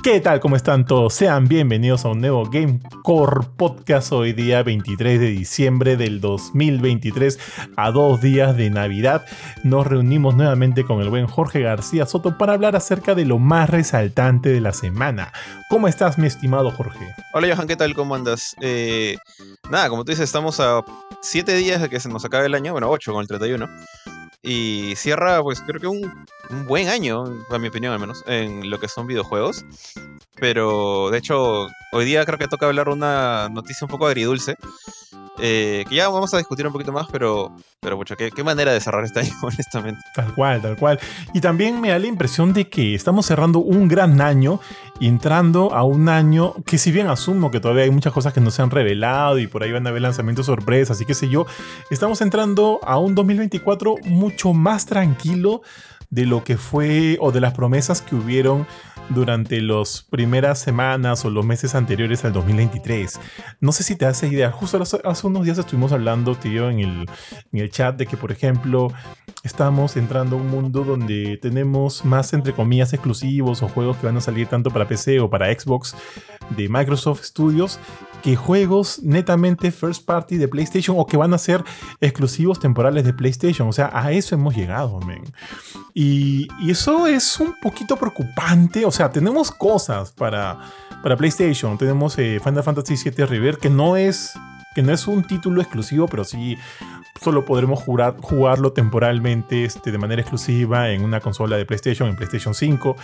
¿Qué 0.00 0.20
tal? 0.20 0.38
¿Cómo 0.38 0.54
están 0.54 0.86
todos? 0.86 1.12
Sean 1.12 1.48
bienvenidos 1.48 2.04
a 2.04 2.10
un 2.10 2.20
nuevo 2.20 2.48
Gamecore 2.48 3.48
Podcast 3.56 4.12
hoy 4.12 4.32
día 4.32 4.62
23 4.62 5.18
de 5.18 5.26
diciembre 5.26 5.96
del 5.96 6.20
2023 6.20 7.36
a 7.76 7.90
dos 7.90 8.20
días 8.20 8.56
de 8.56 8.70
Navidad. 8.70 9.26
Nos 9.64 9.88
reunimos 9.88 10.36
nuevamente 10.36 10.84
con 10.84 11.00
el 11.00 11.10
buen 11.10 11.26
Jorge 11.26 11.62
García 11.62 12.06
Soto 12.06 12.38
para 12.38 12.52
hablar 12.52 12.76
acerca 12.76 13.16
de 13.16 13.24
lo 13.24 13.40
más 13.40 13.70
resaltante 13.70 14.50
de 14.50 14.60
la 14.60 14.72
semana. 14.72 15.32
¿Cómo 15.68 15.88
estás 15.88 16.16
mi 16.16 16.28
estimado 16.28 16.70
Jorge? 16.70 17.12
Hola 17.34 17.52
Johan, 17.52 17.66
¿qué 17.66 17.76
tal? 17.76 17.94
¿Cómo 17.94 18.14
andas? 18.14 18.54
Eh, 18.60 19.16
nada, 19.68 19.88
como 19.88 20.04
tú 20.04 20.12
dices, 20.12 20.26
estamos 20.26 20.60
a 20.60 20.84
siete 21.22 21.56
días 21.56 21.82
de 21.82 21.88
que 21.88 21.98
se 21.98 22.08
nos 22.08 22.24
acabe 22.24 22.46
el 22.46 22.54
año, 22.54 22.70
bueno, 22.70 22.88
ocho 22.88 23.12
con 23.12 23.22
el 23.22 23.26
31. 23.26 23.66
Y 24.42 24.94
cierra, 24.96 25.42
pues 25.42 25.60
creo 25.60 25.80
que 25.80 25.86
un, 25.86 26.26
buen 26.66 26.88
año, 26.88 27.24
a 27.50 27.58
mi 27.58 27.68
opinión 27.68 27.92
al 27.92 27.98
menos, 27.98 28.22
en 28.26 28.70
lo 28.70 28.78
que 28.78 28.88
son 28.88 29.06
videojuegos. 29.06 29.64
Pero 30.36 31.10
de 31.10 31.18
hecho, 31.18 31.66
hoy 31.92 32.04
día 32.04 32.24
creo 32.24 32.38
que 32.38 32.46
toca 32.46 32.66
hablar 32.66 32.88
una 32.88 33.48
noticia 33.48 33.84
un 33.84 33.90
poco 33.90 34.06
agridulce. 34.06 34.56
Eh, 35.40 35.84
que 35.88 35.94
ya 35.94 36.08
vamos 36.08 36.32
a 36.34 36.38
discutir 36.38 36.66
un 36.66 36.72
poquito 36.72 36.92
más, 36.92 37.06
pero, 37.10 37.54
pero 37.80 37.96
mucho, 37.96 38.16
¿qué, 38.16 38.30
qué 38.30 38.42
manera 38.42 38.72
de 38.72 38.80
cerrar 38.80 39.04
este 39.04 39.20
año, 39.20 39.32
honestamente. 39.42 40.00
Tal 40.14 40.34
cual, 40.34 40.62
tal 40.62 40.76
cual. 40.76 40.98
Y 41.32 41.40
también 41.40 41.80
me 41.80 41.90
da 41.90 41.98
la 41.98 42.06
impresión 42.06 42.52
de 42.52 42.68
que 42.68 42.94
estamos 42.94 43.26
cerrando 43.26 43.60
un 43.60 43.88
gran 43.88 44.20
año 44.20 44.60
entrando 45.00 45.72
a 45.74 45.84
un 45.84 46.08
año 46.08 46.54
que 46.66 46.78
si 46.78 46.90
bien 46.90 47.06
asumo 47.06 47.50
que 47.50 47.60
todavía 47.60 47.84
hay 47.84 47.90
muchas 47.90 48.12
cosas 48.12 48.32
que 48.32 48.40
no 48.40 48.50
se 48.50 48.62
han 48.62 48.70
revelado 48.70 49.38
y 49.38 49.46
por 49.46 49.62
ahí 49.62 49.70
van 49.70 49.86
a 49.86 49.90
haber 49.90 50.02
lanzamientos 50.02 50.46
sorpresas 50.46 51.00
y 51.00 51.06
qué 51.06 51.14
sé 51.14 51.28
yo, 51.28 51.46
estamos 51.90 52.20
entrando 52.20 52.80
a 52.82 52.98
un 52.98 53.14
2024 53.14 53.96
mucho 54.04 54.52
más 54.52 54.86
tranquilo 54.86 55.62
de 56.10 56.26
lo 56.26 56.42
que 56.42 56.56
fue 56.56 57.16
o 57.20 57.32
de 57.32 57.40
las 57.40 57.52
promesas 57.52 58.02
que 58.02 58.14
hubieron 58.14 58.66
durante 59.10 59.60
las 59.60 60.02
primeras 60.02 60.58
semanas 60.58 61.24
o 61.24 61.30
los 61.30 61.44
meses 61.44 61.74
anteriores 61.74 62.24
al 62.24 62.32
2023. 62.32 63.20
No 63.60 63.72
sé 63.72 63.82
si 63.82 63.96
te 63.96 64.06
hace 64.06 64.28
idea, 64.28 64.50
justo 64.52 64.80
hace, 64.82 65.26
unos 65.26 65.44
días 65.44 65.58
estuvimos 65.58 65.92
hablando, 65.92 66.34
tío, 66.34 66.70
en 66.70 66.80
el, 66.80 67.10
en 67.52 67.60
el 67.60 67.70
chat 67.70 67.96
de 67.96 68.06
que, 68.06 68.16
por 68.16 68.32
ejemplo, 68.32 68.92
estamos 69.42 69.96
entrando 69.96 70.36
a 70.36 70.40
un 70.40 70.48
mundo 70.48 70.84
donde 70.84 71.38
tenemos 71.40 72.04
más, 72.04 72.32
entre 72.32 72.52
comillas, 72.52 72.92
exclusivos 72.92 73.62
o 73.62 73.68
juegos 73.68 73.96
que 73.96 74.06
van 74.06 74.16
a 74.16 74.20
salir 74.20 74.46
tanto 74.46 74.70
para 74.70 74.88
PC 74.88 75.20
o 75.20 75.30
para 75.30 75.52
Xbox 75.52 75.94
de 76.56 76.68
Microsoft 76.68 77.24
Studios 77.24 77.78
que 78.22 78.36
juegos 78.36 79.00
netamente 79.02 79.70
first 79.70 80.04
party 80.04 80.36
de 80.36 80.48
PlayStation 80.48 80.96
o 80.98 81.06
que 81.06 81.16
van 81.16 81.32
a 81.34 81.38
ser 81.38 81.64
exclusivos 82.00 82.58
temporales 82.58 83.04
de 83.04 83.12
PlayStation. 83.12 83.68
O 83.68 83.72
sea, 83.72 83.90
a 83.92 84.12
eso 84.12 84.34
hemos 84.34 84.56
llegado, 84.56 85.00
men. 85.00 85.22
Y, 85.94 86.48
eso 86.68 87.06
es 87.06 87.40
un 87.40 87.54
poquito 87.60 87.96
preocupante. 87.96 88.84
O 88.84 88.90
tenemos 89.10 89.52
cosas 89.52 90.12
para, 90.12 90.58
para 91.02 91.16
PlayStation. 91.16 91.78
Tenemos 91.78 92.18
eh, 92.18 92.40
Final 92.42 92.62
Fantasy 92.62 92.96
VII 92.96 93.26
River, 93.26 93.58
que 93.58 93.70
no 93.70 93.96
es 93.96 94.34
que 94.74 94.82
no 94.82 94.92
es 94.92 95.06
un 95.08 95.24
título 95.24 95.60
exclusivo, 95.60 96.06
pero 96.06 96.24
sí 96.24 96.56
solo 97.20 97.44
podremos 97.44 97.82
jugar, 97.82 98.16
jugarlo 98.20 98.72
temporalmente 98.72 99.64
este, 99.64 99.90
de 99.90 99.98
manera 99.98 100.20
exclusiva 100.20 100.90
en 100.90 101.02
una 101.02 101.20
consola 101.20 101.56
de 101.56 101.64
PlayStation, 101.64 102.08
en 102.08 102.16
PlayStation 102.16 102.54
5. 102.54 102.96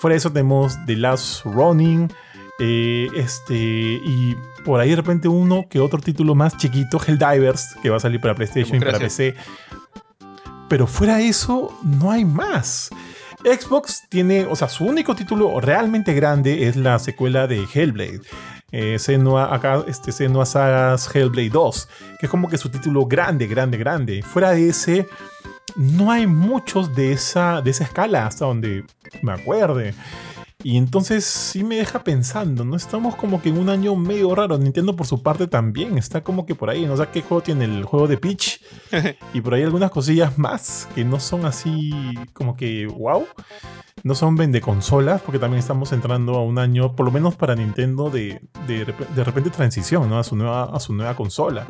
Fuera 0.00 0.14
de 0.14 0.18
eso 0.18 0.32
tenemos 0.32 0.76
The 0.86 0.96
Last 0.96 1.44
Running, 1.44 2.12
eh, 2.58 3.08
este, 3.14 3.54
y 3.54 4.36
por 4.64 4.80
ahí 4.80 4.90
de 4.90 4.96
repente 4.96 5.28
uno 5.28 5.66
que 5.68 5.78
otro 5.78 6.00
título 6.00 6.34
más 6.34 6.56
chiquito, 6.56 7.00
Helldivers, 7.04 7.76
que 7.82 7.90
va 7.90 7.98
a 7.98 8.00
salir 8.00 8.20
para 8.20 8.34
PlayStation 8.34 8.76
y 8.76 8.80
para 8.80 8.98
PC. 8.98 9.34
Pero 10.68 10.86
fuera 10.86 11.18
de 11.18 11.28
eso, 11.28 11.78
no 11.84 12.10
hay 12.10 12.24
más. 12.24 12.90
Xbox 13.44 14.08
tiene, 14.08 14.46
o 14.46 14.54
sea, 14.54 14.68
su 14.68 14.84
único 14.84 15.14
título 15.14 15.60
realmente 15.60 16.14
grande 16.14 16.68
es 16.68 16.76
la 16.76 16.98
secuela 16.98 17.46
de 17.46 17.66
Hellblade. 17.72 18.20
Eh, 18.70 18.98
Senua, 18.98 19.54
acá, 19.54 19.84
este, 19.86 20.12
Senua 20.12 20.46
Sagas 20.46 21.14
Hellblade 21.14 21.50
2, 21.50 21.88
que 22.20 22.26
es 22.26 22.30
como 22.30 22.48
que 22.48 22.56
su 22.56 22.70
título 22.70 23.04
grande, 23.06 23.46
grande, 23.46 23.76
grande. 23.76 24.22
Fuera 24.22 24.52
de 24.52 24.68
ese, 24.68 25.06
no 25.76 26.10
hay 26.10 26.26
muchos 26.26 26.94
de 26.94 27.12
esa, 27.12 27.60
de 27.60 27.70
esa 27.70 27.84
escala 27.84 28.26
hasta 28.26 28.46
donde 28.46 28.84
me 29.22 29.32
acuerde. 29.32 29.94
Y 30.64 30.76
entonces 30.76 31.24
sí 31.24 31.64
me 31.64 31.76
deja 31.76 32.04
pensando, 32.04 32.64
¿no? 32.64 32.76
Estamos 32.76 33.16
como 33.16 33.42
que 33.42 33.48
en 33.48 33.58
un 33.58 33.68
año 33.68 33.96
medio 33.96 34.34
raro. 34.34 34.58
Nintendo 34.58 34.94
por 34.94 35.06
su 35.06 35.22
parte 35.22 35.46
también 35.46 35.98
está 35.98 36.22
como 36.22 36.46
que 36.46 36.54
por 36.54 36.70
ahí. 36.70 36.86
No 36.86 36.96
sé 36.96 37.08
qué 37.12 37.22
juego 37.22 37.42
tiene 37.42 37.64
el 37.64 37.84
juego 37.84 38.06
de 38.06 38.16
Peach. 38.16 38.60
y 39.34 39.40
por 39.40 39.54
ahí 39.54 39.62
algunas 39.62 39.90
cosillas 39.90 40.38
más 40.38 40.88
que 40.94 41.04
no 41.04 41.18
son 41.18 41.44
así 41.46 41.92
como 42.32 42.56
que 42.56 42.86
wow. 42.86 43.26
No 44.04 44.14
son 44.14 44.36
vende 44.36 44.60
consolas, 44.60 45.22
porque 45.22 45.38
también 45.38 45.60
estamos 45.60 45.92
entrando 45.92 46.34
a 46.34 46.42
un 46.42 46.58
año, 46.58 46.96
por 46.96 47.06
lo 47.06 47.12
menos 47.12 47.36
para 47.36 47.54
Nintendo, 47.54 48.10
de, 48.10 48.40
de, 48.66 49.24
repente 49.24 49.50
transición, 49.50 50.08
¿no? 50.08 50.18
A 50.18 50.24
su 50.24 50.34
nueva, 50.34 50.64
a 50.64 50.80
su 50.80 50.92
nueva 50.94 51.14
consola. 51.14 51.66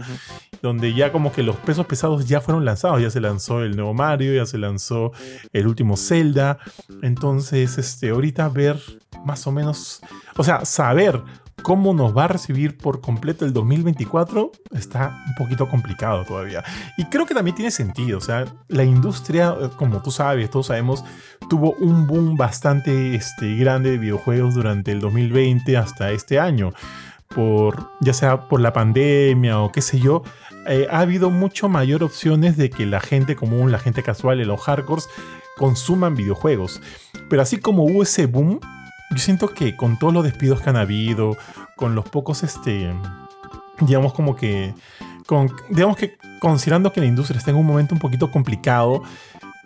Donde 0.63 0.95
ya 0.95 1.13
como 1.13 1.33
que 1.33 1.43
los 1.43 1.57
pesos 1.57 1.87
pesados 1.87 2.27
ya 2.27 2.41
fueron 2.41 2.65
lanzados. 2.65 3.03
Ya 3.03 3.11
se 3.11 3.21
lanzó 3.21 3.63
el 3.63 3.77
nuevo 3.77 3.93
Mario, 3.93 4.35
ya 4.35 4.47
se 4.47 4.57
lanzó 4.59 5.13
el 5.53 5.67
último 5.67 5.97
Zelda. 5.97 6.59
Entonces, 7.03 7.77
este, 7.77 8.11
ahorita 8.11 8.49
ver 8.49 8.81
más 9.25 9.47
o 9.47 9.53
menos, 9.53 10.01
o 10.37 10.45
sea, 10.45 10.65
saber 10.65 11.23
cómo 11.63 11.95
nos 11.95 12.17
va 12.17 12.25
a 12.25 12.29
recibir 12.29 12.77
por 12.77 13.01
completo 13.01 13.45
el 13.45 13.53
2024 13.53 14.53
está 14.73 15.23
un 15.27 15.35
poquito 15.35 15.69
complicado 15.69 16.25
todavía. 16.25 16.63
Y 16.97 17.05
creo 17.07 17.27
que 17.27 17.35
también 17.35 17.55
tiene 17.55 17.71
sentido, 17.71 18.19
o 18.19 18.21
sea, 18.21 18.45
la 18.69 18.85
industria, 18.85 19.55
como 19.77 20.03
tú 20.03 20.11
sabes, 20.11 20.51
todos 20.51 20.67
sabemos, 20.67 21.05
tuvo 21.49 21.73
un 21.81 22.07
boom 22.07 22.37
bastante 22.37 23.15
este, 23.15 23.57
grande 23.57 23.93
de 23.93 23.99
videojuegos 23.99 24.55
durante 24.55 24.93
el 24.93 25.01
2020 25.01 25.77
hasta 25.77 26.11
este 26.11 26.39
año. 26.39 26.73
Por, 27.35 27.89
ya 28.01 28.13
sea 28.13 28.47
por 28.49 28.61
la 28.61 28.75
pandemia 28.75 29.59
o 29.61 29.73
qué 29.73 29.81
sé 29.81 29.99
yo, 29.99 30.23
eh, 30.67 30.87
ha 30.91 31.01
habido 31.01 31.31
mucho 31.31 31.71
mayor 31.71 32.05
opciones 32.05 32.59
de 32.59 32.69
que 32.69 32.85
la 32.85 33.01
gente 33.01 33.37
común, 33.37 33.73
la 33.73 33.79
gente 33.79 34.03
casual 34.03 34.39
los 34.43 34.61
hardcores 34.61 35.09
consuman 35.57 36.15
videojuegos. 36.15 36.81
Pero 37.31 37.41
así 37.41 37.59
como 37.59 37.85
hubo 37.85 38.03
ese 38.03 38.27
boom, 38.27 38.61
yo 39.13 39.19
siento 39.19 39.49
que 39.49 39.77
con 39.77 39.99
todos 39.99 40.13
los 40.13 40.25
despidos 40.25 40.61
que 40.61 40.71
han 40.71 40.77
habido, 40.77 41.37
con 41.77 41.95
los 41.95 42.09
pocos, 42.09 42.43
este, 42.43 42.93
digamos 43.81 44.13
como 44.15 44.37
que, 44.37 44.75
digamos 45.71 45.97
que 45.97 46.17
considerando 46.41 46.93
que 46.93 47.01
la 47.01 47.07
industria 47.07 47.39
está 47.39 47.51
en 47.51 47.57
un 47.57 47.67
momento 47.67 47.95
un 47.95 48.01
poquito 48.01 48.31
complicado, 48.31 49.03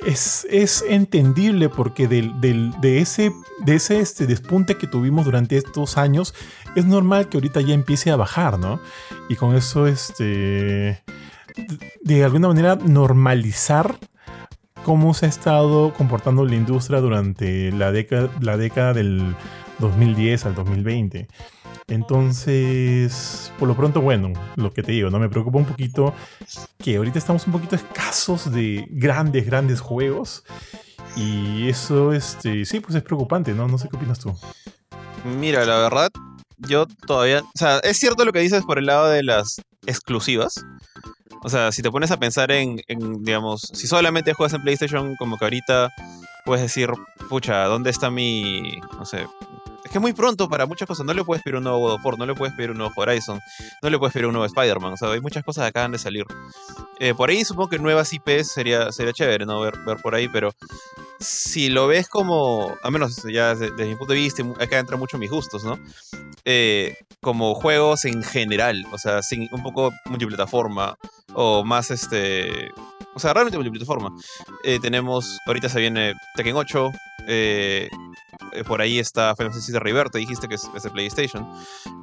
es, 0.04 0.46
es 0.50 0.84
entendible 0.88 1.68
porque 1.68 2.06
del, 2.06 2.38
del, 2.40 2.72
de 2.80 3.00
ese, 3.00 3.32
de 3.64 3.76
ese 3.76 4.00
este, 4.00 4.26
despunte 4.26 4.76
que 4.76 4.86
tuvimos 4.86 5.24
durante 5.24 5.56
estos 5.56 5.96
años, 5.96 6.34
es 6.74 6.84
normal 6.84 7.28
que 7.28 7.38
ahorita 7.38 7.60
ya 7.62 7.74
empiece 7.74 8.10
a 8.10 8.16
bajar, 8.16 8.58
¿no? 8.58 8.80
Y 9.28 9.36
con 9.36 9.56
eso, 9.56 9.86
este, 9.86 11.02
de 12.02 12.24
alguna 12.24 12.48
manera 12.48 12.76
normalizar 12.76 13.98
cómo 14.86 15.14
se 15.14 15.26
ha 15.26 15.28
estado 15.28 15.92
comportando 15.94 16.44
la 16.44 16.54
industria 16.54 17.00
durante 17.00 17.72
la 17.72 17.91
década, 17.91 18.92
del 18.94 19.34
2010 19.80 20.47
al 20.47 20.54
2020. 20.54 21.26
Entonces, 21.88 23.52
por 23.58 23.66
lo 23.66 23.74
pronto, 23.74 24.00
bueno, 24.00 24.32
lo 24.54 24.72
que 24.72 24.84
te 24.84 24.92
digo, 24.92 25.10
no 25.10 25.19
me 25.19 25.28
preocupa 25.28 25.58
un 25.58 25.64
poquito 25.64 26.14
que 26.78 26.98
ahorita 26.98 27.19
estamos 27.19 27.44
un 27.48 27.54
poquito 27.54 27.74
escasos 27.74 28.52
de 28.52 28.86
grandes, 28.88 29.44
grandes 29.44 29.80
juegos. 29.80 30.44
Y 31.16 31.68
eso, 31.68 32.12
este, 32.12 32.64
sí, 32.64 32.78
pues 32.78 32.94
es 32.94 33.03
preocupante, 33.03 33.54
¿no? 33.54 33.66
No 33.66 33.78
sé 33.78 33.88
qué 33.88 33.97
opinas 33.97 34.20
tú. 34.20 34.38
Mira, 35.24 35.64
la 35.64 35.78
verdad, 35.78 36.10
yo 36.58 36.86
todavía, 36.86 37.41
o 37.41 37.58
sea, 37.58 37.78
es 37.80 37.97
cierto 37.97 38.24
lo 38.24 38.32
que 38.32 38.38
dices 38.38 38.62
por 38.62 38.78
el 38.78 38.86
lado 38.86 39.08
de 39.08 39.24
las 39.24 39.60
exclusivas, 39.84 40.64
o 41.42 41.48
sea, 41.48 41.72
si 41.72 41.83
te 41.83 41.91
pones 41.91 42.10
a 42.10 42.18
pensar 42.18 42.50
en, 42.50 42.80
digamos, 43.21 43.62
si 43.72 43.86
solamente 43.86 44.33
juegas 44.33 44.54
en 44.54 44.62
PlayStation, 44.62 45.16
como 45.16 45.36
que 45.36 45.44
ahorita 45.44 45.92
puedes 46.44 46.62
decir, 46.62 46.91
pucha, 47.28 47.65
¿dónde 47.65 47.91
está 47.91 48.10
mi, 48.10 48.78
no 48.98 49.04
sé, 49.04 49.27
es 49.97 50.03
muy 50.03 50.13
pronto 50.13 50.48
para 50.48 50.66
muchas 50.66 50.87
cosas. 50.87 51.04
No 51.07 51.15
le 51.15 51.25
puedes 51.25 51.43
pedir 51.43 51.57
un 51.57 51.65
nuevo 51.65 51.81
God 51.81 51.93
of 51.95 52.04
War, 52.04 52.19
no 52.19 52.27
le 52.27 52.34
puedes 52.34 52.54
pedir 52.54 52.71
un 52.71 52.78
nuevo 52.78 52.93
Horizon, 52.97 53.41
no 53.83 53.91
le 53.91 53.98
puedes 53.98 54.13
pedir 54.13 54.27
un 54.27 54.33
nuevo 54.33 54.47
Spider-Man. 54.47 54.93
O 54.93 54.97
sea, 54.97 55.10
hay 55.10 55.21
muchas 55.21 55.45
cosas 55.45 55.65
que 55.65 55.69
acaban 55.69 55.93
de 55.93 55.98
salir. 55.98 56.25
Eh, 56.98 57.15
por 57.15 57.31
ahí 57.31 57.45
supongo 57.45 57.69
que 57.69 57.78
nuevas 57.78 58.13
IPs 58.13 58.53
sería, 58.53 58.93
sería 58.93 59.13
chévere, 59.13 59.47
¿no? 59.47 59.60
Ver, 59.60 59.78
ver 59.87 59.98
por 59.98 60.15
ahí, 60.15 60.28
pero 60.28 60.53
si 61.19 61.69
lo 61.69 61.87
ves 61.87 62.09
como, 62.09 62.75
a 62.83 62.91
menos 62.91 63.22
ya 63.25 63.54
desde, 63.54 63.87
mi 63.87 63.97
punto 63.97 64.13
de 64.13 64.21
vista, 64.21 64.43
acá 64.60 64.78
entra 64.78 64.97
mucho 64.97 65.19
mis 65.19 65.31
gustos, 65.31 65.65
¿no? 65.65 65.78
Eh, 66.45 66.95
como 67.21 67.54
juegos 67.54 68.04
en 68.04 68.22
general, 68.22 68.84
o 68.93 68.98
sea, 68.98 69.22
sin, 69.22 69.48
un 69.53 69.63
poco 69.63 69.93
multiplataforma 70.07 70.97
o 71.34 71.65
más 71.65 71.91
este... 71.91 72.71
O 73.15 73.19
sea, 73.19 73.33
realmente 73.33 73.57
multiplataforma. 73.57 74.10
Eh, 74.63 74.78
tenemos, 74.78 75.39
ahorita 75.47 75.71
se 75.71 75.81
viene 75.81 76.13
Tekken 76.34 76.54
8, 76.54 76.93
eh, 77.26 77.88
eh, 78.52 78.64
por 78.64 78.80
ahí 78.80 78.98
está 78.98 79.34
Final 79.34 79.52
Fantasy 79.52 79.78
River, 79.78 80.10
te 80.10 80.18
dijiste 80.18 80.48
que 80.48 80.54
es, 80.54 80.82
de 80.82 80.90
PlayStation. 80.90 81.46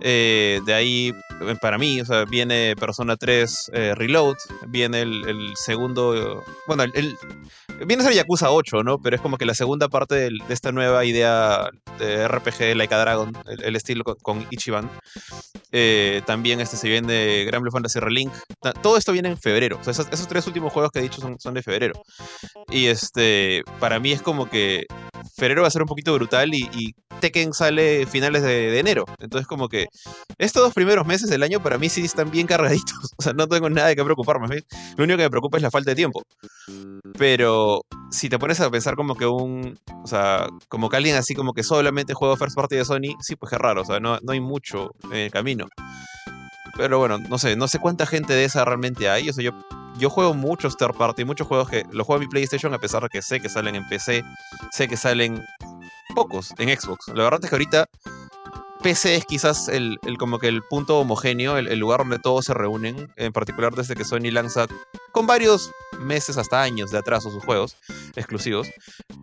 Eh, 0.02 0.60
de 0.66 0.74
ahí, 0.74 1.14
para 1.62 1.78
mí, 1.78 2.02
viene 2.30 2.76
Persona 2.76 3.16
3 3.16 3.72
Reload, 3.96 4.36
viene 4.68 5.02
el, 5.02 5.54
segundo, 5.56 6.44
bueno, 6.68 6.84
el, 6.84 7.18
viene 7.86 8.04
a 8.04 8.06
ser 8.08 8.16
Yakuza 8.16 8.52
8, 8.52 8.84
¿no? 8.84 9.00
Pero 9.00 9.16
es 9.16 9.22
como 9.22 9.38
que 9.38 9.46
la 9.46 9.54
segunda 9.54 9.88
parte 9.90 10.16
de, 10.16 10.32
esta 10.50 10.72
nueva 10.72 11.06
idea 11.06 11.70
de 12.00 12.28
RPG 12.28 12.76
Like 12.76 12.94
a 12.94 13.00
Dragon, 13.00 13.34
el, 13.48 13.76
estilo 13.76 14.04
con, 14.04 14.46
Ichiban. 14.50 14.90
también 16.26 16.60
este 16.60 16.78
se 16.78 16.90
viene 16.90 17.46
Grand 17.46 17.62
Blue 17.62 17.72
Fantasy 17.72 18.00
Relink. 18.00 18.34
Todo 18.82 18.98
esto 18.98 19.12
viene 19.12 19.30
en 19.30 19.38
febrero. 19.38 19.80
Esos, 19.86 20.28
tres 20.28 20.48
últimos 20.48 20.74
juegos 20.74 20.92
que 20.92 21.00
he 21.00 21.04
dicho 21.04 21.22
son, 21.22 21.40
son 21.40 21.54
de 21.54 21.64
febrero. 21.64 21.94
Y 22.70 22.88
este, 22.88 23.64
para 23.80 24.00
mí 24.00 24.12
es 24.12 24.22
como 24.22 24.50
que 24.50 24.86
febrero 25.36 25.62
va 25.62 25.68
a 25.68 25.72
ser 25.72 25.82
un 25.82 25.88
poquito 25.88 26.14
brutal 26.14 26.54
y, 26.54 26.96
Tekken 27.20 27.54
sale 27.54 28.06
finales 28.06 28.44
de, 28.44 28.78
enero. 28.80 29.06
Entonces, 29.20 29.48
como 29.48 29.70
que 29.70 29.88
estos 30.38 30.62
dos 30.62 30.74
primeros 30.74 31.06
meses 31.06 31.30
del 31.30 31.42
año 31.42 31.64
para 31.64 31.78
mí 31.78 31.88
sí 31.88 32.02
están 32.02 32.32
bien 32.32 32.48
cargaditos. 32.48 32.94
O 33.18 33.22
sea, 33.24 33.32
no 33.32 33.48
tengo 33.48 33.70
nada 33.70 33.88
de 33.88 33.96
qué 33.96 34.04
preocuparme. 34.04 34.64
Lo 34.98 35.04
único 35.06 35.18
que 35.18 35.24
me 35.24 35.30
preocupa 35.30 35.58
es 35.58 35.64
la 35.64 35.72
falta 35.72 35.92
de 35.92 35.96
tiempo. 35.96 36.24
Pero 37.18 37.86
si 38.12 38.28
te 38.28 38.38
pones 38.38 38.60
a 38.60 38.70
pensar 38.70 38.96
como 38.96 39.16
que 39.16 39.26
un. 39.26 39.80
O 40.04 40.08
sea, 40.08 40.48
como 40.68 40.90
que 40.90 40.98
alguien 40.98 41.16
así 41.16 41.34
como 41.34 41.54
que 41.54 41.64
solamente 41.64 42.14
juega 42.14 42.36
First 42.36 42.56
Party 42.56 42.76
de 42.76 42.86
Sony, 42.86 43.16
sí, 43.22 43.38
pues 43.38 43.54
es 43.54 43.60
raro. 43.60 43.84
O 43.84 43.86
sea, 43.86 44.02
no, 44.02 44.20
no 44.22 44.34
hay 44.34 44.42
mucho 44.42 44.92
en 45.06 45.18
el 45.18 45.32
camino. 45.32 45.68
Pero 46.76 47.00
bueno, 47.00 47.20
no 47.20 47.38
sé, 47.38 47.56
no 47.56 47.68
sé 47.68 47.80
cuánta 47.80 48.06
gente 48.06 48.34
de 48.34 48.46
esa 48.46 48.66
realmente 48.66 49.10
hay. 49.10 49.30
O 49.30 49.34
sea, 49.34 49.44
yo 49.44 49.52
yo 49.98 50.10
juego 50.10 50.34
muchos 50.34 50.78
third 50.78 50.96
party, 50.96 51.26
muchos 51.26 51.48
juegos 51.48 51.70
que 51.70 51.84
los 51.92 52.06
juego 52.06 52.22
en 52.22 52.28
mi 52.28 52.32
PlayStation 52.32 52.74
a 52.74 52.80
pesar 52.80 53.04
de 53.04 53.10
que 53.10 53.22
sé 53.22 53.40
que 53.40 53.50
salen 53.50 53.76
en 53.76 53.88
PC, 53.88 54.24
sé 54.72 54.88
que 54.88 54.98
salen 54.98 55.44
pocos 56.16 56.54
en 56.58 56.70
Xbox. 56.70 57.08
La 57.10 57.24
verdad 57.24 57.40
es 57.44 57.50
que 57.50 57.56
ahorita 57.56 57.90
PC 58.84 59.16
es 59.16 59.26
quizás 59.26 59.70
el, 59.70 59.98
como 60.20 60.40
que 60.40 60.50
el 60.50 60.62
punto 60.62 61.00
homogéneo, 61.00 61.58
el, 61.58 61.80
lugar 61.80 62.00
donde 62.00 62.20
todos 62.20 62.46
se 62.46 62.54
reúnen, 62.54 63.12
en 63.16 63.32
particular 63.32 63.74
desde 63.74 63.96
que 63.96 64.04
Sony 64.04 64.30
lanza 64.30 64.68
con 65.14 65.26
varios 65.26 65.72
meses 66.00 66.38
hasta 66.38 66.62
años 66.62 66.92
de 66.92 66.98
atraso 66.98 67.32
sus 67.32 67.44
juegos 67.46 67.78
exclusivos. 68.16 68.68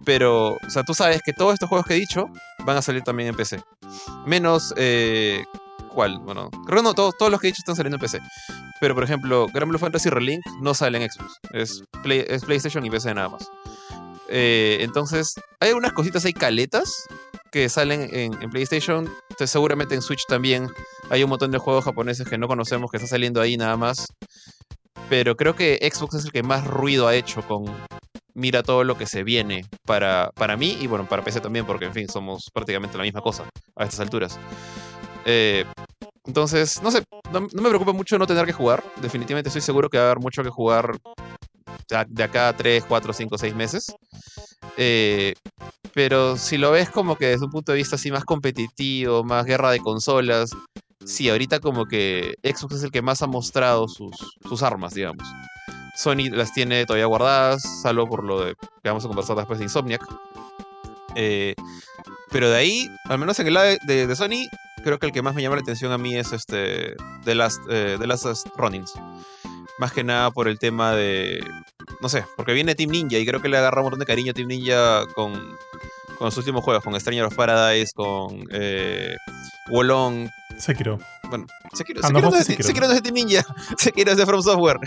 Pero, 0.05 0.55
o 0.55 0.71
sea, 0.71 0.83
tú 0.83 0.95
sabes 0.95 1.21
que 1.23 1.35
todos 1.35 1.53
estos 1.53 1.69
juegos 1.69 1.87
que 1.87 1.95
he 1.95 1.99
dicho 1.99 2.27
van 2.65 2.79
a 2.79 2.83
salir 2.83 3.03
también 3.03 3.29
en 3.29 3.37
PC. 3.37 3.63
Menos 4.25 4.73
eh, 4.77 5.45
¿Cuál? 5.95 6.19
Bueno, 6.21 6.51
creo 6.67 6.79
que 6.79 6.83
no, 6.83 6.95
todos, 6.95 7.17
todos 7.19 7.31
los 7.31 7.41
que 7.41 7.49
he 7.49 7.51
dicho 7.51 7.61
están 7.61 7.77
saliendo 7.77 7.97
en 7.97 8.01
PC. 8.01 8.21
Pero, 8.81 8.95
por 8.95 9.05
ejemplo, 9.05 9.47
Grand 9.53 9.69
Blue 9.69 9.79
Fantasy 9.79 10.09
Relink 10.09 10.45
no 10.61 10.73
sale 10.75 11.03
en 11.03 11.11
Xbox. 11.11 11.39
Es, 11.53 11.83
es 12.05 12.45
PlayStation 12.45 12.85
y 12.87 12.91
PC 12.91 13.15
nada 13.15 13.29
más. 13.29 13.51
Eh, 14.29 14.79
entonces, 14.81 15.35
hay 15.59 15.73
unas 15.73 15.93
cositas, 15.93 16.25
hay 16.25 16.33
caletas 16.33 17.05
que 17.51 17.69
salen 17.69 18.09
en, 18.13 18.51
PlayStation. 18.51 19.13
seguramente 19.45 19.95
en 19.95 20.03
Switch 20.03 20.25
también 20.29 20.69
hay 21.11 21.25
un 21.25 21.31
montón 21.31 21.51
de 21.51 21.59
juegos 21.59 21.85
japoneses 21.85 22.29
que 22.29 22.39
no 22.39 22.47
conocemos 22.47 22.91
que 22.91 22.99
está 22.99 23.09
saliendo 23.09 23.41
ahí 23.41 23.57
nada 23.57 23.77
más. 23.77 24.07
Pero 25.09 25.37
creo 25.37 25.57
que 25.57 25.79
Xbox 25.93 26.15
es 26.15 26.25
el 26.27 26.33
que 26.33 26.45
más 26.45 26.65
ruido 26.65 27.09
ha 27.09 27.17
hecho 27.17 27.43
con 27.43 27.65
mira 28.35 28.63
todo 28.63 28.85
lo 28.85 28.97
que 28.97 29.07
se 29.07 29.25
viene 29.25 29.65
para, 29.85 30.31
para 30.35 30.57
mí 30.57 30.79
y 30.81 30.87
bueno, 30.87 31.09
para 31.09 31.25
PC 31.25 31.41
también, 31.41 31.67
porque 31.67 31.87
en 31.87 31.93
fin, 31.93 32.09
somos 32.09 32.49
prácticamente 32.55 32.97
la 32.97 33.03
misma 33.03 33.21
cosa 33.21 33.45
a 33.77 33.85
estas 33.85 34.01
alturas. 34.01 34.39
Eh, 35.25 35.65
entonces, 36.27 36.83
no 36.83 36.91
sé, 36.91 37.03
no, 37.33 37.41
me 37.41 37.69
preocupa 37.69 37.93
mucho 37.93 38.19
no 38.19 38.27
tener 38.27 38.47
que 38.47 38.53
jugar. 38.53 38.83
Definitivamente 39.01 39.49
estoy 39.49 39.63
seguro 39.63 39.89
que 39.89 39.99
va 39.99 40.05
a 40.05 40.07
haber 40.07 40.21
mucho 40.21 40.43
que 40.43 40.51
jugar 40.51 40.97
de 42.09 42.23
acá 42.23 42.49
a 42.49 42.57
3, 42.57 42.85
4, 42.87 43.13
5, 43.13 43.39
6 43.39 43.55
meses. 43.55 43.95
Eh, 44.77 45.35
pero 45.93 46.37
si 46.37 46.57
lo 46.57 46.71
ves 46.71 46.91
como 46.91 47.17
que 47.17 47.27
desde 47.27 47.47
un 47.47 47.51
punto 47.51 47.73
de 47.73 47.79
vista 47.79 47.97
así 47.97 48.11
más 48.11 48.25
competitivo, 48.25 49.25
más 49.25 49.45
guerra 49.45 49.71
de 49.73 49.81
consolas, 49.81 50.51
sí, 51.05 51.29
ahorita 51.29 51.61
como 51.61 51.87
que 51.87 52.37
Xbox 52.43 52.77
es 52.77 52.83
el 52.85 52.93
que 52.93 53.03
más 53.03 53.23
ha 53.23 53.27
mostrado 53.27 53.89
sus, 53.89 54.15
sus 54.49 54.63
armas, 54.63 54.95
digamos. 54.95 55.27
Sony 55.97 56.31
las 56.31 56.53
tiene 56.53 56.87
todavía 56.87 57.07
guardadas, 57.07 57.63
salvo 57.83 58.07
por 58.09 58.25
lo 58.25 58.45
de, 58.45 58.55
que 58.55 58.89
vamos 58.89 59.05
a 59.05 59.09
conversar 59.09 59.37
después 59.37 59.59
de 59.59 59.65
Insomniac. 59.65 60.03
Eh, 61.17 61.55
pero 62.31 62.49
de 62.49 62.57
ahí, 62.57 62.89
al 63.07 63.19
menos 63.19 63.39
en 63.41 63.49
el 63.49 63.55
lado 63.55 63.77
de, 63.87 64.07
de 64.07 64.17
Sony, 64.17 64.49
creo 64.83 64.99
que 64.99 65.07
el 65.07 65.13
que 65.13 65.23
más 65.23 65.35
me 65.35 65.43
llama 65.43 65.57
la 65.57 65.63
atención 65.63 65.93
a 65.93 65.99
mí 65.99 66.17
es 66.17 66.33
este 66.33 66.95
The 67.25 67.35
Last, 67.35 67.61
eh, 67.71 67.97
The 67.99 68.07
Last 68.07 68.27
Runnings. 68.57 68.93
Más 69.79 69.93
que 69.93 70.05
nada 70.05 70.31
por 70.31 70.49
el 70.49 70.59
tema 70.59 70.93
de. 70.93 71.45
No 72.01 72.09
sé, 72.09 72.25
porque 72.37 72.53
viene 72.53 72.75
Team 72.75 72.91
Ninja 72.91 73.19
y 73.19 73.27
creo 73.27 73.41
que 73.41 73.49
le 73.49 73.57
agarra 73.57 73.81
un 73.81 73.85
montón 73.85 74.01
de 74.01 74.07
cariño 74.07 74.33
a 74.33 74.35
Team 74.35 74.49
Ninja 74.49 75.07
con, 75.15 75.33
con 75.33 76.27
los 76.27 76.37
últimos 76.37 76.63
juegos, 76.63 76.85
con 76.85 76.99
Stranger 76.99 77.25
of 77.25 77.35
Paradise, 77.35 77.93
con 77.95 78.47
eh, 78.51 79.17
Wolong. 79.71 80.29
Sekiro. 80.59 80.99
Bueno, 81.31 81.47
Sekiro, 81.73 82.01
ah, 82.03 82.09
Sekiro, 82.09 82.31
no, 82.31 82.37
es, 82.37 82.45
Sekiro. 82.45 82.87
no 82.87 82.93
es 82.93 83.03
de 83.03 83.03
Team 83.03 83.15
Ninja, 83.15 83.43
Sekiro 83.79 84.11
es 84.11 84.19
de 84.19 84.27
From 84.27 84.43
Software. 84.43 84.79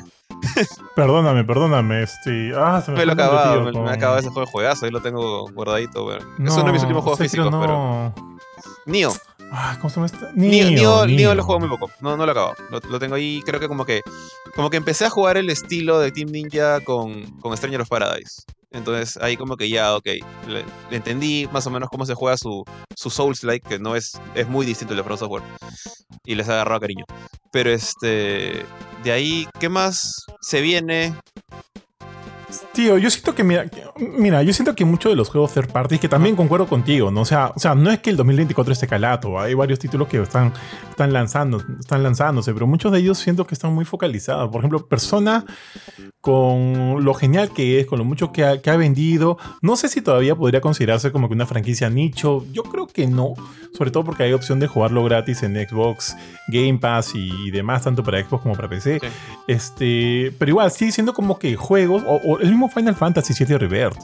perdóname, 0.96 1.44
perdóname. 1.44 2.04
Este... 2.04 2.52
Ah, 2.56 2.82
se 2.86 2.92
me, 2.92 2.98
me 2.98 3.06
lo 3.08 3.14
acabado, 3.14 3.64
me, 3.64 3.72
me 3.72 3.92
acabado 3.92 4.20
ese 4.20 4.30
juego 4.30 4.46
de 4.46 4.52
juegazo, 4.52 4.86
ahí 4.86 4.92
lo 4.92 5.02
tengo 5.02 5.50
guardadito. 5.52 6.04
Bueno. 6.04 6.24
es 6.38 6.54
uno 6.54 6.66
de 6.66 6.72
mis 6.74 6.82
últimos 6.82 7.04
juegos 7.04 7.20
físicos, 7.20 7.50
pero. 7.50 8.14
Nio. 8.86 9.12
Ah, 9.56 9.78
¿cómo 9.80 9.90
se 9.90 9.96
llama 9.98 10.08
este? 10.08 10.26
Nio, 10.34 11.36
lo 11.36 11.44
juego 11.44 11.60
muy 11.60 11.70
poco. 11.70 11.92
No, 12.02 12.18
no 12.18 12.26
lo 12.26 12.32
acabo. 12.32 12.56
Lo, 12.72 12.80
lo, 12.90 13.00
tengo 13.00 13.14
ahí, 13.14 13.40
creo 13.46 13.60
que 13.60 13.68
como 13.68 13.86
que. 13.86 14.02
Como 14.56 14.72
que 14.72 14.78
empecé 14.78 15.06
a 15.06 15.12
jugar 15.12 15.38
el 15.38 15.48
estilo 15.52 16.00
de 16.00 16.12
Team 16.12 16.32
Ninja 16.32 16.82
con, 16.82 17.40
con 17.40 17.56
Stranger 17.56 17.82
of 17.82 17.90
Paradise. 17.90 18.42
Entonces 18.72 19.18
ahí 19.22 19.38
como 19.38 19.56
que 19.56 19.70
ya, 19.70 19.96
ok, 19.96 20.08
le, 20.48 20.66
entendí 20.90 21.48
más 21.52 21.68
o 21.68 21.70
menos 21.70 21.90
cómo 21.90 22.08
se 22.08 22.16
juega 22.16 22.36
su, 22.36 22.64
su 22.96 23.12
Souls-like, 23.12 23.70
que 23.70 23.78
no 23.78 23.96
es, 23.96 24.20
es 24.34 24.48
muy 24.48 24.66
distinto 24.66 24.94
el 24.94 24.98
de 24.98 25.04
Pro 25.04 25.18
Software. 25.18 25.44
Y 26.26 26.34
les 26.34 26.50
ha 26.50 26.54
agarrado 26.54 26.82
cariño. 26.82 27.06
Pero 27.52 27.70
este, 27.70 28.66
de 29.04 29.12
ahí, 29.12 29.48
¿qué 29.60 29.70
más 29.70 30.26
se 30.42 30.62
viene? 30.62 31.14
Tío, 32.74 32.98
yo 32.98 33.12
siento 33.12 33.36
que, 33.36 33.44
mira, 33.44 33.70
mira, 34.18 34.42
yo 34.42 34.52
siento 34.52 34.74
que 34.74 34.84
muchos 34.84 35.12
de 35.12 35.16
los 35.16 35.30
juegos 35.30 35.54
third 35.54 35.72
party, 35.72 36.00
que 36.00 36.10
también 36.10 36.36
concuerdo 36.36 36.66
contigo, 36.66 37.12
¿no? 37.12 37.22
O 37.22 37.26
sea, 37.26 37.52
o 37.56 37.60
sea, 37.60 37.76
no 37.76 37.92
es 37.92 38.00
que 38.00 38.10
el 38.10 38.18
2024 38.18 38.74
esté 38.74 38.88
calato, 38.88 39.40
hay 39.40 39.54
varios 39.54 39.78
títulos 39.78 40.08
que 40.08 40.20
están, 40.20 40.52
están, 40.90 41.14
lanzando, 41.14 41.62
están 41.80 42.02
lanzándose, 42.02 42.52
pero 42.52 42.66
muchos 42.66 42.92
de 42.92 42.98
ellos 42.98 43.20
siento 43.20 43.46
que 43.46 43.54
están 43.54 43.76
muy 43.76 43.86
focalizados. 43.86 44.50
Por 44.50 44.62
ejemplo, 44.62 44.88
Persona, 44.88 45.46
con 46.24 47.04
lo 47.04 47.14
genial 47.14 47.50
que 47.50 47.82
es, 47.82 47.86
con 47.86 48.00
lo 48.00 48.06
mucho 48.06 48.32
que 48.32 48.46
ha, 48.46 48.62
que 48.62 48.70
ha 48.70 48.78
vendido, 48.78 49.38
no 49.62 49.76
sé 49.76 49.90
si 49.90 50.02
todavía 50.02 50.38
podría 50.38 50.62
considerarse 50.62 51.12
como 51.12 51.28
que 51.28 51.34
una 51.34 51.46
franquicia 51.46 51.90
nicho, 51.90 52.46
yo 52.54 52.64
creo 52.64 52.88
que 52.88 53.08
no, 53.08 53.34
sobre 53.74 53.92
todo 53.92 54.06
porque 54.06 54.24
hay 54.24 54.32
opción 54.32 54.62
de 54.62 54.68
jugarlo 54.68 55.04
gratis 55.04 55.44
en 55.44 55.54
Xbox, 55.54 56.16
Game 56.48 56.80
Pass 56.80 57.12
y, 57.14 57.52
demás, 57.52 57.84
tanto 57.84 58.06
para 58.06 58.24
Xbox 58.24 58.42
como 58.42 58.56
para 58.56 58.70
PC. 58.70 59.02
Este, 59.50 60.34
pero 60.40 60.50
igual, 60.50 60.72
sigue 60.72 60.94
siendo 60.94 61.14
como 61.14 61.38
que 61.38 61.58
juegos, 61.58 62.04
o 62.08 62.40
el 62.40 62.52
mismo 62.52 62.70
Final 62.70 62.96
Fantasy 62.96 63.34
VII 63.44 63.58
Rebirth. 63.58 64.00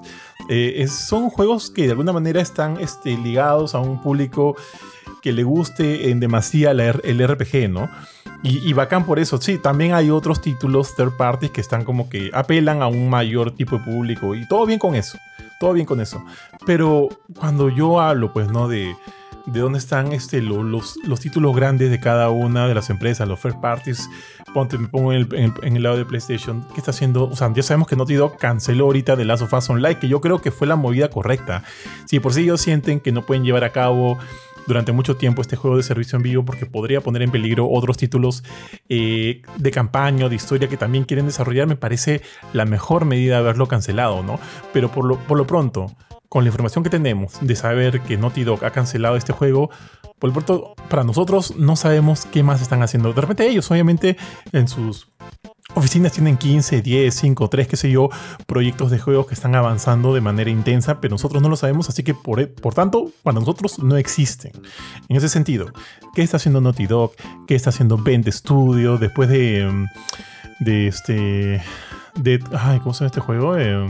Eh, 0.49 0.85
son 0.89 1.29
juegos 1.29 1.69
que 1.69 1.83
de 1.83 1.91
alguna 1.91 2.11
manera 2.11 2.41
están 2.41 2.81
este, 2.81 3.15
ligados 3.15 3.75
a 3.75 3.79
un 3.79 4.01
público 4.01 4.57
que 5.21 5.31
le 5.31 5.43
guste 5.43 6.09
en 6.09 6.19
demasía 6.19 6.71
el 6.71 7.27
RPG, 7.27 7.69
¿no? 7.69 7.89
Y, 8.41 8.71
bacán 8.71 9.05
por 9.05 9.19
eso. 9.19 9.37
Sí, 9.41 9.57
también 9.57 9.93
hay 9.93 10.09
otros 10.09 10.41
títulos 10.41 10.95
third 10.95 11.17
parties 11.17 11.51
que 11.51 11.59
están 11.59 11.83
como 11.83 12.09
que 12.09 12.31
apelan 12.33 12.81
a 12.81 12.87
un 12.87 13.09
mayor 13.09 13.51
tipo 13.51 13.77
de 13.77 13.83
público 13.83 14.33
y 14.33 14.47
todo 14.47 14.65
bien 14.65 14.79
con 14.79 14.95
eso. 14.95 15.17
Todo 15.59 15.73
bien 15.73 15.85
con 15.85 15.99
eso. 15.99 16.23
Pero 16.65 17.09
cuando 17.37 17.67
yo 17.67 17.99
hablo, 17.99 18.31
pues, 18.31 18.49
¿no? 18.49 18.69
De, 18.69 18.95
de 19.45 19.59
dónde 19.59 19.79
están 19.79 20.13
este, 20.13 20.41
los, 20.41 20.97
los, 21.03 21.19
títulos 21.19 21.55
grandes 21.55 21.89
de 21.89 21.99
cada 21.99 22.29
una 22.29 22.67
de 22.67 22.73
las 22.73 22.89
empresas, 22.89 23.27
los 23.27 23.39
first 23.39 23.59
parties. 23.59 24.09
Ponte, 24.53 24.77
me 24.77 24.87
pongo 24.87 25.11
en 25.11 25.27
el, 25.31 25.53
en 25.61 25.75
el, 25.75 25.83
lado 25.83 25.97
de 25.97 26.05
PlayStation. 26.05 26.65
¿Qué 26.73 26.79
está 26.79 26.91
haciendo? 26.91 27.25
O 27.25 27.35
sea, 27.35 27.51
ya 27.53 27.61
sabemos 27.61 27.87
que 27.87 27.95
Naughty 27.95 28.15
Dog 28.15 28.37
canceló 28.37 28.85
ahorita 28.85 29.17
The 29.17 29.25
Last 29.25 29.43
of 29.43 29.53
Us 29.53 29.69
Online, 29.69 29.99
que 29.99 30.07
yo 30.07 30.21
creo 30.21 30.39
que 30.41 30.51
fue 30.51 30.65
la 30.65 30.75
movida 30.75 31.09
correcta. 31.09 31.63
Si 32.05 32.19
por 32.19 32.33
sí 32.33 32.41
ellos 32.41 32.61
sienten 32.61 32.99
que 32.99 33.11
no 33.11 33.25
pueden 33.25 33.43
llevar 33.43 33.63
a 33.63 33.71
cabo 33.71 34.17
durante 34.69 34.91
mucho 34.91 35.17
tiempo 35.17 35.41
este 35.41 35.55
juego 35.55 35.77
de 35.77 35.83
servicio 35.83 36.15
en 36.15 36.21
vivo 36.21 36.45
porque 36.45 36.67
podría 36.67 37.01
poner 37.01 37.23
en 37.23 37.31
peligro 37.31 37.67
otros 37.69 37.97
títulos 37.97 38.43
eh, 38.87 39.41
de 39.57 39.71
campaña 39.71 40.27
o 40.27 40.29
de 40.29 40.35
historia 40.35 40.69
que 40.69 40.77
también 40.77 41.05
quieren 41.05 41.25
desarrollar, 41.25 41.67
me 41.67 41.75
parece 41.75 42.21
la 42.53 42.65
mejor 42.65 43.05
medida 43.05 43.39
haberlo 43.39 43.67
cancelado, 43.67 44.21
¿no? 44.21 44.39
Pero 44.71 44.91
por 44.91 45.05
lo, 45.05 45.17
por 45.17 45.39
lo 45.39 45.47
pronto, 45.47 45.87
con 46.29 46.43
la 46.43 46.49
información 46.49 46.83
que 46.83 46.91
tenemos 46.91 47.33
de 47.41 47.55
saber 47.55 48.01
que 48.01 48.15
Naughty 48.15 48.43
Dog 48.43 48.63
ha 48.63 48.69
cancelado 48.69 49.15
este 49.15 49.33
juego, 49.33 49.71
por 50.19 50.31
pronto, 50.31 50.75
para 50.87 51.03
nosotros 51.03 51.55
no 51.57 51.75
sabemos 51.75 52.27
qué 52.27 52.43
más 52.43 52.61
están 52.61 52.83
haciendo. 52.83 53.11
De 53.11 53.21
repente 53.21 53.47
ellos, 53.47 53.71
obviamente, 53.71 54.17
en 54.51 54.67
sus 54.67 55.07
oficinas 55.75 56.11
tienen 56.11 56.37
15, 56.37 56.81
10, 56.81 57.13
5, 57.13 57.49
3, 57.49 57.67
qué 57.67 57.77
sé 57.77 57.91
yo, 57.91 58.09
proyectos 58.45 58.91
de 58.91 58.99
juegos 58.99 59.27
que 59.27 59.33
están 59.33 59.55
avanzando 59.55 60.13
de 60.13 60.21
manera 60.21 60.49
intensa, 60.49 60.99
pero 60.99 61.13
nosotros 61.13 61.41
no 61.41 61.49
lo 61.49 61.55
sabemos, 61.55 61.89
así 61.89 62.03
que 62.03 62.13
por, 62.13 62.47
por 62.53 62.73
tanto, 62.73 63.11
para 63.23 63.39
nosotros 63.39 63.79
no 63.79 63.97
existen. 63.97 64.51
En 65.07 65.17
ese 65.17 65.29
sentido, 65.29 65.71
¿qué 66.15 66.21
está 66.21 66.37
haciendo 66.37 66.61
Naughty 66.61 66.87
Dog? 66.87 67.13
¿Qué 67.47 67.55
está 67.55 67.69
haciendo 67.69 67.97
Bend 67.97 68.29
Studio 68.29 68.97
después 68.97 69.29
de, 69.29 69.87
de 70.59 70.87
este... 70.87 71.61
De, 72.15 72.43
ay, 72.57 72.79
¿Cómo 72.79 72.93
se 72.93 72.99
llama 72.99 73.07
este 73.07 73.21
juego? 73.21 73.57
Eh, 73.57 73.87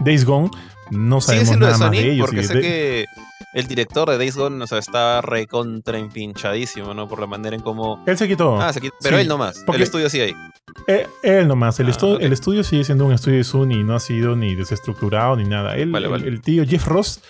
Days 0.00 0.24
Gone 0.24 0.50
no 0.94 1.20
Sigue 1.20 1.44
sabemos 1.44 1.54
de 1.54 1.66
nada 1.66 1.78
más 1.78 1.90
de 1.90 2.10
ellos. 2.12 2.26
porque 2.26 2.42
sé 2.44 2.54
de- 2.54 2.60
que 2.60 3.04
el 3.54 3.66
director 3.66 4.08
de 4.10 4.18
Days 4.18 4.36
Gone 4.36 4.62
o 4.62 4.66
sea, 4.66 4.78
está 4.78 5.20
recontra 5.20 5.98
empinchadísimo, 5.98 6.92
¿no? 6.94 7.06
Por 7.08 7.20
la 7.20 7.26
manera 7.26 7.54
en 7.54 7.62
cómo... 7.62 8.02
Él 8.06 8.16
se 8.18 8.26
quitó. 8.28 8.60
Ah, 8.60 8.72
se 8.72 8.80
pero 8.80 9.16
Sí, 9.16 9.22
él 9.22 9.28
nomás. 9.28 9.62
porque- 9.64 9.76
El 9.76 9.82
estudio 9.84 10.08
sí 10.10 10.20
hay. 10.20 10.34
Eh, 10.88 11.06
él 11.22 11.46
nomás, 11.46 11.78
el, 11.80 11.86
Ah, 11.86 11.90
estu- 11.90 12.18
el 12.20 12.32
estudio 12.32 12.64
sigue 12.64 12.82
siendo 12.84 13.06
un 13.06 13.12
estudio 13.12 13.38
de 13.38 13.44
Sony 13.44 13.72
y 13.80 13.84
no 13.84 13.94
ha 13.94 14.00
sido 14.00 14.34
ni 14.34 14.54
desestructurado 14.56 15.36
ni 15.36 15.44
nada. 15.44 15.76
Él, 15.76 15.90
Vale, 15.92 16.08
el-. 16.08 16.24
El, 16.24 16.40
tío 16.40 16.64
Jeff 16.66 16.86
Ross, 16.88 17.20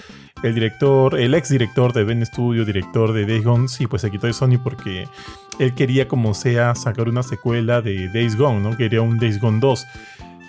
el 0.43 0.55
director, 0.55 1.19
el 1.21 1.35
ex 1.35 1.51
director 1.51 1.93
de 1.93 2.05
Ben 2.05 2.25
Studio, 2.25 2.65
director 2.65 3.13
de 3.13 3.27
Days 3.27 3.45
Gone, 3.45 3.69
sí, 3.69 3.87
pues 3.87 4.01
se 4.03 4.11
quitó 4.11 4.27
de 4.27 4.33
Sony 4.33 4.59
porque 4.63 5.07
él 5.59 5.75
quería 5.75 6.09
como 6.09 6.33
sea 6.33 6.75
sacar 6.75 7.09
una 7.09 7.23
secuela 7.23 7.83
de 7.83 8.09
Days 8.09 8.37
Gone, 8.37 8.61
¿no? 8.61 8.77
Quería 8.77 9.03
un 9.03 9.19
Days 9.19 9.39
Gone 9.41 9.61
2. 9.61 9.85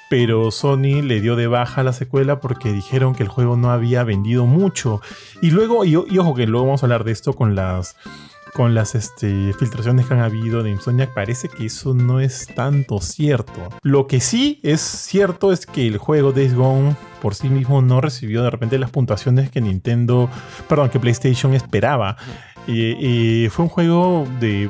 Pero 0.10 0.52
Sony 0.52 1.02
le 1.04 1.22
dio 1.22 1.36
de 1.36 1.48
baja 1.48 1.84
la 1.84 1.94
secuela 1.94 2.40
porque 2.40 2.72
dijeron 2.72 3.16
que 3.16 3.24
el 3.24 3.30
juego 3.30 3.58
no 3.58 3.72
había 3.72 4.04
vendido 4.04 4.46
mucho. 4.46 5.02
Y 5.42 5.52
luego, 5.52 5.84
y, 5.86 5.96
ojo 5.96 6.36
que 6.36 6.48
luego 6.48 6.68
vamos 6.68 6.84
a 6.84 6.86
hablar 6.86 7.04
de 7.04 7.12
esto 7.12 7.34
con 7.34 7.56
las 7.56 7.96
con 8.54 8.74
las 8.74 8.96
este, 8.96 9.52
filtraciones 9.60 10.06
que 10.06 10.14
han 10.14 10.22
habido 10.22 10.64
de 10.64 10.72
Insomniac, 10.72 11.14
parece 11.14 11.50
que 11.50 11.66
eso 11.66 11.94
no 11.94 12.22
es 12.22 12.48
tanto 12.56 13.02
cierto. 13.02 13.68
Lo 13.82 14.08
que 14.08 14.22
sí 14.22 14.62
es 14.64 14.80
cierto 14.80 15.52
es 15.52 15.66
que 15.66 15.86
el 15.86 15.98
juego 15.98 16.32
Days 16.32 16.54
Gone 16.54 16.96
por 17.22 17.36
sí 17.36 17.50
mismo 17.50 17.82
no 17.82 18.00
recibió 18.00 18.44
de 18.44 18.50
repente 18.50 18.80
las 18.80 18.92
puntuaciones 18.92 19.50
que 19.50 19.60
Nintendo, 19.60 20.30
perdón, 20.70 20.90
que 20.90 21.02
PlayStation 21.02 21.54
esperaba. 21.54 22.16
Fue 22.66 23.66
un 23.66 23.70
juego 23.70 24.26
de 24.40 24.70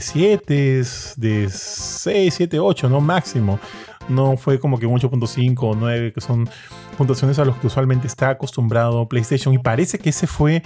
7, 0.00 0.82
de 1.16 1.48
6, 1.50 2.34
7, 2.34 2.58
8, 2.58 2.88
¿no? 2.88 3.00
Máximo. 3.00 3.60
No 4.08 4.36
fue 4.36 4.60
como 4.60 4.78
que 4.78 4.86
un 4.86 4.98
8.5 4.98 5.56
o 5.60 5.74
9, 5.74 6.12
que 6.12 6.20
son 6.20 6.48
puntuaciones 6.96 7.38
a 7.38 7.44
los 7.44 7.56
que 7.56 7.66
usualmente 7.66 8.06
está 8.06 8.30
acostumbrado 8.30 9.08
PlayStation. 9.08 9.54
Y 9.54 9.58
parece 9.58 9.98
que 9.98 10.10
ese 10.10 10.26
fue 10.26 10.62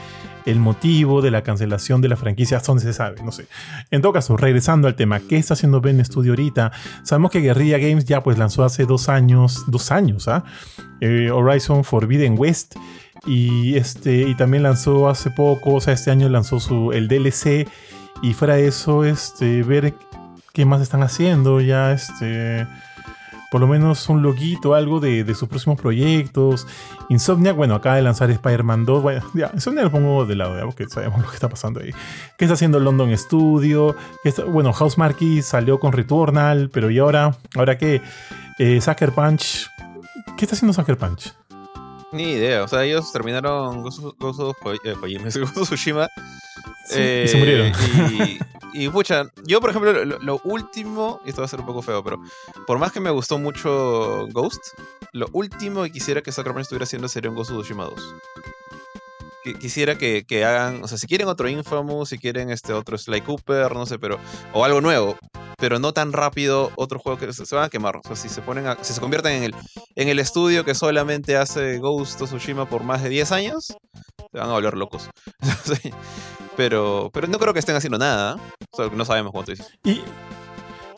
el 0.47 0.59
motivo 0.59 1.23
de 1.23 1.31
la 1.31 1.43
cancelación 1.43 2.01
de 2.01 2.09
la 2.09 2.17
franquicia. 2.17 2.57
Hasta 2.57 2.73
donde 2.73 2.85
se 2.85 2.93
sabe, 2.93 3.23
no 3.23 3.33
sé. 3.33 3.47
En 3.91 4.03
todo 4.03 4.13
caso, 4.13 4.37
regresando 4.37 4.89
al 4.89 4.95
tema, 4.95 5.21
¿qué 5.21 5.37
está 5.37 5.55
haciendo 5.55 5.81
Ben 5.81 6.05
Studio 6.05 6.33
ahorita? 6.33 6.73
Sabemos 7.03 7.31
que 7.31 7.41
Guerrilla 7.41 7.79
Games 7.79 8.05
ya 8.05 8.23
pues 8.23 8.39
lanzó 8.39 8.65
hace 8.65 8.85
dos 8.87 9.09
años, 9.09 9.65
dos 9.67 9.91
años, 9.91 10.29
¿ah? 10.29 10.45
Eh, 11.01 11.31
Horizon 11.31 11.85
Forbidden 11.85 12.35
West. 12.39 12.77
Y, 13.27 13.77
este, 13.77 14.23
y 14.23 14.35
también 14.35 14.63
lanzó 14.63 15.09
hace 15.09 15.31
poco, 15.31 15.75
o 15.75 15.81
sea, 15.81 15.93
este 15.93 16.11
año 16.11 16.29
lanzó 16.29 16.61
su, 16.61 16.93
el 16.93 17.09
DLC. 17.09 17.69
Y 18.23 18.35
fuera 18.35 18.57
de 18.57 18.67
eso, 18.67 19.05
este, 19.05 19.63
ver 19.63 19.95
qué 20.53 20.65
más 20.65 20.81
están 20.81 21.03
haciendo. 21.03 21.61
Ya, 21.61 21.93
este, 21.93 22.67
por 23.51 23.61
lo 23.61 23.67
menos 23.67 24.09
un 24.09 24.23
loguito, 24.23 24.75
algo 24.75 25.01
de, 25.01 25.25
de 25.25 25.35
sus 25.35 25.49
próximos 25.49 25.81
proyectos. 25.81 26.67
Insomniac, 27.09 27.57
bueno, 27.57 27.75
acaba 27.75 27.97
de 27.97 28.03
lanzar 28.03 28.31
Spider-Man 28.31 28.85
2. 28.87 29.03
Bueno, 29.03 29.23
ya, 29.35 29.51
Insomniac 29.55 29.85
lo 29.87 29.91
pongo 29.91 30.27
de 30.27 30.37
lado, 30.37 30.57
ya, 30.57 30.65
porque 30.65 30.89
sabemos 30.89 31.21
lo 31.23 31.29
que 31.29 31.35
está 31.35 31.49
pasando 31.49 31.81
ahí. 31.81 31.91
¿Qué 32.39 32.45
está 32.45 32.55
haciendo 32.55 32.79
London 32.81 33.17
Studio? 33.19 33.97
¿Qué 34.23 34.29
está- 34.31 34.45
bueno, 34.45 34.73
Housemarque 34.73 35.43
salió 35.43 35.81
con 35.81 35.93
Returnal, 35.93 36.71
pero 36.73 36.91
¿y 36.91 36.99
ahora? 36.99 37.37
¿Ahora 37.57 37.77
qué? 37.79 38.01
Eh, 38.59 38.81
Sucker 38.81 39.13
Punch. 39.13 39.69
¿Qué 40.37 40.45
está 40.45 40.55
haciendo 40.55 40.73
Sucker 40.73 40.97
Punch? 40.97 41.35
Ni 42.13 42.33
idea. 42.33 42.65
O 42.65 42.69
sea, 42.69 42.85
ellos 42.85 43.13
terminaron 43.13 43.83
Gozo, 43.83 44.15
Gozo, 44.19 44.57
eh, 44.85 44.95
Gozo 44.95 45.65
Tsushima. 45.65 46.09
Sí, 46.87 47.23
y 47.25 47.29
se 47.29 47.37
murieron. 47.37 47.73
Y, 48.11 48.85
y, 48.85 48.89
pucha, 48.89 49.31
yo 49.45 49.61
por 49.61 49.71
ejemplo, 49.71 49.93
lo, 50.05 50.19
lo 50.19 50.41
último, 50.45 51.21
y 51.25 51.31
esto 51.31 51.43
va 51.43 51.47
a 51.47 51.49
ser 51.49 51.61
un 51.61 51.67
poco 51.67 51.83
feo, 51.83 52.03
pero 52.03 52.21
por 52.67 52.79
más 52.79 52.93
que 52.93 53.01
me 53.01 53.11
gustó 53.11 53.39
mucho 53.39 54.27
Ghost, 54.33 54.61
lo 55.13 55.29
último 55.33 55.85
que 55.85 55.93
quisiera 55.93 56.23
que 56.23 56.33
Sucker 56.33 56.53
Punch 56.53 56.63
estuviera 56.63 56.85
haciendo 56.85 57.09
sería 57.09 57.31
un 57.31 57.37
Gozo 57.37 57.55
Tsushima 57.55 57.85
2. 57.85 57.95
Qui- 59.45 59.59
Quisiera 59.59 59.97
que, 59.97 60.25
que 60.27 60.45
hagan, 60.45 60.83
o 60.85 60.89
sea, 60.89 60.99
si 60.99 61.07
quieren 61.07 61.29
otro 61.29 61.49
Infamous, 61.49 62.11
si 62.11 62.19
quieren 62.19 62.51
este 62.51 62.73
otro 62.73 62.97
Sly 62.99 63.21
Cooper, 63.23 63.75
no 63.75 63.87
sé, 63.87 63.99
pero, 63.99 64.19
o 64.53 64.65
algo 64.65 64.81
nuevo, 64.81 65.17
pero 65.59 65.79
no 65.79 65.93
tan 65.93 66.13
rápido 66.13 66.71
otro 66.77 66.99
juego 66.99 67.19
que 67.19 67.33
se, 67.33 67.55
van 67.55 67.65
a 67.65 67.69
quemar. 67.69 67.97
O 67.97 68.03
sea, 68.03 68.17
si 68.17 68.29
se 68.29 68.43
ponen 68.43 68.67
a- 68.67 68.79
si 68.83 68.93
se 68.93 69.01
convierten 69.01 69.33
en 69.35 69.43
el, 69.45 69.55
en 69.97 70.09
el 70.09 70.19
estudio 70.19 70.65
que 70.65 70.75
solamente 70.75 71.37
hace 71.37 71.79
Ghost 71.79 72.21
of 72.23 72.31
Tsushima 72.31 72.69
por 72.69 72.83
más 72.85 73.03
de 73.03 73.09
10 73.09 73.33
años, 73.33 73.67
se 73.67 74.39
van 74.39 74.49
a 74.51 74.53
volver 74.53 74.77
locos. 74.77 75.09
Pero, 76.57 77.11
pero 77.15 77.27
no 77.27 77.39
creo 77.39 77.55
que 77.55 77.61
estén 77.61 77.77
haciendo 77.77 77.97
nada. 77.99 78.37
¿eh? 78.37 78.65
O 78.73 78.77
sea, 78.77 78.95
no 78.95 79.05
sabemos 79.05 79.33
cuánto 79.33 79.53
dices. 79.53 79.69
Y, 79.85 80.03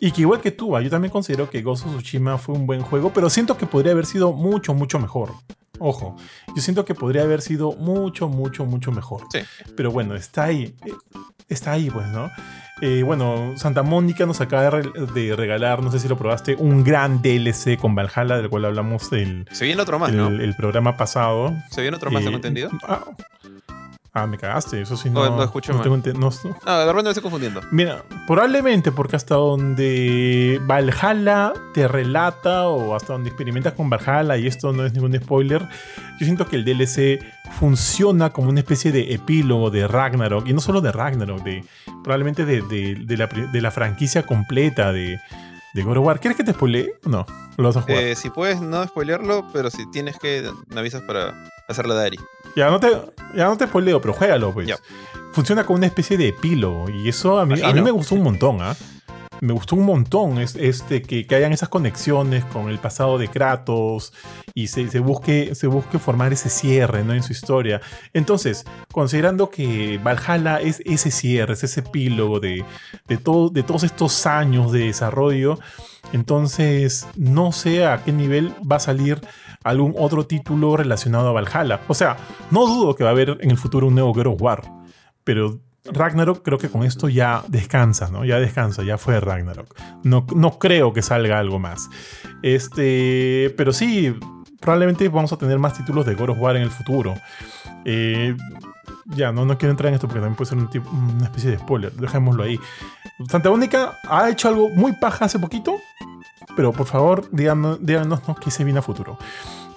y 0.01 0.11
que 0.11 0.23
igual 0.23 0.41
que 0.41 0.51
tú, 0.51 0.77
ah, 0.77 0.81
yo 0.81 0.91
también 0.91 1.13
considero 1.13 1.49
que 1.51 1.63
Ghost 1.63 1.87
of 1.87 1.93
Tsushima 1.99 2.37
fue 2.39 2.55
un 2.57 2.67
buen 2.67 2.83
juego, 2.83 3.13
pero 3.13 3.31
siento 3.31 3.57
que 3.57 3.67
podría 3.67 3.93
haber 3.93 4.07
sido 4.07 4.33
mucho, 4.33 4.75
mucho 4.75 4.99
mejor. 4.99 5.31
Ojo, 5.83 6.17
yo 6.55 6.63
siento 6.63 6.85
que 6.85 6.95
podría 6.95 7.23
haber 7.23 7.43
sido 7.43 7.73
mucho, 7.73 8.29
mucho, 8.29 8.65
mucho 8.65 8.93
mejor. 8.93 9.23
Sí. 9.33 9.41
Pero 9.77 9.91
bueno, 9.91 10.15
está 10.15 10.45
ahí. 10.45 10.75
Está 11.49 11.73
ahí, 11.73 11.91
pues, 11.91 12.07
¿no? 12.09 12.31
Eh, 12.81 13.03
bueno, 13.05 13.53
Santa 13.57 13.83
Mónica 13.83 14.27
nos 14.27 14.41
acaba 14.41 14.63
de, 14.63 14.71
re- 14.71 15.07
de 15.15 15.37
regalar, 15.37 15.83
no 15.83 15.91
sé 15.93 15.99
si 16.01 16.09
lo 16.09 16.17
probaste, 16.17 16.57
un 16.57 16.83
gran 16.83 17.21
DLC 17.23 17.77
con 17.79 17.95
Valhalla, 17.95 18.37
del 18.39 18.49
cual 18.49 18.65
hablamos 18.65 19.13
el, 19.13 19.47
Se 19.53 19.67
viene 19.67 19.83
otro 19.83 19.99
más, 19.99 20.11
el, 20.11 20.17
¿no? 20.17 20.29
el 20.29 20.55
programa 20.57 20.97
pasado. 20.97 21.53
Se 21.71 21.83
viene 21.83 21.97
otro 21.97 22.11
más, 22.11 22.23
Eh, 22.23 22.25
¿tengo 22.25 22.37
entendido? 22.37 22.71
Ah, 22.89 23.05
ah, 24.15 24.27
me 24.27 24.37
cagaste, 24.39 24.81
eso 24.83 24.97
sí 24.97 25.09
No, 25.11 25.25
no. 25.29 25.37
no 25.37 25.43
escucho 25.45 25.73
mal. 25.73 25.83
tengo 25.83 25.97
ente- 25.97 26.13
no- 26.13 26.31
no- 26.45 26.57
Ah, 26.67 26.81
de 26.81 26.87
repente 26.87 27.03
me 27.05 27.11
estoy 27.11 27.23
confundiendo. 27.23 27.61
Mira, 27.71 28.05
probablemente 28.27 28.93
porque 28.93 29.17
hasta 29.17 29.35
donde 29.37 30.61
Valhalla 30.67 31.53
te 31.75 31.89
relata 31.89 32.67
o 32.69 32.95
hasta 32.95 33.13
donde 33.15 33.29
experimentas 33.31 33.73
con 33.75 33.89
Valhalla, 33.91 34.37
y 34.37 34.47
esto 34.47 34.73
no 34.73 34.85
es 34.85 34.93
ningún 34.93 35.15
spoiler, 35.15 35.63
yo 36.19 36.25
siento 36.27 36.47
que 36.47 36.57
el 36.57 36.65
DLC 36.65 37.21
funciona 37.59 38.31
como 38.31 38.49
una 38.51 38.61
especie 38.61 38.93
de 38.93 39.13
epílogo 39.15 39.71
de 39.71 39.87
Ragnarok, 39.89 40.47
y 40.47 40.53
no 40.53 40.61
solo 40.61 40.81
de 40.81 40.93
Ragnarok, 40.93 41.43
de, 41.43 41.65
probablemente 42.03 42.45
de, 42.45 42.63
de- 42.63 42.95
de 42.97 43.17
la, 43.17 43.27
de 43.27 43.61
la 43.61 43.71
franquicia 43.71 44.25
completa 44.25 44.93
de, 44.93 45.19
de 45.75 45.83
God 45.83 45.99
of 45.99 46.07
War. 46.07 46.21
¿Quieres 46.21 46.37
que 46.37 46.45
te 46.45 46.53
spoilee? 46.53 46.95
No, 47.05 47.25
lo 47.57 47.65
vas 47.65 47.77
a 47.77 47.83
jugar. 47.83 48.03
Eh, 48.03 48.15
si 48.17 48.31
puedes 48.31 48.61
no 48.61 48.85
spoilearlo, 48.85 49.47
pero 49.53 49.71
si 49.71 49.91
tienes 49.91 50.19
que, 50.19 50.51
me 50.69 50.81
avisas 50.81 51.03
para 51.03 51.35
hacerle 51.69 51.93
a 51.95 51.97
Dari. 51.97 52.19
Ya 52.57 52.71
no 52.71 52.81
te, 52.81 52.89
ya 53.35 53.47
no 53.47 53.57
te 53.57 53.67
spoileo, 53.67 54.01
pero 54.01 54.15
juégalo, 54.15 54.53
pues. 54.53 54.67
Ya. 54.67 54.77
Funciona 55.33 55.65
como 55.65 55.79
una 55.79 55.87
especie 55.87 56.17
de 56.19 56.29
epílogo. 56.29 56.91
Y 56.91 57.09
eso 57.09 57.39
a 57.39 57.47
mí, 57.47 57.61
a 57.63 57.73
mí 57.73 57.81
me 57.81 57.91
gustó 57.91 58.15
un 58.15 58.23
montón, 58.23 58.61
¿ah? 58.61 58.77
Me 59.43 59.53
gustó 59.53 59.75
un 59.75 59.85
montón 59.85 60.39
es, 60.39 60.55
este, 60.55 61.03
que, 61.03 61.27
que 61.27 61.35
hayan 61.35 61.53
esas 61.53 61.69
conexiones 61.69 62.45
con 62.45 62.69
el 62.69 62.79
pasado 62.79 63.19
de 63.19 63.27
Kratos 63.27 64.13
y 64.55 64.69
se, 64.69 64.89
se 64.89 65.01
busque, 65.01 65.57
se 65.57 65.67
busque 65.67 65.99
formar 65.99 66.33
ese 66.33 66.49
cierre 66.49 67.03
¿no? 67.03 67.13
en 67.13 67.25
su 67.25 67.33
historia. 67.33 67.81
Entonces, 68.13 68.65
considerando 68.93 69.51
que 69.51 69.99
Valhalla 69.99 70.61
es 70.61 70.81
ese 70.85 71.11
cierre, 71.11 71.55
es 71.55 71.65
ese 71.65 71.81
epílogo 71.81 72.39
de, 72.39 72.65
de, 73.09 73.17
todo, 73.17 73.49
de 73.51 73.65
todos 73.65 73.83
estos 73.83 74.27
años 74.27 74.71
de 74.71 74.87
desarrollo, 74.87 75.59
entonces 76.13 77.09
no 77.17 77.51
sé 77.51 77.85
a 77.85 78.05
qué 78.05 78.13
nivel 78.13 78.55
va 78.71 78.77
a 78.77 78.81
salir 78.81 79.21
algún 79.65 79.95
otro 79.99 80.27
título 80.27 80.77
relacionado 80.77 81.29
a 81.29 81.33
Valhalla. 81.33 81.81
O 81.89 81.95
sea, 81.95 82.17
no 82.51 82.67
dudo 82.67 82.95
que 82.95 83.05
va 83.05 83.11
a 83.11 83.13
haber 83.13 83.39
en 83.41 83.51
el 83.51 83.59
futuro 83.59 83.87
un 83.87 83.95
nuevo 83.95 84.13
God 84.13 84.41
War, 84.41 84.63
pero 85.25 85.61
Ragnarok 85.85 86.43
creo 86.43 86.59
que 86.59 86.69
con 86.69 86.85
esto 86.85 87.09
ya 87.09 87.43
descansa, 87.49 88.09
¿no? 88.11 88.25
Ya 88.25 88.39
descansa, 88.39 88.83
ya 88.83 88.99
fue 88.99 89.19
Ragnarok. 89.21 89.75
No, 90.05 90.27
no 90.35 90.59
creo 90.59 90.93
que 90.93 91.03
salga 91.03 91.39
algo 91.39 91.59
más. 91.59 91.89
Este, 92.43 93.53
pero 93.57 93.73
sí, 93.73 94.15
probablemente 94.61 95.09
vamos 95.09 95.33
a 95.33 95.37
tener 95.37 95.59
más 95.59 95.77
títulos 95.77 96.07
de 96.07 96.15
God 96.15 96.39
War 96.39 96.57
en 96.57 96.63
el 96.63 96.71
futuro. 96.71 97.15
Eh, 97.85 98.37
ya, 99.07 99.33
no, 99.33 99.45
no 99.45 99.59
quiero 99.59 99.73
entrar 99.73 99.89
en 99.89 99.95
esto 99.95 100.07
porque 100.07 100.21
también 100.21 100.37
puede 100.37 100.49
ser 100.49 100.59
un 100.59 101.17
una 101.17 101.25
especie 101.25 101.51
de 101.51 101.59
spoiler. 101.59 101.93
Dejémoslo 101.93 102.45
ahí. 102.45 102.59
Santa 103.29 103.51
Mónica 103.51 103.99
ha 104.09 104.31
hecho 104.31 104.49
algo 104.49 104.69
muy 104.71 104.93
paja 104.93 105.25
hace 105.25 105.39
poquito, 105.39 105.77
pero 106.57 106.73
por 106.73 106.87
favor, 106.87 107.27
díganos, 107.33 107.79
díganos 107.85 108.27
¿no? 108.29 108.35
qué 108.35 108.51
se 108.51 108.65
viene 108.65 108.79
a 108.81 108.83
futuro. 108.83 109.19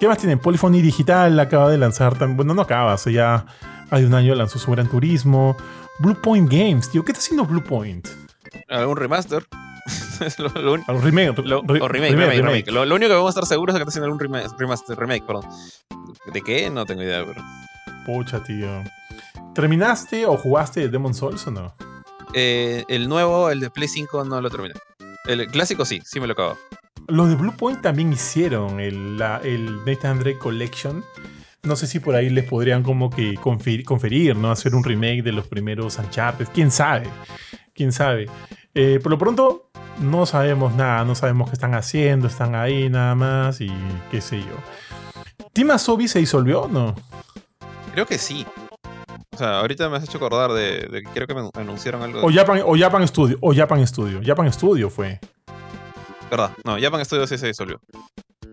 ¿Qué 0.00 0.06
más 0.08 0.18
tienen? 0.18 0.38
Polyphony 0.38 0.82
Digital 0.82 1.38
acaba 1.40 1.70
de 1.70 1.78
lanzar. 1.78 2.16
Bueno, 2.34 2.54
no 2.54 2.62
acaba, 2.62 2.92
hace 2.92 3.12
ya 3.12 3.46
hay 3.90 4.04
un 4.04 4.14
año 4.14 4.34
lanzó 4.34 4.58
su 4.58 4.70
Gran 4.70 4.88
Turismo. 4.88 5.56
Blue 6.00 6.20
Point 6.20 6.50
Games, 6.50 6.90
tío, 6.90 7.04
¿qué 7.04 7.12
está 7.12 7.20
haciendo 7.20 7.46
Blue 7.46 7.62
Point? 7.64 8.06
¿Algún 8.68 8.96
remaster? 8.96 9.44
Es 10.20 10.38
lo, 10.38 10.48
lo 10.48 10.72
un- 10.74 10.84
Al 10.88 11.00
remake, 11.02 11.38
lo- 11.44 11.62
re- 11.62 11.80
o 11.80 11.88
remake, 11.88 12.12
remake, 12.16 12.42
remake. 12.42 12.70
Lo, 12.72 12.84
lo 12.84 12.94
único 12.94 13.10
que 13.10 13.14
vamos 13.14 13.28
a 13.28 13.40
estar 13.40 13.46
seguros 13.46 13.74
es 13.74 13.78
que 13.78 13.82
está 13.82 13.90
haciendo 13.90 14.06
algún 14.06 14.18
rema- 14.20 14.42
remaster, 14.58 14.98
remake, 14.98 15.24
perdón. 15.26 15.44
¿De 16.32 16.40
qué? 16.42 16.68
No 16.70 16.84
tengo 16.86 17.02
idea, 17.02 17.24
pero. 17.24 17.42
Pucha, 18.04 18.42
tío. 18.42 18.82
¿Terminaste 19.54 20.26
o 20.26 20.36
jugaste 20.36 20.88
Demon 20.88 21.14
Souls 21.14 21.46
o 21.46 21.50
no? 21.50 21.74
Eh, 22.34 22.84
el 22.88 23.08
nuevo, 23.08 23.50
el 23.50 23.60
de 23.60 23.70
Play 23.70 23.88
5, 23.88 24.24
no 24.24 24.40
lo 24.40 24.50
terminé. 24.50 24.74
El 25.26 25.46
clásico 25.48 25.84
sí, 25.84 26.00
sí 26.04 26.20
me 26.20 26.26
lo 26.26 26.32
acabo. 26.34 26.56
Los 27.08 27.28
de 27.28 27.34
Blue 27.36 27.56
Point 27.56 27.82
también 27.82 28.12
hicieron 28.12 28.80
el, 28.80 29.18
la- 29.18 29.40
el 29.44 29.84
Nathan 29.84 30.18
Drake 30.20 30.38
Collection. 30.38 31.04
No 31.62 31.74
sé 31.76 31.86
si 31.86 31.98
por 31.98 32.14
ahí 32.14 32.30
les 32.30 32.44
podrían 32.44 32.82
como 32.82 33.10
que 33.10 33.34
conferir, 33.34 33.84
conferir, 33.84 34.36
¿no? 34.36 34.50
Hacer 34.50 34.74
un 34.74 34.84
remake 34.84 35.22
de 35.22 35.32
los 35.32 35.46
primeros 35.48 35.98
Uncharted. 35.98 36.46
¿Quién 36.54 36.70
sabe? 36.70 37.08
¿Quién 37.74 37.92
sabe? 37.92 38.28
Eh, 38.74 39.00
por 39.02 39.10
lo 39.10 39.18
pronto, 39.18 39.68
no 40.00 40.26
sabemos 40.26 40.74
nada. 40.74 41.04
No 41.04 41.14
sabemos 41.16 41.48
qué 41.50 41.54
están 41.54 41.74
haciendo. 41.74 42.28
Están 42.28 42.54
ahí 42.54 42.88
nada 42.88 43.14
más 43.16 43.60
y 43.60 43.70
qué 44.10 44.20
sé 44.20 44.38
yo. 44.38 44.56
¿Team 45.52 45.70
Asobi 45.72 46.06
se 46.06 46.20
disolvió 46.20 46.62
o 46.62 46.68
no? 46.68 46.94
Creo 47.92 48.06
que 48.06 48.18
sí. 48.18 48.46
O 49.36 49.38
sea, 49.38 49.58
ahorita 49.60 49.90
me 49.90 49.98
has 49.98 50.04
hecho 50.04 50.16
acordar 50.16 50.50
de, 50.52 50.88
de 50.90 51.02
que 51.02 51.10
quiero 51.10 51.26
que 51.26 51.34
me 51.34 51.50
anunciaron 51.52 52.02
algo. 52.02 52.24
O 52.24 52.32
Japan, 52.32 52.62
o 52.64 52.74
Japan 52.74 53.06
Studio. 53.06 53.36
O 53.42 53.54
Japan 53.54 53.86
Studio. 53.86 54.22
Japan 54.24 54.50
Studio 54.50 54.88
fue. 54.88 55.20
¿Verdad? 56.30 56.52
No, 56.64 56.78
Japan 56.80 57.04
Studio 57.04 57.26
sí 57.26 57.36
se 57.36 57.48
disolvió. 57.48 57.78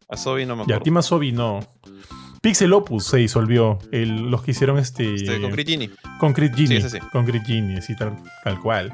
Asobi 0.10 0.46
no 0.46 0.58
me 0.58 0.64
acuerdo. 0.64 0.80
Ya, 0.80 0.84
Team 0.84 0.98
Asobi 0.98 1.32
no. 1.32 1.62
Pixel 2.42 2.74
Opus 2.74 3.06
se 3.06 3.16
disolvió. 3.18 3.80
El- 3.94 4.30
los 4.30 4.44
que 4.44 4.52
hicieron 4.52 4.78
este. 4.78 5.16
Este, 5.16 5.40
con 5.40 5.52
Crit 5.52 5.70
Genie. 5.70 5.90
Concrete 6.20 6.54
Genie. 6.58 6.82
Sí, 6.82 6.90
sí, 6.90 7.00
sí. 7.00 7.08
Concrete 7.14 7.46
Genie, 7.46 7.82
sí, 7.82 7.96
tal, 7.96 8.18
tal 8.44 8.60
cual. 8.60 8.94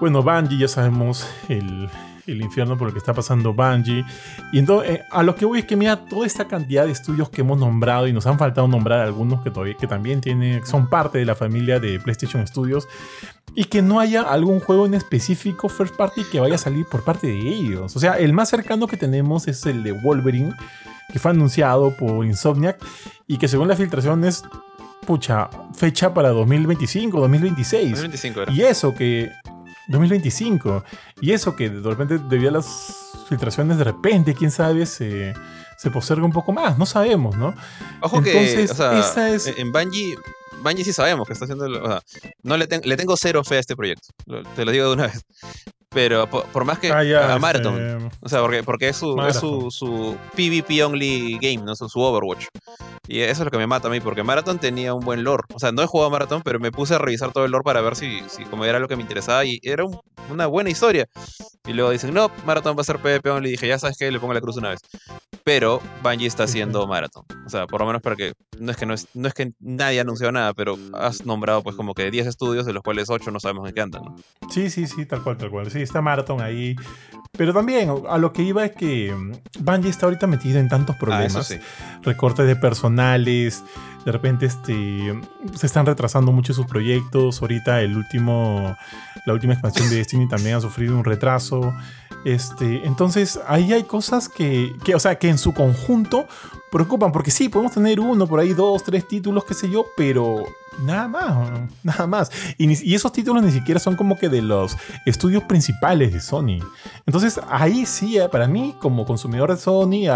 Bueno, 0.00 0.24
Bungie, 0.24 0.58
ya 0.58 0.66
sabemos 0.66 1.24
el, 1.48 1.88
el 2.26 2.40
infierno 2.40 2.76
por 2.76 2.88
el 2.88 2.94
que 2.94 2.98
está 2.98 3.14
pasando 3.14 3.52
Bungie. 3.52 4.04
Y 4.52 4.58
entonces, 4.58 4.90
eh, 4.90 5.02
a 5.10 5.22
lo 5.22 5.34
que 5.34 5.44
voy 5.44 5.60
es 5.60 5.64
que 5.64 5.76
mira 5.76 6.04
toda 6.06 6.26
esta 6.26 6.46
cantidad 6.46 6.84
de 6.84 6.92
estudios 6.92 7.30
que 7.30 7.42
hemos 7.42 7.58
nombrado 7.58 8.06
y 8.06 8.12
nos 8.12 8.26
han 8.26 8.38
faltado 8.38 8.68
nombrar 8.68 9.00
algunos 9.00 9.42
que 9.42 9.50
todavía 9.50 9.74
que 9.78 9.86
también 9.86 10.20
tienen, 10.20 10.64
son 10.66 10.88
parte 10.88 11.18
de 11.18 11.24
la 11.24 11.34
familia 11.34 11.80
de 11.80 11.98
PlayStation 12.00 12.46
Studios 12.46 12.88
y 13.54 13.64
que 13.64 13.82
no 13.82 14.00
haya 14.00 14.22
algún 14.22 14.60
juego 14.60 14.86
en 14.86 14.94
específico 14.94 15.68
first 15.68 15.96
party 15.96 16.24
que 16.24 16.40
vaya 16.40 16.54
a 16.54 16.58
salir 16.58 16.86
por 16.86 17.04
parte 17.04 17.26
de 17.26 17.38
ellos. 17.38 17.94
O 17.94 18.00
sea, 18.00 18.14
el 18.14 18.32
más 18.32 18.48
cercano 18.48 18.86
que 18.86 18.96
tenemos 18.96 19.46
es 19.48 19.64
el 19.66 19.82
de 19.82 19.92
Wolverine, 19.92 20.54
que 21.12 21.18
fue 21.18 21.32
anunciado 21.32 21.94
por 21.96 22.24
Insomniac 22.24 22.82
y 23.26 23.36
que 23.36 23.48
según 23.48 23.68
las 23.68 23.78
filtraciones, 23.78 24.42
pucha, 25.06 25.50
fecha 25.74 26.14
para 26.14 26.30
2025, 26.30 27.20
2026. 27.20 27.90
2025 27.90 28.42
era. 28.42 28.52
Y 28.52 28.62
eso 28.62 28.94
que. 28.94 29.30
2025. 29.92 30.84
Y 31.20 31.32
eso 31.32 31.54
que 31.54 31.70
de 31.70 31.88
repente, 31.88 32.18
debido 32.28 32.50
a 32.50 32.54
las 32.54 32.66
filtraciones, 33.28 33.78
de 33.78 33.84
repente, 33.84 34.34
quién 34.34 34.50
sabe, 34.50 34.84
se, 34.86 35.32
se 35.78 35.90
posterga 35.90 36.24
un 36.24 36.32
poco 36.32 36.52
más. 36.52 36.76
No 36.78 36.86
sabemos, 36.86 37.36
¿no? 37.36 37.54
Ojo 38.00 38.18
que, 38.24 38.32
o 38.70 38.74
sea, 38.74 38.98
esa 38.98 39.30
es- 39.30 39.46
en 39.58 39.70
Bungie, 39.72 40.16
Bungie 40.62 40.84
sí 40.84 40.92
sabemos 40.92 41.26
que 41.26 41.32
está 41.32 41.44
haciendo, 41.44 41.64
o 41.66 41.86
sea, 41.88 42.02
no 42.42 42.56
le, 42.56 42.66
ten- 42.66 42.82
le 42.84 42.96
tengo 42.96 43.16
cero 43.16 43.42
fe 43.44 43.56
a 43.56 43.60
este 43.60 43.74
proyecto, 43.76 44.08
te 44.56 44.64
lo 44.64 44.70
digo 44.72 44.86
de 44.88 44.92
una 44.94 45.06
vez. 45.06 45.22
Pero 45.94 46.26
por, 46.28 46.44
por 46.46 46.64
más 46.64 46.78
que 46.78 46.90
Ah, 46.90 46.98
a 47.00 47.02
este, 47.02 47.38
Marathon, 47.38 48.10
o 48.22 48.28
sea, 48.28 48.40
porque, 48.40 48.62
porque 48.62 48.88
es, 48.88 48.96
su, 48.96 49.20
es 49.22 49.36
su, 49.36 49.70
su 49.70 50.16
PvP 50.34 50.82
only 50.84 51.38
game, 51.38 51.58
¿no? 51.64 51.76
Su, 51.76 51.88
su 51.88 52.00
Overwatch. 52.00 52.46
Y 53.08 53.20
eso 53.20 53.42
es 53.42 53.44
lo 53.44 53.50
que 53.50 53.58
me 53.58 53.66
mata 53.66 53.88
a 53.88 53.90
mí, 53.90 54.00
porque 54.00 54.22
Marathon 54.22 54.58
tenía 54.58 54.94
un 54.94 55.04
buen 55.04 55.22
lore. 55.24 55.42
O 55.52 55.58
sea, 55.58 55.70
no 55.72 55.82
he 55.82 55.86
jugado 55.86 56.08
a 56.08 56.12
Marathon, 56.12 56.40
pero 56.42 56.58
me 56.60 56.70
puse 56.72 56.94
a 56.94 56.98
revisar 56.98 57.32
todo 57.32 57.44
el 57.44 57.50
lore 57.50 57.64
para 57.64 57.80
ver 57.82 57.96
si, 57.96 58.22
si 58.28 58.44
como 58.44 58.64
era 58.64 58.78
lo 58.78 58.88
que 58.88 58.96
me 58.96 59.02
interesaba 59.02 59.44
y 59.44 59.58
era 59.62 59.84
un- 59.84 60.00
una 60.30 60.46
buena 60.46 60.70
historia. 60.70 61.06
Y 61.66 61.72
luego 61.74 61.90
dicen, 61.90 62.14
no, 62.14 62.30
Marathon 62.46 62.76
va 62.76 62.80
a 62.82 62.84
ser 62.84 62.98
PvP 62.98 63.28
only. 63.28 63.48
Y 63.48 63.52
dije, 63.52 63.68
ya 63.68 63.78
sabes 63.78 63.98
que 63.98 64.10
le 64.10 64.18
pongo 64.20 64.32
la 64.32 64.40
cruz 64.40 64.56
una 64.56 64.70
vez. 64.70 64.80
Pero 65.44 65.80
Bungie 66.02 66.28
está 66.28 66.44
haciendo 66.44 66.86
Marathon. 66.86 67.24
O 67.44 67.48
sea, 67.50 67.66
por 67.66 67.80
lo 67.80 67.86
menos 67.86 68.00
para 68.00 68.14
que. 68.14 68.32
No 68.58 68.70
es 68.70 68.76
que, 68.76 68.86
no 68.86 68.94
es, 68.94 69.08
no 69.14 69.26
es 69.26 69.34
que 69.34 69.50
nadie 69.58 69.98
ha 69.98 70.02
anunciado 70.02 70.30
nada, 70.30 70.54
pero 70.54 70.78
has 70.94 71.26
nombrado 71.26 71.62
pues 71.64 71.74
como 71.74 71.94
que 71.94 72.10
10 72.12 72.28
estudios, 72.28 72.64
de 72.64 72.72
los 72.72 72.82
cuales 72.84 73.10
8 73.10 73.32
no 73.32 73.40
sabemos 73.40 73.68
en 73.68 73.74
qué 73.74 73.80
andan, 73.80 74.04
¿no? 74.04 74.16
Sí, 74.50 74.70
sí, 74.70 74.86
sí, 74.86 75.04
tal 75.04 75.22
cual, 75.24 75.36
tal 75.38 75.50
cual. 75.50 75.68
Sí, 75.70 75.81
está 75.82 76.00
Marathon 76.00 76.40
ahí. 76.40 76.76
Pero 77.36 77.54
también, 77.54 77.90
a 78.10 78.18
lo 78.18 78.32
que 78.32 78.42
iba 78.42 78.64
es 78.64 78.72
que 78.72 79.10
mm, 79.14 79.32
Bungie 79.64 79.88
está 79.90 80.06
ahorita 80.06 80.26
metido 80.26 80.58
en 80.58 80.68
tantos 80.68 80.96
Ah, 80.96 80.98
problemas. 80.98 81.46
sí. 81.46 81.56
recortes 82.02 82.46
de 82.46 82.56
personales, 82.56 83.64
de 84.04 84.12
repente 84.12 84.46
este, 84.46 85.14
se 85.54 85.66
están 85.66 85.86
retrasando 85.86 86.30
mucho 86.32 86.52
sus 86.52 86.66
proyectos, 86.66 87.40
ahorita 87.40 87.80
el 87.80 87.96
último, 87.96 88.76
la 89.24 89.32
última 89.32 89.54
expansión 89.54 89.88
de 89.88 89.96
Destiny 89.96 90.28
también 90.28 90.56
ha 90.56 90.60
sufrido 90.60 90.94
un 90.96 91.04
retraso, 91.04 91.72
este, 92.24 92.86
entonces 92.86 93.40
ahí 93.46 93.72
hay 93.72 93.84
cosas 93.84 94.28
que, 94.28 94.74
que, 94.84 94.94
o 94.94 95.00
sea, 95.00 95.14
que 95.18 95.28
en 95.30 95.38
su 95.38 95.54
conjunto 95.54 96.26
preocupan, 96.70 97.12
porque 97.12 97.30
sí, 97.30 97.48
podemos 97.48 97.72
tener 97.72 97.98
uno, 98.00 98.26
por 98.26 98.40
ahí 98.40 98.52
dos, 98.52 98.82
tres 98.84 99.06
títulos, 99.08 99.44
qué 99.44 99.54
sé 99.54 99.70
yo, 99.70 99.86
pero 99.96 100.44
nada 100.80 101.08
más, 101.08 101.60
nada 101.82 102.06
más, 102.06 102.30
y, 102.58 102.94
esos 102.94 103.12
títulos 103.12 103.42
ni 103.42 103.50
siquiera 103.50 103.80
son 103.80 103.96
como 103.96 104.18
que 104.18 104.28
de 104.28 104.42
los 104.42 104.76
estudios 105.06 105.44
principales 105.44 106.12
de 106.12 106.20
Sony. 106.20 106.58
Entonces 107.06 107.40
ahí 107.48 107.86
sí, 107.86 108.18
eh, 108.18 108.28
para 108.28 108.46
mí 108.46 108.74
como 108.80 109.04
consumidor 109.04 109.50
de 109.50 109.56
Sony, 109.56 110.06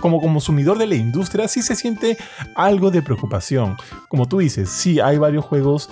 como 0.00 0.20
consumidor 0.20 0.78
de 0.78 0.86
la 0.86 0.94
industria, 0.94 1.48
sí 1.48 1.62
se 1.62 1.76
siente 1.76 2.16
algo 2.54 2.90
de 2.90 3.02
preocupación. 3.02 3.76
Como 4.08 4.26
tú 4.28 4.38
dices, 4.38 4.68
sí 4.68 5.00
hay 5.00 5.18
varios 5.18 5.44
juegos 5.44 5.88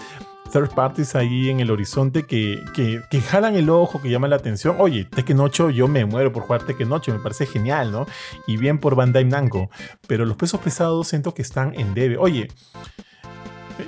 third 0.54 0.70
parties 0.70 1.16
ahí 1.16 1.50
en 1.50 1.58
el 1.58 1.70
horizonte 1.70 2.26
que, 2.26 2.62
que, 2.74 3.02
que 3.10 3.20
jalan 3.20 3.56
el 3.56 3.70
ojo, 3.70 4.00
que 4.00 4.08
llaman 4.08 4.30
la 4.30 4.36
atención. 4.36 4.76
Oye, 4.78 5.04
Tekken 5.04 5.40
8, 5.40 5.70
yo 5.70 5.88
me 5.88 6.04
muero 6.04 6.32
por 6.32 6.44
jugar 6.44 6.64
Tekken 6.64 6.92
8, 6.92 7.12
me 7.12 7.18
parece 7.18 7.46
genial, 7.46 7.90
¿no? 7.90 8.06
Y 8.46 8.56
bien 8.56 8.78
por 8.78 8.94
Bandai 8.94 9.24
Namco. 9.24 9.68
Pero 10.06 10.24
los 10.24 10.36
pesos 10.36 10.60
pesados 10.60 11.08
siento 11.08 11.34
que 11.34 11.42
están 11.42 11.74
en 11.74 11.94
debe. 11.94 12.18
Oye, 12.18 12.48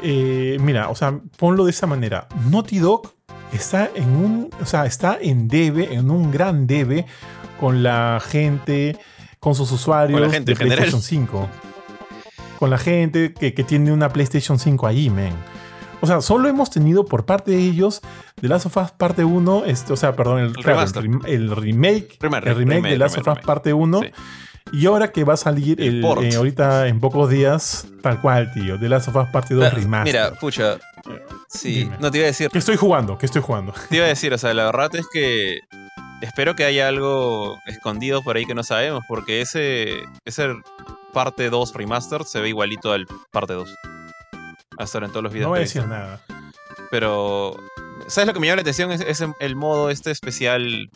eh, 0.03 0.59
mira, 0.61 0.88
o 0.88 0.94
sea, 0.94 1.18
ponlo 1.37 1.64
de 1.64 1.70
esa 1.70 1.87
manera. 1.87 2.29
Naughty 2.51 2.79
Dog 2.79 3.12
está 3.53 3.90
en 3.94 4.09
un, 4.16 4.51
o 4.61 4.66
sea, 4.66 4.87
está 4.87 5.18
en 5.20 5.49
debe, 5.49 5.94
en 5.94 6.11
un 6.11 6.31
gran 6.31 6.66
debe 6.66 7.07
con 7.61 7.83
la 7.83 8.20
gente, 8.25 8.99
con 9.40 9.55
sus 9.55 9.70
usuarios 9.72 10.20
Con 10.20 10.29
la 10.29 10.35
gente 10.35 10.46
de 10.46 10.53
en 10.53 10.59
general. 10.59 10.79
PlayStation 10.79 11.03
5. 11.03 11.49
Con 12.59 12.70
la 12.70 12.79
gente 12.79 13.33
que, 13.33 13.55
que 13.55 13.64
tiene 13.64 13.92
una 13.92 14.09
PlayStation 14.09 14.59
5 14.59 14.87
ahí, 14.87 15.11
men. 15.11 15.35
O 16.01 16.07
sea, 16.07 16.20
solo 16.20 16.49
hemos 16.49 16.70
tenido 16.70 17.05
por 17.05 17.25
parte 17.25 17.53
de 17.53 17.59
ellos 17.59 18.03
The 18.40 18.49
Last 18.49 18.66
of 18.66 18.77
Us 18.77 18.90
parte 18.92 19.25
1, 19.25 19.64
este, 19.66 19.92
o 19.92 19.96
sea, 19.96 20.14
perdón, 20.14 20.40
el, 20.40 20.46
El 20.46 20.55
claro, 20.55 20.83
el 21.27 21.57
remake, 21.57 22.18
de 22.20 22.99
Last 22.99 23.18
of 23.18 23.27
Us 23.27 23.38
parte 23.40 23.72
1. 23.72 24.01
Sí. 24.01 24.07
Y 24.73 24.87
ahora 24.87 25.13
que 25.13 25.25
va 25.25 25.35
a 25.35 25.37
salir 25.37 25.81
El 25.81 26.05
el, 26.05 26.25
eh, 26.25 26.37
ahorita 26.37 26.89
en 26.89 27.01
pocos 27.01 27.31
días, 27.31 27.87
tal 28.03 28.21
cual, 28.21 28.53
tío, 28.53 28.79
The 28.79 28.89
Last 28.89 29.09
of 29.09 29.17
Us 29.17 29.29
parte 29.29 29.55
2 29.55 29.65
Pero, 29.65 29.77
remaster. 29.77 30.13
Mira, 30.13 30.33
pucha, 30.39 30.79
sí, 31.49 31.85
Dime. 31.85 31.97
no 32.01 32.11
te 32.11 32.19
iba 32.19 32.25
a 32.25 32.29
decir, 32.29 32.51
que 32.51 32.59
estoy 32.59 32.77
jugando, 32.77 33.17
que 33.17 33.27
estoy 33.27 33.43
jugando. 33.43 33.73
te 33.89 33.97
iba 33.97 34.05
a 34.05 34.09
decir, 34.09 34.33
o 34.35 34.39
sea, 34.39 34.53
la 34.55 34.65
verdad 34.65 34.95
es 34.97 35.07
que 35.13 35.61
espero 36.21 36.57
que 36.57 36.65
haya 36.65 36.89
algo 36.89 37.57
escondido 37.67 38.23
por 38.23 38.37
ahí 38.37 38.45
que 38.45 38.55
no 38.55 38.65
sabemos, 38.65 39.05
porque 39.09 39.41
ese, 39.41 40.01
ese 40.25 40.49
parte 41.13 41.49
2 41.49 41.75
remaster 41.75 42.25
se 42.25 42.41
ve 42.41 42.49
igualito 42.49 42.93
al 42.93 43.07
parte 43.31 43.55
2. 43.55 43.75
Hasta 44.79 44.99
ahora 44.99 45.07
en 45.07 45.13
todos 45.13 45.23
los 45.23 45.33
videos. 45.33 45.47
No 45.47 45.51
voy 45.51 45.59
a 45.59 45.63
decir 45.63 45.87
nada. 45.87 46.21
Pero, 46.91 47.57
¿sabes 48.09 48.27
lo 48.27 48.35
que 48.35 48.41
me 48.41 48.47
llama 48.47 48.57
la 48.57 48.63
atención? 48.63 48.93
Es, 48.93 49.01
es 49.01 49.25
el 49.41 49.57
modo 49.57 49.89
este 49.91 50.11
especial 50.11 50.91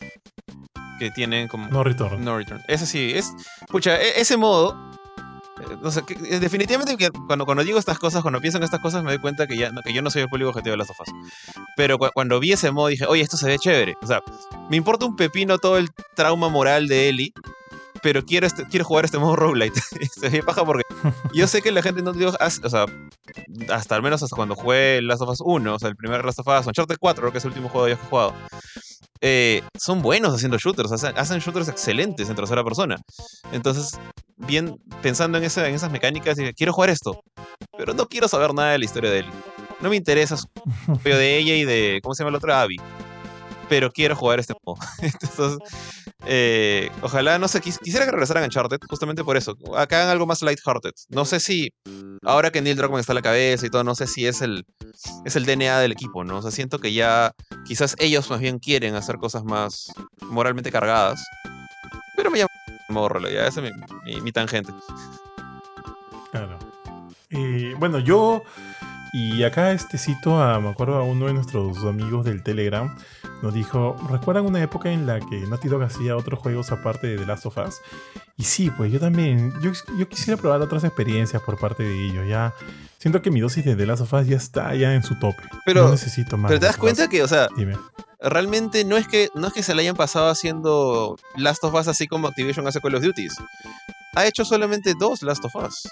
que 1.01 1.09
tienen 1.11 1.47
como... 1.47 1.67
No 1.67 1.83
retorno. 1.83 2.19
No 2.19 2.37
Return. 2.37 2.61
Ese 2.67 2.85
sí, 2.85 3.11
es. 3.15 3.33
Pucha, 3.69 3.99
e- 3.99 4.21
ese 4.21 4.37
modo. 4.37 4.77
eh, 5.59 5.77
No 5.81 5.89
sé, 5.89 6.03
que- 6.03 6.13
eh, 6.13 6.39
definitivamente 6.39 6.95
que 6.95 7.09
cuando, 7.25 7.45
cuando 7.45 7.63
digo 7.63 7.79
estas 7.79 7.97
cosas, 7.97 8.21
cuando 8.21 8.39
pienso 8.39 8.59
en 8.59 8.63
estas 8.63 8.79
cosas, 8.81 9.03
me 9.03 9.09
doy 9.09 9.19
cuenta 9.19 9.47
que, 9.47 9.57
ya, 9.57 9.71
que 9.83 9.93
yo 9.93 10.03
no 10.03 10.11
soy 10.11 10.21
el 10.21 10.29
público 10.29 10.49
objetivo 10.51 10.73
de 10.73 10.77
las 10.77 10.87
sofás. 10.87 11.07
Pero 11.75 11.97
cu- 11.97 12.11
cuando 12.13 12.39
vi 12.39 12.51
ese 12.51 12.69
modo 12.71 12.87
dije, 12.89 13.05
oye, 13.07 13.23
esto 13.23 13.35
se 13.37 13.47
ve 13.47 13.57
chévere. 13.57 13.95
O 14.03 14.05
sea, 14.05 14.21
me 14.69 14.77
importa 14.77 15.05
un 15.07 15.15
pepino 15.15 15.57
todo 15.57 15.77
el 15.79 15.89
trauma 16.15 16.49
moral 16.49 16.87
de 16.87 17.09
Ellie, 17.09 17.33
pero 18.03 18.23
quiero, 18.23 18.45
este- 18.45 18.65
quiero 18.67 18.85
jugar 18.85 19.05
este 19.05 19.17
modo 19.17 19.35
roguelite. 19.35 19.81
Se 20.19 20.29
ve 20.29 20.43
paja 20.43 20.63
porque 20.63 20.83
yo 21.33 21.47
sé 21.47 21.61
que 21.63 21.71
la 21.71 21.81
gente 21.81 22.01
no 22.03 22.13
digo, 22.13 22.29
o 22.39 22.69
sea, 22.69 22.85
hasta 23.69 23.95
al 23.95 24.01
menos 24.03 24.21
hasta 24.21 24.35
cuando 24.35 24.55
jugué 24.55 25.01
Last 25.01 25.21
of 25.23 25.29
Us 25.29 25.41
1, 25.43 25.73
o 25.75 25.79
sea, 25.79 25.89
el 25.89 25.95
primer 25.95 26.23
Last 26.23 26.39
of 26.39 26.47
Us, 26.47 26.67
Uncharted 26.67 26.97
4, 26.99 27.21
creo 27.21 27.31
que 27.31 27.37
es 27.39 27.45
el 27.45 27.49
último 27.49 27.69
juego 27.69 27.85
que 27.87 27.93
he 27.93 27.95
jugado. 27.95 28.33
Eh, 29.21 29.61
son 29.77 30.01
buenos 30.01 30.33
haciendo 30.33 30.57
shooters, 30.57 30.91
hacen, 30.91 31.17
hacen 31.17 31.39
shooters 31.39 31.67
excelentes 31.67 32.29
en 32.29 32.35
tercera 32.35 32.63
persona. 32.63 32.97
Entonces, 33.51 33.99
bien 34.37 34.77
pensando 35.01 35.37
en, 35.37 35.43
esa, 35.43 35.67
en 35.67 35.75
esas 35.75 35.91
mecánicas, 35.91 36.37
dije, 36.37 36.53
quiero 36.53 36.73
jugar 36.73 36.89
esto, 36.89 37.21
pero 37.77 37.93
no 37.93 38.07
quiero 38.07 38.27
saber 38.27 38.53
nada 38.53 38.71
de 38.71 38.79
la 38.79 38.85
historia 38.85 39.11
de 39.11 39.19
él. 39.19 39.25
No 39.79 39.89
me 39.89 39.95
interesa 39.95 40.37
su 40.37 40.47
de 41.03 41.37
ella 41.37 41.55
y 41.55 41.65
de, 41.65 41.99
¿cómo 42.03 42.15
se 42.15 42.23
llama 42.23 42.31
la 42.31 42.37
otra? 42.37 42.61
Abby. 42.61 42.77
Pero 43.71 43.89
quiero 43.89 44.17
jugar 44.17 44.37
este 44.41 44.53
modo. 44.65 44.77
Entonces, 45.01 45.57
eh, 46.25 46.91
ojalá, 47.01 47.39
no 47.39 47.47
sé, 47.47 47.61
quis- 47.61 47.79
quisiera 47.79 48.03
que 48.05 48.11
regresaran 48.11 48.43
a 48.43 48.47
Uncharted, 48.47 48.79
justamente 48.89 49.23
por 49.23 49.37
eso. 49.37 49.55
Acá 49.77 49.99
hagan 49.99 50.09
algo 50.09 50.25
más 50.27 50.41
lighthearted. 50.41 50.91
No 51.07 51.23
sé 51.23 51.39
si, 51.39 51.71
ahora 52.23 52.51
que 52.51 52.61
Neil 52.61 52.75
Druckmann 52.75 52.99
está 52.99 53.13
a 53.13 53.15
la 53.15 53.21
cabeza 53.21 53.65
y 53.65 53.69
todo, 53.69 53.85
no 53.85 53.95
sé 53.95 54.07
si 54.07 54.27
es 54.27 54.41
el, 54.41 54.65
es 55.23 55.37
el 55.37 55.45
DNA 55.45 55.79
del 55.79 55.93
equipo, 55.93 56.25
¿no? 56.25 56.39
O 56.39 56.41
sea, 56.41 56.51
siento 56.51 56.79
que 56.79 56.91
ya 56.91 57.31
quizás 57.65 57.95
ellos 57.97 58.29
más 58.29 58.41
bien 58.41 58.59
quieren 58.59 58.95
hacer 58.95 59.15
cosas 59.15 59.45
más 59.45 59.89
moralmente 60.19 60.69
cargadas. 60.69 61.23
Pero 62.17 62.29
me 62.29 62.39
llama 62.39 62.49
morro, 62.89 63.21
ya, 63.29 63.47
esa 63.47 63.61
es 63.65 64.21
mi 64.21 64.33
tangente. 64.33 64.73
Claro. 66.31 66.59
Eh, 67.29 67.73
bueno, 67.79 67.99
yo. 67.99 68.43
Y 69.13 69.43
acá 69.43 69.73
este 69.73 69.97
cito 69.97 70.41
a, 70.41 70.57
me 70.61 70.69
acuerdo 70.69 70.95
a 70.95 71.03
uno 71.03 71.27
de 71.27 71.33
nuestros 71.33 71.77
amigos 71.83 72.23
del 72.23 72.43
Telegram, 72.43 72.95
nos 73.41 73.53
dijo, 73.53 73.95
¿recuerdan 74.09 74.45
una 74.45 74.61
época 74.61 74.91
en 74.91 75.05
la 75.07 75.19
que 75.19 75.39
Naughty 75.41 75.67
Dog 75.67 75.83
hacía 75.83 76.15
otros 76.15 76.39
juegos 76.39 76.71
aparte 76.71 77.07
de 77.07 77.17
The 77.17 77.25
Last 77.25 77.45
of 77.45 77.57
Us? 77.57 77.75
Y 78.37 78.43
sí, 78.43 78.69
pues 78.71 78.91
yo 78.91 78.99
también, 78.99 79.53
yo, 79.61 79.71
yo 79.97 80.07
quisiera 80.07 80.39
probar 80.39 80.61
otras 80.61 80.83
experiencias 80.83 81.41
por 81.41 81.59
parte 81.59 81.83
de 81.83 82.05
ellos, 82.07 82.27
ya 82.27 82.53
siento 82.97 83.21
que 83.21 83.31
mi 83.31 83.39
dosis 83.39 83.65
de 83.65 83.75
The 83.75 83.85
Last 83.85 84.01
of 84.03 84.13
Us 84.13 84.27
ya 84.27 84.37
está 84.37 84.75
ya 84.75 84.93
en 84.93 85.03
su 85.03 85.15
tope. 85.19 85.41
Pero- 85.65 85.85
no 85.85 85.91
necesito 85.91 86.37
más. 86.37 86.49
Pero 86.49 86.59
te 86.59 86.65
das 86.67 86.77
cuenta 86.77 87.07
que, 87.07 87.23
o 87.23 87.27
sea, 87.27 87.47
Dime. 87.57 87.77
realmente 88.19 88.85
no 88.85 88.97
es 88.97 89.07
que 89.07 89.29
no 89.35 89.47
es 89.47 89.53
que 89.53 89.63
se 89.63 89.73
le 89.75 89.81
hayan 89.81 89.95
pasado 89.95 90.29
haciendo 90.29 91.17
Last 91.35 91.63
of 91.63 91.73
Us 91.73 91.87
así 91.87 92.07
como 92.07 92.27
Activision 92.27 92.67
hace 92.67 92.79
Call 92.81 92.95
of 92.95 93.03
Duties. 93.03 93.33
ha 94.15 94.25
hecho 94.25 94.43
solamente 94.45 94.93
dos 94.99 95.21
Last 95.23 95.43
of 95.45 95.55
Us. 95.55 95.87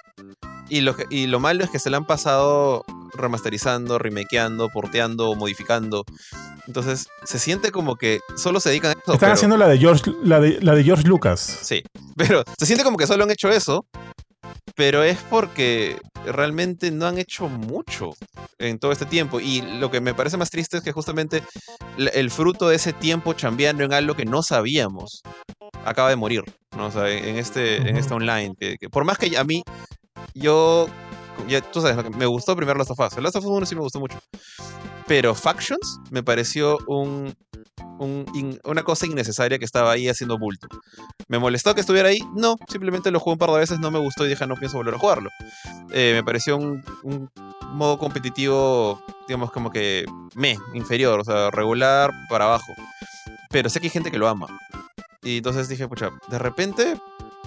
Y 0.70 0.82
lo, 0.82 0.96
que- 0.96 1.06
y 1.10 1.26
lo 1.26 1.40
malo 1.40 1.64
es 1.64 1.70
que 1.72 1.80
se 1.80 1.90
la 1.90 1.98
han 1.98 2.06
pasado 2.06 2.86
remasterizando, 3.14 3.98
remakeando, 4.00 4.70
porteando, 4.70 5.36
modificando. 5.36 6.04
Entonces, 6.68 7.08
se 7.26 7.40
siente 7.40 7.72
como 7.72 7.96
que 7.96 8.20
solo 8.38 8.60
se 8.60 8.70
dedican 8.70 8.92
a 8.92 8.94
eso. 8.94 9.00
Están 9.14 9.20
pero- 9.20 9.34
haciendo 9.34 9.58
la 9.58 9.68
de 9.68 9.78
George, 9.78 10.12
la 10.24 10.40
de, 10.40 10.60
la 10.62 10.76
de 10.76 10.84
George 10.84 11.08
Lucas. 11.08 11.40
Sí, 11.62 11.84
pero 12.16 12.44
se 12.58 12.66
siente 12.66 12.84
como 12.84 12.98
que 12.98 13.08
solo 13.08 13.24
han 13.24 13.32
hecho 13.32 13.50
eso, 13.50 13.86
pero 14.76 15.04
es 15.04 15.18
porque 15.30 15.98
realmente 16.26 16.92
no 16.92 17.06
han 17.08 17.18
hecho 17.18 17.50
mucho 17.50 18.12
en 18.60 18.78
todo 18.78 18.92
este 18.92 19.06
tiempo. 19.06 19.40
Y 19.40 19.62
lo 19.80 19.90
que 19.90 20.00
me 20.02 20.14
parece 20.14 20.38
más 20.38 20.50
triste 20.52 20.78
es 20.78 20.84
que 20.84 20.92
justamente 20.92 21.44
el 21.98 22.30
fruto 22.32 22.70
de 22.70 22.76
ese 22.76 22.94
tiempo 22.94 23.34
chambeando 23.34 23.84
en 23.84 23.94
algo 23.94 24.16
que 24.16 24.26
no 24.26 24.44
sabíamos 24.44 25.22
acaba 25.86 26.10
de 26.10 26.16
morir, 26.18 26.44
¿no? 26.78 26.88
O 26.88 26.92
sea, 26.92 27.10
en 27.10 27.38
este, 27.38 27.78
en 27.78 27.98
este 27.98 28.14
online. 28.14 28.54
Que, 28.60 28.76
que 28.78 28.90
por 28.90 29.06
más 29.06 29.18
que 29.18 29.36
a 29.38 29.44
mí, 29.44 29.64
yo, 30.34 30.88
ya 31.48 31.62
tú 31.62 31.82
sabes, 31.82 32.10
me 32.16 32.26
gustó 32.26 32.56
primero 32.56 32.78
Last 32.78 32.92
of 32.92 33.00
Us. 33.00 33.18
Last 33.22 33.36
of 33.36 33.46
Us 33.46 33.52
1 33.52 33.66
sí 33.66 33.76
me 33.76 33.82
gustó 33.82 34.00
mucho. 34.00 34.20
Pero 35.08 35.34
Factions 35.34 36.00
me 36.12 36.22
pareció 36.22 36.78
un, 36.88 37.36
una 38.64 38.84
cosa 38.84 39.06
innecesaria 39.06 39.58
que 39.58 39.66
estaba 39.66 39.92
ahí 39.92 40.08
haciendo 40.08 40.38
bulto. 40.38 40.68
¿Me 41.28 41.40
molestó 41.40 41.74
que 41.74 41.82
estuviera 41.82 42.10
ahí? 42.10 42.20
No, 42.36 42.56
simplemente 42.68 43.12
lo 43.12 43.20
jugué 43.20 43.34
un 43.34 43.40
par 43.40 43.52
de 43.52 43.60
veces, 43.60 43.80
no 43.80 43.92
me 43.92 44.00
gustó 44.00 44.26
y 44.26 44.30
dije, 44.30 44.46
no 44.46 44.56
pienso 44.56 44.78
volver 44.78 44.96
a 44.96 45.00
jugarlo. 45.00 45.30
Eh, 45.92 46.14
me 46.14 46.24
pareció 46.24 46.58
un, 46.58 46.84
un 47.04 47.30
modo 47.74 47.98
competitivo, 47.98 49.02
digamos, 49.28 49.52
como 49.52 49.72
que 49.72 50.06
me, 50.36 50.58
inferior, 50.74 51.20
o 51.20 51.24
sea, 51.24 51.50
regular 51.52 52.12
para 52.30 52.46
abajo. 52.46 52.74
Pero 53.50 53.70
sé 53.70 53.80
que 53.80 53.88
hay 53.88 53.92
gente 53.92 54.12
que 54.12 54.20
lo 54.20 54.28
ama. 54.28 54.48
Y 55.24 55.38
entonces 55.38 55.68
dije, 55.68 55.88
pucha, 55.88 56.12
de 56.30 56.40
repente 56.40 56.96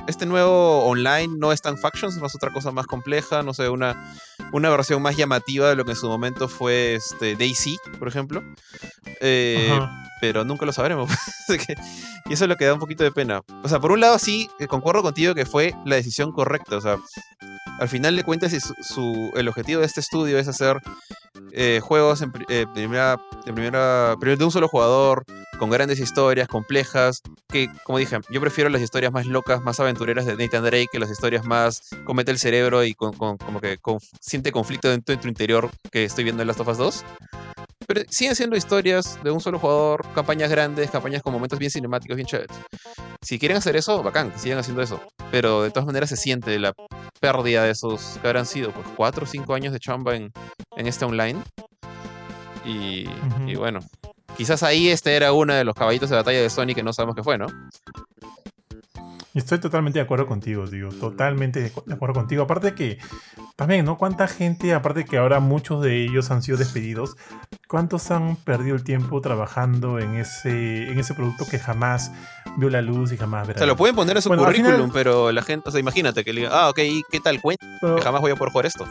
este 0.07 0.27
nuevo 0.27 0.85
online 0.85 1.35
no 1.39 1.53
es 1.53 1.63
tan 1.63 1.79
Factions, 1.79 2.17
es 2.17 2.35
otra 2.35 2.51
cosa 2.53 2.71
más 2.73 2.87
compleja, 2.87 3.43
no 3.43 3.55
sé, 3.55 3.69
una, 3.69 4.15
una 4.53 4.69
versión 4.71 5.01
más 5.03 5.17
llamativa 5.17 5.69
de 5.69 5.77
lo 5.77 5.85
que 5.85 5.93
en 5.93 5.97
su 5.97 6.09
momento 6.09 6.49
fue 6.49 6.95
este, 6.95 7.37
Daisy, 7.37 7.77
por 7.99 8.09
ejemplo. 8.09 8.43
Eh, 9.21 9.81
pero 10.21 10.45
nunca 10.45 10.65
lo 10.67 10.73
sabremos. 10.73 11.11
Que- 11.49 11.75
y 12.27 12.35
eso 12.35 12.45
es 12.45 12.49
lo 12.49 12.57
que 12.57 12.65
da 12.65 12.73
un 12.75 12.79
poquito 12.79 13.03
de 13.05 13.11
pena. 13.11 13.43
O 13.65 13.69
sea, 13.69 13.81
por 13.81 13.91
un 13.93 14.01
lado 14.01 14.19
sí, 14.19 14.49
eh, 14.61 14.67
concuerdo 14.69 15.03
contigo 15.03 15.35
que 15.35 15.45
fue 15.45 15.75
la 15.85 15.97
decisión 15.97 16.33
correcta. 16.33 16.77
O 16.77 16.81
sea, 16.81 16.97
al 17.81 17.89
final 17.89 18.15
de 18.17 18.23
cuentas, 18.25 18.53
si 18.53 18.61
su, 18.61 18.73
su- 18.81 19.33
el 19.35 19.49
objetivo 19.49 19.81
de 19.81 19.87
este 19.87 20.01
estudio 20.01 20.39
es 20.39 20.47
hacer 20.49 20.77
eh, 21.53 21.81
juegos 21.83 22.23
en 22.23 22.33
eh, 22.49 22.67
primera, 22.73 23.19
de 23.45 23.53
primera, 23.53 24.15
primero 24.21 24.39
de 24.39 24.45
un 24.45 24.51
solo 24.53 24.69
jugador, 24.69 25.25
con 25.63 25.71
grandes 25.71 26.01
historias, 26.01 26.49
complejas, 26.49 27.23
que, 27.49 27.69
como 27.85 27.99
dije, 27.99 28.19
yo 28.31 28.41
prefiero 28.41 28.69
las 28.69 28.83
historias 28.83 29.13
más 29.13 29.27
locas, 29.27 29.61
más 29.63 29.79
aventureras 29.79 30.27
de 30.27 30.37
Nathan 30.37 30.65
Drake 30.65 30.89
que 30.91 30.99
las 30.99 31.09
historias 31.09 31.45
más 31.45 31.83
comete 32.05 32.33
el 32.33 32.41
cerebro 32.41 32.83
y 32.83 32.95
con, 32.95 33.13
con- 33.13 33.37
como 33.39 33.61
que 33.61 33.79
con- 33.79 34.01
siente 34.21 34.51
conflicto 34.51 34.91
dentro 34.91 35.15
de 35.15 35.23
tu 35.23 35.29
interior 35.29 35.71
que 35.93 36.03
estoy 36.03 36.25
viendo 36.25 36.43
en 36.43 36.49
Last 36.49 36.59
of 36.59 36.67
Us 36.67 36.79
2. 36.79 37.05
Pero 37.87 38.01
siguen 38.09 38.35
siendo 38.35 38.57
historias 38.57 39.23
de 39.23 39.31
un 39.31 39.41
solo 39.41 39.61
jugador, 39.61 40.05
campañas 40.17 40.51
grandes, 40.51 40.91
campañas 40.91 41.23
con 41.23 41.33
momentos 41.33 41.61
bien 41.61 41.71
cinemáticos, 41.71 42.17
bien 42.17 42.27
chéveres. 42.27 42.57
Si 43.21 43.39
quieren 43.39 43.57
hacer 43.59 43.77
eso, 43.77 44.03
bacán, 44.03 44.33
que 44.33 44.41
sigan 44.41 44.59
haciendo 44.59 44.83
eso. 44.83 45.01
Pero 45.31 45.63
de 45.63 45.71
todas 45.71 45.87
maneras 45.87 46.09
se 46.09 46.17
siente 46.17 46.59
la 46.59 46.73
pérdida 47.21 47.63
de 47.63 47.71
esos 47.71 48.19
que 48.21 48.27
habrán 48.27 48.47
sido, 48.47 48.73
pues, 48.73 48.85
cuatro 48.97 49.23
o 49.23 49.29
cinco 49.29 49.55
años 49.55 49.73
de 49.73 49.79
chamba 49.79 50.17
en, 50.17 50.33
en 50.77 50.87
este 50.89 51.05
online. 51.05 51.41
Y, 52.65 53.07
y 53.47 53.55
bueno, 53.55 53.79
quizás 54.37 54.63
ahí 54.63 54.89
este 54.89 55.15
era 55.17 55.33
uno 55.33 55.55
de 55.55 55.65
los 55.65 55.75
caballitos 55.75 56.11
de 56.11 56.17
batalla 56.17 56.41
de 56.41 56.51
Sony 56.51 56.75
que 56.75 56.83
no 56.83 56.93
sabemos 56.93 57.17
qué 57.17 57.23
fue, 57.23 57.39
¿no? 57.39 57.47
Estoy 59.35 59.59
totalmente 59.59 59.99
de 59.99 60.05
acuerdo 60.05 60.27
contigo, 60.27 60.67
digo, 60.67 60.91
totalmente 60.91 61.61
de 61.61 61.73
de 61.87 61.95
acuerdo 61.95 62.15
contigo. 62.15 62.43
Aparte 62.43 62.75
que, 62.75 62.99
también, 63.57 63.85
¿no? 63.87 63.97
¿Cuánta 63.97 64.29
gente, 64.29 64.75
aparte 64.75 65.05
que 65.07 65.17
ahora 65.17 65.41
muchos 65.41 65.83
de 65.83 66.05
ellos 66.05 66.31
han 66.31 66.43
sido 66.43 66.59
despedidos, 66.59 67.17
cuántos 67.67 68.11
han 68.11 68.37
perdido 68.37 68.77
el 68.77 68.85
tiempo 68.85 69.21
trabajando 69.23 69.99
en 69.99 70.17
ese, 70.17 70.91
en 70.91 70.99
ese 70.99 71.15
producto 71.15 71.47
que 71.51 71.59
jamás 71.59 72.11
vio 72.59 72.69
la 72.69 72.83
luz 72.83 73.13
y 73.13 73.17
jamás 73.17 73.47
verá? 73.47 73.57
O 73.57 73.61
sea, 73.61 73.67
lo 73.67 73.77
pueden 73.77 73.97
poner 73.97 74.17
en 74.17 74.23
su 74.23 74.29
Bueno, 74.29 74.45
currículum, 74.45 74.73
final- 74.77 74.91
pero 74.93 75.33
la 75.33 75.43
gente, 75.43 75.69
o 75.69 75.73
sea, 75.73 75.81
imagínate 75.81 76.25
que 76.25 76.33
le 76.35 76.43
digan, 76.43 76.55
ah, 76.55 76.69
ok, 76.69 76.79
¿y 76.81 77.03
¿qué 77.11 77.21
tal 77.21 77.41
cuenta? 77.41 77.67
Pero- 77.81 77.97
Que 77.97 78.03
jamás 78.03 78.21
voy 78.21 78.33
a 78.33 78.37
poder 78.37 78.53
jugar 78.53 78.67
esto. 78.67 78.87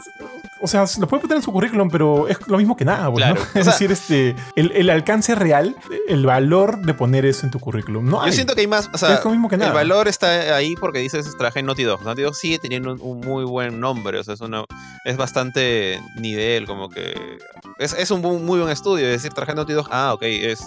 o 0.60 0.66
sea, 0.68 0.84
lo 1.00 1.06
puede 1.08 1.22
poner 1.22 1.36
en 1.38 1.42
su 1.42 1.52
currículum, 1.52 1.88
pero 1.90 2.26
es 2.28 2.38
lo 2.48 2.56
mismo 2.58 2.76
que 2.76 2.84
nada, 2.84 3.10
pues, 3.10 3.24
¿no? 3.26 3.34
Claro, 3.34 3.48
o 3.54 3.58
Es 3.58 3.64
sea- 3.64 3.72
decir, 3.72 3.92
este, 3.92 4.34
el, 4.56 4.72
el 4.72 4.90
alcance 4.90 5.34
real, 5.36 5.76
el 6.08 6.26
valor 6.26 6.78
de 6.82 6.94
poner 6.94 7.24
eso 7.26 7.46
en 7.46 7.50
tu 7.52 7.60
currículum. 7.60 8.04
No 8.08 8.24
Yo 8.26 8.32
siento 8.32 8.54
que 8.54 8.60
hay 8.62 8.66
más, 8.66 8.90
o 8.92 8.98
sea, 8.98 9.14
es 9.14 9.24
lo 9.24 9.30
mismo 9.30 9.48
que 9.48 9.56
nada. 9.56 9.70
El 9.70 9.74
valor 9.74 10.08
está 10.08 10.31
ahí 10.32 10.74
porque 10.76 10.98
dices 10.98 11.26
traje 11.36 11.60
en 11.60 11.66
Naughty 11.66 11.84
Dog. 11.84 12.02
Naughty 12.04 12.22
Dog 12.22 12.34
sigue 12.34 12.58
teniendo 12.58 12.92
un, 12.92 13.00
un 13.00 13.20
muy 13.20 13.44
buen 13.44 13.80
nombre, 13.80 14.18
o 14.18 14.24
sea, 14.24 14.34
es, 14.34 14.40
una, 14.40 14.64
es 15.04 15.16
bastante 15.16 16.00
nivel, 16.16 16.66
como 16.66 16.88
que... 16.88 17.38
Es, 17.78 17.92
es 17.94 18.10
un 18.10 18.20
muy 18.20 18.60
buen 18.60 18.70
estudio, 18.70 19.06
es 19.06 19.12
decir, 19.12 19.32
traje 19.32 19.52
en 19.52 19.56
Naughty 19.56 19.72
Dog, 19.72 19.88
ah, 19.90 20.12
ok, 20.14 20.22
es, 20.22 20.60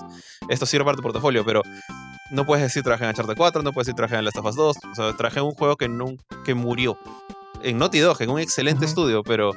esto 0.49 0.65
sirve 0.65 0.86
para 0.86 0.97
tu 0.97 1.04
portafolio, 1.04 1.45
pero 1.45 1.62
no 2.32 2.45
puedes 2.45 2.63
decir 2.63 2.84
traje 2.84 3.04
en 3.04 3.10
Uncharted 3.10 3.36
4, 3.38 3.62
no 3.62 3.71
puedes 3.71 3.88
decir 3.88 3.95
traje 3.95 4.15
en 4.15 4.25
Last 4.25 4.38
of 4.38 4.45
Us 4.45 4.56
2, 4.56 4.78
o 4.91 4.95
sea, 4.95 5.13
traje 5.15 5.41
un 5.41 5.51
juego 5.51 5.75
que, 5.75 5.89
que 6.43 6.54
murió. 6.54 6.97
En 7.62 7.78
Naughty 7.78 7.99
Dog, 7.99 8.21
en 8.21 8.30
un 8.30 8.39
excelente 8.39 8.86
estudio, 8.86 9.23
pero... 9.23 9.51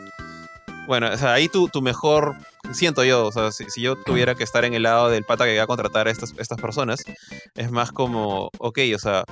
Bueno, 0.87 1.11
o 1.13 1.17
sea, 1.19 1.35
ahí 1.35 1.49
tu, 1.49 1.69
tu 1.69 1.83
mejor, 1.83 2.35
siento 2.73 3.05
yo, 3.05 3.27
o 3.27 3.33
sea, 3.33 3.53
si, 3.53 3.65
si 3.69 3.83
yo 3.83 3.95
tuviera 4.05 4.35
que 4.35 4.43
estar 4.43 4.65
en 4.65 4.73
el 4.73 4.85
lado 4.85 5.11
del 5.11 5.23
pata 5.23 5.45
que 5.45 5.59
va 5.59 5.65
a 5.65 5.67
contratar 5.67 6.09
a 6.09 6.11
estas, 6.11 6.33
estas 6.39 6.59
personas, 6.59 7.05
es 7.57 7.71
más 7.71 7.93
como, 7.93 8.49
ok, 8.59 8.79
o 8.95 8.99
sea, 8.99 9.25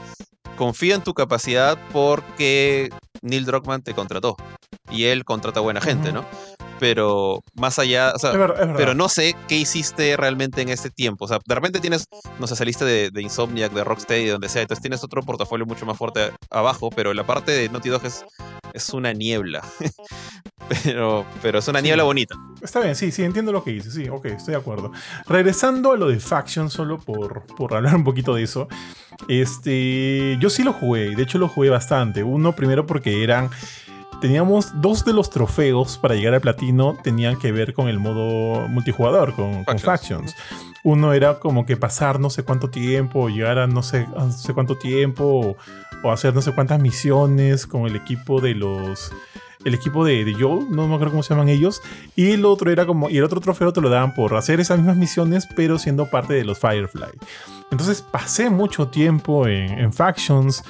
confía 0.56 0.94
en 0.94 1.02
tu 1.02 1.14
capacidad 1.14 1.78
porque 1.92 2.90
Neil 3.22 3.44
Druckmann 3.44 3.82
te 3.82 3.94
contrató 3.94 4.36
y 4.90 5.04
él 5.04 5.24
contrata 5.24 5.60
buena 5.60 5.80
gente. 5.80 6.12
¿no? 6.12 6.24
Pero 6.78 7.42
más 7.54 7.78
allá, 7.78 8.12
o 8.14 8.18
sea, 8.18 8.32
Es 8.32 8.38
ver- 8.38 8.50
es 8.52 8.58
verdad. 8.58 8.74
pero 8.76 8.94
no 8.94 9.08
sé 9.08 9.34
qué 9.48 9.56
hiciste 9.56 10.16
realmente 10.16 10.60
en 10.62 10.68
este 10.68 10.90
tiempo. 10.90 11.24
O 11.24 11.28
sea, 11.28 11.38
de 11.46 11.54
repente 11.54 11.80
tienes, 11.80 12.06
no 12.38 12.46
sé, 12.46 12.54
saliste 12.56 12.84
de, 12.84 13.10
de 13.10 13.22
Insomniac, 13.22 13.72
de 13.72 13.82
Rocksteady, 13.84 14.24
de 14.26 14.30
donde 14.32 14.48
sea, 14.48 14.62
entonces 14.62 14.82
tienes 14.82 15.02
otro 15.02 15.22
portafolio 15.22 15.64
mucho 15.66 15.86
más 15.86 15.96
fuerte 15.96 16.32
abajo, 16.50 16.90
pero 16.90 17.14
la 17.14 17.24
parte 17.24 17.52
de 17.52 17.68
Naughty 17.70 17.88
Dog 17.88 18.04
es, 18.04 18.24
es 18.74 18.90
una 18.90 19.12
niebla. 19.14 19.62
pero, 20.84 21.24
pero 21.42 21.58
es 21.60 21.68
una 21.68 21.78
Sí. 21.80 21.84
niebla 21.84 22.02
bonita. 22.04 22.34
Está 22.60 22.80
bien, 22.80 22.94
sí, 22.96 23.10
sí, 23.12 23.22
entiendo 23.22 23.52
lo 23.52 23.62
que 23.64 23.70
dices. 23.70 23.94
Sí, 23.94 24.08
ok, 24.08 24.26
estoy 24.26 24.52
de 24.52 24.60
acuerdo. 24.60 24.92
Regresando 25.28 25.92
a 25.92 25.96
lo 25.96 26.08
de 26.08 26.18
Faction, 26.20 26.70
solo 26.70 26.98
por, 26.98 27.44
por 27.56 27.74
hablar 27.74 27.94
un 27.96 28.04
poquito 28.04 28.34
de 28.34 28.42
eso. 28.42 28.68
Este. 29.28 30.36
Yo 30.40 30.50
sí 30.50 30.62
lo 30.62 30.72
jugué, 30.72 31.14
de 31.14 31.22
hecho 31.22 31.38
lo 31.38 31.48
jugué 31.48 31.70
bastante. 31.70 32.22
Uno, 32.22 32.52
primero 32.54 32.86
porque 32.86 33.22
eran. 33.22 33.50
Teníamos 34.20 34.80
dos 34.80 35.04
de 35.04 35.12
los 35.12 35.30
trofeos 35.30 35.98
para 35.98 36.14
llegar 36.14 36.34
al 36.34 36.40
platino, 36.40 36.96
tenían 37.02 37.38
que 37.38 37.52
ver 37.52 37.74
con 37.74 37.88
el 37.88 37.98
modo 37.98 38.66
multijugador, 38.68 39.34
con, 39.34 39.64
con 39.64 39.78
Factions. 39.78 40.34
Uno 40.84 41.12
era 41.12 41.38
como 41.38 41.66
que 41.66 41.76
pasar 41.76 42.18
no 42.18 42.30
sé 42.30 42.42
cuánto 42.42 42.70
tiempo, 42.70 43.28
llegar 43.28 43.58
a 43.58 43.66
no 43.66 43.82
sé, 43.82 44.06
a 44.16 44.24
no 44.24 44.32
sé 44.32 44.54
cuánto 44.54 44.78
tiempo, 44.78 45.24
o, 45.24 45.56
o 46.02 46.12
hacer 46.12 46.34
no 46.34 46.40
sé 46.40 46.52
cuántas 46.52 46.80
misiones 46.80 47.66
con 47.66 47.86
el 47.86 47.96
equipo 47.96 48.40
de 48.40 48.54
los. 48.54 49.12
El 49.64 49.74
equipo 49.74 50.04
de, 50.04 50.24
de 50.24 50.32
Joel, 50.32 50.70
no 50.70 50.86
me 50.86 50.94
acuerdo 50.94 51.12
cómo 51.12 51.22
se 51.24 51.34
llaman 51.34 51.48
ellos. 51.48 51.82
Y 52.14 52.30
el 52.30 52.44
otro 52.44 52.70
era 52.70 52.86
como. 52.86 53.10
Y 53.10 53.18
el 53.18 53.24
otro 53.24 53.40
trofeo 53.40 53.72
te 53.72 53.80
lo 53.80 53.90
daban 53.90 54.14
por 54.14 54.36
hacer 54.36 54.60
esas 54.60 54.78
mismas 54.78 54.96
misiones, 54.96 55.48
pero 55.56 55.78
siendo 55.78 56.08
parte 56.08 56.34
de 56.34 56.44
los 56.44 56.58
Firefly. 56.58 57.10
Entonces 57.70 58.02
pasé 58.02 58.48
mucho 58.48 58.88
tiempo 58.88 59.46
en, 59.46 59.78
en 59.78 59.92
Factions 59.92 60.62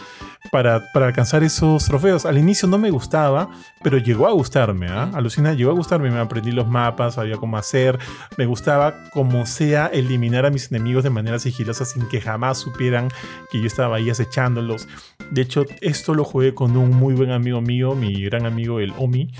para, 0.50 0.82
para 0.92 1.06
alcanzar 1.06 1.42
esos 1.42 1.84
trofeos. 1.84 2.24
Al 2.24 2.38
inicio 2.38 2.68
no 2.68 2.78
me 2.78 2.90
gustaba, 2.90 3.50
pero 3.82 3.98
llegó 3.98 4.26
a 4.26 4.32
gustarme. 4.32 4.88
¿ah? 4.88 5.10
Alucina, 5.14 5.52
llegó 5.52 5.70
a 5.70 5.74
gustarme. 5.74 6.10
Me 6.10 6.18
aprendí 6.18 6.52
los 6.52 6.66
mapas, 6.66 7.14
sabía 7.14 7.36
cómo 7.36 7.56
hacer. 7.56 7.98
Me 8.36 8.46
gustaba, 8.46 8.94
como 9.12 9.46
sea, 9.46 9.86
eliminar 9.86 10.46
a 10.46 10.50
mis 10.50 10.70
enemigos 10.70 11.04
de 11.04 11.10
manera 11.10 11.38
sigilosa 11.38 11.84
sin 11.84 12.08
que 12.08 12.20
jamás 12.20 12.58
supieran 12.58 13.08
que 13.50 13.60
yo 13.60 13.66
estaba 13.66 13.96
ahí 13.96 14.10
acechándolos. 14.10 14.88
De 15.30 15.42
hecho, 15.42 15.64
esto 15.80 16.14
lo 16.14 16.24
jugué 16.24 16.54
con 16.54 16.76
un 16.76 16.90
muy 16.90 17.14
buen 17.14 17.30
amigo 17.30 17.60
mío, 17.60 17.94
mi 17.94 18.22
gran 18.22 18.46
amigo, 18.46 18.80
el 18.80 18.92
Omi. 18.98 19.30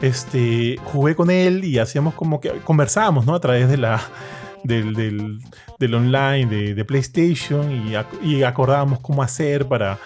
Este, 0.00 0.76
jugué 0.84 1.14
con 1.14 1.30
él 1.30 1.64
y 1.64 1.78
hacíamos 1.78 2.14
como 2.14 2.40
que 2.40 2.50
conversábamos, 2.64 3.24
¿no? 3.24 3.34
A 3.36 3.40
través 3.40 3.68
de 3.68 3.76
la, 3.76 4.00
del, 4.64 4.94
del, 5.78 5.94
online 5.94 6.46
de, 6.46 6.74
de 6.74 6.84
PlayStation 6.84 7.70
y, 7.72 7.94
y 8.22 8.42
acordábamos 8.42 9.00
cómo 9.00 9.22
hacer 9.22 9.66
para, 9.66 9.98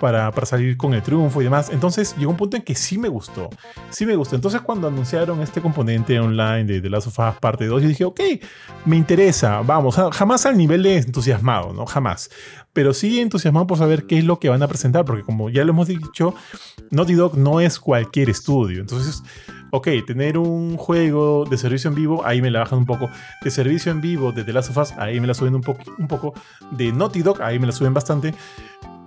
para, 0.00 0.30
para 0.32 0.46
salir 0.46 0.76
con 0.76 0.94
el 0.94 1.02
triunfo 1.02 1.40
y 1.40 1.44
demás. 1.44 1.70
Entonces 1.72 2.14
llegó 2.16 2.30
un 2.32 2.36
punto 2.36 2.56
en 2.56 2.62
que 2.62 2.74
sí 2.74 2.98
me 2.98 3.08
gustó. 3.08 3.48
Sí 3.90 4.06
me 4.06 4.16
gustó. 4.16 4.36
Entonces 4.36 4.60
cuando 4.62 4.88
anunciaron 4.88 5.40
este 5.42 5.60
componente 5.60 6.18
online 6.18 6.64
de 6.64 6.80
The 6.80 6.90
Last 6.90 7.06
of 7.08 7.18
Us 7.18 7.34
parte 7.40 7.66
2, 7.66 7.82
yo 7.82 7.88
dije, 7.88 8.04
ok, 8.04 8.20
me 8.86 8.96
interesa, 8.96 9.60
vamos, 9.62 9.94
ja- 9.96 10.10
jamás 10.12 10.46
al 10.46 10.56
nivel 10.56 10.82
de 10.82 10.96
entusiasmado, 10.98 11.72
¿no? 11.72 11.86
Jamás. 11.86 12.30
Pero 12.72 12.94
sí 12.94 13.20
entusiasmado 13.20 13.66
por 13.66 13.78
saber 13.78 14.06
qué 14.06 14.18
es 14.18 14.24
lo 14.24 14.38
que 14.38 14.48
van 14.48 14.62
a 14.62 14.68
presentar, 14.68 15.04
porque 15.04 15.22
como 15.24 15.50
ya 15.50 15.64
lo 15.64 15.70
hemos 15.70 15.88
dicho, 15.88 16.34
Naughty 16.90 17.14
Dog 17.14 17.36
no 17.36 17.60
es 17.60 17.80
cualquier 17.80 18.30
estudio. 18.30 18.80
Entonces, 18.80 19.22
ok, 19.70 19.88
tener 20.06 20.38
un 20.38 20.76
juego 20.76 21.44
de 21.44 21.56
servicio 21.56 21.88
en 21.88 21.94
vivo, 21.94 22.24
ahí 22.24 22.42
me 22.42 22.50
la 22.50 22.60
bajan 22.60 22.80
un 22.80 22.86
poco. 22.86 23.10
De 23.42 23.50
servicio 23.50 23.92
en 23.92 24.00
vivo 24.00 24.32
de 24.32 24.44
The 24.44 24.52
Last 24.52 24.70
of 24.70 24.76
Us, 24.78 24.92
ahí 24.98 25.20
me 25.20 25.26
la 25.26 25.34
suben 25.34 25.54
un, 25.54 25.62
poco 25.62 25.82
un 25.98 26.08
poco. 26.08 26.34
De 26.70 26.92
Naughty 26.92 27.22
Dog, 27.22 27.42
ahí 27.42 27.58
me 27.58 27.66
la 27.66 27.72
suben 27.72 27.94
bastante. 27.94 28.34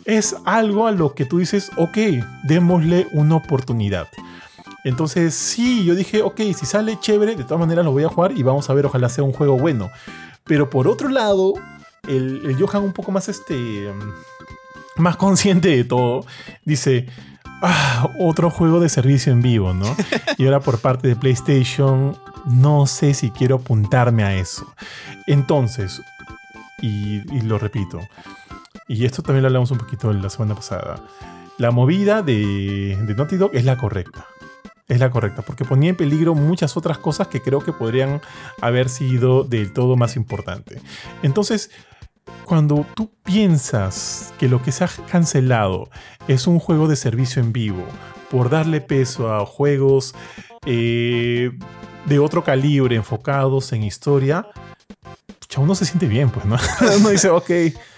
es 0.05 0.35
algo 0.45 0.87
a 0.87 0.91
lo 0.91 1.13
que 1.13 1.25
tú 1.25 1.39
dices, 1.39 1.71
ok, 1.77 1.97
démosle 2.43 3.07
una 3.13 3.35
oportunidad. 3.35 4.07
Entonces, 4.83 5.33
sí, 5.33 5.85
yo 5.85 5.95
dije, 5.95 6.21
ok, 6.21 6.41
si 6.53 6.65
sale 6.65 6.99
chévere, 6.99 7.35
de 7.35 7.43
todas 7.43 7.59
maneras 7.59 7.85
lo 7.85 7.91
voy 7.91 8.03
a 8.03 8.09
jugar 8.09 8.33
y 8.33 8.43
vamos 8.43 8.69
a 8.69 8.73
ver, 8.73 8.85
ojalá 8.85 9.07
sea 9.09 9.23
un 9.23 9.31
juego 9.31 9.57
bueno. 9.57 9.89
Pero 10.43 10.69
por 10.69 10.87
otro 10.87 11.07
lado, 11.07 11.53
el, 12.07 12.41
el 12.45 12.61
Johan 12.61 12.83
un 12.83 12.91
poco 12.91 13.11
más 13.11 13.29
este. 13.29 13.89
más 14.97 15.15
consciente 15.17 15.69
de 15.69 15.83
todo, 15.83 16.25
dice. 16.65 17.07
Ah, 17.65 18.09
otro 18.19 18.49
juego 18.49 18.81
de 18.81 18.89
servicio 18.89 19.31
en 19.31 19.41
vivo, 19.41 19.73
¿no? 19.73 19.95
Y 20.37 20.45
ahora 20.45 20.59
por 20.59 20.79
parte 20.79 21.07
de 21.07 21.15
PlayStation, 21.15 22.17
no 22.45 22.85
sé 22.87 23.13
si 23.13 23.31
quiero 23.31 23.55
apuntarme 23.55 24.23
a 24.25 24.35
eso. 24.35 24.65
Entonces, 25.27 26.01
y, 26.81 27.21
y 27.33 27.41
lo 27.41 27.57
repito, 27.57 28.01
y 28.89 29.05
esto 29.05 29.21
también 29.21 29.43
lo 29.43 29.47
hablamos 29.47 29.71
un 29.71 29.77
poquito 29.77 30.11
la 30.11 30.29
semana 30.29 30.55
pasada, 30.55 31.01
la 31.57 31.71
movida 31.71 32.21
de, 32.21 32.97
de 33.01 33.15
Naughty 33.15 33.37
Dog 33.37 33.51
es 33.53 33.63
la 33.63 33.77
correcta. 33.77 34.25
Es 34.89 34.99
la 34.99 35.09
correcta, 35.09 35.41
porque 35.43 35.63
ponía 35.63 35.91
en 35.91 35.95
peligro 35.95 36.35
muchas 36.35 36.75
otras 36.75 36.97
cosas 36.97 37.29
que 37.29 37.41
creo 37.41 37.61
que 37.61 37.71
podrían 37.71 38.21
haber 38.61 38.89
sido 38.89 39.45
del 39.45 39.71
todo 39.71 39.95
más 39.95 40.17
importante. 40.17 40.81
Entonces, 41.21 41.71
cuando 42.45 42.85
tú 42.95 43.11
piensas 43.23 44.33
que 44.37 44.47
lo 44.47 44.61
que 44.61 44.71
se 44.71 44.83
ha 44.83 44.89
cancelado 45.09 45.89
es 46.27 46.47
un 46.47 46.59
juego 46.59 46.87
de 46.87 46.95
servicio 46.95 47.41
en 47.41 47.53
vivo, 47.53 47.85
por 48.29 48.49
darle 48.49 48.81
peso 48.81 49.33
a 49.33 49.45
juegos 49.45 50.13
eh, 50.65 51.51
de 52.05 52.19
otro 52.19 52.43
calibre 52.43 52.95
enfocados 52.95 53.71
en 53.73 53.83
historia, 53.83 54.47
uno 55.57 55.75
se 55.75 55.85
siente 55.85 56.07
bien, 56.07 56.29
pues, 56.29 56.45
¿no? 56.45 56.57
uno 56.97 57.09
dice, 57.09 57.29
ok, 57.29 57.49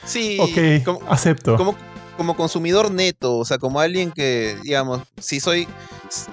Sí, 0.06 0.38
ok, 0.40 0.84
como, 0.84 1.00
acepto. 1.10 1.58
como, 1.58 1.76
como 2.17 2.36
consumidor 2.36 2.91
neto, 2.91 3.38
o 3.38 3.45
sea, 3.45 3.58
como 3.58 3.80
alguien 3.80 4.12
que, 4.12 4.58
digamos, 4.63 5.01
si 5.19 5.39
soy, 5.39 5.67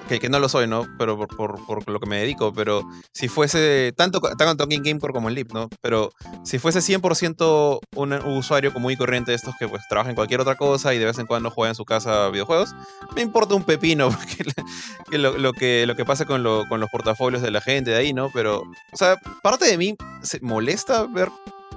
que, 0.07 0.29
no 0.29 0.39
lo 0.39 0.47
soy, 0.49 0.67
¿no? 0.67 0.85
Pero 0.97 1.17
por, 1.17 1.27
por, 1.35 1.65
por 1.65 1.89
lo 1.89 1.99
que 1.99 2.07
me 2.09 2.19
dedico, 2.19 2.53
pero 2.53 2.83
si 3.11 3.27
fuese, 3.27 3.93
tanto, 3.95 4.21
tanto 4.37 4.65
en 4.69 4.83
Gamecore 4.83 5.13
como 5.13 5.29
en 5.29 5.35
Lip, 5.35 5.51
¿no? 5.53 5.69
Pero 5.81 6.11
si 6.43 6.59
fuese 6.59 6.81
100% 6.81 7.79
un, 7.95 8.13
usuario 8.13 8.71
común 8.73 8.91
y 8.91 8.97
corriente 8.97 9.31
de 9.31 9.35
estos 9.35 9.55
que 9.59 9.67
pues 9.67 9.83
trabaja 9.89 10.09
en 10.09 10.15
cualquier 10.15 10.41
otra 10.41 10.55
cosa 10.55 10.93
y 10.93 10.99
de 10.99 11.05
vez 11.05 11.19
en 11.19 11.25
cuando 11.25 11.49
juega 11.51 11.69
en 11.69 11.75
su 11.75 11.85
casa 11.85 12.29
videojuegos, 12.29 12.69
me 13.15 13.21
importa 13.21 13.55
un 13.55 13.63
pepino 13.63 14.09
porque 15.09 15.17
lo, 15.17 15.37
lo 15.37 15.53
que 15.53 15.85
lo 15.85 15.95
que 15.95 16.05
pasa 16.05 16.25
con, 16.25 16.43
lo- 16.43 16.65
con 16.67 16.79
los 16.79 16.89
portafolios 16.89 17.41
de 17.41 17.51
la 17.51 17.61
gente 17.61 17.91
de 17.91 17.97
ahí, 17.97 18.13
¿no? 18.13 18.29
Pero, 18.33 18.61
o 18.61 18.97
sea, 18.97 19.17
parte 19.41 19.65
de 19.65 19.77
mí 19.77 19.95
se 20.21 20.39
molesta 20.41 21.05
ver 21.07 21.29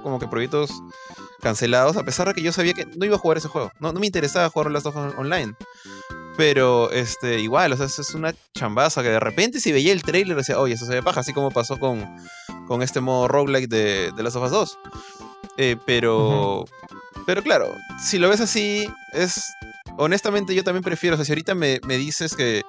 como 0.03 0.19
que 0.19 0.27
proyectos 0.27 0.71
cancelados, 1.41 1.97
a 1.97 2.03
pesar 2.03 2.27
de 2.27 2.33
que 2.33 2.41
yo 2.41 2.51
sabía 2.51 2.73
que 2.73 2.85
no 2.85 3.05
iba 3.05 3.15
a 3.15 3.19
jugar 3.19 3.37
ese 3.37 3.47
juego. 3.47 3.71
No, 3.79 3.91
no 3.91 3.99
me 3.99 4.05
interesaba 4.05 4.49
jugar 4.49 4.71
Last 4.71 4.85
of 4.85 4.95
Us 4.95 5.13
Online. 5.17 5.53
Pero, 6.37 6.91
este, 6.91 7.39
igual, 7.39 7.73
o 7.73 7.77
sea, 7.77 7.87
es 7.87 8.13
una 8.13 8.33
chambaza 8.53 9.01
que 9.01 9.09
de 9.09 9.19
repente 9.19 9.59
si 9.59 9.71
veía 9.71 9.91
el 9.91 10.03
trailer 10.03 10.37
decía, 10.37 10.59
oye, 10.59 10.75
eso 10.75 10.85
se 10.85 10.93
ve 10.93 11.01
paja, 11.01 11.21
así 11.21 11.33
como 11.33 11.49
pasó 11.49 11.79
con, 11.79 12.05
con 12.67 12.83
este 12.83 13.01
modo 13.01 13.27
roguelike 13.27 13.67
de, 13.67 14.11
de 14.15 14.23
Last 14.23 14.35
of 14.35 14.43
Us 14.43 14.51
2. 14.51 14.79
Eh, 15.57 15.75
pero, 15.87 16.65
pero 17.25 17.41
claro, 17.41 17.73
si 17.99 18.19
lo 18.19 18.29
ves 18.29 18.41
así, 18.41 18.87
es, 19.13 19.51
honestamente 19.97 20.53
yo 20.53 20.63
también 20.63 20.83
prefiero, 20.83 21.15
o 21.15 21.17
sea, 21.17 21.25
si 21.25 21.31
ahorita 21.31 21.55
me, 21.55 21.79
me 21.87 21.97
dices 21.97 22.35
que, 22.35 22.61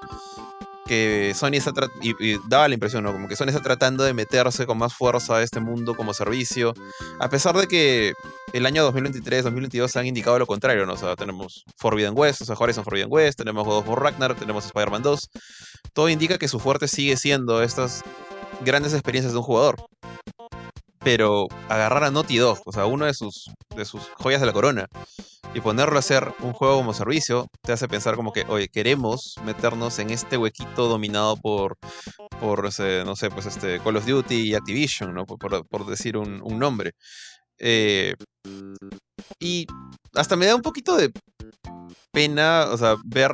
que 0.89 1.33
Sony 1.37 1.55
está 1.55 1.73
y, 2.01 2.39
daba 2.49 2.67
la 2.67 2.75
impresión, 2.75 3.05
¿no? 3.05 3.13
Como 3.13 3.29
que 3.29 3.37
Sony 3.37 3.49
está 3.49 3.61
tratando 3.61 4.03
de 4.03 4.15
meterse 4.15 4.67
con 4.67 4.79
más 4.79 4.95
fuerza 4.95 5.37
a 5.37 5.43
este 5.43 5.61
mundo 5.61 5.95
como 5.95 6.15
servicio, 6.15 6.75
a 7.21 7.29
pesar 7.29 7.57
de 7.57 7.69
que 7.69 8.15
el 8.53 8.67
año 8.67 8.83
2023, 8.85 9.45
2022 9.45 9.97
han 9.97 10.07
indicado 10.07 10.39
lo 10.39 10.47
contrario, 10.47 10.87
¿no? 10.87 10.95
O 10.95 10.97
sea, 10.97 11.15
tenemos 11.15 11.65
Forbidden 11.77 12.15
West, 12.17 12.41
o 12.41 12.45
sea, 12.45 12.57
Horizon 12.59 12.85
Forbidden 12.85 13.09
West, 13.11 13.39
tenemos 13.39 13.65
God 13.65 13.79
of 13.79 13.89
War 13.89 14.03
Ragnarok, 14.03 14.39
tenemos 14.39 14.65
Spider-Man 14.65 15.03
2. 15.03 15.29
Todo 15.93 16.09
indica 16.09 16.39
que 16.39 16.49
su 16.49 16.59
fuerte 16.59 16.89
sigue 16.89 17.17
siendo 17.17 17.63
estas 17.63 18.03
grandes 18.65 18.95
experiencias 18.95 19.33
de 19.33 19.39
un 19.39 19.45
jugador. 19.45 19.77
Pero 21.05 21.47
agarrar 21.69 22.05
a 22.05 22.11
Naughty 22.11 22.39
Dog, 22.39 22.61
o 22.67 22.73
sea, 22.73 22.87
uno 22.87 23.07
de 23.07 23.15
sus, 23.15 23.51
de 23.77 23.85
sus 23.85 24.03
joyas 24.19 24.41
de 24.41 24.47
la 24.47 24.53
corona, 24.53 24.87
y 25.55 25.61
ponerlo 25.61 25.97
a 25.97 26.01
hacer 26.01 26.33
un 26.41 26.53
juego 26.53 26.77
como 26.79 26.93
servicio, 26.95 27.47
te 27.63 27.73
hace 27.73 27.89
pensar 27.89 28.17
como 28.17 28.33
que, 28.33 28.45
oye, 28.49 28.69
queremos 28.69 29.35
meternos 29.45 29.99
en 29.99 30.11
este 30.11 30.37
huequito 30.37 30.89
dominado 30.89 31.37
por, 31.37 31.77
por 32.41 32.67
ese, 32.67 33.03
no 33.05 33.17
sé, 33.17 33.31
pues 33.31 33.47
este 33.47 33.81
Call 33.81 33.97
of 33.97 34.07
Duty 34.07 34.51
y 34.51 34.55
Activision, 34.55 35.15
¿no? 35.15 35.25
Por, 35.25 35.39
por- 35.67 35.87
decir 35.87 36.17
un, 36.17 36.41
un 36.43 36.59
nombre. 36.59 36.93
Eh, 37.59 38.15
y 39.41 39.67
hasta 40.15 40.37
me 40.37 40.47
da 40.47 40.55
un 40.57 40.63
poquito 40.63 40.97
de 40.97 41.11
pena, 42.13 42.67
o 42.71 42.77
sea, 42.77 42.97
ver. 43.05 43.31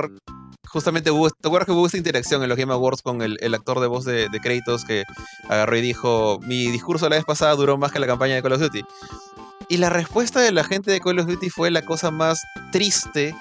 Justamente 0.74 1.12
hubo, 1.12 1.30
¿te 1.30 1.46
acuerdas 1.46 1.66
que 1.66 1.72
hubo 1.72 1.86
esta 1.86 1.98
interacción 1.98 2.42
en 2.42 2.48
los 2.48 2.58
Game 2.58 2.72
Awards 2.72 3.00
con 3.00 3.22
el, 3.22 3.38
el 3.40 3.54
actor 3.54 3.78
de 3.78 3.86
voz 3.86 4.04
de, 4.04 4.28
de 4.28 4.40
que 4.88 5.04
agarró 5.48 5.76
y 5.76 5.80
dijo: 5.80 6.40
Mi 6.42 6.66
discurso 6.66 7.08
la 7.08 7.14
vez 7.14 7.24
pasada 7.24 7.54
duró 7.54 7.78
más 7.78 7.92
que 7.92 8.00
la 8.00 8.08
campaña 8.08 8.34
de 8.34 8.42
Call 8.42 8.54
of 8.54 8.60
Duty? 8.60 8.82
Y 9.68 9.76
la 9.76 9.88
respuesta 9.88 10.40
de 10.40 10.50
la 10.50 10.64
gente 10.64 10.90
de 10.90 10.98
Call 10.98 11.20
of 11.20 11.26
Duty 11.28 11.48
fue 11.48 11.70
la 11.70 11.82
cosa 11.82 12.10
más 12.10 12.42
triste 12.72 13.36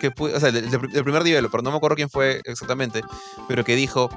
que 0.00 0.10
pude. 0.10 0.34
O 0.34 0.40
sea, 0.40 0.50
del, 0.50 0.70
del- 0.70 1.04
primer 1.04 1.24
nivel, 1.24 1.50
pero 1.50 1.62
no 1.62 1.70
me 1.70 1.76
acuerdo 1.76 1.96
quién 1.96 2.08
fue 2.08 2.40
exactamente, 2.44 3.02
pero 3.48 3.64
que 3.64 3.76
dijo: 3.76 4.08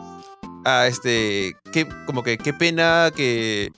Ah, 0.64 0.88
este. 0.88 1.52
Qué, 1.74 1.86
como 2.06 2.24
que 2.24 2.38
qué 2.38 2.54
pena 2.54 3.12
que 3.14 3.70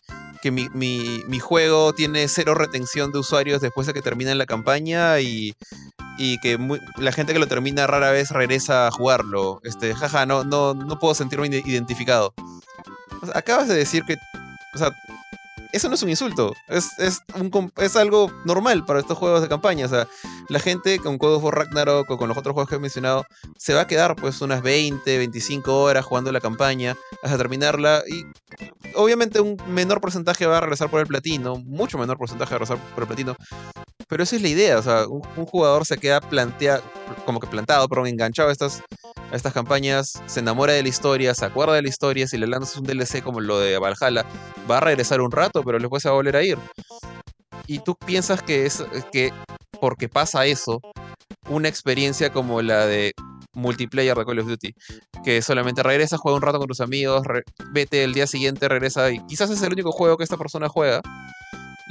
que 0.44 0.52
mi, 0.52 0.68
mi- 0.74 1.24
mi 1.30 1.40
juego 1.40 1.94
tiene 1.94 2.28
cero 2.28 2.54
retención 2.54 3.12
de 3.14 3.20
usuarios 3.20 3.62
después 3.62 3.88
de 3.88 3.94
que 3.94 4.02
termina 4.02 4.36
la 4.36 4.46
campaña 4.46 5.20
y, 5.22 5.54
y 6.18 6.38
que 6.40 6.58
la 6.98 7.12
gente 7.12 7.34
que 7.34 7.40
lo 7.40 7.48
termina 7.48 7.88
rara 7.88 8.12
vez 8.12 8.32
regresa 8.32 8.88
a 8.88 8.92
jugarlo. 8.92 9.60
Este, 9.64 9.94
jaja, 9.96 10.26
no, 10.26 10.44
no, 10.44 10.74
no 10.74 11.00
puedo 11.00 11.14
sentirme 11.16 11.48
ide- 11.48 11.64
identificado. 11.66 12.34
Acabas 13.34 13.68
de 13.68 13.76
decir 13.76 14.04
que. 14.04 14.16
O 14.76 14.78
sea, 14.78 14.92
eso 15.72 15.90
no 15.90 15.96
es 15.96 16.04
un 16.04 16.10
insulto. 16.10 16.54
Es, 16.68 16.88
es, 17.00 17.20
es 17.78 17.96
algo 17.96 18.32
normal 18.46 18.86
para 18.86 19.00
estos 19.00 19.18
juegos 19.18 19.42
de 19.42 19.48
campaña. 19.50 19.86
O 19.86 19.90
sea, 19.90 20.08
la 20.50 20.60
gente 20.60 21.00
con 21.00 21.18
God 21.18 21.36
of 21.36 21.44
War 21.46 21.56
Ragnarok 21.56 22.10
o 22.12 22.18
con 22.18 22.30
los 22.30 22.38
otros 22.38 22.54
juegos 22.54 22.70
que 22.70 22.76
he 22.76 22.80
mencionado 22.80 23.26
se 23.58 23.74
va 23.74 23.82
a 23.82 23.88
quedar 23.88 24.16
pues 24.16 24.42
unas 24.42 24.62
20, 24.62 25.18
25 25.18 25.82
horas 25.82 26.06
jugando 26.06 26.32
la 26.32 26.42
campaña 26.42 26.96
hasta 27.24 27.38
terminarla 27.38 28.04
y 28.08 28.24
obviamente 28.96 29.40
un 29.42 29.58
menor 29.68 30.00
porcentaje 30.02 30.46
va 30.46 30.58
a 30.60 30.62
regresar 30.62 30.90
por 30.92 31.00
el 31.00 31.08
platino, 31.08 31.56
mucho 31.56 31.98
menor 31.98 32.18
porcentaje 32.18 32.52
va 32.52 32.58
a 32.58 32.60
regresar 32.60 32.94
por 32.94 33.04
el 33.04 33.08
platino, 33.08 33.36
pero 34.08 34.24
esa 34.24 34.36
es 34.36 34.42
la 34.42 34.50
idea, 34.50 34.78
o 34.78 34.84
sea, 34.84 35.08
un, 35.08 35.22
jugador 35.46 35.86
se 35.86 35.98
queda 35.98 36.22
plantea, 36.22 36.82
como 37.26 37.40
que 37.40 37.48
plantado, 37.48 37.88
perdón, 37.88 38.08
enganchado 38.08 38.50
a 38.50 38.52
estas, 38.52 38.82
a 39.32 39.36
estas 39.36 39.54
campañas, 39.54 40.22
se 40.26 40.40
enamora 40.40 40.74
de 40.74 40.84
la 40.84 40.90
historia, 40.90 41.34
se 41.34 41.46
acuerda 41.46 41.76
de 41.76 41.82
la 41.82 41.90
historia, 41.90 42.28
si 42.28 42.38
le 42.38 42.48
lanzas 42.48 42.78
un 42.78 42.86
DLC 42.86 43.22
como 43.24 43.40
lo 43.40 43.60
de 43.60 43.78
Valhalla, 43.78 44.26
va 44.70 44.78
a 44.78 44.82
regresar 44.82 45.22
un 45.22 45.32
rato, 45.32 45.64
pero 45.64 45.80
después 45.80 46.04
se 46.04 46.10
va 46.10 46.14
a 46.14 46.18
volver 46.18 46.36
a 46.36 46.44
ir. 46.44 46.58
Y 47.68 47.80
tú 47.80 47.96
piensas 47.96 48.42
que 48.42 48.66
es 48.66 48.84
que 49.12 49.32
porque 49.80 50.10
pasa 50.10 50.46
eso, 50.46 50.82
una 51.50 51.68
experiencia 51.68 52.32
como 52.32 52.62
la 52.62 52.86
de 52.86 53.14
multiplayer 53.54 54.18
de 54.18 54.26
Call 54.26 54.40
of 54.40 54.48
Duty, 54.48 54.76
que 55.24 55.42
solamente 55.42 55.84
regresa, 55.84 56.18
juega 56.18 56.36
un 56.36 56.42
rato 56.42 56.58
con 56.58 56.68
tus 56.68 56.82
amigos, 56.82 57.24
vete 57.72 58.04
el 58.04 58.14
día 58.14 58.28
siguiente, 58.28 58.68
regresa 58.68 59.12
y 59.12 59.20
quizás 59.26 59.50
es 59.50 59.62
el 59.62 59.74
único 59.74 59.92
juego 59.92 60.18
que 60.18 60.24
esta 60.24 60.38
persona 60.38 60.70
juega. 60.70 61.02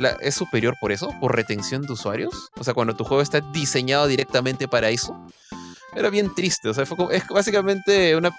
La- 0.02 0.16
¿Es 0.20 0.34
superior 0.34 0.74
por 0.80 0.92
eso? 0.92 1.08
¿Por 1.20 1.34
retención 1.34 1.82
de 1.82 1.92
usuarios? 1.92 2.50
O 2.58 2.64
sea, 2.64 2.74
cuando 2.74 2.94
tu 2.94 3.04
juego 3.04 3.22
está 3.22 3.40
diseñado 3.52 4.06
directamente 4.06 4.68
para 4.68 4.90
eso. 4.90 5.16
Era 5.94 6.10
bien 6.10 6.34
triste, 6.34 6.68
o 6.68 6.74
sea, 6.74 6.84
fue 6.86 6.96
como- 6.96 7.10
es 7.10 7.26
básicamente 7.28 8.16
una, 8.16 8.30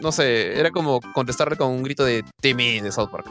no 0.00 0.12
sé, 0.12 0.58
era 0.58 0.70
como 0.70 1.00
contestarle 1.12 1.56
con 1.56 1.68
un 1.68 1.82
grito 1.82 2.04
de 2.04 2.24
Timmy 2.40 2.80
de 2.80 2.92
South 2.92 3.10
Park. 3.10 3.26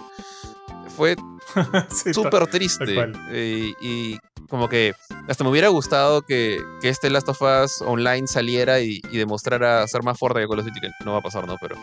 Fue 0.95 1.15
Sí, 1.89 2.13
súper 2.13 2.47
triste. 2.47 2.93
cual. 2.93 3.13
eh, 3.31 3.71
y 3.81 4.17
como 4.49 4.67
que 4.67 4.93
hasta 5.29 5.43
me 5.45 5.49
hubiera 5.49 5.69
gustado 5.69 6.21
que, 6.21 6.59
que 6.81 6.89
este 6.89 7.09
Last 7.09 7.29
of 7.29 7.41
Us 7.41 7.81
Online 7.81 8.27
saliera 8.27 8.81
y, 8.81 9.01
y 9.09 9.17
demostrara 9.17 9.87
ser 9.87 10.03
más 10.03 10.17
fuerte 10.19 10.41
que 10.41 10.47
Call 10.47 10.59
of 10.59 10.65
Duty, 10.65 10.79
que 10.81 10.89
no 11.05 11.13
va 11.13 11.19
a 11.19 11.21
pasar, 11.21 11.47
¿no? 11.47 11.55
Pero 11.61 11.77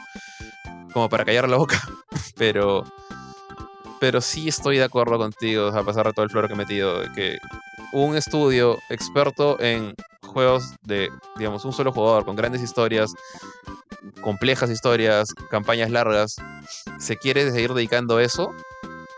como 0.92 1.08
para 1.08 1.24
callar 1.24 1.48
la 1.48 1.56
boca. 1.56 1.80
Pero 2.37 2.84
pero 4.00 4.20
sí 4.20 4.48
estoy 4.48 4.78
de 4.78 4.84
acuerdo 4.84 5.18
contigo, 5.18 5.68
a 5.68 5.84
pesar 5.84 6.06
de 6.06 6.12
todo 6.12 6.24
el 6.24 6.30
flor 6.30 6.46
que 6.46 6.54
he 6.54 6.56
metido, 6.56 7.00
de 7.00 7.12
que 7.12 7.38
un 7.92 8.16
estudio 8.16 8.78
experto 8.90 9.58
en 9.61 9.94
juegos 10.26 10.74
de, 10.82 11.08
digamos, 11.37 11.64
un 11.64 11.72
solo 11.72 11.92
jugador, 11.92 12.24
con 12.24 12.37
grandes 12.37 12.62
historias, 12.62 13.12
complejas 14.20 14.70
historias, 14.70 15.32
campañas 15.50 15.90
largas, 15.90 16.37
se 16.98 17.16
quiere 17.16 17.50
seguir 17.50 17.72
dedicando 17.72 18.18
a 18.18 18.22
eso, 18.22 18.52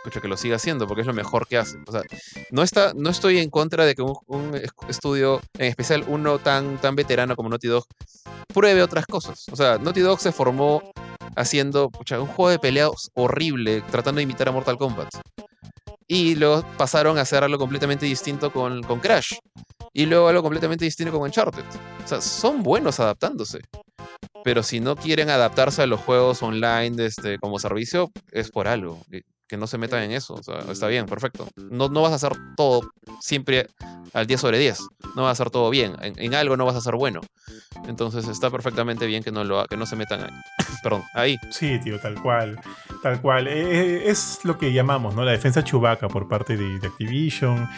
escucha 0.03 0.21
que 0.21 0.29
lo 0.29 0.37
siga 0.37 0.57
haciendo, 0.57 0.87
porque 0.87 1.03
es 1.03 1.07
lo 1.07 1.13
mejor 1.15 1.47
que 1.47 1.59
hace. 1.59 1.77
O 1.87 1.93
sea, 1.93 2.03
no, 2.51 2.63
está, 2.63 2.93
no 2.95 3.11
estoy 3.11 3.39
en 3.39 3.51
contra 3.51 3.85
de 3.85 3.95
que 3.95 4.03
un, 4.03 4.17
un 4.27 4.55
es- 4.55 4.71
estudio, 4.89 5.41
en 5.59 5.67
especial 5.67 6.05
uno 6.09 6.39
tan, 6.39 6.79
tan 6.81 6.95
veterano 6.97 7.37
como 7.37 7.49
Naughty 7.49 7.69
Dog, 7.69 7.85
pruebe 8.53 8.83
otras 8.83 9.07
cosas. 9.07 9.45
O 9.53 9.57
sea, 9.57 9.79
Naughty 9.79 10.01
Dog 10.01 10.21
se 10.21 10.33
formó 10.33 10.83
haciendo 11.37 11.91
un 12.19 12.27
juego 12.27 12.51
de 12.51 12.59
peleas 12.59 13.11
horrible, 13.15 13.83
tratando 13.91 14.19
de 14.19 14.25
imitar 14.25 14.49
a 14.49 14.53
Mortal 14.53 14.77
Kombat. 14.79 15.09
Y 16.09 16.35
luego 16.35 16.65
pasaron 16.77 17.19
a 17.19 17.21
hacer 17.21 17.45
algo 17.45 17.59
completamente 17.59 18.05
distinto 18.07 18.53
con, 18.53 18.83
con 18.83 18.99
Crash. 19.01 19.35
y 19.93 20.07
luego 20.07 20.29
algo 20.29 20.43
completamente 20.43 20.85
distinto 20.85 21.13
como 21.13 21.25
Uncharted. 21.25 21.65
O 22.05 22.09
sea, 22.09 22.21
son 22.21 22.63
buenos 22.63 22.99
adaptándose. 23.01 23.61
Pero 24.43 24.63
si 24.63 24.81
no 24.81 24.97
quieren 24.97 25.29
adaptarse 25.31 25.83
a 25.83 25.87
los 25.87 26.01
juegos 26.01 26.43
online 26.43 27.05
este, 27.05 27.39
como 27.39 27.59
servicio, 27.59 28.11
es 28.33 28.51
por 28.51 28.67
algo 28.67 28.99
que 29.51 29.57
no 29.57 29.67
se 29.67 29.79
metan 29.79 30.05
en 30.05 30.13
eso. 30.13 30.35
O 30.35 30.43
sea, 30.45 30.61
está 30.71 30.87
bien, 30.87 31.07
perfecto. 31.07 31.49
No, 31.57 31.89
no 31.89 32.03
vas 32.03 32.13
a 32.13 32.15
hacer 32.15 32.33
todo 32.57 32.93
siempre 33.21 33.67
al 34.13 34.29
10 34.29 34.41
sobre 34.41 34.59
10. 34.59 34.79
No 35.17 35.23
vas 35.23 35.29
a 35.29 35.31
hacer 35.33 35.51
todo 35.51 35.69
bien. 35.71 35.97
En, 36.01 36.35
algo 36.35 36.57
no 36.57 36.65
vas 36.65 36.77
a 36.77 36.81
ser 36.81 36.95
bueno. 36.95 37.21
Entonces 37.89 38.29
está 38.29 38.49
perfectamente 38.49 39.07
bien 39.07 39.25
que 39.25 39.33
no, 39.33 39.43
lo, 39.43 39.67
que 39.67 39.77
no 39.77 39.87
se 39.87 39.97
metan 39.97 40.23
ahí. 40.23 40.31
Perdón, 40.85 41.03
ahí. 41.15 41.37
Sí, 41.51 41.81
tío, 41.81 41.99
tal 41.99 42.23
cual. 42.23 42.61
Tal 43.03 43.21
cual. 43.21 43.49
Eh, 43.49 43.55
eh, 43.63 44.03
es 44.07 44.39
lo 44.45 44.57
que 44.57 44.73
llamamos, 44.73 45.17
¿no? 45.17 45.25
La 45.25 45.33
defensa 45.33 45.65
chubaca 45.65 46.07
por 46.07 46.29
parte 46.29 46.57
de, 46.57 46.87
Activision. 46.87 47.69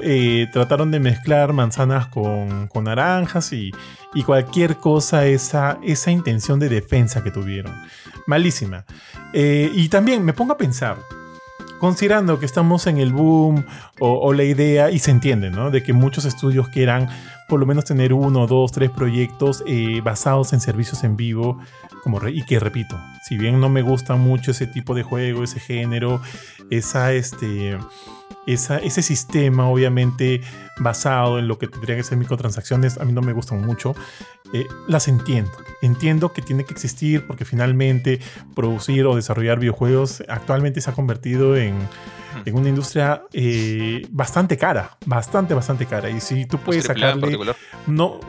Eh, 0.00 0.48
trataron 0.52 0.90
de 0.90 1.00
mezclar 1.00 1.54
manzanas 1.54 2.08
con, 2.08 2.68
con 2.68 2.84
naranjas 2.84 3.50
y, 3.54 3.72
y, 4.14 4.22
cualquier 4.22 4.76
cosa, 4.76 5.26
esa, 5.26 5.78
esa 5.82 6.10
intención 6.10 6.58
de 6.58 6.68
defensa 6.68 7.22
que 7.22 7.30
tuvieron. 7.30 7.74
Malísima. 8.26 8.84
y 9.32 9.88
también 9.88 10.24
me 10.24 10.32
pongo 10.32 10.54
a 10.54 10.56
pensar, 10.56 10.96
considerando 11.78 12.38
que 12.38 12.46
estamos 12.46 12.86
en 12.86 12.96
el 12.96 13.12
boom 13.12 13.64
o, 14.00 14.32
la 14.32 14.44
idea, 14.44 14.90
y 14.90 14.98
se 14.98 15.10
entiende, 15.10 15.50
¿no? 15.50 15.70
De 15.70 15.82
que 15.82 15.92
muchos 15.92 16.24
estudios 16.24 16.68
quieran 16.68 17.08
por 17.48 17.60
lo 17.60 17.66
menos 17.66 17.84
tener 17.84 18.12
uno, 18.12 18.46
dos, 18.46 18.72
tres 18.72 18.90
proyectos 18.90 19.62
eh, 19.66 20.00
basados 20.02 20.52
en 20.52 20.60
servicios 20.60 21.04
en 21.04 21.16
vivo, 21.16 21.58
como 22.02 22.26
y 22.26 22.42
que 22.44 22.58
repito, 22.58 22.98
si 23.22 23.36
bien 23.36 23.60
no 23.60 23.68
me 23.68 23.82
gusta 23.82 24.16
mucho 24.16 24.52
ese 24.52 24.66
tipo 24.66 24.94
de 24.94 25.02
juego, 25.02 25.44
ese 25.44 25.60
género, 25.60 26.22
esa, 26.70 27.12
este, 27.12 27.78
ese 28.46 29.02
sistema 29.02 29.68
obviamente 29.68 30.40
basado 30.78 31.38
en 31.38 31.48
lo 31.48 31.58
que 31.58 31.68
tendrían 31.68 31.98
que 31.98 32.04
ser 32.04 32.18
microtransacciones, 32.18 32.98
a 32.98 33.04
mí 33.04 33.12
no 33.12 33.22
me 33.22 33.32
gustan 33.32 33.60
mucho, 33.60 33.94
eh, 34.52 34.66
las 34.86 35.08
entiendo. 35.08 35.52
Entiendo 35.82 36.32
que 36.32 36.42
tiene 36.42 36.64
que 36.64 36.72
existir 36.72 37.26
porque 37.26 37.44
finalmente 37.44 38.20
producir 38.54 39.06
o 39.06 39.16
desarrollar 39.16 39.58
videojuegos 39.58 40.22
actualmente 40.28 40.80
se 40.80 40.90
ha 40.90 40.92
convertido 40.92 41.56
en, 41.56 41.74
en 42.44 42.54
una 42.56 42.68
industria 42.68 43.22
eh, 43.32 44.06
bastante 44.10 44.56
cara, 44.56 44.96
bastante, 45.06 45.54
bastante 45.54 45.86
cara. 45.86 46.10
Y 46.10 46.20
si 46.20 46.46
tú 46.46 46.58
puedes 46.58 46.84
sacarle... 46.84 47.38
No, 47.86 48.20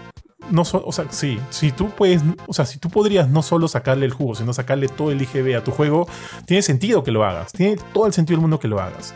no 0.51 0.62
o 0.62 0.91
sea, 0.91 1.06
sí, 1.10 1.39
si 1.49 1.71
tú 1.71 1.89
puedes, 1.89 2.21
o 2.47 2.54
sea, 2.54 2.65
si 2.65 2.78
tú 2.80 2.89
podrías 2.89 3.30
no 3.30 3.41
solo 3.41 3.67
sacarle 3.67 4.06
el 4.06 4.13
jugo, 4.13 4.36
sino 4.36 4.54
sacarle 4.54 4.88
todo 4.88 5.12
el 5.12 5.21
IGB 5.21 5.56
a 5.58 5.63
tu 5.63 5.71
juego, 5.71 6.08
tiene 6.45 6.62
sentido 6.62 7.04
que 7.04 7.12
lo 7.12 7.25
hagas, 7.25 7.51
tiene 7.51 7.78
todo 7.93 8.06
el 8.06 8.13
sentido 8.13 8.38
del 8.38 8.41
mundo 8.41 8.60
que 8.60 8.67
lo 8.67 8.80
hagas. 8.80 9.13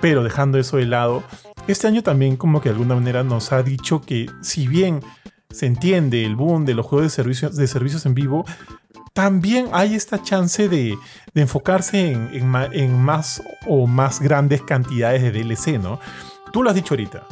Pero 0.00 0.22
dejando 0.22 0.58
eso 0.58 0.76
de 0.76 0.86
lado, 0.86 1.22
este 1.66 1.86
año 1.86 2.02
también 2.02 2.36
como 2.36 2.60
que 2.60 2.68
de 2.68 2.74
alguna 2.74 2.94
manera 2.94 3.22
nos 3.22 3.52
ha 3.52 3.62
dicho 3.62 4.00
que 4.00 4.30
si 4.40 4.66
bien 4.66 5.00
se 5.50 5.66
entiende 5.66 6.24
el 6.24 6.36
boom 6.36 6.64
de 6.64 6.74
los 6.74 6.86
juegos 6.86 7.06
de 7.06 7.10
servicios, 7.10 7.56
de 7.56 7.66
servicios 7.66 8.06
en 8.06 8.14
vivo, 8.14 8.44
también 9.12 9.68
hay 9.72 9.94
esta 9.94 10.22
chance 10.22 10.68
de, 10.68 10.96
enfocarse 11.34 12.12
en, 12.12 13.02
más 13.02 13.42
o 13.66 13.86
más 13.86 14.20
grandes 14.20 14.62
cantidades 14.62 15.22
de 15.22 15.32
DLC, 15.32 15.80
¿no? 15.80 16.00
Tú 16.52 16.62
lo 16.62 16.70
has 16.70 16.76
dicho 16.76 16.94
ahorita. 16.94 17.26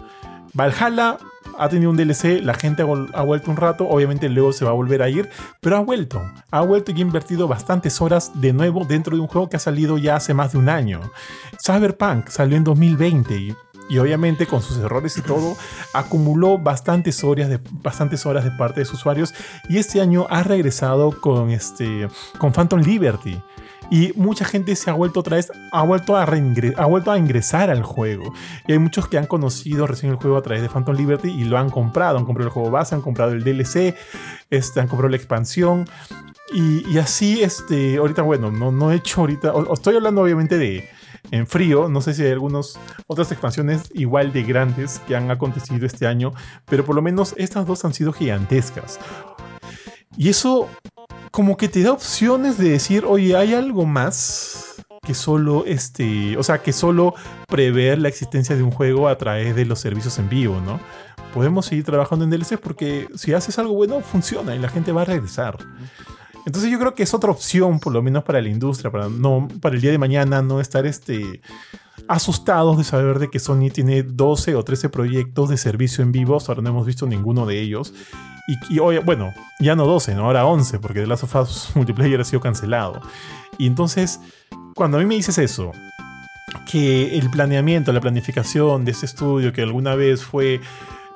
Valhalla 0.55 1.19
ha 1.59 1.69
tenido 1.69 1.91
un 1.91 1.97
DLC, 1.97 2.43
la 2.43 2.55
gente 2.55 2.83
ha, 2.83 3.23
vuelto 3.23 3.51
un 3.51 3.57
rato, 3.57 3.89
obviamente 3.89 4.29
luego 4.29 4.53
se 4.53 4.65
va 4.65 4.71
a 4.73 4.75
volver 4.75 5.03
a 5.03 5.09
ir, 5.09 5.29
pero 5.61 5.77
ha 5.77 5.81
vuelto. 5.81 6.21
Ha 6.51 6.63
vuelto 6.63 6.93
y 6.93 6.97
ha 6.97 7.01
invertido 7.01 7.49
bastantes 7.49 8.01
horas 8.01 8.33
de 8.35 8.53
nuevo 8.53 8.85
dentro 8.85 9.17
de 9.17 9.23
un 9.23 9.29
juego 9.29 9.49
que 9.49 9.57
ha 9.57 9.61
salido 9.61 9.99
ya 9.99 10.17
hace 10.17 10.35
más 10.35 10.53
de 10.53 10.59
un 10.59 10.69
año. 10.69 11.01
Cyberpunk 11.65 12.29
salió 12.29 12.57
en 12.57 12.65
2020 12.65 13.35
y 13.37 13.55
y 13.89 13.99
obviamente 13.99 14.47
con 14.47 14.63
sus 14.63 14.77
errores 14.79 15.17
y 15.17 15.23
todo, 15.23 15.57
acumuló 15.95 16.59
bastantes 16.59 17.25
horas 17.25 17.49
de, 17.49 17.59
bastantes 17.83 18.27
horas 18.27 18.45
de 18.45 18.51
parte 18.51 18.81
de 18.81 18.85
sus 18.85 18.99
usuarios 18.99 19.35
y 19.69 19.79
este 19.79 20.01
año 20.01 20.27
ha 20.29 20.43
regresado 20.43 21.19
con, 21.21 21.51
este, 21.51 22.09
con 22.39 22.53
Phantom 22.53 22.81
Liberty. 22.81 23.41
Y 23.90 24.12
mucha 24.16 24.44
gente 24.44 24.77
se 24.77 24.90
ha 24.90 24.92
vuelto 24.92 25.20
otra 25.20 25.37
vez, 25.37 25.51
ha 25.72 25.83
vuelto 25.83 26.16
a, 26.16 26.24
ha 26.24 26.87
vuelto 26.87 27.11
a 27.11 27.18
ingresar 27.18 27.70
al 27.70 27.83
juego. 27.83 28.33
Y 28.66 28.72
hay 28.72 28.79
muchos 28.79 29.09
que 29.09 29.18
han 29.18 29.27
conocido 29.27 29.87
recién 29.87 30.12
el 30.12 30.18
juego 30.18 30.37
a 30.37 30.42
través 30.42 30.62
de 30.62 30.68
Phantom 30.68 30.94
Liberty 30.94 31.31
y 31.31 31.44
lo 31.44 31.59
han 31.59 31.70
comprado. 31.70 32.18
Han 32.18 32.24
comprado 32.24 32.48
el 32.48 32.53
juego 32.53 32.70
base, 32.70 32.94
han 32.94 33.01
comprado 33.01 33.33
el 33.33 33.42
DLC, 33.42 33.94
este, 34.51 34.81
han 34.81 34.88
comprado 34.88 35.09
la 35.09 35.16
expansión. 35.16 35.87
Y, 36.53 36.96
así, 36.96 37.42
este, 37.42 37.98
ahorita, 37.98 38.22
bueno, 38.22 38.51
no, 38.51 38.72
no 38.72 38.90
he 38.90 38.96
hecho 38.96 39.20
ahorita, 39.20 39.53
estoy 39.70 39.96
hablando 39.96 40.22
obviamente 40.22 40.57
de, 40.57 40.88
en 41.31 41.46
frío. 41.46 41.88
No 41.88 42.01
sé 42.01 42.14
si 42.14 42.22
hay 42.22 42.33
algunas 42.33 42.79
otras 43.07 43.31
expansiones 43.33 43.90
igual 43.92 44.33
de 44.33 44.42
grandes 44.44 45.01
que 45.07 45.14
han 45.14 45.31
acontecido 45.31 45.87
este 45.87 46.07
año, 46.07 46.33
pero 46.66 46.85
por 46.85 46.94
lo 46.94 47.03
menos 47.03 47.35
estas 47.37 47.66
dos 47.66 47.85
han 47.85 47.92
sido 47.92 48.12
gigantescas. 48.12 48.98
Y 50.16 50.31
eso 50.31 50.68
como 51.38 51.57
que 51.57 51.68
te 51.68 51.85
da 51.85 51.92
opciones 51.92 52.59
de 52.59 52.70
decir, 52.70 53.05
oye, 53.05 53.37
hay 53.37 53.55
algo 53.55 53.87
más 53.87 54.74
que 55.07 55.14
solo 55.14 55.64
este, 55.66 56.37
o 56.37 56.42
sea, 56.42 56.62
que 56.64 56.72
solo 56.72 57.14
prever 57.46 58.01
la 58.01 58.09
existencia 58.09 58.57
de 58.57 58.64
un 58.64 58.72
juego 58.72 59.07
a 59.07 59.16
través 59.18 59.55
de 59.55 59.64
los 59.64 59.79
servicios 59.79 60.18
en 60.18 60.29
vivo, 60.29 60.61
¿no? 60.61 60.81
Podemos 61.33 61.66
seguir 61.66 61.85
trabajando 61.85 62.24
en 62.24 62.33
DLC 62.33 62.59
porque 62.59 63.07
si 63.14 63.35
haces 63.35 63.57
algo 63.61 63.74
bueno 63.74 64.01
funciona 64.01 64.57
y 64.57 64.59
la 64.59 64.68
gente 64.68 64.90
va 64.90 65.03
a 65.03 65.05
regresar. 65.05 65.59
Entonces 66.49 66.71
yo 66.71 66.79
creo 66.79 66.95
que 66.95 67.03
es 67.03 67.13
otra 67.13 67.31
opción, 67.31 67.79
por 67.79 67.93
lo 67.93 68.01
menos 68.01 68.25
para 68.25 68.41
la 68.41 68.49
industria, 68.49 68.91
para, 68.91 69.11
no, 69.11 69.49
para 69.61 69.75
el 69.75 69.83
día 69.83 69.91
de 69.91 69.99
mañana 69.99 70.41
no 70.41 70.63
estar 70.63 70.87
este, 70.87 71.43
asustados 72.09 72.79
de 72.79 72.85
saber 72.85 73.19
de 73.19 73.29
que 73.29 73.39
Sony 73.39 73.69
tiene 73.71 74.03
12 74.03 74.55
o 74.55 74.65
13 74.65 74.89
proyectos 74.89 75.51
de 75.51 75.59
servicio 75.59 76.03
en 76.03 76.11
vivo, 76.11 76.39
ahora 76.49 76.63
no 76.63 76.71
hemos 76.71 76.87
visto 76.87 77.07
ninguno 77.07 77.45
de 77.45 77.61
ellos. 77.61 77.93
Y, 78.71 78.79
hoy, 78.79 78.97
bueno, 78.97 79.35
ya 79.61 79.77
no 79.77 79.85
12, 79.85 80.15
¿no? 80.15 80.25
ahora 80.25 80.47
11, 80.47 80.79
porque 80.79 81.01
The 81.01 81.07
Last 81.07 81.25
of 81.25 81.35
Us 81.35 81.71
Multiplayer 81.75 82.19
ha 82.19 82.25
sido 82.25 82.41
cancelado. 82.41 83.03
Y 83.59 83.67
entonces, 83.67 84.19
cuando 84.75 84.97
a 84.97 85.01
mí 85.01 85.07
me 85.07 85.17
dices 85.17 85.37
eso, 85.37 85.73
que 86.73 87.19
el 87.19 87.29
planeamiento, 87.29 87.93
la 87.93 88.01
planificación 88.01 88.87
de 88.87 88.93
ese 88.93 89.05
estudio 89.05 89.53
que 89.53 89.61
alguna 89.61 89.97
vez 89.97 90.25
fue 90.25 90.63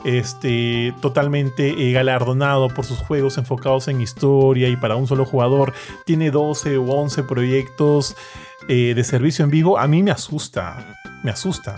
este, 0.04 0.94
totalmente 1.00 1.68
eh, 1.68 1.92
galardonado 1.92 2.68
por 2.68 2.84
sus 2.84 2.98
juegos 2.98 3.38
enfocados 3.38 3.88
en 3.88 4.00
historia 4.00 4.68
y 4.68 4.76
para 4.76 4.96
un 4.96 5.06
solo 5.06 5.24
jugador, 5.24 5.72
tiene 6.04 6.30
12 6.30 6.78
o 6.78 6.84
11 6.84 7.22
proyectos 7.24 8.16
eh, 8.68 8.94
de 8.94 9.04
servicio 9.04 9.44
en 9.44 9.50
vivo, 9.50 9.78
a 9.78 9.86
mí 9.86 10.02
me 10.02 10.10
asusta, 10.10 10.98
me 11.22 11.30
asusta. 11.30 11.76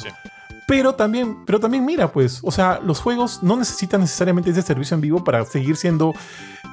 Pero 0.66 0.94
también, 0.94 1.44
pero 1.44 1.60
también 1.60 1.84
mira, 1.84 2.10
pues, 2.10 2.40
o 2.42 2.50
sea, 2.50 2.80
los 2.82 3.00
juegos 3.00 3.42
no 3.42 3.56
necesitan 3.56 4.00
necesariamente 4.00 4.50
ese 4.50 4.62
servicio 4.62 4.94
en 4.94 5.00
vivo 5.02 5.22
para 5.22 5.44
seguir 5.44 5.76
siendo 5.76 6.14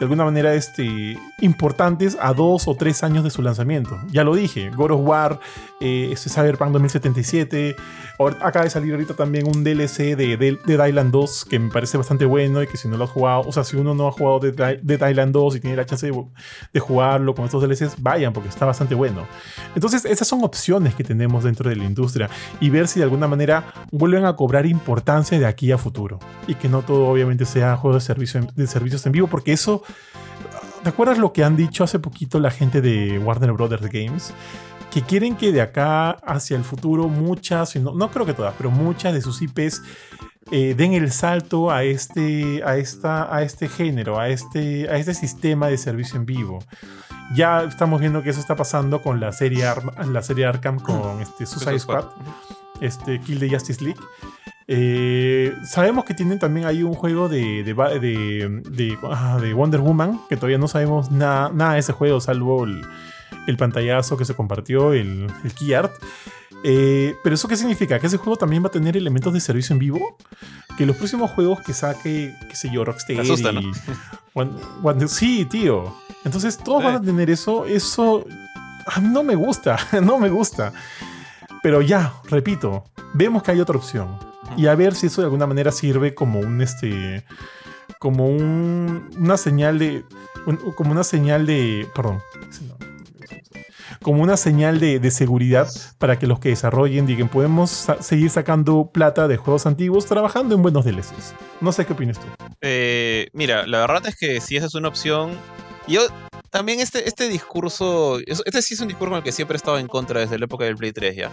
de 0.01 0.05
alguna 0.05 0.25
manera 0.25 0.55
este, 0.55 1.19
importantes 1.41 2.17
a 2.19 2.33
dos 2.33 2.67
o 2.67 2.75
tres 2.75 3.03
años 3.03 3.23
de 3.23 3.29
su 3.29 3.41
lanzamiento. 3.43 3.99
Ya 4.11 4.23
lo 4.23 4.33
dije, 4.33 4.71
God 4.71 4.91
of 4.91 5.01
War, 5.03 5.39
eh, 5.79 6.09
este 6.11 6.29
Cyberpunk 6.29 6.71
2077, 6.71 7.75
acaba 8.41 8.63
de 8.63 8.71
salir 8.71 8.93
ahorita 8.93 9.13
también 9.13 9.47
un 9.47 9.63
DLC 9.63 10.15
de, 10.15 10.57
Dead 10.65 10.87
Island 10.87 11.11
2 11.11 11.45
que 11.45 11.59
me 11.59 11.69
parece 11.69 11.97
bastante 11.97 12.25
bueno 12.25 12.63
y 12.63 12.67
que 12.67 12.77
si 12.77 12.87
no 12.87 12.97
lo 12.97 13.03
has 13.03 13.11
jugado, 13.11 13.41
o 13.41 13.51
sea, 13.51 13.63
si 13.63 13.77
uno 13.77 13.93
no 13.93 14.07
ha 14.07 14.11
jugado 14.11 14.39
Dead, 14.39 15.09
Island 15.09 15.33
2 15.33 15.57
y 15.57 15.59
tiene 15.59 15.75
la 15.75 15.85
chance 15.85 16.11
de, 16.11 16.79
jugarlo 16.79 17.35
con 17.35 17.45
estos 17.45 17.61
DLCs, 17.61 18.01
vayan 18.01 18.33
porque 18.33 18.49
está 18.49 18.65
bastante 18.65 18.95
bueno. 18.95 19.27
Entonces, 19.75 20.05
esas 20.05 20.27
son 20.27 20.43
opciones 20.43 20.95
que 20.95 21.03
tenemos 21.03 21.43
dentro 21.43 21.69
de 21.69 21.75
la 21.75 21.83
industria 21.83 22.27
y 22.59 22.71
ver 22.71 22.87
si 22.87 22.99
de 22.99 23.03
alguna 23.03 23.27
manera 23.27 23.65
vuelven 23.91 24.25
a 24.25 24.35
cobrar 24.35 24.65
importancia 24.65 25.39
de 25.39 25.45
aquí 25.45 25.71
a 25.71 25.77
futuro 25.77 26.19
y 26.47 26.55
que 26.55 26.69
no 26.69 26.81
todo 26.81 27.07
obviamente 27.07 27.45
sea 27.45 27.75
juego 27.77 27.95
de, 27.95 28.01
servicio, 28.01 28.41
de 28.55 28.67
servicios 28.67 29.05
en 29.05 29.11
vivo 29.11 29.27
porque 29.27 29.53
eso 29.53 29.83
¿Te 30.83 30.89
acuerdas 30.89 31.19
lo 31.19 31.31
que 31.31 31.43
han 31.43 31.55
dicho 31.55 31.83
hace 31.83 31.99
poquito 31.99 32.39
la 32.39 32.49
gente 32.49 32.81
de 32.81 33.19
Warner 33.19 33.51
Brothers 33.51 33.87
Games? 33.87 34.33
Que 34.91 35.03
quieren 35.03 35.35
que 35.35 35.51
de 35.51 35.61
acá 35.61 36.09
hacia 36.09 36.57
el 36.57 36.63
futuro 36.63 37.07
muchas, 37.07 37.75
no, 37.75 37.93
no 37.93 38.09
creo 38.09 38.25
que 38.25 38.33
todas, 38.33 38.55
pero 38.57 38.71
muchas 38.71 39.13
de 39.13 39.21
sus 39.21 39.43
IPs 39.43 39.83
eh, 40.51 40.73
den 40.75 40.93
el 40.93 41.11
salto 41.11 41.69
a 41.69 41.83
este, 41.83 42.63
a, 42.65 42.77
esta, 42.77 43.33
a 43.33 43.43
este 43.43 43.69
género, 43.69 44.19
a 44.19 44.29
este, 44.29 44.89
a 44.89 44.97
este 44.97 45.13
sistema 45.13 45.67
de 45.67 45.77
servicio 45.77 46.15
en 46.17 46.25
vivo. 46.25 46.59
Ya 47.35 47.63
estamos 47.63 48.01
viendo 48.01 48.23
que 48.23 48.31
eso 48.31 48.39
está 48.39 48.55
pasando 48.55 49.03
con 49.03 49.19
la 49.19 49.31
serie, 49.31 49.65
la 50.11 50.23
serie 50.23 50.47
Arkham 50.47 50.79
con 50.79 51.21
este 51.21 51.45
Suicide 51.45 51.79
Squad, 51.79 52.05
este 52.81 53.19
Kill 53.21 53.39
the 53.39 53.49
Justice 53.49 53.83
League. 53.83 53.99
Eh, 54.67 55.53
sabemos 55.65 56.05
que 56.05 56.13
tienen 56.13 56.39
también 56.39 56.65
ahí 56.65 56.83
un 56.83 56.93
juego 56.93 57.27
de, 57.27 57.63
de, 57.63 58.97
ah, 59.03 59.39
Wonder 59.55 59.81
Woman, 59.81 60.21
que 60.29 60.35
todavía 60.35 60.57
no 60.57 60.67
sabemos 60.67 61.11
nada 61.11 61.73
de 61.73 61.79
ese 61.79 61.93
juego, 61.93 62.21
salvo 62.21 62.65
el, 62.65 63.57
pantallazo 63.57 64.17
que 64.17 64.25
se 64.25 64.33
compartió, 64.33 64.93
el, 64.93 65.27
key 65.57 65.73
art. 65.73 65.91
Eh, 66.63 67.15
pero 67.23 67.35
eso 67.35 67.47
qué 67.47 67.57
significa? 67.57 67.99
Que 67.99 68.07
ese 68.07 68.17
juego 68.17 68.37
también 68.37 68.63
va 68.63 68.67
a 68.67 68.71
tener 68.71 68.95
elementos 68.95 69.33
de 69.33 69.39
servicio 69.39 69.73
en 69.73 69.79
vivo. 69.79 70.17
Que 70.77 70.85
los 70.85 70.95
próximos 70.95 71.31
juegos 71.31 71.59
que 71.61 71.73
saque, 71.73 72.33
qué 72.47 72.55
sé 72.55 72.69
yo, 72.71 72.85
Rockstar 72.85 73.25
sí, 75.07 75.45
tío. 75.45 75.95
Entonces 76.23 76.57
todos 76.57 76.83
van 76.83 76.95
a 76.95 77.01
tener 77.01 77.29
eso. 77.29 77.65
Eso 77.65 78.25
a 78.85 78.99
mí 78.99 79.09
no 79.09 79.23
me 79.23 79.35
gusta, 79.35 79.77
no 80.01 80.17
me 80.17 80.29
gusta. 80.29 80.71
Pero 81.63 81.81
ya, 81.81 82.13
repito, 82.29 82.83
vemos 83.13 83.43
que 83.43 83.51
hay 83.51 83.59
otra 83.59 83.77
opción 83.77 84.17
y 84.57 84.67
a 84.67 84.75
ver 84.75 84.95
si 84.95 85.07
eso 85.07 85.21
de 85.21 85.25
alguna 85.25 85.47
manera 85.47 85.71
sirve 85.71 86.13
como 86.13 86.39
un 86.39 86.61
este 86.61 87.23
como 87.99 88.27
un, 88.27 89.09
una 89.17 89.37
señal 89.37 89.79
de 89.79 90.03
como 90.75 90.91
una 90.91 91.03
señal 91.03 91.45
de 91.45 91.87
perdón 91.93 92.21
como 94.01 94.23
una 94.23 94.35
señal 94.35 94.79
de, 94.79 95.11
seguridad 95.11 95.69
para 95.99 96.17
que 96.17 96.25
los 96.25 96.39
que 96.39 96.49
desarrollen 96.49 97.05
digan 97.05 97.29
podemos 97.29 97.87
seguir 97.99 98.29
sacando 98.29 98.89
plata 98.91 99.27
de 99.27 99.37
juegos 99.37 99.65
antiguos 99.65 100.07
trabajando 100.07 100.55
en 100.55 100.63
buenos 100.63 100.85
DLCs. 100.85 101.35
No 101.59 101.71
sé 101.71 101.85
qué 101.85 101.93
opinas 101.93 102.19
tú. 102.19 102.25
Eh, 102.61 103.27
mira, 103.33 103.67
la 103.67 103.79
verdad 103.81 104.07
es 104.07 104.15
que 104.15 104.41
si 104.41 104.57
esa 104.57 104.65
es 104.65 104.75
una 104.75 104.87
opción, 104.87 105.37
yo 105.87 106.01
también 106.51 106.79
este, 106.81 107.07
este 107.07 107.29
discurso, 107.29 108.19
este 108.19 108.61
sí 108.61 108.73
es 108.73 108.79
un 108.81 108.89
discurso 108.89 109.11
con 109.11 109.17
el 109.17 109.23
que 109.23 109.31
siempre 109.31 109.55
he 109.55 109.57
estado 109.57 109.79
en 109.79 109.87
contra 109.87 110.19
desde 110.19 110.37
la 110.37 110.45
época 110.45 110.65
del 110.65 110.75
Play 110.75 110.91
3 110.91 111.15
ya. 111.15 111.31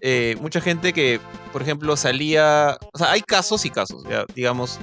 Eh, 0.00 0.36
mucha 0.40 0.60
gente 0.60 0.92
que, 0.92 1.20
por 1.52 1.62
ejemplo, 1.62 1.96
salía, 1.96 2.78
o 2.92 2.98
sea, 2.98 3.12
hay 3.12 3.20
casos 3.20 3.66
y 3.66 3.70
casos, 3.70 4.02
ya, 4.08 4.24
digamos, 4.34 4.80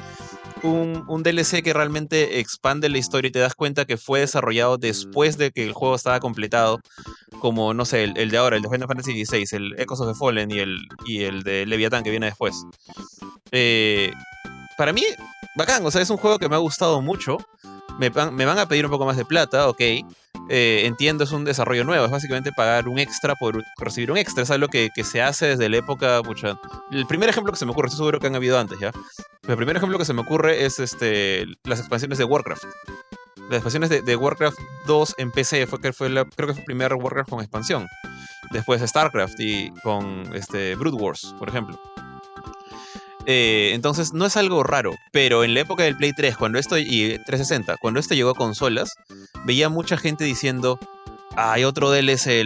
un, 0.64 1.24
DLC 1.24 1.64
que 1.64 1.74
realmente 1.74 2.40
expande 2.40 2.90
la 2.90 2.98
historia 2.98 3.30
y 3.30 3.32
te 3.32 3.40
das 3.40 3.56
cuenta 3.56 3.86
que 3.86 3.98
fue 3.98 4.22
desarrollado 4.22 4.78
después 4.78 5.38
de 5.38 5.52
que 5.52 5.64
el 5.64 5.74
juego 5.74 5.96
estaba 5.96 6.20
completado, 6.20 6.80
como, 7.40 7.74
no 7.74 7.86
sé, 7.86 8.04
el, 8.16 8.30
de 8.30 8.38
ahora, 8.38 8.58
el 8.58 8.62
de 8.62 8.70
Final 8.70 8.88
Fantasy 8.88 9.26
XVI, 9.26 9.46
el 9.52 9.80
Echoes 9.80 10.02
of 10.02 10.14
the 10.14 10.16
Fallen 10.16 10.52
y 10.52 10.60
el, 10.60 10.78
y 11.06 11.24
el 11.24 11.44
de 11.44 11.66
Leviathan 11.66 12.04
que 12.04 12.12
viene 12.12 12.28
después. 12.28 12.64
Eh, 13.52 14.12
para 14.78 14.94
mí, 14.94 15.04
bacán, 15.56 15.86
o 15.86 15.92
sea, 15.92 16.02
es 16.02 16.10
un 16.10 16.18
juego 16.18 16.38
que 16.38 16.48
me 16.48 16.56
ha 16.56 16.60
gustado 16.60 17.02
mucho. 17.02 17.38
Me, 18.00 18.10
van 18.10 18.60
a 18.60 18.68
pedir 18.68 18.86
un 18.86 18.92
poco 18.92 19.06
más 19.06 19.18
de 19.18 19.26
plata, 19.26 19.68
ok. 19.68 19.82
Eh, 20.50 20.84
entiendo, 20.86 21.24
es 21.24 21.32
un 21.32 21.44
desarrollo 21.44 21.84
nuevo, 21.84 22.06
es 22.06 22.12
básicamente 22.12 22.52
pagar 22.52 22.88
un 22.88 23.00
extra 23.00 23.36
por 23.36 23.64
recibir 23.80 24.12
un 24.12 24.18
extra, 24.18 24.44
es 24.44 24.52
algo 24.52 24.68
que, 24.68 24.90
se 25.04 25.22
hace 25.22 25.48
desde 25.48 25.68
la 25.68 25.78
época. 25.78 26.22
El 26.92 27.08
primer 27.08 27.30
ejemplo 27.30 27.52
que 27.52 27.60
se 27.60 27.66
me 27.66 27.72
ocurre, 27.72 27.88
estoy 27.88 27.98
seguro 27.98 28.20
que 28.20 28.28
han 28.28 28.36
habido 28.36 28.60
antes 28.60 28.80
ya. 28.80 28.92
El 29.48 29.58
primer 29.58 29.78
ejemplo 29.78 29.98
que 29.98 30.06
se 30.06 30.14
me 30.14 30.22
ocurre 30.22 30.66
es 30.66 30.80
este, 30.80 31.46
las 31.64 31.80
expansiones 31.80 32.18
de 32.18 32.24
Warcraft. 32.24 32.64
Las 33.50 33.64
expansiones 33.64 33.90
de, 33.90 34.16
Warcraft 34.16 34.58
2 34.88 35.16
en 35.18 35.32
PC 35.32 35.68
fue, 35.68 35.80
que 35.80 35.94
fue 35.94 36.10
la, 36.10 36.26
creo 36.26 36.48
que 36.48 36.54
fue 36.54 36.62
el 36.62 36.66
primer 36.66 36.94
Warcraft 36.94 37.30
con 37.30 37.40
expansión. 37.40 37.88
Después 38.52 38.82
StarCraft 38.82 39.40
y 39.40 39.72
con 39.84 40.30
este, 40.36 40.76
Brood 40.76 41.02
Wars, 41.02 41.34
por 41.40 41.50
ejemplo. 41.50 41.80
Eh, 43.30 43.72
entonces 43.74 44.14
no 44.14 44.26
es 44.26 44.38
algo 44.38 44.64
raro, 44.64 44.96
pero 45.12 45.44
en 45.44 45.54
la 45.54 45.60
época 45.60 45.84
del 45.84 45.98
Play 45.98 46.14
3 46.14 46.38
cuando 46.38 46.60
esto, 46.60 46.78
y 46.78 47.20
360, 47.26 47.76
cuando 47.76 48.00
esto 48.00 48.16
llegó 48.16 48.30
a 48.30 48.36
consolas, 48.36 48.94
veía 49.44 49.68
mucha 49.68 49.98
gente 49.98 50.24
diciendo, 50.24 50.80
hay 51.36 51.66
otro 51.66 51.92
DLC, 51.92 52.46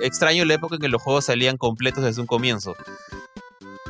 extraño 0.00 0.46
la 0.46 0.54
época 0.54 0.76
en 0.76 0.80
que 0.80 0.88
los 0.88 1.02
juegos 1.02 1.26
salían 1.26 1.58
completos 1.58 2.04
desde 2.04 2.22
un 2.22 2.26
comienzo. 2.26 2.74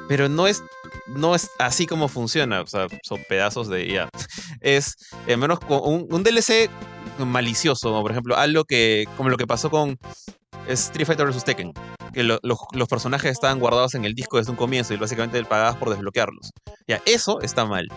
Pero 0.09 0.29
no 0.29 0.49
es, 0.49 0.65
no 1.07 1.37
es 1.37 1.49
así 1.61 1.87
como 1.87 2.09
funciona, 2.09 2.63
o 2.63 2.67
sea, 2.67 2.89
son 3.05 3.23
pedazos 3.29 3.69
de 3.69 3.87
ya. 3.87 4.09
Es, 4.61 4.97
menos 5.27 5.59
un 5.69 6.23
DLC 6.23 6.69
malicioso, 7.31 8.01
por 8.03 8.11
ejemplo, 8.11 8.37
algo 8.37 8.65
que, 8.65 9.07
como 9.17 9.29
lo 9.29 9.37
que 9.37 9.47
pasó 9.47 9.71
con 9.71 9.99
Street 10.69 11.07
Fighter 11.07 11.27
vs. 11.27 11.45
Tekken, 11.45 11.73
que 12.13 12.23
los 12.23 12.89
personajes 12.89 13.33
estaban 13.33 13.59
guardados 13.59 13.95
en 13.95 14.05
el 14.05 14.15
disco 14.15 14.39
desde 14.39 14.51
un 14.51 14.57
comienzo 14.57 14.95
y 14.95 14.97
básicamente 14.97 15.43
pagabas 15.45 15.77
por 15.77 15.91
desbloquearlos. 15.91 16.51
Ya, 16.87 17.01
eso 17.07 17.41
está 17.41 17.65
mal. 17.65 17.89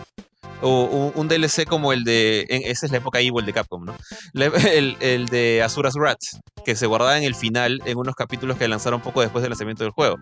O 0.62 1.12
un, 1.14 1.28
DLC 1.28 1.66
como 1.66 1.92
el 1.92 2.04
de. 2.04 2.46
esa 2.48 2.86
es 2.86 2.92
la 2.92 2.98
época 2.98 3.20
Evil 3.20 3.44
de 3.44 3.52
Capcom, 3.52 3.84
¿no? 3.84 3.94
el, 4.34 5.26
de 5.26 5.62
Azura's 5.62 5.94
Wrath, 5.96 6.22
que 6.64 6.74
se 6.74 6.86
guardaba 6.86 7.18
en 7.18 7.24
el 7.24 7.34
final 7.34 7.82
en 7.84 7.98
unos 7.98 8.14
capítulos 8.14 8.56
que 8.56 8.66
lanzaron 8.66 9.02
poco 9.02 9.20
después 9.20 9.42
del 9.42 9.50
lanzamiento 9.50 9.84
del 9.84 9.92
juego. 9.92 10.16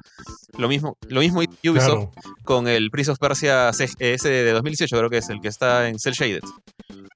Lo 0.58 0.68
mismo, 0.68 0.96
lo 1.08 1.20
mismo 1.20 1.40
Ubisoft 1.40 2.08
con 2.44 2.66
el 2.66 2.90
Prince 2.90 3.12
of 3.12 3.18
Persia 3.18 3.70
ese 3.70 4.28
de 4.28 4.52
2018, 4.52 4.96
creo 4.96 5.10
que 5.10 5.18
es 5.18 5.28
el 5.28 5.40
que 5.40 5.48
está 5.48 5.88
en 5.88 6.00
Cell 6.00 6.14
Shaded. 6.14 6.42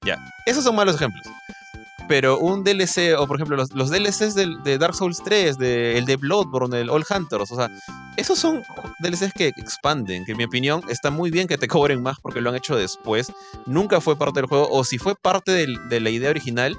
Ya, 0.05 0.17
esos 0.45 0.63
son 0.63 0.75
malos 0.75 0.95
ejemplos 0.95 1.25
pero 2.09 2.39
un 2.39 2.63
DLC, 2.63 3.15
o 3.15 3.27
por 3.27 3.37
ejemplo 3.37 3.55
los, 3.55 3.71
los 3.75 3.91
DLCs 3.91 4.33
de 4.33 4.77
Dark 4.79 4.95
Souls 4.95 5.21
3, 5.23 5.59
de, 5.59 5.95
el 5.95 6.05
de 6.05 6.15
Bloodborne, 6.15 6.81
el 6.81 6.89
All 6.89 7.05
Hunters, 7.07 7.51
o 7.51 7.55
sea, 7.55 7.69
esos 8.17 8.39
son 8.39 8.63
DLCs 8.99 9.31
que 9.33 9.49
expanden, 9.49 10.25
que 10.25 10.31
en 10.31 10.39
mi 10.39 10.43
opinión 10.45 10.81
está 10.89 11.11
muy 11.11 11.29
bien 11.29 11.47
que 11.47 11.59
te 11.59 11.67
cobren 11.67 12.01
más 12.01 12.17
porque 12.19 12.41
lo 12.41 12.49
han 12.49 12.55
hecho 12.55 12.75
después, 12.75 13.31
nunca 13.67 14.01
fue 14.01 14.17
parte 14.17 14.39
del 14.39 14.49
juego, 14.49 14.67
o 14.71 14.83
si 14.83 14.97
fue 14.97 15.13
parte 15.15 15.51
de 15.51 15.99
la 15.99 16.09
idea 16.09 16.31
original, 16.31 16.75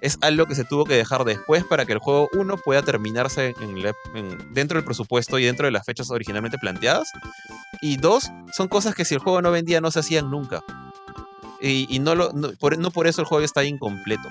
es 0.00 0.18
algo 0.22 0.46
que 0.46 0.56
se 0.56 0.64
tuvo 0.64 0.84
que 0.84 0.94
dejar 0.94 1.24
después 1.24 1.62
para 1.62 1.86
que 1.86 1.92
el 1.92 2.00
juego, 2.00 2.28
uno, 2.32 2.56
pueda 2.56 2.82
terminarse 2.82 3.54
dentro 4.50 4.76
del 4.76 4.84
presupuesto 4.84 5.38
y 5.38 5.44
dentro 5.44 5.66
de 5.66 5.70
las 5.70 5.86
fechas 5.86 6.10
originalmente 6.10 6.58
planteadas, 6.58 7.12
y 7.80 7.96
dos, 7.96 8.32
son 8.52 8.66
cosas 8.66 8.96
que 8.96 9.04
si 9.04 9.14
el 9.14 9.20
juego 9.20 9.40
no 9.40 9.52
vendía 9.52 9.80
no 9.80 9.92
se 9.92 10.00
hacían 10.00 10.32
nunca. 10.32 10.64
Y, 11.60 11.98
no, 12.00 12.14
lo, 12.14 12.30
por, 12.58 12.76
no 12.78 12.90
por 12.90 13.06
eso 13.06 13.22
el 13.22 13.26
juego 13.26 13.44
está 13.44 13.64
incompleto. 13.64 14.28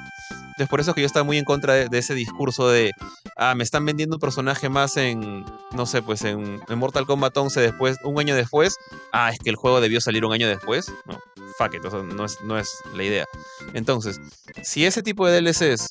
Entonces, 0.53 0.69
por 0.69 0.79
eso 0.79 0.91
es 0.91 0.95
que 0.95 1.01
yo 1.01 1.07
estaba 1.07 1.23
muy 1.23 1.39
en 1.39 1.45
contra 1.45 1.73
de, 1.73 1.97
ese 1.97 2.13
discurso 2.13 2.69
de, 2.69 2.91
ah, 3.37 3.55
me 3.55 3.63
están 3.63 3.85
vendiendo 3.85 4.17
un 4.17 4.19
personaje 4.19 4.69
más 4.69 4.97
en, 4.97 5.43
no 5.71 5.87
sé, 5.87 6.03
pues 6.03 6.23
en, 6.23 6.61
Mortal 6.75 7.07
Kombat 7.07 7.35
11 7.35 7.59
después, 7.59 7.97
un 8.03 8.19
año 8.19 8.35
después. 8.35 8.75
Ah, 9.11 9.31
es 9.31 9.39
que 9.39 9.49
el 9.49 9.55
juego 9.55 9.81
debió 9.81 9.99
salir 9.99 10.25
un 10.25 10.33
año 10.33 10.47
después. 10.47 10.91
No, 11.05 11.17
fuck 11.57 11.73
it, 11.73 11.81
no, 11.83 12.25
es, 12.25 12.37
no 12.43 12.59
es 12.59 12.69
la 12.93 13.03
idea. 13.03 13.25
Entonces, 13.73 14.19
si 14.61 14.85
ese 14.85 15.01
tipo 15.01 15.27
de 15.27 15.41
DLCs 15.41 15.87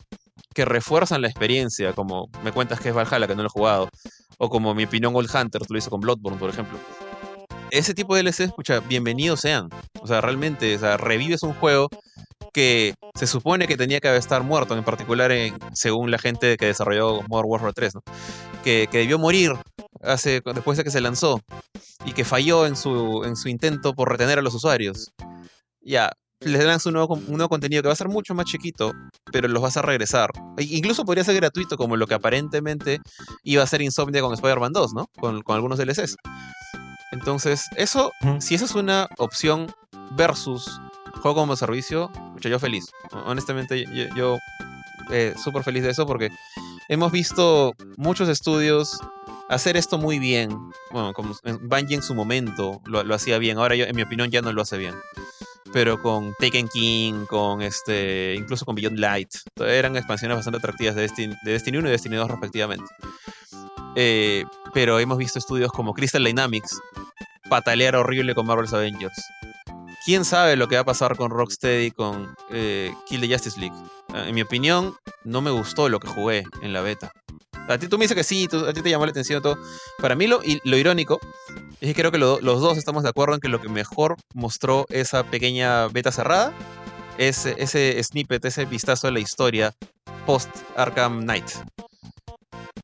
que 0.54 0.64
refuerzan 0.64 1.22
la 1.22 1.28
experiencia, 1.28 1.92
como 1.92 2.28
me 2.44 2.52
cuentas 2.52 2.78
que 2.78 2.90
es 2.90 2.94
Valhalla, 2.94 3.26
que 3.26 3.34
no 3.34 3.42
lo 3.42 3.48
he 3.48 3.50
jugado, 3.50 3.88
o 4.38 4.48
como 4.48 4.74
mi 4.74 4.84
opinión 4.84 5.14
Old 5.16 5.30
Hunter, 5.34 5.62
lo 5.68 5.78
hizo 5.78 5.90
con 5.90 6.00
Bloodborne, 6.00 6.38
por 6.38 6.50
ejemplo, 6.50 6.78
ese 7.72 7.94
tipo 7.94 8.14
de 8.14 8.22
DLC, 8.22 8.40
escucha, 8.40 8.80
bienvenidos 8.80 9.40
sean. 9.40 9.70
O 10.02 10.06
sea, 10.06 10.20
realmente, 10.20 10.76
o 10.76 10.78
sea, 10.78 10.98
revives 10.98 11.42
un 11.42 11.54
juego 11.54 11.88
que 12.52 12.94
se 13.14 13.26
supone 13.26 13.66
que 13.66 13.78
tenía 13.78 13.98
que 13.98 14.14
estar 14.14 14.42
muerto, 14.42 14.76
en 14.76 14.84
particular 14.84 15.32
según 15.72 16.10
la 16.10 16.18
gente 16.18 16.58
que 16.58 16.66
desarrolló 16.66 17.22
Modern 17.28 17.48
Warfare 17.48 17.72
3, 17.72 17.94
¿no? 17.94 18.02
que, 18.62 18.88
debió 18.92 19.18
morir 19.18 19.52
hace, 20.02 20.42
después 20.44 20.76
de 20.76 20.84
que 20.84 20.90
se 20.90 21.00
lanzó 21.00 21.40
y 22.04 22.12
que 22.12 22.26
falló 22.26 22.66
en 22.66 22.76
su, 22.76 23.24
en 23.24 23.36
su 23.36 23.48
intento 23.48 23.94
por 23.94 24.10
retener 24.10 24.38
a 24.38 24.42
los 24.42 24.54
usuarios. 24.54 25.10
Ya, 25.80 26.12
les 26.40 26.62
lanzas 26.62 26.86
un 26.86 26.94
nuevo, 26.94 27.16
nuevo 27.26 27.48
contenido 27.48 27.80
que 27.80 27.88
va 27.88 27.94
a 27.94 27.96
ser 27.96 28.08
mucho 28.08 28.34
más 28.34 28.44
chiquito, 28.44 28.92
pero 29.32 29.48
los 29.48 29.62
vas 29.62 29.78
a 29.78 29.82
regresar. 29.82 30.30
E 30.58 30.64
incluso 30.64 31.06
podría 31.06 31.24
ser 31.24 31.36
gratuito, 31.36 31.78
como 31.78 31.96
lo 31.96 32.06
que 32.06 32.14
aparentemente 32.14 33.00
iba 33.44 33.62
a 33.62 33.66
ser 33.66 33.80
Insomnia 33.80 34.20
con 34.20 34.34
Spider-Man 34.34 34.74
2, 34.74 34.92
¿no? 34.92 35.06
Con, 35.18 35.40
con 35.40 35.56
algunos 35.56 35.78
DLCs. 35.78 36.16
Entonces, 37.12 37.68
eso, 37.76 38.12
si 38.40 38.54
esa 38.54 38.64
es 38.64 38.74
una 38.74 39.08
opción 39.18 39.72
versus 40.16 40.80
juego 41.20 41.40
como 41.40 41.56
servicio, 41.56 42.10
yo 42.40 42.58
feliz. 42.58 42.90
Honestamente, 43.26 43.84
yo, 44.16 44.38
eh, 45.10 45.34
súper 45.42 45.62
feliz 45.62 45.82
de 45.84 45.90
eso 45.90 46.06
porque 46.06 46.30
hemos 46.88 47.12
visto 47.12 47.74
muchos 47.96 48.28
estudios 48.28 48.98
hacer 49.48 49.76
esto 49.76 49.98
muy 49.98 50.18
bien. 50.18 50.50
Bueno, 50.90 51.12
como 51.12 51.34
Bungie 51.62 51.96
en 51.96 52.02
su 52.02 52.14
momento 52.14 52.80
lo, 52.86 53.14
hacía 53.14 53.38
bien. 53.38 53.58
Ahora, 53.58 53.76
yo, 53.76 53.84
en 53.84 53.94
mi 53.94 54.02
opinión, 54.02 54.30
ya 54.30 54.42
no 54.42 54.52
lo 54.52 54.62
hace 54.62 54.78
bien. 54.78 54.94
Pero 55.72 56.02
con 56.02 56.34
Taken 56.38 56.68
King, 56.68 57.24
con 57.26 57.62
este, 57.62 58.34
incluso 58.36 58.64
con 58.66 58.74
Beyond 58.74 58.98
Light, 58.98 59.30
eran 59.56 59.96
expansiones 59.96 60.36
bastante 60.36 60.58
atractivas 60.58 60.94
de 60.94 61.02
Destiny, 61.02 61.34
de 61.44 61.52
Destiny 61.52 61.78
1 61.78 61.88
y 61.88 61.90
Destiny 61.90 62.16
2 62.16 62.30
respectivamente. 62.30 62.84
Eh, 63.94 64.44
pero 64.74 64.98
hemos 64.98 65.18
visto 65.18 65.38
estudios 65.38 65.70
como 65.72 65.94
Crystal 65.94 66.24
Dynamics 66.24 66.80
patalear 67.52 67.94
horrible 67.96 68.34
con 68.34 68.46
Marvel's 68.46 68.72
Avengers. 68.72 69.12
¿Quién 70.06 70.24
sabe 70.24 70.56
lo 70.56 70.68
que 70.68 70.76
va 70.76 70.80
a 70.80 70.84
pasar 70.86 71.18
con 71.18 71.30
Rocksteady 71.30 71.90
con 71.90 72.34
eh, 72.50 72.94
Kill 73.06 73.20
the 73.20 73.28
Justice 73.28 73.60
League? 73.60 73.76
Ah, 74.08 74.24
en 74.26 74.34
mi 74.34 74.40
opinión, 74.40 74.96
no 75.24 75.42
me 75.42 75.50
gustó 75.50 75.90
lo 75.90 76.00
que 76.00 76.08
jugué 76.08 76.44
en 76.62 76.72
la 76.72 76.80
beta. 76.80 77.12
A 77.68 77.76
ti 77.76 77.88
tú 77.88 77.98
me 77.98 78.04
dices 78.04 78.16
que 78.16 78.24
sí, 78.24 78.48
a 78.50 78.72
ti 78.72 78.80
te 78.80 78.88
llamó 78.88 79.04
la 79.04 79.10
atención 79.10 79.42
todo. 79.42 79.58
Para 79.98 80.14
mí 80.14 80.26
lo, 80.26 80.40
lo 80.64 80.76
irónico 80.78 81.20
es 81.82 81.88
que 81.88 81.94
creo 81.94 82.10
que 82.10 82.16
los 82.16 82.40
dos 82.42 82.78
estamos 82.78 83.02
de 83.02 83.10
acuerdo 83.10 83.34
en 83.34 83.40
que 83.42 83.50
lo 83.50 83.60
que 83.60 83.68
mejor 83.68 84.16
mostró 84.32 84.86
esa 84.88 85.22
pequeña 85.22 85.88
beta 85.88 86.10
cerrada 86.10 86.54
es 87.18 87.44
ese 87.44 88.02
snippet, 88.02 88.42
ese 88.46 88.64
vistazo 88.64 89.08
de 89.08 89.12
la 89.12 89.20
historia 89.20 89.74
post 90.24 90.48
Arkham 90.74 91.20
Knight. 91.20 91.50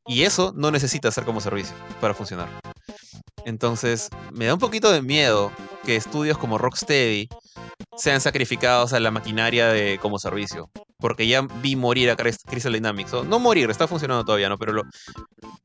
Y 0.09 0.23
eso 0.23 0.51
no 0.55 0.71
necesita 0.71 1.11
ser 1.11 1.23
como 1.23 1.39
servicio 1.39 1.75
para 2.01 2.15
funcionar. 2.15 2.49
Entonces, 3.45 4.09
me 4.33 4.45
da 4.45 4.55
un 4.55 4.59
poquito 4.59 4.91
de 4.91 5.03
miedo 5.03 5.51
que 5.85 5.95
estudios 5.95 6.37
como 6.39 6.57
Rocksteady 6.57 7.29
sean 7.95 8.19
sacrificados 8.19 8.93
a 8.93 8.99
la 8.99 9.11
maquinaria 9.11 9.67
de 9.67 9.99
como 10.01 10.17
servicio. 10.17 10.71
Porque 10.97 11.27
ya 11.27 11.41
vi 11.61 11.75
morir 11.75 12.09
a 12.09 12.15
Crystal 12.15 12.73
Dynamics. 12.73 13.13
no 13.23 13.39
morir, 13.39 13.69
está 13.69 13.87
funcionando 13.87 14.25
todavía, 14.25 14.49
¿no? 14.49 14.57
Pero 14.57 14.73
lo, 14.73 14.83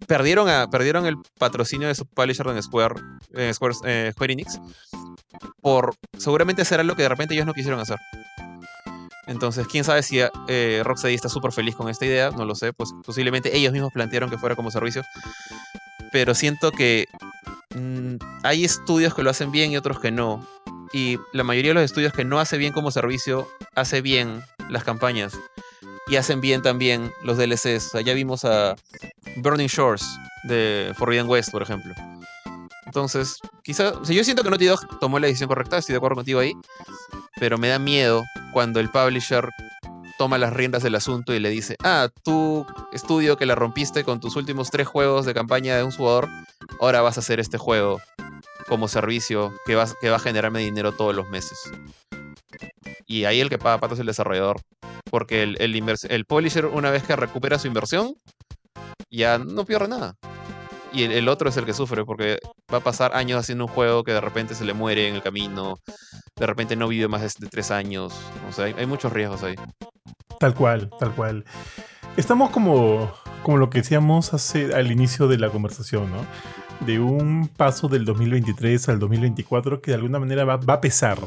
perdieron, 0.07 0.71
perdieron 0.71 1.07
el 1.07 1.17
patrocinio 1.39 1.89
de 1.89 1.95
su 1.95 2.07
publisher 2.07 2.47
en 2.49 2.63
Square, 2.63 2.95
eh, 3.33 3.53
Square 3.55 4.33
Enix 4.33 4.61
por 5.63 5.95
seguramente 6.19 6.63
hacer 6.63 6.81
algo 6.81 6.95
que 6.95 7.03
de 7.03 7.09
repente 7.09 7.35
ellos 7.35 7.47
no 7.47 7.55
quisieron 7.55 7.81
hacer. 7.81 7.97
Entonces, 9.27 9.67
quién 9.67 9.85
sabe 9.85 10.03
si 10.03 10.21
eh, 10.49 10.83
Rocksteady 10.85 11.15
está 11.15 11.29
súper 11.29 11.53
feliz 11.53 11.75
con 11.75 11.89
esta 11.89 12.05
idea, 12.05 12.31
no 12.31 12.45
lo 12.45 12.55
sé, 12.55 12.73
pues 12.73 12.91
posiblemente 13.05 13.57
ellos 13.57 13.73
mismos 13.73 13.93
plantearon 13.93 14.31
que 14.31 14.39
fuera 14.39 14.55
como 14.55 14.71
servicio. 14.71 15.03
Pero 16.13 16.35
siento 16.35 16.71
que 16.71 17.07
mm, 17.75 18.17
hay 18.43 18.65
estudios 18.65 19.15
que 19.15 19.23
lo 19.23 19.31
hacen 19.31 19.51
bien 19.51 19.73
y 19.73 19.77
otros 19.77 19.99
que 19.99 20.11
no. 20.11 20.47
Y 20.93 21.19
la 21.33 21.43
mayoría 21.43 21.71
de 21.71 21.75
los 21.75 21.85
estudios 21.85 22.13
que 22.13 22.25
no 22.25 22.39
hace 22.39 22.59
bien 22.59 22.73
como 22.73 22.91
servicio, 22.91 23.49
hace 23.75 24.01
bien 24.01 24.43
las 24.69 24.85
campañas. 24.85 25.37
Y 26.07 26.17
hacen 26.17 26.41
bien 26.41 26.61
también 26.61 27.11
los 27.23 27.39
DLCs. 27.39 27.87
O 27.87 27.91
sea, 27.91 28.01
ya 28.03 28.13
vimos 28.13 28.45
a 28.45 28.77
Burning 29.37 29.69
Shores 29.69 30.05
de 30.45 30.93
Forbidden 30.97 31.29
West, 31.29 31.51
por 31.51 31.63
ejemplo. 31.63 31.95
Entonces, 32.95 33.41
quizá, 33.65 33.91
o 33.91 34.05
sea, 34.05 34.15
yo 34.15 34.23
siento 34.23 34.45
que 34.45 34.51
Naughty 34.51 34.67
Dog 34.67 35.01
tomó 35.01 35.19
la 35.19 35.27
decisión 35.27 35.49
correcta, 35.49 35.79
estoy 35.79 35.95
de 35.95 35.97
acuerdo 35.97 36.15
contigo 36.15 36.39
ahí, 36.39 36.53
pero 37.41 37.59
me 37.59 37.67
da 37.67 37.81
miedo 37.81 38.23
cuando 38.53 38.79
el 38.79 38.89
publisher 38.89 39.49
toma 40.17 40.39
las 40.39 40.53
riendas 40.53 40.85
del 40.85 40.95
asunto 40.95 41.35
y 41.35 41.41
le 41.41 41.51
dice, 41.51 41.75
ah, 41.83 42.09
tú 42.23 42.65
estudio 42.93 43.37
que 43.37 43.47
la 43.47 43.57
rompiste 43.57 44.05
con 44.05 44.21
tus 44.21 44.37
últimos 44.37 44.71
tres 44.71 44.87
juegos 44.87 45.27
de 45.27 45.35
campaña 45.35 45.77
de 45.77 45.83
un 45.83 45.91
jugador, 45.91 46.29
ahora 46.81 47.01
vas 47.01 47.17
a 47.17 47.21
hacer 47.21 47.41
este 47.41 47.59
juego 47.59 48.01
como 48.69 48.87
servicio 48.87 49.53
que 49.67 49.75
va, 49.75 49.89
que 50.01 50.11
va 50.11 50.17
a 50.19 50.21
generarme 50.21 50.61
dinero 50.61 50.93
todos 50.93 51.17
los 51.17 51.29
meses. 51.31 51.59
Y 53.09 53.25
ahí 53.25 53.41
el 53.41 53.49
que 53.49 53.59
paga 53.59 53.79
pato 53.79 53.95
es 53.95 54.01
el 54.01 54.07
desarrollador. 54.07 54.61
Porque 55.11 55.43
el, 55.43 55.57
el, 55.61 55.97
el 56.11 56.25
publisher, 56.27 56.67
una 56.67 56.93
vez 56.93 57.03
que 57.03 57.17
recupera 57.17 57.59
su 57.59 57.67
inversión, 57.67 58.15
ya 59.11 59.39
no 59.39 59.65
pierde 59.65 59.89
nada. 59.89 60.17
Y 60.95 61.03
el, 61.03 61.29
otro 61.29 61.49
es 61.49 61.57
el 61.57 61.65
que 61.65 61.75
sufre, 61.75 62.05
porque 62.05 62.39
va 62.73 62.79
a 62.79 62.81
pasar 62.81 63.17
años 63.17 63.39
haciendo 63.39 63.65
un 63.65 63.71
juego 63.71 64.05
que 64.05 64.13
de 64.13 64.21
repente 64.21 64.55
se 64.55 64.65
le 64.65 64.75
muere 64.75 65.09
en 65.09 65.17
el 65.17 65.23
camino, 65.23 65.81
de 66.37 66.47
repente 66.47 66.77
no 66.77 66.87
vive 66.87 67.09
más 67.09 67.21
de, 67.39 67.49
tres 67.49 67.73
años. 67.73 68.15
O 68.49 68.53
sea, 68.53 68.67
hay, 68.67 68.87
muchos 68.87 69.13
riesgos 69.13 69.43
ahí. 69.43 69.57
Tal 70.39 70.55
cual, 70.55 70.91
tal 71.01 71.13
cual. 71.13 71.45
Estamos 72.17 72.51
como, 72.51 73.13
como 73.43 73.57
lo 73.57 73.71
que 73.71 73.79
decíamos 73.79 74.35
hace, 74.35 74.73
al 74.73 74.93
inicio 74.93 75.27
de 75.27 75.39
la 75.39 75.51
conversación, 75.51 76.13
¿no? 76.13 76.25
De 76.81 76.99
un 76.99 77.49
paso 77.49 77.89
del 77.89 78.05
2023 78.05 78.89
al 78.91 78.99
2024 78.99 79.81
que 79.81 79.91
de 79.91 79.95
alguna 79.97 80.19
manera 80.19 80.45
va, 80.45 80.55
a 80.55 80.81
pesar, 80.81 81.19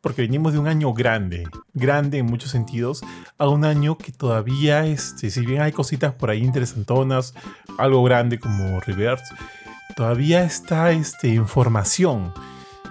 porque 0.00 0.22
venimos 0.22 0.52
de 0.52 0.58
un 0.58 0.66
año 0.66 0.92
grande, 0.92 1.46
grande 1.74 2.18
en 2.18 2.26
muchos 2.26 2.50
sentidos, 2.50 3.02
a 3.38 3.48
un 3.48 3.64
año 3.64 3.98
que 3.98 4.10
todavía, 4.10 4.84
este, 4.86 5.30
si 5.30 5.46
bien 5.46 5.62
hay 5.62 5.72
cositas 5.72 6.12
por 6.12 6.30
ahí 6.30 6.42
interesantonas, 6.42 7.34
algo 7.78 8.02
grande 8.02 8.40
como 8.40 8.80
Reverse, 8.80 9.32
todavía 9.94 10.42
está 10.44 10.90
este, 10.92 11.34
en 11.34 11.46
formación. 11.46 12.32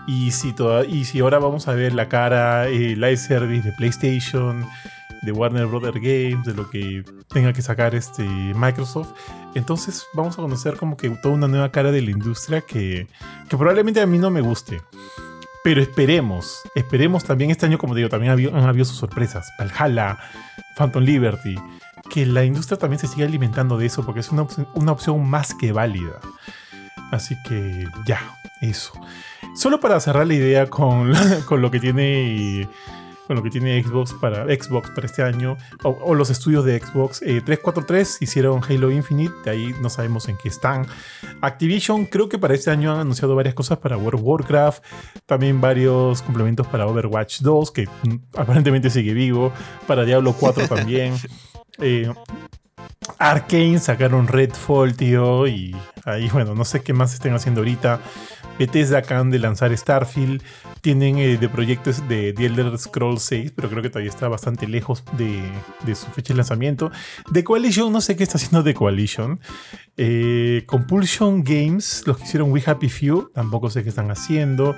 Y 0.07 0.31
si, 0.31 0.53
toda, 0.53 0.85
y 0.85 1.05
si 1.05 1.19
ahora 1.19 1.39
vamos 1.39 1.67
a 1.67 1.73
ver 1.73 1.93
la 1.93 2.07
cara, 2.07 2.67
el 2.67 2.81
eh, 2.81 2.95
live 2.95 3.17
service 3.17 3.67
de 3.67 3.75
PlayStation, 3.75 4.65
de 5.26 5.32
Warner 5.32 5.65
Brothers 5.65 5.95
Games, 5.95 6.45
de 6.45 6.53
lo 6.53 6.69
que 6.69 7.03
tenga 7.30 7.51
que 7.51 7.61
sacar 7.61 7.95
este 7.95 8.23
Microsoft. 8.23 9.11
Entonces 9.55 10.05
vamos 10.13 10.38
a 10.38 10.41
conocer 10.41 10.78
como 10.78 10.95
que 10.95 11.09
toda 11.09 11.34
una 11.34 11.47
nueva 11.47 11.71
cara 11.71 11.91
de 11.91 12.01
la 12.01 12.11
industria 12.11 12.61
que, 12.61 13.07
que 13.49 13.57
probablemente 13.57 14.01
a 14.01 14.05
mí 14.05 14.17
no 14.17 14.30
me 14.30 14.41
guste. 14.41 14.82
Pero 15.63 15.82
esperemos, 15.82 16.61
esperemos 16.76 17.23
también 17.23 17.49
este 17.49 17.65
año, 17.65 17.80
como 17.80 17.95
digo, 17.95 18.07
también 18.07 18.34
han 18.34 18.63
habido 18.65 18.86
sus 18.86 18.97
sorpresas. 18.97 19.51
Valhalla, 19.59 20.19
Phantom 20.78 21.03
Liberty. 21.03 21.55
Que 22.07 22.26
la 22.28 22.45
industria 22.45 22.78
también 22.78 22.99
se 22.99 23.07
siga 23.07 23.26
alimentando 23.26 23.78
de 23.78 23.88
eso 23.88 24.05
porque 24.05 24.19
es 24.19 24.32
una, 24.32 24.45
una 24.76 24.91
opción 24.91 25.28
más 25.28 25.55
que 25.55 25.71
válida. 25.71 26.19
Así 27.11 27.36
que 27.47 27.88
ya, 28.05 28.38
eso. 28.61 28.93
Solo 29.55 29.80
para 29.80 29.99
cerrar 29.99 30.28
la 30.28 30.36
idea 30.36 30.69
con, 30.69 31.13
con 31.45 31.61
lo 31.61 31.71
que 31.71 31.80
tiene 31.80 32.69
con 33.28 33.36
lo 33.36 33.43
que 33.43 33.49
tiene 33.49 33.82
Xbox 33.82 34.13
para 34.13 34.45
Xbox 34.45 34.89
para 34.91 35.07
este 35.07 35.23
año, 35.23 35.57
o, 35.84 36.13
los 36.13 36.30
estudios 36.30 36.65
de 36.65 36.80
Xbox. 36.80 37.19
343 37.19 38.15
eh, 38.15 38.17
hicieron 38.21 38.61
Halo 38.63 38.91
Infinite, 38.91 39.34
de 39.43 39.51
ahí 39.51 39.76
no 39.82 39.89
sabemos 39.89 40.28
en 40.28 40.38
qué 40.38 40.49
están. 40.49 40.86
Activision 41.41 42.05
creo 42.05 42.30
que 42.30 42.38
para 42.38 42.53
este 42.53 42.71
año 42.71 42.93
han 42.93 42.99
anunciado 42.99 43.36
varias 43.36 43.55
cosas 43.55 43.78
para 43.80 43.97
World 43.97 44.19
of 44.19 44.26
Warcraft, 44.26 44.84
también 45.26 45.61
varios 45.61 46.21
complementos 46.21 46.67
para 46.67 46.88
Overwatch 46.88 47.41
2, 47.41 47.71
que 47.71 47.88
mm, 47.88 48.15
aparentemente 48.36 48.89
sigue 48.89 49.13
vivo, 49.13 49.51
para 49.88 50.05
Diablo 50.05 50.34
4 50.34 50.67
también. 50.67 51.15
Eh, 51.80 52.09
Arkane 53.19 53.79
sacaron 53.79 54.27
Redfall, 54.27 54.95
tío, 54.95 55.47
y 55.47 55.75
ahí, 56.05 56.29
bueno, 56.29 56.55
no 56.55 56.65
sé 56.65 56.81
qué 56.81 56.93
más 56.93 57.13
estén 57.13 57.33
haciendo 57.33 57.61
ahorita. 57.61 58.01
Bethesda 58.57 58.99
acaban 58.99 59.31
de 59.31 59.39
lanzar 59.39 59.75
Starfield. 59.75 60.41
Tienen 60.81 61.17
eh, 61.17 61.37
de 61.37 61.49
proyectos 61.49 62.07
de 62.07 62.31
The 62.33 62.45
Elder 62.45 62.77
Scrolls 62.77 63.23
6, 63.23 63.53
pero 63.55 63.69
creo 63.69 63.81
que 63.81 63.89
todavía 63.89 64.09
está 64.09 64.27
bastante 64.27 64.67
lejos 64.67 65.03
de, 65.17 65.95
su 65.95 66.05
fecha 66.07 66.33
de 66.33 66.37
lanzamiento. 66.37 66.91
The 67.31 67.43
Coalition, 67.43 67.91
no 67.91 68.01
sé 68.01 68.15
qué 68.15 68.23
está 68.23 68.37
haciendo 68.37 68.63
The 68.63 68.73
Coalition. 68.73 69.39
Eh, 69.97 70.63
Compulsion 70.67 71.43
Games, 71.43 72.03
los 72.05 72.17
que 72.17 72.23
hicieron 72.23 72.51
We 72.51 72.63
Happy 72.65 72.89
Few, 72.89 73.31
tampoco 73.33 73.69
sé 73.69 73.83
qué 73.83 73.89
están 73.89 74.11
haciendo. 74.11 74.75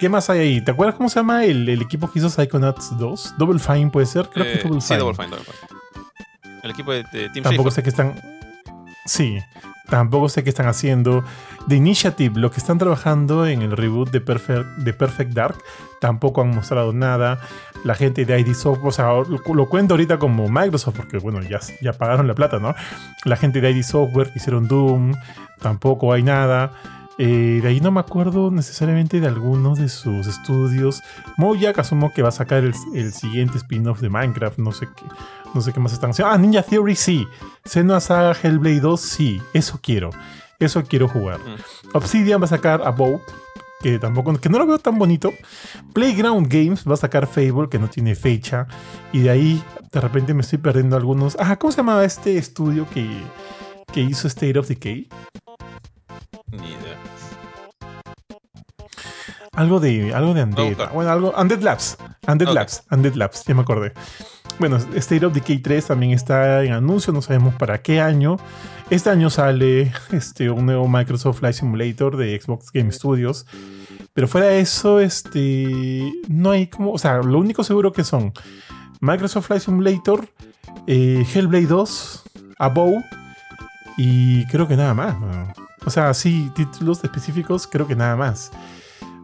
¿Qué 0.00 0.08
más 0.08 0.30
hay 0.30 0.40
ahí? 0.40 0.64
¿Te 0.64 0.70
acuerdas 0.70 0.96
cómo 0.96 1.08
se 1.08 1.20
llama 1.20 1.44
el, 1.44 1.68
equipo 1.68 2.10
que 2.10 2.18
hizo 2.18 2.30
Psychonauts 2.30 2.96
2? 2.98 3.34
Double 3.38 3.58
Fine 3.58 3.90
puede 3.90 4.06
ser, 4.06 4.28
creo 4.30 4.44
que 4.44 4.52
es 4.54 4.58
eh, 4.58 4.62
Double 4.62 4.80
Fine. 4.80 4.96
Sí, 4.96 4.96
Double 4.96 5.14
Fine, 5.14 5.28
Double 5.28 5.44
Fine. 5.44 5.81
El 6.62 6.70
equipo 6.70 6.92
de, 6.92 7.04
Team 7.04 7.42
Tampoco 7.42 7.70
sé 7.70 7.82
qué 7.82 7.88
están. 7.88 8.14
Sí, 9.04 9.38
tampoco 9.88 10.28
sé 10.28 10.44
qué 10.44 10.50
están 10.50 10.66
haciendo. 10.66 11.24
The 11.68 11.76
Initiative, 11.76 12.38
lo 12.38 12.50
que 12.50 12.58
están 12.58 12.78
trabajando 12.78 13.46
en 13.46 13.62
el 13.62 13.76
reboot 13.76 14.10
de 14.10 14.20
Perfect, 14.20 14.66
de 14.78 14.92
Perfect 14.92 15.32
Dark, 15.32 15.56
tampoco 16.00 16.42
han 16.42 16.50
mostrado 16.50 16.92
nada. 16.92 17.40
La 17.84 17.94
gente 17.96 18.24
de 18.24 18.38
ID 18.38 18.54
Software, 18.54 18.88
o 18.88 18.92
sea, 18.92 19.12
lo, 19.12 19.68
cuento 19.68 19.94
ahorita 19.94 20.18
como 20.18 20.48
Microsoft, 20.48 20.96
porque 20.96 21.18
bueno, 21.18 21.42
ya, 21.42 21.58
ya 21.80 21.92
pagaron 21.92 22.28
la 22.28 22.34
plata, 22.34 22.58
¿no? 22.60 22.74
La 23.24 23.36
gente 23.36 23.60
de 23.60 23.70
ID 23.70 23.82
Software 23.82 24.30
hicieron 24.36 24.68
Doom, 24.68 25.14
tampoco 25.60 26.12
hay 26.12 26.22
nada. 26.22 26.72
Eh, 27.18 27.60
de 27.62 27.68
ahí 27.68 27.80
no 27.80 27.90
me 27.90 28.00
acuerdo 28.00 28.50
necesariamente 28.50 29.20
de 29.20 29.26
algunos 29.26 29.78
de 29.78 29.88
sus 29.88 30.26
estudios. 30.26 31.02
Mojang 31.36 31.78
asumo 31.78 32.12
que 32.12 32.22
va 32.22 32.30
a 32.30 32.32
sacar 32.32 32.64
el, 32.64 32.74
el 32.94 33.12
siguiente 33.12 33.58
spin-off 33.58 34.00
de 34.00 34.08
Minecraft, 34.08 34.58
no 34.58 34.72
sé 34.72 34.88
qué. 34.96 35.04
No 35.54 35.60
sé 35.60 35.72
qué 35.72 35.80
más 35.80 35.92
están 35.92 36.10
haciendo. 36.10 36.32
Ah, 36.32 36.38
Ninja 36.38 36.62
Theory 36.62 36.96
sí. 36.96 37.26
Senua 37.64 38.00
Saga 38.00 38.34
Hellblade 38.40 38.80
2 38.80 39.00
sí. 39.00 39.42
Eso 39.52 39.78
quiero. 39.82 40.10
Eso 40.58 40.82
quiero 40.84 41.08
jugar. 41.08 41.40
Mm. 41.40 41.96
Obsidian 41.96 42.40
va 42.40 42.46
a 42.46 42.48
sacar 42.48 42.82
About, 42.82 43.20
que 43.82 43.98
tampoco, 43.98 44.32
que 44.40 44.48
no 44.48 44.58
lo 44.58 44.66
veo 44.66 44.78
tan 44.78 44.98
bonito. 44.98 45.32
Playground 45.92 46.46
Games 46.46 46.84
va 46.88 46.94
a 46.94 46.96
sacar 46.96 47.26
Fable, 47.26 47.68
que 47.68 47.78
no 47.78 47.88
tiene 47.88 48.14
fecha. 48.14 48.66
Y 49.12 49.20
de 49.20 49.30
ahí, 49.30 49.62
de 49.92 50.00
repente 50.00 50.34
me 50.34 50.42
estoy 50.42 50.58
perdiendo 50.58 50.96
algunos. 50.96 51.36
Ah, 51.38 51.56
¿cómo 51.56 51.72
se 51.72 51.78
llamaba 51.78 52.04
este 52.04 52.38
estudio 52.38 52.88
que, 52.88 53.08
que 53.92 54.00
hizo 54.00 54.28
State 54.28 54.58
of 54.58 54.68
Decay? 54.68 55.08
Ni 56.52 56.68
idea. 56.68 56.98
Algo 59.54 59.80
de, 59.80 60.14
algo 60.14 60.32
de 60.32 60.44
Undead. 60.44 60.92
bueno, 60.92 61.10
algo. 61.10 61.34
Undead 61.36 61.60
Labs. 61.60 61.98
Undead 62.26 62.52
Labs. 62.52 62.84
Undead 62.90 63.14
Labs, 63.14 63.44
ya 63.44 63.54
me 63.54 63.62
acordé. 63.62 63.92
Bueno, 64.58 64.76
State 64.76 65.24
of 65.26 65.34
Decay 65.34 65.58
3 65.58 65.86
también 65.86 66.12
está 66.12 66.62
en 66.62 66.72
anuncio, 66.72 67.12
no 67.12 67.20
sabemos 67.20 67.54
para 67.56 67.82
qué 67.82 68.00
año. 68.00 68.36
Este 68.90 69.10
año 69.10 69.30
sale 69.30 69.92
este, 70.12 70.50
un 70.50 70.66
nuevo 70.66 70.88
Microsoft 70.88 71.40
Flight 71.40 71.56
Simulator 71.56 72.16
de 72.16 72.40
Xbox 72.40 72.70
Game 72.72 72.92
Studios. 72.92 73.46
Pero 74.14 74.28
fuera 74.28 74.48
de 74.48 74.60
eso, 74.60 75.00
este, 75.00 76.12
no 76.28 76.50
hay 76.50 76.66
como, 76.66 76.92
o 76.92 76.98
sea, 76.98 77.18
lo 77.18 77.38
único 77.38 77.64
seguro 77.64 77.92
que 77.92 78.04
son 78.04 78.32
Microsoft 79.00 79.46
Flight 79.46 79.62
Simulator, 79.62 80.28
eh, 80.86 81.26
Hellblade 81.34 81.66
2, 81.66 82.22
Above 82.58 83.02
y 83.96 84.46
creo 84.46 84.68
que 84.68 84.76
nada 84.76 84.94
más. 84.94 85.16
O 85.84 85.90
sea, 85.90 86.14
sí, 86.14 86.50
títulos 86.54 87.02
específicos, 87.02 87.66
creo 87.66 87.86
que 87.86 87.96
nada 87.96 88.16
más. 88.16 88.50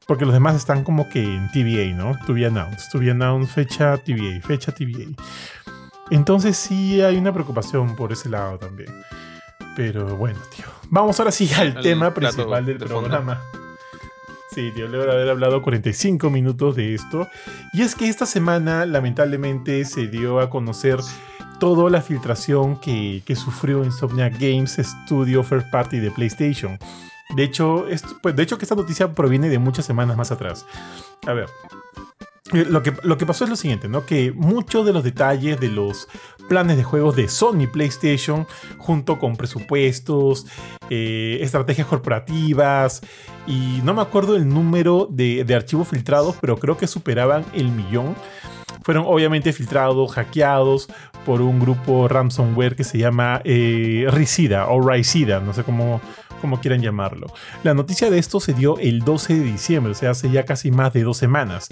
Porque 0.06 0.24
los 0.24 0.32
demás 0.32 0.56
están 0.56 0.84
como 0.84 1.08
que 1.08 1.22
en 1.22 1.50
TVA, 1.52 1.94
¿no? 1.94 2.16
To 2.26 2.34
be 2.34 2.46
announced. 2.46 2.90
To 2.92 2.98
be 2.98 3.10
announced, 3.10 3.52
fecha 3.52 3.96
TVA, 3.98 4.40
fecha 4.40 4.72
TVA. 4.72 5.10
Entonces 6.10 6.56
sí 6.56 7.02
hay 7.02 7.18
una 7.18 7.32
preocupación 7.32 7.94
por 7.94 8.12
ese 8.12 8.30
lado 8.30 8.58
también. 8.58 8.90
Pero 9.76 10.16
bueno, 10.16 10.38
tío. 10.56 10.64
Vamos 10.90 11.20
ahora 11.20 11.30
sí 11.30 11.50
al 11.54 11.80
tema 11.80 12.12
principal 12.14 12.64
del 12.64 12.78
programa. 12.78 13.40
Sí, 14.50 14.72
tío, 14.74 14.88
luego 14.88 15.04
de 15.04 15.12
haber 15.12 15.28
hablado 15.28 15.62
45 15.62 16.30
minutos 16.30 16.74
de 16.74 16.94
esto. 16.94 17.28
Y 17.74 17.82
es 17.82 17.94
que 17.94 18.08
esta 18.08 18.24
semana, 18.24 18.86
lamentablemente, 18.86 19.84
se 19.84 20.08
dio 20.08 20.40
a 20.40 20.48
conocer 20.48 20.98
toda 21.58 21.90
la 21.90 22.02
filtración 22.02 22.78
que, 22.80 23.22
que 23.24 23.36
sufrió 23.36 23.84
Insomnia 23.84 24.28
Games 24.28 24.78
Studio 24.80 25.42
First 25.42 25.70
Party 25.70 25.98
de 25.98 26.10
PlayStation. 26.10 26.78
De 27.36 27.44
hecho, 27.44 27.86
pues, 28.22 28.34
de 28.34 28.42
hecho 28.42 28.56
que 28.58 28.64
esta 28.64 28.74
noticia 28.74 29.12
proviene 29.12 29.48
de 29.48 29.58
muchas 29.58 29.84
semanas 29.84 30.16
más 30.16 30.30
atrás. 30.30 30.64
A 31.26 31.32
ver. 31.32 31.46
Eh, 32.54 32.64
lo 32.68 32.82
que, 32.82 32.94
lo 33.02 33.18
que 33.18 33.26
pasó 33.26 33.44
es 33.44 33.50
lo 33.50 33.56
siguiente, 33.56 33.88
¿no? 33.88 34.06
Que 34.06 34.32
muchos 34.32 34.86
de 34.86 34.92
los 34.94 35.04
detalles 35.04 35.60
de 35.60 35.68
los 35.68 36.08
planes 36.48 36.78
de 36.78 36.84
juegos 36.84 37.14
de 37.14 37.28
Sony 37.28 37.66
PlayStation, 37.70 38.46
junto 38.78 39.18
con 39.18 39.36
presupuestos, 39.36 40.46
eh, 40.88 41.38
estrategias 41.42 41.86
corporativas, 41.86 43.02
y 43.46 43.80
no 43.84 43.92
me 43.92 44.00
acuerdo 44.00 44.34
el 44.34 44.48
número 44.48 45.06
de, 45.10 45.44
de 45.44 45.54
archivos 45.54 45.88
filtrados, 45.88 46.36
pero 46.40 46.56
creo 46.56 46.78
que 46.78 46.86
superaban 46.86 47.44
el 47.52 47.68
millón 47.68 48.16
fueron 48.88 49.04
obviamente 49.06 49.52
filtrados, 49.52 50.12
hackeados 50.12 50.88
por 51.26 51.42
un 51.42 51.60
grupo 51.60 52.08
ransomware 52.08 52.74
que 52.74 52.84
se 52.84 52.96
llama 52.96 53.42
eh, 53.44 54.06
Ricida 54.08 54.66
o 54.68 54.80
Ricida, 54.80 55.40
no 55.40 55.52
sé 55.52 55.62
cómo, 55.62 56.00
como 56.40 56.58
quieran 56.58 56.80
llamarlo. 56.80 57.26
La 57.64 57.74
noticia 57.74 58.08
de 58.08 58.18
esto 58.18 58.40
se 58.40 58.54
dio 58.54 58.78
el 58.78 59.00
12 59.00 59.34
de 59.34 59.44
diciembre, 59.44 59.92
o 59.92 59.94
sea, 59.94 60.12
hace 60.12 60.30
ya 60.30 60.46
casi 60.46 60.70
más 60.70 60.94
de 60.94 61.02
dos 61.02 61.18
semanas. 61.18 61.68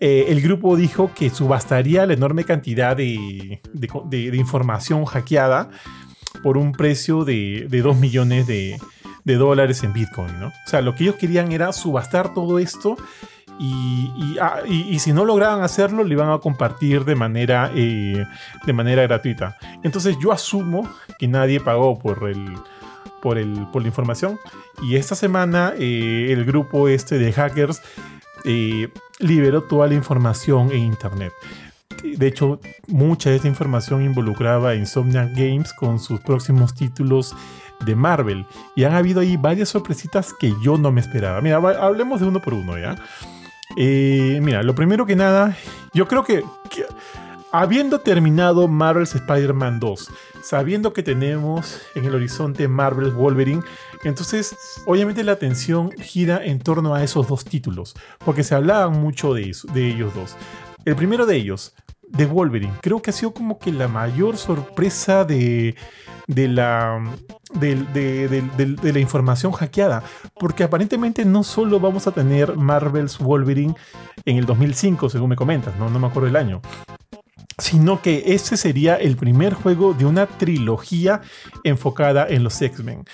Eh, 0.00 0.24
el 0.28 0.40
grupo 0.40 0.74
dijo 0.74 1.10
que 1.14 1.28
subastaría 1.28 2.06
la 2.06 2.14
enorme 2.14 2.44
cantidad 2.44 2.96
de, 2.96 3.60
información 4.32 5.04
hackeada 5.04 5.68
por 6.42 6.56
un 6.56 6.72
precio 6.72 7.26
de, 7.26 7.66
de 7.68 7.82
2 7.82 7.98
millones 7.98 8.46
de, 8.46 8.78
dólares 9.26 9.84
en 9.84 9.92
Bitcoin. 9.92 10.44
O 10.44 10.50
sea, 10.64 10.80
lo 10.80 10.94
que 10.94 11.04
ellos 11.04 11.16
querían 11.16 11.52
era 11.52 11.74
subastar 11.74 12.32
todo 12.32 12.58
esto 12.58 12.96
Ah, 14.40 14.62
y, 14.66 14.98
si 14.98 15.12
no 15.12 15.24
lograban 15.24 15.62
hacerlo, 15.62 16.04
lo 16.04 16.12
iban 16.12 16.30
a 16.30 16.38
compartir 16.38 17.04
de 17.04 17.14
manera, 17.14 17.70
eh, 17.74 18.24
de 18.66 18.72
manera 18.72 19.02
gratuita. 19.02 19.56
Entonces 19.82 20.16
yo 20.20 20.32
asumo 20.32 20.88
que 21.18 21.28
nadie 21.28 21.60
pagó 21.60 21.98
por, 21.98 22.28
el, 22.28 22.54
por, 23.22 23.38
el, 23.38 23.66
por 23.72 23.82
la 23.82 23.88
información. 23.88 24.38
Y 24.82 24.96
esta 24.96 25.14
semana 25.14 25.72
eh, 25.78 26.28
el 26.30 26.44
grupo 26.44 26.88
este 26.88 27.18
de 27.18 27.32
hackers 27.32 27.80
eh, 28.44 28.88
liberó 29.20 29.62
toda 29.62 29.86
la 29.86 29.94
información 29.94 30.72
en 30.72 30.78
Internet. 30.78 31.32
De 32.02 32.26
hecho, 32.26 32.60
mucha 32.88 33.30
de 33.30 33.36
esta 33.36 33.48
información 33.48 34.04
involucraba 34.04 34.70
a 34.70 34.74
Insomniac 34.74 35.30
Games 35.34 35.72
con 35.72 35.98
sus 35.98 36.20
próximos 36.20 36.74
títulos 36.74 37.34
de 37.86 37.94
Marvel. 37.94 38.44
Y 38.74 38.84
han 38.84 38.94
habido 38.94 39.20
ahí 39.20 39.36
varias 39.36 39.70
sorpresitas 39.70 40.34
que 40.34 40.52
yo 40.62 40.76
no 40.76 40.90
me 40.92 41.00
esperaba. 41.00 41.40
Mira, 41.40 41.56
hablemos 41.56 42.20
de 42.20 42.26
uno 42.26 42.40
por 42.40 42.52
uno, 42.52 42.76
¿ya? 42.78 42.96
Eh, 43.76 44.38
mira, 44.42 44.62
lo 44.62 44.74
primero 44.74 45.06
que 45.06 45.16
nada, 45.16 45.56
yo 45.92 46.06
creo 46.06 46.24
que, 46.24 46.44
habiendo 47.50 48.00
terminado 48.00 48.68
Marvel's 48.68 49.14
Spider-Man 49.14 49.80
2, 49.80 50.10
sabiendo 50.42 50.92
que 50.92 51.02
tenemos 51.02 51.80
en 51.94 52.04
el 52.04 52.14
horizonte 52.14 52.68
Marvel's 52.68 53.14
Wolverine, 53.14 53.62
entonces 54.04 54.56
obviamente 54.86 55.24
la 55.24 55.32
atención 55.32 55.90
gira 55.92 56.44
en 56.44 56.60
torno 56.60 56.94
a 56.94 57.02
esos 57.02 57.26
dos 57.26 57.44
títulos, 57.44 57.94
porque 58.24 58.44
se 58.44 58.54
hablaba 58.54 58.88
mucho 58.90 59.34
de, 59.34 59.56
de 59.72 59.88
ellos 59.88 60.14
dos. 60.14 60.36
El 60.84 60.96
primero 60.96 61.26
de 61.26 61.36
ellos, 61.36 61.74
de 62.16 62.26
Wolverine, 62.26 62.72
creo 62.80 63.02
que 63.02 63.10
ha 63.10 63.12
sido 63.12 63.32
como 63.34 63.58
que 63.58 63.72
la 63.72 63.88
mayor 63.88 64.36
sorpresa 64.36 65.24
de, 65.24 65.74
de 66.26 66.48
la, 66.48 67.02
de, 67.54 68.92
la 68.92 68.98
información 68.98 69.52
hackeada. 69.52 70.02
Porque 70.38 70.64
aparentemente 70.64 71.24
no 71.24 71.42
solo 71.42 71.80
vamos 71.80 72.06
a 72.06 72.12
tener 72.12 72.56
Marvel's 72.56 73.18
Wolverine 73.18 73.74
en 74.24 74.36
el 74.36 74.46
2005, 74.46 75.10
según 75.10 75.30
me 75.30 75.36
comentas, 75.36 75.76
no, 75.76 75.90
no 75.90 75.98
me 75.98 76.06
acuerdo 76.06 76.28
el 76.28 76.36
año. 76.36 76.60
Sino 77.58 78.02
que 78.02 78.24
este 78.26 78.56
sería 78.56 78.96
el 78.96 79.16
primer 79.16 79.54
juego 79.54 79.94
de 79.94 80.06
una 80.06 80.26
trilogía 80.26 81.20
enfocada 81.62 82.26
en 82.28 82.42
los 82.42 82.60
X-Men. 82.60 83.04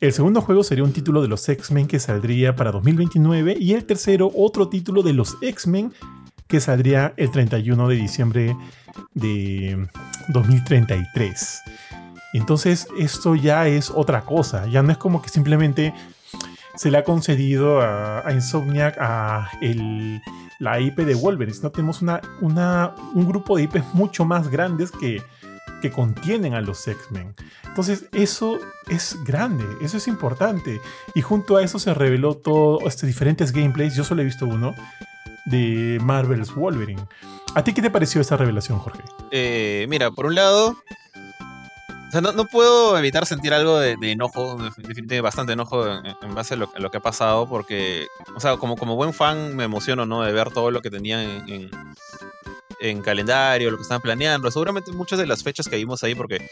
El 0.00 0.12
segundo 0.14 0.40
juego 0.40 0.64
sería 0.64 0.84
un 0.84 0.94
título 0.94 1.20
de 1.20 1.28
los 1.28 1.46
X-Men 1.46 1.86
que 1.86 1.98
saldría 1.98 2.56
para 2.56 2.72
2029 2.72 3.56
y 3.60 3.74
el 3.74 3.84
tercero 3.84 4.30
otro 4.34 4.68
título 4.68 5.02
de 5.02 5.12
los 5.12 5.36
X-Men 5.42 5.92
que 6.50 6.60
saldría 6.60 7.14
el 7.16 7.30
31 7.30 7.88
de 7.88 7.94
diciembre 7.94 8.56
de 9.14 9.88
2033. 10.28 11.62
Entonces 12.34 12.88
esto 12.98 13.36
ya 13.36 13.66
es 13.68 13.90
otra 13.90 14.22
cosa, 14.22 14.66
ya 14.66 14.82
no 14.82 14.90
es 14.92 14.98
como 14.98 15.22
que 15.22 15.28
simplemente 15.28 15.94
se 16.74 16.90
le 16.90 16.98
ha 16.98 17.04
concedido 17.04 17.80
a, 17.80 18.24
Insomniac 18.32 18.96
a 18.98 19.48
la 20.58 20.80
IP 20.80 20.98
de 20.98 21.14
Wolverine, 21.14 21.54
sino 21.54 21.70
tenemos 21.70 22.02
una, 22.02 22.20
un 22.40 23.26
grupo 23.26 23.56
de 23.56 23.64
IPs 23.64 23.94
mucho 23.94 24.24
más 24.24 24.48
grandes 24.48 24.90
que, 24.90 25.22
que 25.80 25.90
contienen 25.90 26.54
a 26.54 26.60
los 26.60 26.86
X-Men. 26.86 27.34
Entonces 27.64 28.06
eso 28.12 28.58
es 28.88 29.16
grande, 29.24 29.64
eso 29.82 29.96
es 29.96 30.08
importante. 30.08 30.80
Y 31.14 31.22
junto 31.22 31.56
a 31.56 31.62
eso 31.62 31.78
se 31.78 31.94
reveló 31.94 32.36
todo, 32.36 32.80
este, 32.86 33.06
diferentes 33.06 33.52
gameplays, 33.52 33.94
yo 33.94 34.04
solo 34.04 34.22
he 34.22 34.24
visto 34.24 34.46
uno, 34.46 34.74
de 35.50 35.98
Marvel's 36.02 36.54
Wolverine. 36.54 37.02
¿A 37.54 37.64
ti 37.64 37.72
qué 37.74 37.82
te 37.82 37.90
pareció 37.90 38.20
esa 38.20 38.36
revelación, 38.36 38.78
Jorge? 38.78 39.02
Eh, 39.30 39.86
mira, 39.88 40.10
por 40.10 40.26
un 40.26 40.36
lado, 40.36 40.76
o 42.08 42.12
sea, 42.12 42.20
no, 42.20 42.44
puedo 42.46 42.98
evitar 42.98 43.24
sentir 43.24 43.54
algo 43.54 43.78
de, 43.78 43.96
enojo, 44.02 44.56
definitivamente 44.56 45.20
bastante 45.20 45.52
enojo 45.52 45.86
en, 45.86 46.34
base 46.34 46.54
a 46.54 46.56
lo, 46.56 46.90
que 46.90 46.96
ha 46.96 47.00
pasado, 47.00 47.48
porque, 47.48 48.06
o 48.34 48.40
sea, 48.40 48.56
como, 48.56 48.76
como 48.76 48.96
buen 48.96 49.12
fan 49.12 49.54
me 49.54 49.62
emociono, 49.62 50.06
¿no? 50.06 50.22
De 50.22 50.32
ver 50.32 50.50
todo 50.50 50.72
lo 50.72 50.80
que 50.82 50.90
tenían 50.90 51.20
en, 51.20 51.48
en, 51.48 51.70
calendario, 53.02 53.70
lo 53.70 53.76
que 53.76 53.82
estaban 53.82 54.02
planeando. 54.02 54.50
Seguramente 54.50 54.92
muchas 54.92 55.18
de 55.18 55.26
las 55.26 55.42
fechas 55.42 55.68
que 55.68 55.76
vimos 55.76 56.02
ahí, 56.02 56.14
porque 56.14 56.48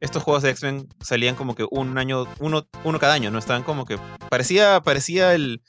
estos 0.00 0.22
juegos 0.22 0.42
de 0.42 0.50
X-Men 0.50 0.88
salían 1.00 1.36
como 1.36 1.54
que 1.54 1.66
un 1.70 1.96
año, 1.98 2.26
uno, 2.38 2.66
uno 2.84 2.98
cada 2.98 3.14
año, 3.14 3.30
¿no? 3.30 3.38
Estaban 3.38 3.62
como 3.62 3.84
que, 3.84 3.98
parecía, 4.28 4.80
parecía 4.80 5.34
el, 5.34 5.62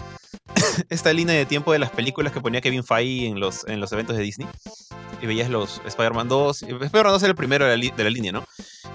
esta 0.89 1.13
línea 1.13 1.35
de 1.35 1.45
tiempo 1.45 1.71
de 1.73 1.79
las 1.79 1.91
películas 1.91 2.33
que 2.33 2.41
ponía 2.41 2.61
Kevin 2.61 2.83
Feige 2.83 3.27
en 3.27 3.39
los, 3.39 3.67
en 3.67 3.79
los 3.79 3.91
eventos 3.91 4.17
de 4.17 4.23
Disney. 4.23 4.47
Y 5.21 5.27
veías 5.27 5.49
los 5.49 5.81
Spider-Man 5.85 6.27
2. 6.27 6.63
Spider-Man 6.63 7.13
2 7.13 7.23
era 7.23 7.29
el 7.29 7.35
primero 7.35 7.65
de 7.65 7.77
la, 7.77 8.09
línea, 8.09 8.31
¿no? 8.31 8.45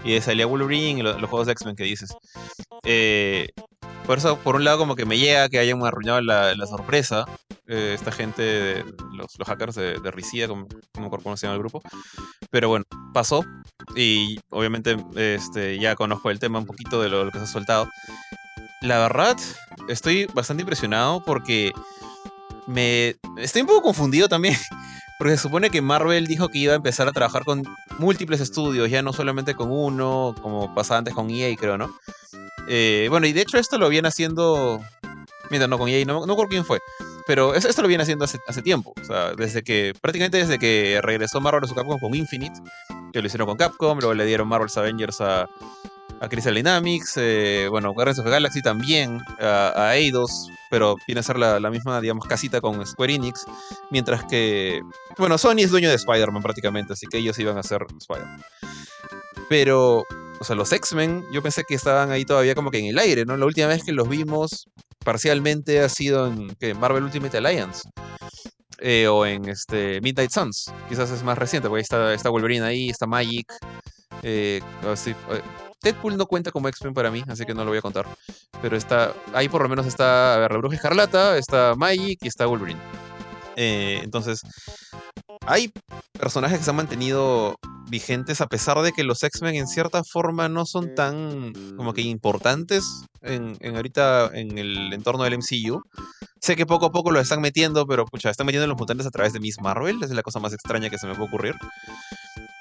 y 0.04 0.20
salía 0.20 0.46
Wolverine 0.46 1.00
y 1.00 1.02
los, 1.02 1.16
juegos 1.16 1.46
de 1.46 1.52
X-Men 1.52 1.76
que 1.76 1.84
dices. 1.84 2.14
Eh, 2.84 3.48
por 4.06 4.18
eso, 4.18 4.38
por 4.38 4.56
un 4.56 4.64
lado, 4.64 4.78
como 4.78 4.94
que 4.94 5.04
me 5.04 5.18
llega 5.18 5.48
que 5.48 5.58
hayan 5.58 5.84
arruinado 5.84 6.20
la, 6.20 6.54
la 6.54 6.66
sorpresa. 6.66 7.26
Eh, 7.68 7.92
esta 7.94 8.12
gente, 8.12 8.84
los, 9.12 9.36
hackers 9.44 9.74
de, 9.74 9.98
de 9.98 10.10
Ricida, 10.12 10.46
como, 10.46 10.68
como 10.94 11.34
llama 11.34 11.54
el 11.54 11.58
grupo. 11.58 11.82
Pero 12.50 12.68
bueno, 12.68 12.84
pasó. 13.12 13.44
Y 13.96 14.38
obviamente 14.50 14.96
este, 15.16 15.78
ya 15.78 15.96
conozco 15.96 16.30
el 16.30 16.38
tema 16.38 16.60
un 16.60 16.66
poquito 16.66 17.02
de 17.02 17.08
lo, 17.08 17.24
lo 17.24 17.32
que 17.32 17.38
se 17.38 17.44
ha 17.44 17.48
soltado. 17.48 17.88
La 18.82 18.98
verdad, 18.98 19.36
estoy 19.88 20.26
bastante 20.26 20.62
impresionado 20.62 21.24
porque 21.24 21.72
me. 22.66 23.16
Estoy 23.38 23.62
un 23.62 23.68
poco 23.68 23.82
confundido 23.82 24.28
también. 24.28 24.56
Porque 25.18 25.34
se 25.34 25.44
supone 25.44 25.70
que 25.70 25.80
Marvel 25.80 26.26
dijo 26.26 26.50
que 26.50 26.58
iba 26.58 26.74
a 26.74 26.76
empezar 26.76 27.08
a 27.08 27.12
trabajar 27.12 27.46
con 27.46 27.62
múltiples 27.98 28.42
estudios, 28.42 28.90
ya 28.90 29.00
no 29.00 29.14
solamente 29.14 29.54
con 29.54 29.72
uno, 29.72 30.34
como 30.42 30.74
pasaba 30.74 30.98
antes 30.98 31.14
con 31.14 31.30
EA, 31.30 31.56
creo, 31.56 31.78
¿no? 31.78 31.96
Eh, 32.68 33.06
bueno, 33.10 33.26
y 33.26 33.32
de 33.32 33.42
hecho 33.42 33.58
esto 33.58 33.78
lo 33.78 33.88
viene 33.88 34.08
haciendo. 34.08 34.80
Mira, 35.50 35.68
no 35.68 35.78
con 35.78 35.88
EA, 35.88 36.04
no, 36.04 36.26
no 36.26 36.36
quién 36.48 36.64
fue. 36.64 36.80
Pero 37.26 37.54
esto 37.54 37.82
lo 37.82 37.88
viene 37.88 38.02
haciendo 38.02 38.24
hace, 38.24 38.62
tiempo. 38.62 38.92
O 39.00 39.04
sea, 39.04 39.34
desde 39.34 39.62
que. 39.62 39.94
Prácticamente 40.00 40.38
desde 40.38 40.58
que 40.58 41.00
regresó 41.02 41.40
Marvel 41.40 41.64
a 41.64 41.68
su 41.68 41.74
Capcom 41.74 41.98
con 41.98 42.14
Infinite. 42.14 42.60
Que 43.12 43.20
lo 43.20 43.26
hicieron 43.26 43.46
con 43.46 43.56
Capcom. 43.56 43.98
Luego 43.98 44.14
le 44.14 44.26
dieron 44.26 44.48
Marvel's 44.48 44.76
Avengers 44.76 45.20
a, 45.20 45.48
Crystal 46.28 46.54
Dynamics. 46.54 47.14
Eh, 47.16 47.68
bueno, 47.70 47.92
Guardians 47.92 48.18
of 48.18 48.24
the 48.24 48.30
Galaxy 48.30 48.62
también. 48.62 49.20
A, 49.40 49.72
a 49.76 49.96
Eidos 49.96 50.48
pero 50.70 50.96
viene 51.06 51.20
a 51.20 51.22
ser 51.22 51.38
la, 51.38 51.70
misma, 51.70 52.00
digamos, 52.00 52.26
casita 52.26 52.60
con 52.60 52.84
Square 52.86 53.14
Enix, 53.14 53.46
mientras 53.90 54.24
que, 54.24 54.82
bueno, 55.16 55.38
Sony 55.38 55.60
es 55.60 55.70
dueño 55.70 55.88
de 55.88 55.94
Spider-Man 55.94 56.42
prácticamente, 56.42 56.92
así 56.92 57.06
que 57.06 57.18
ellos 57.18 57.38
iban 57.38 57.58
a 57.58 57.62
ser 57.62 57.86
Spider-Man. 57.98 58.42
Pero, 59.48 60.04
o 60.40 60.44
sea, 60.44 60.56
los 60.56 60.72
X-Men, 60.72 61.24
yo 61.32 61.42
pensé 61.42 61.62
que 61.66 61.74
estaban 61.74 62.10
ahí 62.10 62.24
todavía 62.24 62.54
como 62.54 62.70
que 62.70 62.78
en 62.78 62.86
el 62.86 62.98
aire, 62.98 63.24
¿no? 63.24 63.36
La 63.36 63.46
última 63.46 63.68
vez 63.68 63.84
que 63.84 63.92
los 63.92 64.08
vimos 64.08 64.68
parcialmente 65.04 65.80
ha 65.80 65.88
sido 65.88 66.26
en 66.26 66.80
Marvel 66.80 67.04
Ultimate 67.04 67.36
Alliance. 67.38 67.88
Eh, 68.78 69.08
o 69.08 69.24
en 69.24 69.48
este 69.48 70.02
Midnight 70.02 70.30
Suns, 70.30 70.70
quizás 70.88 71.10
es 71.10 71.22
más 71.22 71.38
reciente, 71.38 71.66
porque 71.66 71.78
ahí 71.78 71.82
está, 71.82 72.12
está 72.12 72.28
Wolverine 72.28 72.66
ahí, 72.66 72.90
está 72.90 73.06
Magic, 73.06 73.50
eh, 74.22 74.60
así, 74.86 75.14
eh, 75.30 75.40
no 76.16 76.26
cuenta 76.26 76.50
como 76.50 76.68
X-Men 76.68 76.94
para 76.94 77.10
mí, 77.10 77.22
así 77.28 77.44
que 77.44 77.54
no 77.54 77.64
lo 77.64 77.70
voy 77.70 77.78
a 77.78 77.82
contar. 77.82 78.06
Pero 78.60 78.76
está, 78.76 79.14
ahí 79.32 79.48
por 79.48 79.62
lo 79.62 79.68
menos 79.68 79.86
está, 79.86 80.34
a 80.34 80.38
ver, 80.38 80.52
la 80.52 80.58
Bruja 80.58 80.76
Escarlata, 80.76 81.38
está 81.38 81.74
Magic 81.76 82.18
y 82.22 82.28
está 82.28 82.46
Wolverine. 82.46 82.80
Eh, 83.56 84.00
entonces, 84.02 84.42
hay 85.46 85.72
personajes 86.12 86.58
que 86.58 86.64
se 86.64 86.70
han 86.70 86.76
mantenido 86.76 87.58
vigentes 87.88 88.40
a 88.40 88.48
pesar 88.48 88.80
de 88.82 88.92
que 88.92 89.04
los 89.04 89.22
X-Men 89.22 89.54
en 89.54 89.68
cierta 89.68 90.02
forma 90.02 90.48
no 90.48 90.66
son 90.66 90.94
tan 90.94 91.52
como 91.76 91.94
que 91.94 92.02
importantes 92.02 93.04
en, 93.22 93.56
ahorita 93.76 94.30
en 94.34 94.58
el 94.58 94.92
entorno 94.92 95.24
del 95.24 95.38
MCU. 95.38 95.82
Sé 96.40 96.56
que 96.56 96.66
poco 96.66 96.86
a 96.86 96.92
poco 96.92 97.10
lo 97.10 97.20
están 97.20 97.40
metiendo, 97.40 97.86
pero 97.86 98.04
pucha, 98.04 98.30
están 98.30 98.46
metiendo 98.46 98.66
los 98.66 98.76
mutantes 98.76 99.06
a 99.06 99.10
través 99.10 99.32
de 99.32 99.40
Miss 99.40 99.60
Marvel, 99.60 100.02
es 100.02 100.10
la 100.10 100.22
cosa 100.22 100.40
más 100.40 100.52
extraña 100.52 100.90
que 100.90 100.98
se 100.98 101.06
me 101.06 101.14
puede 101.14 101.28
ocurrir. 101.28 101.54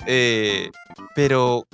Eh, 0.08 0.70
pero 1.16 1.68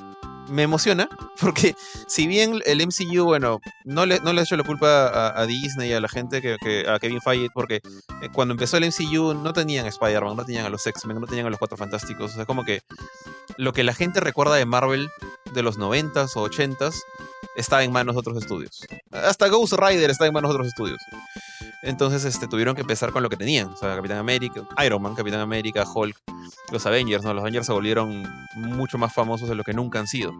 me 0.51 0.63
emociona, 0.63 1.09
porque 1.41 1.75
si 2.07 2.27
bien 2.27 2.61
el 2.65 2.85
MCU, 2.85 3.23
bueno, 3.23 3.59
no 3.85 4.05
le, 4.05 4.19
no 4.19 4.33
le 4.33 4.41
hecho 4.41 4.57
la 4.57 4.63
culpa 4.63 5.39
a, 5.39 5.45
Disney 5.45 5.89
y 5.89 5.93
a 5.93 5.99
la 5.99 6.09
gente, 6.09 6.41
que, 6.41 6.85
a 6.87 6.99
Kevin 6.99 7.21
Feige, 7.21 7.47
porque 7.53 7.77
eh, 8.21 8.29
cuando 8.33 8.53
empezó 8.53 8.77
el 8.77 8.85
MCU 8.85 9.33
no 9.33 9.53
tenían 9.53 9.85
Spider-Man, 9.85 10.37
no 10.37 10.45
tenían 10.45 10.65
a 10.65 10.69
los 10.69 10.85
X-Men, 10.85 11.19
no 11.19 11.27
tenían 11.27 11.47
a 11.47 11.49
los 11.49 11.59
Cuatro 11.59 11.77
Fantásticos, 11.77 12.33
o 12.33 12.35
sea, 12.35 12.45
como 12.45 12.63
que 12.63 12.81
lo 13.57 13.73
que 13.73 13.83
la 13.83 13.93
gente 13.93 14.19
recuerda 14.19 14.55
de 14.55 14.65
Marvel 14.65 15.09
de 15.53 15.63
los 15.63 15.77
90s 15.77 16.35
o 16.35 16.47
80s 16.47 16.95
está 17.55 17.83
en 17.83 17.91
manos 17.91 18.15
de 18.15 18.19
otros 18.19 18.37
estudios. 18.37 18.85
Hasta 19.11 19.47
Ghost 19.47 19.73
Rider 19.73 20.09
está 20.09 20.25
en 20.25 20.33
manos 20.33 20.49
de 20.49 20.55
otros 20.55 20.67
estudios. 20.67 20.99
Entonces 21.83 22.23
este, 22.25 22.47
tuvieron 22.47 22.75
que 22.75 22.81
empezar 22.81 23.11
con 23.11 23.23
lo 23.23 23.29
que 23.29 23.37
tenían. 23.37 23.69
O 23.69 23.75
sea, 23.75 23.95
Capitán 23.95 24.17
América, 24.17 24.67
Iron 24.85 25.01
Man, 25.01 25.15
Capitán 25.15 25.39
América, 25.39 25.83
Hulk, 25.83 26.15
los 26.71 26.85
Avengers, 26.85 27.23
¿no? 27.23 27.33
Los 27.33 27.41
Avengers 27.41 27.65
se 27.65 27.73
volvieron 27.73 28.23
mucho 28.55 28.97
más 28.97 29.13
famosos 29.13 29.49
de 29.49 29.55
lo 29.55 29.63
que 29.63 29.73
nunca 29.73 29.99
han 29.99 30.07
sido. 30.07 30.31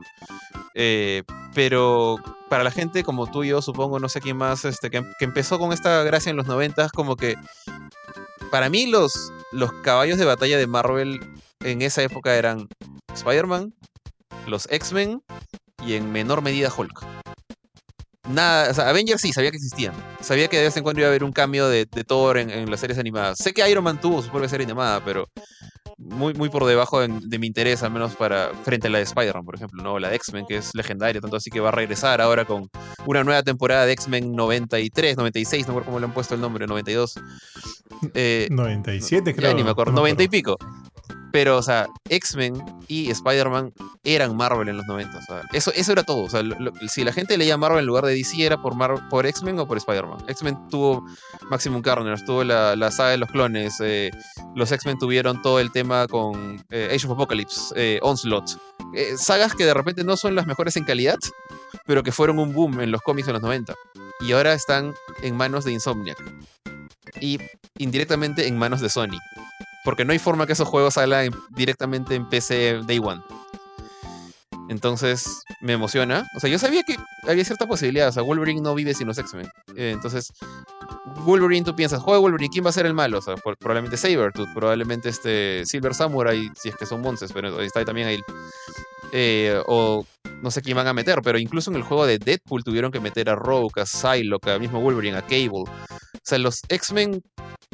Eh, 0.76 1.24
pero 1.54 2.18
para 2.50 2.64
la 2.64 2.72
gente 2.72 3.04
como 3.04 3.28
tú 3.28 3.44
y 3.44 3.50
yo, 3.50 3.62
supongo, 3.62 4.00
no 4.00 4.08
sé 4.08 4.22
quién 4.22 4.38
más, 4.38 4.66
este, 4.66 4.90
que, 4.90 5.04
que 5.20 5.26
empezó 5.26 5.60
con 5.60 5.74
esta 5.74 6.04
gracia 6.04 6.30
en 6.30 6.38
los 6.38 6.48
90, 6.48 6.90
como 6.90 7.16
que 7.16 7.36
para 8.52 8.70
mí 8.70 8.86
los, 8.86 9.32
los 9.52 9.72
caballos 9.84 10.18
de 10.18 10.26
batalla 10.26 10.58
de 10.58 10.68
Marvel 10.68 11.20
en 11.62 11.82
esa 11.82 12.04
época 12.04 12.36
eran 12.36 12.68
Spider-Man, 13.14 13.74
los 14.48 14.68
X-Men 14.72 15.22
y 15.86 15.94
en 15.94 16.12
menor 16.12 16.42
medida 16.42 16.72
Hulk. 16.76 17.06
Nada, 18.30 18.70
o 18.70 18.74
sea, 18.74 18.90
Avengers 18.90 19.22
sí, 19.22 19.34
sabía 19.34 19.52
que 19.52 19.58
existían. 19.58 19.94
Sabía 20.22 20.48
que 20.48 20.58
de 20.58 20.64
vez 20.64 20.78
en 20.78 20.84
cuando 20.84 21.02
iba 21.02 21.08
a 21.08 21.12
haber 21.12 21.24
un 21.24 21.32
cambio 21.32 21.68
de, 21.68 21.86
de 21.86 22.04
Thor 22.04 22.38
en, 22.38 22.50
en, 22.50 22.70
las 22.70 22.80
series 22.80 23.00
animadas. 23.00 23.40
Sé 23.40 23.54
que 23.54 23.68
Iron 23.70 23.84
Man 23.84 24.00
tuvo 24.00 24.22
su 24.22 24.30
propia 24.30 24.48
serie 24.48 24.66
animada, 24.66 25.04
pero 25.04 25.28
muy, 25.98 26.34
muy 26.34 26.50
por 26.50 26.66
debajo 26.66 27.02
de, 27.02 27.10
de 27.22 27.40
mi 27.40 27.48
interés, 27.48 27.84
al 27.84 27.92
menos 27.92 28.16
para 28.16 28.52
frente 28.64 28.88
a 28.88 28.90
la 28.92 29.00
de 29.00 29.04
Spider-Man, 29.06 29.44
por 29.44 29.56
ejemplo, 29.56 29.84
¿no? 29.84 30.00
La 30.00 30.10
de 30.10 30.16
X-Men, 30.16 30.46
que 30.48 30.58
es 30.58 30.72
legendaria, 30.76 31.20
tanto 31.20 31.38
así 31.38 31.50
que 31.50 31.60
va 31.60 31.70
a 31.70 31.74
regresar 31.74 32.22
ahora 32.22 32.46
con 32.46 32.70
una 33.06 33.24
nueva 33.24 33.44
temporada 33.44 33.86
de 33.86 33.94
X-Men 33.94 34.36
93, 34.36 35.18
96, 35.18 35.68
no 35.68 35.74
recuerdo 35.74 35.86
cómo 35.86 36.00
le 36.00 36.06
han 36.06 36.14
puesto 36.14 36.36
el 36.36 36.42
nombre, 36.42 36.68
92. 36.68 37.20
Eh, 38.14 38.48
97, 38.50 39.36
creo. 39.36 39.52
Ya 39.52 39.56
ni 39.56 39.64
me 39.64 39.72
acuerdo, 39.72 39.92
no 39.92 40.00
90 40.00 40.24
y 40.24 40.28
pico. 40.28 40.58
Pero, 41.32 41.58
o 41.58 41.62
sea, 41.62 41.88
X-Men 42.10 42.62
y 42.88 43.10
Spider-Man 43.10 43.74
eran 44.04 44.36
Marvel 44.36 44.68
en 44.68 44.78
los 44.78 44.86
90. 44.86 45.18
O 45.18 45.22
sea, 45.22 45.42
eso, 45.54 45.72
eso 45.74 45.92
era 45.92 46.04
todo. 46.04 46.24
O 46.24 46.30
sea, 46.30 46.42
si 46.90 47.04
la 47.04 47.14
gente 47.14 47.38
leía 47.38 47.58
Marvel 47.58 47.80
en 47.80 47.86
lugar 47.86 48.06
de 48.06 48.14
DC, 48.14 48.46
era 48.46 48.62
por, 48.62 48.76
Mar 48.76 48.96
por 49.10 49.26
X-Men 49.26 49.60
o 49.60 49.68
por 49.68 49.78
Spider-Man. 49.78 50.26
X-Men 50.28 50.68
tuvo 50.70 51.06
Maximum 51.50 51.82
Carnage, 51.82 52.26
tuvo 52.26 52.44
la, 52.44 52.76
la, 52.76 52.92
saga 52.92 53.12
de 53.12 53.18
los 53.18 53.30
clones. 53.30 53.76
Eh, 53.82 54.12
los 54.56 54.72
X-Men 54.72 54.98
tuvieron 54.98 55.42
todo 55.42 55.60
el 55.60 55.72
tema 55.72 56.08
con 56.08 56.64
eh, 56.70 56.90
Age 56.94 57.08
of 57.08 57.14
Apocalypse, 57.14 57.74
eh, 57.76 58.00
Onslaught. 58.02 58.50
sagas 59.18 59.56
que 59.56 59.66
de 59.66 59.74
repente 59.74 60.04
no 60.04 60.18
son 60.18 60.36
las 60.36 60.48
mejores 60.48 60.76
en 60.76 60.84
calidad, 60.84 61.18
pero 61.86 62.04
que 62.04 62.12
fueron 62.12 62.40
un 62.40 62.54
boom 62.54 62.82
en 62.82 62.92
los 62.92 63.02
cómics 63.02 63.28
en 63.28 63.34
los 63.34 63.42
90. 63.42 63.74
Y 64.22 64.34
ahora 64.34 64.54
están 64.54 64.94
en 65.24 65.36
manos 65.36 65.66
de 65.66 65.72
Insomniac. 65.72 66.18
Y 67.20 67.40
indirectamente 67.78 68.48
en 68.48 68.58
manos 68.58 68.82
de 68.82 68.90
Sony. 68.90 69.18
Porque 69.84 70.06
no 70.06 70.14
hay 70.14 70.20
forma 70.20 70.46
que 70.46 70.54
esos 70.54 70.68
juegos 70.68 70.96
salgan 70.96 71.32
directamente 71.50 72.16
en 72.16 72.28
PC 72.30 72.82
Day 72.86 73.00
One. 73.00 73.22
Entonces 74.70 75.44
me 75.60 75.74
emociona. 75.74 76.26
O 76.36 76.40
sea, 76.40 76.50
yo 76.50 76.58
sabía 76.58 76.84
que 76.84 76.96
había 77.28 77.44
cierta 77.44 77.68
posibilidad. 77.68 78.08
O 78.08 78.12
sea, 78.12 78.24
Wolverine 78.24 78.62
no 78.62 78.74
vive 78.74 78.94
sin 78.94 79.08
los 79.08 79.18
X-Men. 79.18 79.50
Eh, 79.76 79.92
entonces, 79.92 80.32
Wolverine, 81.26 81.66
tú 81.66 81.76
piensas, 81.76 82.02
juega 82.02 82.20
Wolverine, 82.20 82.50
¿quién 82.50 82.66
va 82.66 82.70
a 82.70 82.74
ser 82.74 82.86
el 82.86 82.94
malo? 82.94 83.18
O 83.20 83.22
sea, 83.22 83.36
probablemente 83.36 83.98
Sabertooth, 83.98 84.54
probablemente 84.54 85.10
este 85.10 85.66
Silver 85.66 85.94
Samurai, 85.94 86.50
si 86.56 86.70
es 86.70 86.76
que 86.78 86.86
son 86.86 87.02
monces, 87.02 87.34
pero 87.34 87.60
ahí 87.60 87.66
está 87.66 87.84
también 87.84 88.08
ahí. 88.08 88.20
Eh, 89.12 89.62
o 89.68 90.06
no 90.42 90.52
sé 90.52 90.62
quién 90.62 90.78
van 90.78 90.88
a 90.88 90.94
meter, 90.94 91.20
pero 91.22 91.38
incluso 91.38 91.70
en 91.70 91.76
el 91.76 91.84
juego 91.84 92.06
de 92.06 92.18
Deadpool 92.18 92.64
tuvieron 92.64 92.92
que 92.92 93.00
meter 93.00 93.30
a 93.30 93.36
Rogue, 93.36 93.82
a 93.82 93.86
Psylocke, 93.86 94.48
a 94.48 94.60
mismo 94.60 94.80
Wolverine, 94.80 95.18
a 95.18 95.22
Cable. 95.22 95.66
O 95.66 96.24
sea, 96.24 96.38
los 96.38 96.62
X-Men 96.70 97.22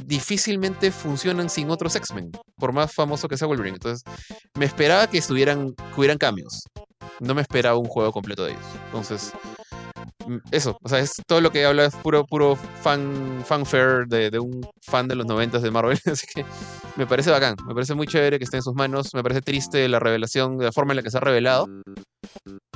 difícilmente 0.07 0.89
funcionan 0.89 1.49
sin 1.49 1.69
otros 1.69 1.95
X-Men, 1.95 2.31
por 2.55 2.71
más 2.71 2.93
famoso 2.93 3.27
que 3.27 3.37
sea 3.37 3.47
Wolverine. 3.47 3.75
Entonces, 3.75 4.03
me 4.57 4.65
esperaba 4.65 5.07
que 5.07 5.17
estuvieran, 5.17 5.73
que 5.73 5.99
hubieran 5.99 6.17
cambios. 6.17 6.63
No 7.19 7.35
me 7.35 7.41
esperaba 7.41 7.77
un 7.77 7.87
juego 7.87 8.11
completo 8.13 8.45
de 8.45 8.51
ellos. 8.51 8.65
Entonces, 8.85 9.33
eso, 10.51 10.77
o 10.81 10.89
sea, 10.89 10.99
es 10.99 11.11
todo 11.27 11.41
lo 11.41 11.51
que 11.51 11.65
habla 11.65 11.85
es 11.85 11.95
puro, 11.95 12.25
puro 12.25 12.55
fan, 12.55 13.43
fanfare 13.45 14.05
de, 14.07 14.29
de 14.29 14.39
un 14.39 14.65
fan 14.81 15.09
de 15.09 15.15
los 15.15 15.25
90 15.25 15.59
de 15.59 15.71
Marvel. 15.71 15.99
Así 16.05 16.25
que 16.33 16.45
me 16.95 17.05
parece 17.05 17.29
bacán, 17.29 17.55
me 17.67 17.73
parece 17.73 17.93
muy 17.93 18.07
chévere 18.07 18.37
que 18.37 18.45
esté 18.45 18.57
en 18.57 18.63
sus 18.63 18.75
manos. 18.75 19.13
Me 19.13 19.23
parece 19.23 19.41
triste 19.41 19.89
la 19.89 19.99
revelación, 19.99 20.57
la 20.57 20.71
forma 20.71 20.93
en 20.93 20.97
la 20.97 21.03
que 21.03 21.11
se 21.11 21.17
ha 21.17 21.21
revelado. 21.21 21.67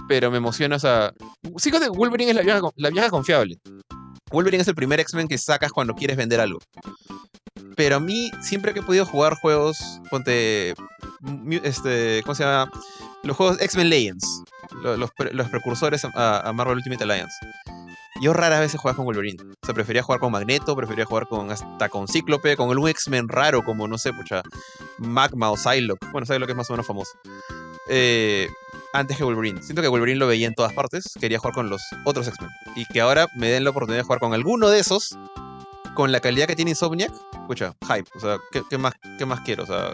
Pero 0.10 0.32
me 0.32 0.38
emociona, 0.38 0.76
o 0.76 0.80
sea, 0.80 1.14
sí 1.56 1.72
Wolverine 1.94 2.32
es 2.32 2.36
la 2.36 2.42
vieja, 2.42 2.60
la 2.76 2.90
vieja 2.90 3.10
confiable. 3.10 3.58
Wolverine 4.32 4.62
es 4.62 4.68
el 4.68 4.76
primer 4.76 5.00
X-Men 5.00 5.28
que 5.28 5.38
sacas 5.38 5.72
cuando 5.72 5.94
quieres 5.94 6.18
vender 6.18 6.40
algo. 6.40 6.60
Pero 7.76 7.98
a 7.98 8.00
mí, 8.00 8.32
siempre 8.42 8.74
que 8.74 8.80
he 8.80 8.84
podido 8.84 9.06
jugar 9.06 9.36
juegos, 9.36 9.78
ponte. 10.10 10.74
Este, 11.64 12.22
¿Cómo 12.24 12.36
se 12.36 12.44
llama? 12.44 12.72
Los 13.24 13.38
juegos 13.38 13.62
X-Men 13.62 13.90
Legends. 13.90 14.44
Los, 14.84 14.98
los, 15.32 15.50
precursores 15.50 16.06
a, 16.06 16.48
a, 16.48 16.54
Marvel 16.54 16.78
Ultimate 16.78 17.04
Alliance. 17.04 17.34
Yo 18.22 18.34
raras 18.34 18.60
veces 18.62 18.80
jugaba 18.80 18.96
con 18.96 19.06
Wolverine. 19.06 19.38
O 19.44 19.66
sea, 19.66 19.76
prefería 19.76 20.02
jugar 20.02 20.20
con 20.20 20.32
Magneto, 20.32 20.76
prefería 20.76 21.06
jugar 21.06 21.28
con 21.28 21.52
hasta 21.52 21.90
con 21.90 22.08
Cíclope, 22.08 22.56
con 22.56 22.70
algún 22.70 22.90
X-Men 22.90 23.28
raro, 23.28 23.64
como 23.64 23.88
no 23.88 23.98
sé, 23.98 24.14
pucha, 24.14 24.42
Magma 24.98 25.52
o 25.52 25.58
Psylocke. 25.58 26.10
Bueno, 26.12 26.26
Psylocke 26.26 26.52
es 26.52 26.56
más 26.56 26.70
o 26.70 26.74
menos 26.74 26.88
famoso. 26.88 27.12
Eh, 27.90 28.48
antes 28.94 29.18
que 29.18 29.24
Wolverine. 29.24 29.62
Siento 29.62 29.82
que 29.82 29.88
Wolverine 29.88 30.20
lo 30.20 30.28
veía 30.28 30.48
en 30.48 30.54
todas 30.54 30.74
partes, 30.74 31.14
quería 31.20 31.40
jugar 31.40 31.54
con 31.54 31.70
los 31.70 31.82
otros 32.06 32.28
X-Men. 32.28 32.50
Y 32.76 32.86
que 32.86 33.02
ahora 33.02 33.28
me 33.36 33.50
den 33.50 33.64
la 33.64 33.70
oportunidad 33.70 34.00
de 34.00 34.04
jugar 34.04 34.20
con 34.20 34.34
alguno 34.34 34.70
de 34.70 34.80
esos, 34.80 35.18
con 35.94 36.12
la 36.12 36.20
calidad 36.20 36.48
que 36.48 36.56
tiene 36.56 36.72
Insomniac, 36.72 37.12
escucha, 37.34 37.74
hype. 37.88 38.10
O 38.16 38.20
sea, 38.20 38.38
¿qué, 38.70 38.78
más, 38.78 38.94
¿qué 39.18 39.26
más 39.26 39.42
quiero? 39.42 39.64
O 39.64 39.68
sea, 39.68 39.94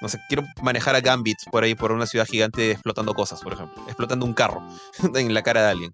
no 0.00 0.08
sé, 0.08 0.20
quiero 0.28 0.44
manejar 0.62 0.94
a 0.94 1.00
Gambit 1.00 1.38
por 1.50 1.64
ahí, 1.64 1.74
por 1.74 1.92
una 1.92 2.06
ciudad 2.06 2.26
gigante 2.26 2.72
explotando 2.72 3.14
cosas, 3.14 3.40
por 3.40 3.52
ejemplo. 3.52 3.82
Explotando 3.86 4.26
un 4.26 4.34
carro 4.34 4.62
en 5.14 5.34
la 5.34 5.42
cara 5.42 5.62
de 5.62 5.70
alguien. 5.70 5.92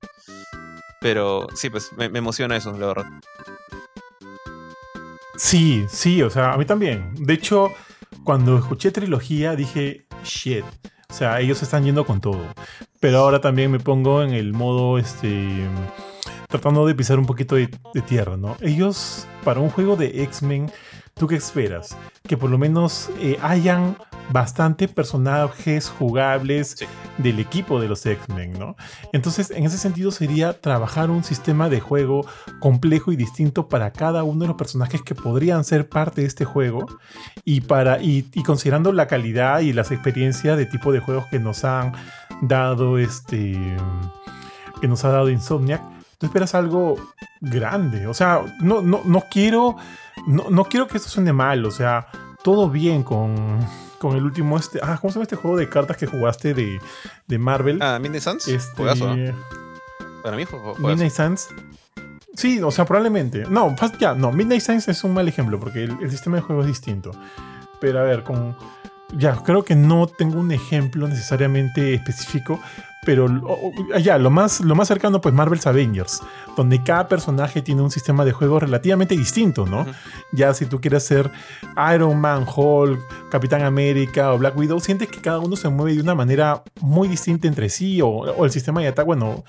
Pero 1.00 1.46
sí, 1.54 1.70
pues 1.70 1.92
me, 1.96 2.08
me 2.08 2.18
emociona 2.18 2.56
eso, 2.56 2.76
la 2.76 2.86
verdad. 2.86 3.06
Sí, 5.36 5.86
sí, 5.88 6.20
o 6.22 6.30
sea, 6.30 6.52
a 6.52 6.56
mí 6.56 6.64
también. 6.64 7.14
De 7.14 7.34
hecho, 7.34 7.72
cuando 8.24 8.58
escuché 8.58 8.90
trilogía 8.90 9.54
dije, 9.54 10.06
shit. 10.24 10.64
O 11.10 11.14
sea, 11.14 11.40
ellos 11.40 11.62
están 11.62 11.84
yendo 11.84 12.04
con 12.04 12.20
todo. 12.20 12.40
Pero 13.00 13.18
ahora 13.18 13.40
también 13.40 13.70
me 13.70 13.80
pongo 13.80 14.22
en 14.22 14.34
el 14.34 14.52
modo, 14.52 14.98
este, 14.98 15.46
tratando 16.48 16.86
de 16.86 16.94
pisar 16.94 17.18
un 17.18 17.26
poquito 17.26 17.54
de, 17.54 17.70
de 17.94 18.02
tierra, 18.02 18.36
¿no? 18.36 18.56
Ellos, 18.60 19.26
para 19.42 19.60
un 19.60 19.70
juego 19.70 19.96
de 19.96 20.22
X-Men, 20.24 20.70
¿tú 21.18 21.26
qué 21.26 21.36
esperas? 21.36 21.96
Que 22.26 22.36
por 22.36 22.50
lo 22.50 22.58
menos 22.58 23.10
eh, 23.20 23.38
hayan 23.42 23.96
bastante 24.30 24.88
personajes 24.88 25.88
jugables 25.88 26.76
sí. 26.78 26.86
del 27.16 27.38
equipo 27.38 27.80
de 27.80 27.88
los 27.88 28.04
X-Men, 28.04 28.58
¿no? 28.58 28.76
Entonces, 29.12 29.50
en 29.50 29.64
ese 29.64 29.78
sentido 29.78 30.10
sería 30.10 30.60
trabajar 30.60 31.10
un 31.10 31.24
sistema 31.24 31.68
de 31.68 31.80
juego 31.80 32.26
complejo 32.60 33.10
y 33.10 33.16
distinto 33.16 33.68
para 33.68 33.92
cada 33.92 34.22
uno 34.22 34.40
de 34.40 34.48
los 34.48 34.56
personajes 34.56 35.02
que 35.02 35.14
podrían 35.14 35.64
ser 35.64 35.88
parte 35.88 36.20
de 36.20 36.26
este 36.26 36.44
juego 36.44 36.86
y, 37.44 37.62
para, 37.62 38.02
y, 38.02 38.28
y 38.34 38.42
considerando 38.42 38.92
la 38.92 39.06
calidad 39.06 39.60
y 39.60 39.72
las 39.72 39.90
experiencias 39.90 40.56
de 40.56 40.66
tipo 40.66 40.92
de 40.92 41.00
juegos 41.00 41.26
que 41.26 41.38
nos 41.38 41.64
han 41.64 41.92
dado 42.42 42.98
este 42.98 43.56
que 44.80 44.88
nos 44.88 45.04
ha 45.04 45.10
dado 45.10 45.28
Insomniac, 45.28 45.82
tú 46.18 46.26
esperas 46.26 46.54
algo 46.54 46.96
grande. 47.40 48.06
O 48.06 48.14
sea, 48.14 48.42
no, 48.60 48.82
no, 48.82 49.02
no 49.04 49.24
quiero. 49.30 49.76
No, 50.26 50.50
no 50.50 50.64
quiero 50.64 50.86
que 50.88 50.96
esto 50.96 51.08
suene 51.08 51.32
mal. 51.32 51.64
O 51.64 51.70
sea, 51.70 52.08
todo 52.42 52.68
bien 52.70 53.02
con, 53.02 53.58
con 53.98 54.16
el 54.16 54.24
último 54.24 54.56
este. 54.56 54.80
Ah, 54.82 54.98
¿cómo 55.00 55.10
se 55.10 55.16
llama 55.16 55.24
este 55.24 55.36
juego 55.36 55.56
de 55.56 55.68
cartas 55.68 55.96
que 55.96 56.06
jugaste 56.06 56.54
de, 56.54 56.80
de 57.26 57.38
Marvel? 57.38 57.78
Ah, 57.82 57.98
Midnight 58.00 58.22
Suns. 58.22 58.48
Este, 58.48 58.76
Juegazo, 58.76 59.16
¿no? 59.16 59.34
Para 60.22 60.36
mí 60.36 60.44
fue. 60.44 60.58
Midnight 60.78 61.12
Suns. 61.12 61.48
Sí, 62.34 62.60
o 62.62 62.70
sea, 62.70 62.84
probablemente. 62.84 63.44
No, 63.48 63.74
ya, 63.98 64.14
no. 64.14 64.32
Midnight 64.32 64.62
Suns 64.62 64.88
es 64.88 65.02
un 65.04 65.14
mal 65.14 65.26
ejemplo 65.28 65.58
porque 65.58 65.84
el, 65.84 65.96
el 66.00 66.10
sistema 66.10 66.36
de 66.36 66.42
juego 66.42 66.62
es 66.62 66.68
distinto. 66.68 67.10
Pero 67.80 68.00
a 68.00 68.02
ver, 68.02 68.22
con. 68.22 68.56
Ya, 69.16 69.36
creo 69.36 69.64
que 69.64 69.74
no 69.74 70.06
tengo 70.06 70.38
un 70.38 70.52
ejemplo 70.52 71.08
necesariamente 71.08 71.94
específico, 71.94 72.60
pero 73.04 73.28
ya, 74.00 74.18
lo 74.18 74.30
más, 74.30 74.60
lo 74.60 74.74
más 74.74 74.88
cercano, 74.88 75.20
pues 75.20 75.34
Marvel's 75.34 75.66
Avengers, 75.66 76.20
donde 76.56 76.82
cada 76.82 77.08
personaje 77.08 77.62
tiene 77.62 77.80
un 77.82 77.90
sistema 77.90 78.24
de 78.24 78.32
juego 78.32 78.58
relativamente 78.60 79.16
distinto, 79.16 79.66
¿no? 79.66 79.82
Uh 79.82 79.84
-huh. 79.86 79.94
Ya 80.32 80.52
si 80.52 80.66
tú 80.66 80.80
quieres 80.80 81.04
ser 81.04 81.30
Iron 81.94 82.20
Man, 82.20 82.44
Hulk, 82.44 83.00
Capitán 83.30 83.62
América 83.62 84.32
o 84.32 84.38
Black 84.38 84.56
Widow, 84.56 84.80
sientes 84.80 85.08
que 85.08 85.20
cada 85.20 85.38
uno 85.38 85.56
se 85.56 85.68
mueve 85.68 85.94
de 85.94 86.02
una 86.02 86.14
manera 86.14 86.62
muy 86.80 87.08
distinta 87.08 87.48
entre 87.48 87.68
sí, 87.68 88.02
o, 88.02 88.08
o 88.08 88.44
el 88.44 88.50
sistema 88.50 88.80
de 88.80 88.88
ataque, 88.88 89.06
bueno, 89.06 89.44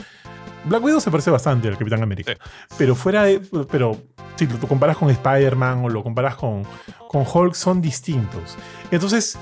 Black 0.65 0.83
Widow 0.83 0.99
se 0.99 1.11
parece 1.11 1.31
bastante 1.31 1.67
al 1.67 1.77
Capitán 1.77 2.03
América, 2.03 2.33
sí. 2.33 2.75
pero 2.77 2.95
fuera 2.95 3.23
de, 3.23 3.41
pero 3.71 3.97
si 4.35 4.47
lo 4.47 4.67
comparas 4.67 4.97
con 4.97 5.09
Spider-Man 5.09 5.85
o 5.85 5.89
lo 5.89 6.03
comparas 6.03 6.35
con, 6.35 6.63
con 7.07 7.25
Hulk, 7.31 7.53
son 7.53 7.81
distintos. 7.81 8.57
Entonces, 8.91 9.37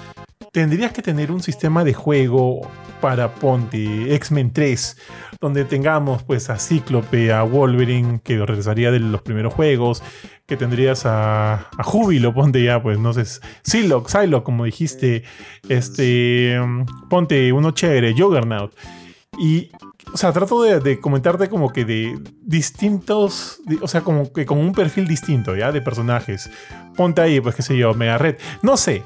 tendrías 0.52 0.92
que 0.92 1.02
tener 1.02 1.32
un 1.32 1.42
sistema 1.42 1.84
de 1.84 1.94
juego 1.94 2.62
para 3.00 3.36
Ponte 3.36 4.16
X-Men 4.16 4.52
3, 4.52 4.98
donde 5.40 5.66
tengamos 5.66 6.24
pues 6.24 6.50
a 6.50 6.58
Cíclope, 6.58 7.32
a 7.32 7.44
Wolverine, 7.44 8.22
que 8.24 8.44
regresaría 8.44 8.92
de 8.92 9.00
los 9.00 9.22
primeros 9.22 9.54
juegos, 9.54 10.02
que 10.48 10.58
tendrías 10.58 11.06
a, 11.06 11.70
a 11.78 11.84
Júbilo, 11.84 12.34
ponte 12.34 12.64
ya, 12.64 12.82
pues 12.82 12.98
no 12.98 13.14
sé, 13.14 13.26
Psylocke, 13.64 14.10
Psylocke, 14.10 14.44
como 14.44 14.66
dijiste, 14.66 15.24
este, 15.70 16.60
ponte 17.10 17.54
uno 17.54 17.72
chévere, 17.72 18.16
Juggernaut. 18.18 18.74
Y 19.38 19.70
o 20.14 20.18
sea, 20.18 20.32
trato 20.32 20.62
de, 20.62 21.00
comentarte 21.00 21.50
como 21.50 21.72
que 21.72 21.86
de 21.86 22.20
distintos, 22.42 23.60
o 23.82 23.88
sea, 23.88 24.02
como 24.02 24.32
que 24.32 24.46
con 24.46 24.58
un 24.58 24.74
perfil 24.74 25.08
distinto, 25.08 25.56
¿ya? 25.56 25.72
De 25.72 25.82
personajes. 25.82 26.50
Ponte 26.96 27.22
ahí, 27.22 27.40
pues 27.40 27.56
qué 27.56 27.62
sé 27.62 27.78
yo, 27.78 27.94
Mega 27.94 28.18
Red. 28.18 28.38
No 28.62 28.78
sé. 28.78 29.04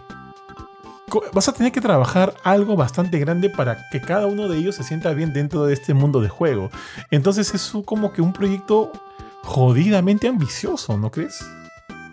Vas 1.34 1.50
a 1.50 1.54
tener 1.54 1.74
que 1.74 1.82
trabajar 1.82 2.34
algo 2.44 2.78
bastante 2.78 3.20
grande 3.20 3.50
para 3.50 3.90
que 3.92 4.00
cada 4.00 4.28
uno 4.28 4.48
de 4.48 4.58
ellos 4.58 4.76
se 4.76 4.84
sienta 4.84 5.14
bien 5.14 5.34
dentro 5.34 5.66
de 5.66 5.74
este 5.74 5.94
mundo 5.94 6.22
de 6.22 6.30
juego. 6.30 6.70
Entonces 7.10 7.54
es 7.54 7.74
como 7.84 8.14
que 8.14 8.22
un 8.22 8.32
proyecto 8.32 8.94
jodidamente 9.44 10.30
ambicioso, 10.30 10.98
¿no 10.98 11.12
crees? 11.12 11.46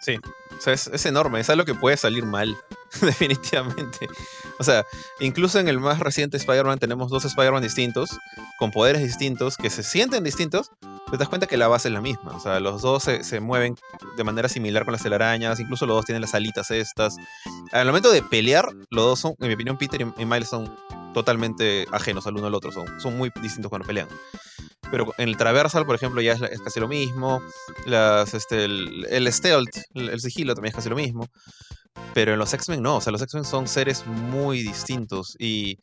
Sí, 0.01 0.19
o 0.59 0.61
sea, 0.61 0.73
es, 0.73 1.07
enorme, 1.07 1.41
es 1.41 1.51
algo 1.51 1.65
que 1.65 1.75
puede 1.75 1.97
salir 1.97 2.25
mal, 2.25 2.57
definitivamente. 3.01 4.09
O 4.59 4.65
sea, 4.65 4.85
incluso 5.21 5.61
en 5.61 5.69
el 5.69 5.79
más 5.79 6.01
reciente 6.01 6.37
Spider-Man 6.37 6.79
tenemos 6.79 7.11
dos 7.11 7.25
Spider-Man 7.25 7.63
distintos, 7.63 8.11
con 8.59 8.71
poderes 8.71 9.03
distintos, 9.03 9.57
que 9.57 9.71
se 9.71 9.83
sienten 9.83 10.25
distintos, 10.25 10.71
te 11.11 11.17
das 11.17 11.29
cuenta 11.29 11.47
que 11.47 11.57
la 11.57 11.69
base 11.69 11.89
es 11.89 11.95
la 11.95 12.01
misma. 12.01 12.37
O 12.37 12.41
sea, 12.41 12.61
los 12.61 12.83
dos 12.83 13.05
se, 13.05 13.41
mueven 13.41 13.77
de 14.17 14.25
manera 14.25 14.49
similar 14.49 14.85
con 14.85 14.93
las 14.93 15.03
telarañas, 15.03 15.61
incluso 15.61 15.87
los 15.87 15.97
dos 15.97 16.05
tienen 16.05 16.23
las 16.23 16.35
alitas 16.35 16.71
estas. 16.71 17.17
Al 17.73 17.87
momento 17.87 18.11
de 18.11 18.23
pelear, 18.23 18.69
los 18.91 19.05
dos 19.05 19.21
son, 19.21 19.35
en 19.39 19.49
mi 19.49 19.55
opinión, 19.55 19.79
Peter 19.79 20.07
y 20.19 20.25
Miles 20.25 20.49
son 20.49 20.75
totalmente 21.15 21.87
ajenos 21.93 22.27
al 22.27 22.37
uno 22.37 22.49
al 22.49 22.55
otro, 22.55 22.73
son, 22.73 23.01
son 23.01 23.17
muy 23.17 23.31
distintos 23.41 23.71
cuando 23.71 23.87
pelean. 23.87 24.09
Pero 24.91 25.13
en 25.19 25.29
el 25.29 25.37
Traversal, 25.37 25.85
por 25.85 25.95
ejemplo, 25.95 26.21
ya 26.21 26.33
es, 26.33 26.61
casi 26.61 26.81
lo 26.81 26.89
mismo. 26.89 27.41
Las, 27.87 28.35
este, 28.35 28.65
el, 28.65 29.33
Stealth, 29.33 29.77
el, 29.95 30.21
sigilo 30.21 30.55
también 30.55 30.71
es 30.71 30.77
casi 30.77 30.89
lo 30.89 30.97
mismo. 30.97 31.27
Pero 32.15 32.33
en 32.33 32.39
los 32.39 32.55
X-Men 32.55 32.83
no, 32.83 32.97
o 32.97 33.01
sea, 33.01 33.13
los 33.13 33.23
X-Men 33.23 33.45
son 33.45 33.69
seres 33.69 34.07
muy 34.07 34.63
distintos. 34.63 35.37
Y, 35.39 35.79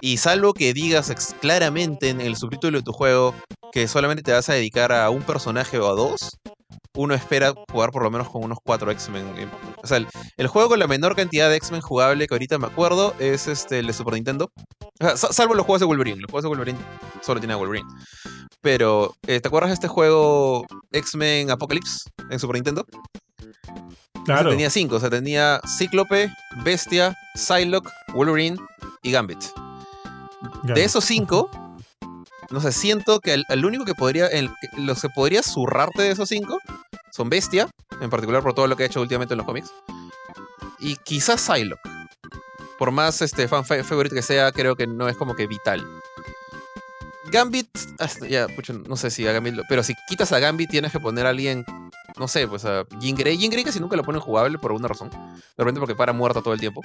y 0.00 0.16
salvo 0.16 0.54
que 0.54 0.72
digas 0.72 1.12
claramente 1.40 2.08
en 2.08 2.20
el 2.20 2.36
subtítulo 2.36 2.78
de 2.78 2.84
tu 2.84 2.92
juego 2.92 3.34
que 3.72 3.88
solamente 3.88 4.22
te 4.22 4.32
vas 4.32 4.48
a 4.48 4.54
dedicar 4.54 4.92
a 4.92 5.10
un 5.10 5.22
personaje 5.22 5.78
o 5.78 5.88
a 5.88 5.92
dos, 5.92 6.38
uno 6.94 7.14
espera 7.14 7.54
jugar 7.70 7.90
por 7.90 8.02
lo 8.02 8.10
menos 8.10 8.28
con 8.28 8.44
unos 8.44 8.58
cuatro 8.62 8.90
X-Men. 8.90 9.50
O 9.82 9.86
sea, 9.86 9.98
el, 10.36 10.46
juego 10.46 10.70
con 10.70 10.78
la 10.78 10.86
menor 10.86 11.16
cantidad 11.16 11.48
de 11.48 11.56
X-Men 11.56 11.80
jugable 11.80 12.26
que 12.26 12.34
ahorita 12.34 12.58
me 12.58 12.66
acuerdo 12.66 13.14
es 13.18 13.48
este, 13.48 13.78
el 13.78 13.86
de 13.86 13.92
Super 13.92 14.14
Nintendo. 14.14 14.50
salvo 15.16 15.54
los 15.54 15.64
juegos 15.64 15.80
de 15.80 15.86
Wolverine. 15.86 16.20
Los 16.20 16.30
juegos 16.30 16.44
de 16.44 16.48
Wolverine 16.48 16.78
solo 17.22 17.40
tienen 17.40 17.54
a 17.54 17.58
Wolverine. 17.58 17.88
Pero, 18.60 19.14
eh, 19.26 19.40
¿te 19.40 19.48
acuerdas 19.48 19.70
de 19.70 19.74
este 19.74 19.88
juego 19.88 20.66
X-Men 20.92 21.50
Apocalypse 21.50 22.10
en 22.30 22.38
Super 22.38 22.54
Nintendo? 22.54 22.86
Claro. 24.24 24.50
tenía 24.50 24.70
cinco, 24.70 24.96
o 24.96 25.00
sea, 25.00 25.10
tenía 25.10 25.60
Cíclope, 25.66 26.30
Bestia, 26.62 27.16
Psylocke, 27.34 27.90
Wolverine 28.14 28.56
y 29.02 29.10
Gambit. 29.10 29.42
De 30.62 30.84
esos 30.84 31.04
cinco, 31.04 31.50
no 32.52 32.60
sé, 32.60 32.70
siento 32.70 33.18
que 33.20 33.42
el, 33.48 33.64
único 33.64 33.84
que 33.84 33.94
podría, 33.94 34.26
el, 34.26 34.50
los 34.76 35.00
que 35.00 35.08
podría 35.08 35.42
zurrarte 35.42 36.02
de 36.02 36.10
esos 36.10 36.28
cinco 36.28 36.58
son 37.10 37.30
Bestia, 37.30 37.68
en 38.00 38.10
particular 38.10 38.42
por 38.42 38.54
todo 38.54 38.66
lo 38.66 38.76
que 38.76 38.82
ha 38.82 38.86
hecho 38.86 39.00
últimamente 39.00 39.34
en 39.34 39.38
los 39.38 39.46
cómics, 39.46 39.72
y 40.78 40.96
quizás 40.96 41.40
Psylocke. 41.40 41.80
Por 42.78 42.90
más 42.90 43.22
este, 43.22 43.48
fan 43.48 43.64
favorito 43.64 44.14
que 44.14 44.22
sea, 44.22 44.52
creo 44.52 44.76
que 44.76 44.86
no 44.86 45.08
es 45.08 45.16
como 45.16 45.34
que 45.34 45.46
vital. 45.46 45.86
Gambit, 47.30 47.68
ya, 48.28 48.46
no 48.88 48.96
sé 48.96 49.10
si 49.10 49.26
a 49.26 49.32
Gambit, 49.32 49.60
pero 49.68 49.82
si 49.82 49.94
quitas 50.08 50.32
a 50.32 50.38
Gambit 50.38 50.68
tienes 50.68 50.92
que 50.92 51.00
poner 51.00 51.24
a 51.24 51.30
alguien, 51.30 51.64
no 52.18 52.28
sé, 52.28 52.46
pues 52.46 52.64
a 52.64 52.84
Jean 52.98 53.14
Grey. 53.14 53.64
Casi 53.64 53.80
nunca 53.80 53.96
lo 53.96 54.02
ponen 54.02 54.20
jugable 54.20 54.58
por 54.58 54.72
alguna 54.72 54.88
razón. 54.88 55.08
De 55.10 55.38
repente 55.56 55.80
porque 55.80 55.94
para 55.94 56.12
muerta 56.12 56.42
todo 56.42 56.52
el 56.52 56.60
tiempo. 56.60 56.82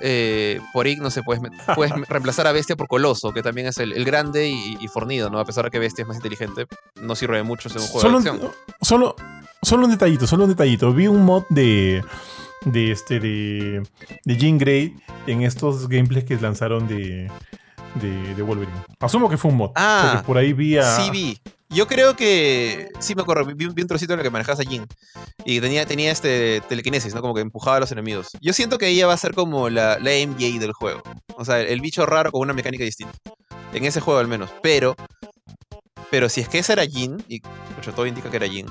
Eh, 0.00 0.60
por 0.72 0.86
Ig, 0.86 1.00
no 1.00 1.10
sé, 1.10 1.22
puedes, 1.22 1.42
puedes 1.74 1.92
reemplazar 2.08 2.46
a 2.46 2.52
Bestia 2.52 2.76
por 2.76 2.88
Coloso, 2.88 3.32
que 3.32 3.42
también 3.42 3.66
es 3.66 3.78
el, 3.78 4.04
grande 4.04 4.48
y, 4.48 4.88
fornido, 4.88 5.30
¿no? 5.30 5.38
A 5.38 5.44
pesar 5.44 5.64
de 5.64 5.70
que 5.70 5.78
Bestia 5.78 6.02
es 6.02 6.08
más 6.08 6.16
inteligente, 6.16 6.66
no 6.96 7.14
sirve 7.16 7.36
de 7.36 7.42
mucho 7.42 7.68
en 7.68 7.76
un 7.78 7.86
juego 7.86 8.00
solo, 8.00 8.20
de 8.20 8.30
acción. 8.30 8.52
Solo, 8.80 9.16
solo 9.62 9.84
un 9.86 9.90
detallito, 9.90 10.26
solo 10.26 10.44
un 10.44 10.50
detallito. 10.50 10.92
Vi 10.92 11.06
un 11.08 11.24
mod 11.24 11.44
de 11.50 12.02
de 12.64 12.90
este 12.90 13.20
de, 13.20 13.82
de 14.24 14.36
Jean 14.36 14.58
Grey 14.58 14.96
en 15.26 15.42
estos 15.42 15.88
gameplays 15.88 16.24
que 16.24 16.36
lanzaron 16.36 16.88
de, 16.88 17.30
de, 17.94 18.42
Wolverine. 18.42 18.76
Asumo 19.00 19.28
que 19.28 19.36
fue 19.36 19.50
un 19.50 19.58
mod. 19.58 19.70
Ah, 19.74 20.10
porque 20.12 20.26
por 20.26 20.38
ahí 20.38 20.52
vi 20.52 20.78
a... 20.78 20.96
Sí, 20.96 21.10
vi. 21.10 21.38
Yo 21.70 21.86
creo 21.86 22.16
que. 22.16 22.88
Sí, 22.98 23.14
me 23.14 23.22
acuerdo. 23.22 23.44
Vi, 23.54 23.66
un 23.66 23.74
trocito 23.86 24.14
en 24.14 24.20
el 24.20 24.24
que 24.24 24.30
manejabas 24.30 24.60
a 24.60 24.68
Jin. 24.68 24.86
Y 25.44 25.60
tenía, 25.60 25.84
tenía 25.84 26.10
este 26.10 26.62
telequinesis, 26.68 27.14
¿no? 27.14 27.20
Como 27.20 27.34
que 27.34 27.42
empujaba 27.42 27.76
a 27.76 27.80
los 27.80 27.92
enemigos. 27.92 28.28
Yo 28.40 28.52
siento 28.52 28.78
que 28.78 28.88
ella 28.88 29.06
va 29.06 29.12
a 29.12 29.18
ser 29.18 29.34
como 29.34 29.68
la, 29.68 29.98
la 29.98 30.10
MJ 30.12 30.58
del 30.58 30.72
juego. 30.72 31.02
O 31.36 31.44
sea, 31.44 31.60
el, 31.60 31.80
bicho 31.80 32.06
raro 32.06 32.32
con 32.32 32.40
una 32.40 32.54
mecánica 32.54 32.84
distinta. 32.84 33.18
En 33.72 33.84
ese 33.84 34.00
juego 34.00 34.20
al 34.20 34.28
menos. 34.28 34.50
Pero. 34.62 34.96
Pero 36.10 36.30
si 36.30 36.40
es 36.40 36.48
que 36.48 36.58
esa 36.58 36.72
era 36.72 36.86
Jin, 36.86 37.22
y 37.28 37.40
todo 37.94 38.06
indica 38.06 38.30
que 38.30 38.36
era 38.36 38.48
Jin, 38.48 38.66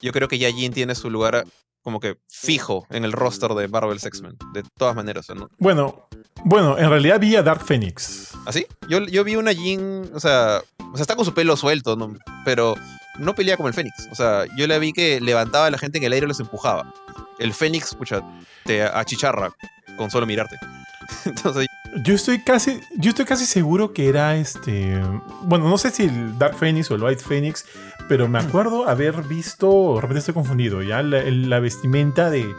yo 0.00 0.12
creo 0.12 0.26
que 0.26 0.38
ya 0.38 0.50
Jin 0.50 0.72
tiene 0.72 0.96
su 0.96 1.10
lugar 1.10 1.44
como 1.86 2.00
que 2.00 2.18
fijo 2.28 2.84
en 2.90 3.04
el 3.04 3.12
roster 3.12 3.52
de 3.52 3.68
Marvel's 3.68 4.04
X-Men. 4.04 4.36
De 4.52 4.64
todas 4.76 4.96
maneras, 4.96 5.28
¿no? 5.36 5.48
Bueno, 5.58 6.08
bueno, 6.44 6.76
en 6.76 6.90
realidad 6.90 7.20
vi 7.20 7.36
a 7.36 7.44
Dark 7.44 7.64
Phoenix. 7.64 8.32
¿Ah, 8.44 8.50
sí? 8.50 8.66
Yo, 8.88 9.06
yo 9.06 9.22
vi 9.22 9.36
una 9.36 9.52
Jean, 9.52 10.10
o 10.12 10.18
sea, 10.18 10.62
o 10.80 10.96
sea, 10.96 11.02
está 11.02 11.14
con 11.14 11.24
su 11.24 11.32
pelo 11.32 11.56
suelto, 11.56 11.94
¿no? 11.94 12.12
pero 12.44 12.74
no 13.20 13.36
pelea 13.36 13.56
como 13.56 13.68
el 13.68 13.74
Fénix. 13.74 14.08
O 14.10 14.16
sea, 14.16 14.46
yo 14.56 14.66
la 14.66 14.78
vi 14.78 14.92
que 14.92 15.20
levantaba 15.20 15.66
a 15.66 15.70
la 15.70 15.78
gente 15.78 15.98
en 15.98 16.04
el 16.04 16.12
aire 16.12 16.26
y 16.26 16.28
los 16.28 16.40
empujaba. 16.40 16.92
El 17.38 17.54
Fénix, 17.54 17.92
escucha, 17.92 18.20
te 18.64 18.82
achicharra 18.82 19.54
con 19.96 20.10
solo 20.10 20.26
mirarte. 20.26 20.56
Entonces, 21.24 21.68
yo 22.02 22.14
estoy 22.14 22.40
casi, 22.40 22.80
yo 22.96 23.10
estoy 23.10 23.26
casi 23.26 23.46
seguro 23.46 23.92
que 23.92 24.08
era 24.08 24.36
este, 24.36 25.00
bueno, 25.42 25.68
no 25.68 25.78
sé 25.78 25.92
si 25.92 26.06
el 26.06 26.36
Dark 26.36 26.56
Phoenix 26.56 26.90
o 26.90 26.96
el 26.96 27.04
White 27.04 27.22
Phoenix, 27.22 27.64
pero 28.08 28.28
me 28.28 28.38
acuerdo 28.38 28.88
haber 28.88 29.22
visto, 29.22 29.94
de 29.94 30.00
repente 30.00 30.18
estoy 30.20 30.34
confundido, 30.34 30.82
ya 30.82 31.02
la, 31.02 31.60
vestimenta 31.60 32.30
de, 32.30 32.54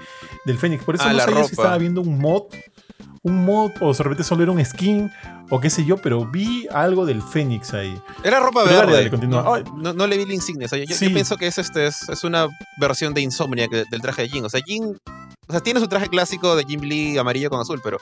del 0.45 0.57
Fénix. 0.57 0.83
Por 0.83 0.95
eso 0.95 1.05
ah, 1.07 1.13
no 1.13 1.19
sabía 1.19 1.43
si 1.43 1.51
estaba 1.51 1.77
viendo 1.77 2.01
un 2.01 2.19
mod, 2.19 2.43
un 3.23 3.45
mod 3.45 3.71
o 3.81 3.93
de 3.93 4.03
repente 4.03 4.23
solo 4.23 4.43
era 4.43 4.51
un 4.51 4.63
skin 4.63 5.11
o 5.49 5.59
qué 5.59 5.69
sé 5.69 5.85
yo, 5.85 5.97
pero 5.97 6.25
vi 6.25 6.67
algo 6.71 7.05
del 7.05 7.21
Fénix 7.21 7.73
ahí. 7.73 7.99
Era 8.23 8.39
ropa 8.39 8.63
verde. 8.63 9.09
no, 9.27 10.07
le 10.07 10.17
vi 10.17 10.25
la 10.25 10.33
insignia. 10.33 10.67
yo, 10.67 10.97
pienso 11.13 11.37
que 11.37 11.47
es, 11.47 11.57
este, 11.57 11.87
es, 11.87 12.23
una 12.23 12.47
versión 12.79 13.13
de 13.13 13.21
Insomnia 13.21 13.67
del 13.67 14.01
traje 14.01 14.23
de 14.23 14.29
Jin. 14.29 14.45
O 14.45 14.49
sea, 14.49 14.61
Jin 14.65 14.99
o 15.47 15.51
sea, 15.51 15.61
tiene 15.61 15.79
su 15.79 15.87
traje 15.87 16.07
clásico 16.07 16.55
de 16.55 16.65
Jim 16.65 16.81
Lee 16.81 17.17
amarillo 17.17 17.49
con 17.49 17.59
azul, 17.59 17.79
pero 17.83 17.97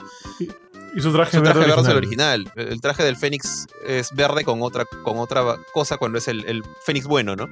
y 0.96 1.00
su 1.02 1.12
traje, 1.12 1.38
verde, 1.40 1.66
es 1.68 1.88
el 1.88 1.96
original. 1.96 2.50
El 2.56 2.80
traje 2.80 3.04
del 3.04 3.16
Fénix 3.16 3.66
es 3.86 4.12
verde 4.14 4.44
con 4.44 4.62
otra, 4.62 4.86
con 5.04 5.18
otra 5.18 5.42
cosa 5.74 5.98
cuando 5.98 6.16
es 6.16 6.26
el, 6.26 6.62
Fénix 6.86 7.06
bueno, 7.06 7.36
¿no? 7.36 7.48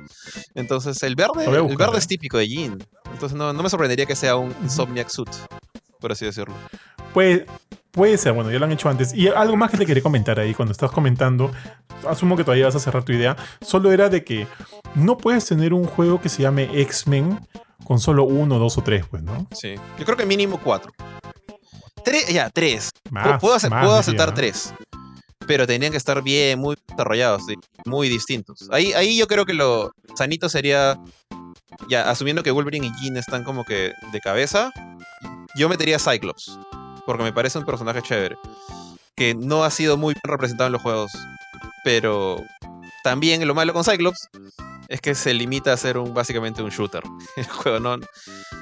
Entonces 0.54 1.02
el 1.02 1.14
verde, 1.14 1.44
el 1.44 1.76
verde 1.76 1.98
es 1.98 2.06
típico 2.06 2.38
de 2.38 2.48
Jean. 2.48 2.82
Entonces 3.12 3.36
no, 3.36 3.52
me 3.52 3.68
sorprendería 3.68 4.06
que 4.06 4.16
sea 4.16 4.36
un 4.36 4.54
Insomniac 4.62 5.10
suit, 5.10 5.28
por 6.00 6.12
así 6.12 6.24
decirlo. 6.24 6.54
Puede, 7.12 7.44
puede 7.90 8.16
ser, 8.16 8.32
bueno, 8.32 8.50
ya 8.50 8.58
lo 8.58 8.64
han 8.64 8.72
hecho 8.72 8.88
antes. 8.88 9.12
Y 9.14 9.28
algo 9.28 9.58
más 9.58 9.70
que 9.70 9.76
te 9.76 9.84
quería 9.84 10.02
comentar 10.02 10.40
ahí, 10.40 10.54
cuando 10.54 10.72
estás 10.72 10.90
comentando, 10.90 11.52
asumo 12.08 12.38
que 12.38 12.44
todavía 12.44 12.64
vas 12.64 12.76
a 12.76 12.80
cerrar 12.80 13.04
tu 13.04 13.12
idea, 13.12 13.36
solo 13.60 13.92
era 13.92 14.08
de 14.08 14.24
que 14.24 14.46
no 14.94 15.18
puedes 15.18 15.44
tener 15.44 15.74
un 15.74 15.84
juego 15.84 16.18
que 16.18 16.30
se 16.30 16.40
llame 16.40 16.70
X-Men 16.80 17.40
con 17.84 18.00
solo 18.00 18.24
uno, 18.24 18.58
dos 18.58 18.78
o 18.78 18.82
tres, 18.82 19.06
pues, 19.10 19.22
¿no? 19.22 19.46
Sí. 19.52 19.74
Yo 19.98 20.04
creo 20.04 20.16
que 20.16 20.26
mínimo 20.26 20.58
cuatro. 20.62 20.92
Tres, 22.04 22.28
ya, 22.28 22.50
tres. 22.50 22.90
puedo, 23.40 23.54
aceptar 23.54 24.34
tres. 24.34 24.74
Pero 25.46 25.66
tenían 25.66 25.92
que 25.92 25.98
estar 25.98 26.22
bien, 26.22 26.58
muy 26.58 26.76
desarrollados, 26.88 27.42
muy 27.84 28.08
distintos. 28.08 28.68
Ahí, 28.70 28.92
ahí 28.94 29.16
yo 29.16 29.26
creo 29.26 29.44
que 29.44 29.54
lo 29.54 29.92
sanito 30.16 30.48
sería. 30.48 30.98
Ya, 31.88 32.08
asumiendo 32.08 32.42
que 32.42 32.50
Wolverine 32.50 32.86
y 32.86 33.02
Jean 33.02 33.16
están 33.16 33.44
como 33.44 33.64
que 33.64 33.92
de 34.12 34.20
cabeza, 34.20 34.70
yo 35.56 35.68
metería 35.68 35.98
Cyclops. 35.98 36.58
Porque 37.04 37.24
me 37.24 37.32
parece 37.32 37.58
un 37.58 37.66
personaje 37.66 38.00
chévere. 38.00 38.36
Que 39.16 39.34
no 39.34 39.64
ha 39.64 39.70
sido 39.70 39.96
muy 39.96 40.14
bien 40.14 40.22
representado 40.24 40.68
en 40.68 40.72
los 40.72 40.82
juegos. 40.82 41.12
Pero 41.84 42.42
también 43.02 43.46
lo 43.46 43.54
malo 43.54 43.74
con 43.74 43.84
Cyclops 43.84 44.28
es 44.88 45.00
que 45.00 45.14
se 45.14 45.34
limita 45.34 45.72
a 45.72 45.76
ser 45.76 45.98
un, 45.98 46.14
básicamente 46.14 46.62
un 46.62 46.70
shooter. 46.70 47.02
El 47.36 47.46
juego 47.46 47.80
no. 47.80 47.96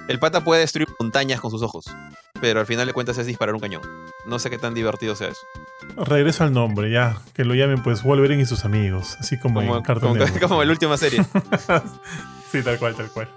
El 0.09 0.19
pata 0.19 0.43
puede 0.43 0.61
destruir 0.61 0.89
montañas 0.99 1.41
con 1.41 1.51
sus 1.51 1.63
ojos, 1.63 1.85
pero 2.41 2.61
al 2.61 2.67
final 2.67 2.87
de 2.87 2.93
cuentas 2.93 3.19
es 3.19 3.27
disparar 3.27 3.55
un 3.55 3.61
cañón. 3.61 3.83
No 4.27 4.39
sé 4.39 4.51
qué 4.51 4.59
tan 4.59 4.75
divertido 4.75 5.17
sea 5.17 5.29
eso. 5.29 5.41
Regreso 5.97 6.45
al 6.45 6.53
nombre, 6.53 6.91
ya. 6.91 7.21
Que 7.35 7.45
lo 7.45 7.55
llamen 7.55 7.83
pues 7.83 8.03
Wolverine 8.03 8.43
y 8.43 8.47
sus 8.47 8.65
amigos, 8.65 9.17
así 9.19 9.39
como, 9.39 9.61
como 9.61 9.77
en 9.77 9.83
Cartoon 9.83 10.19
como, 10.19 10.41
como, 10.49 10.65
la 10.65 10.71
última 10.71 10.97
serie. 10.97 11.25
sí, 12.53 12.63
tal 12.63 12.79
cual, 12.79 12.95
tal 12.95 13.11
cual. 13.11 13.29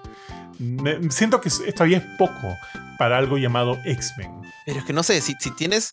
siento 1.09 1.41
que 1.41 1.49
esto 1.49 1.83
había 1.83 1.97
es 1.97 2.05
poco 2.17 2.55
para 2.97 3.17
algo 3.17 3.38
llamado 3.38 3.77
X-Men. 3.83 4.31
Pero 4.65 4.79
es 4.79 4.86
que 4.86 4.93
no 4.93 5.03
sé, 5.03 5.21
si, 5.21 5.36
si 5.39 5.51
tienes 5.51 5.91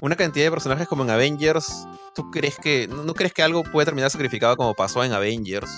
una 0.00 0.16
cantidad 0.16 0.46
de 0.46 0.50
personajes 0.50 0.86
como 0.88 1.02
en 1.02 1.10
Avengers, 1.10 1.86
¿tú 2.14 2.30
crees 2.30 2.56
que. 2.56 2.88
¿No, 2.88 3.14
crees 3.14 3.32
que 3.32 3.42
algo 3.42 3.62
puede 3.64 3.86
terminar 3.86 4.10
sacrificado 4.10 4.56
como 4.56 4.74
pasó 4.74 5.04
en 5.04 5.12
Avengers? 5.12 5.70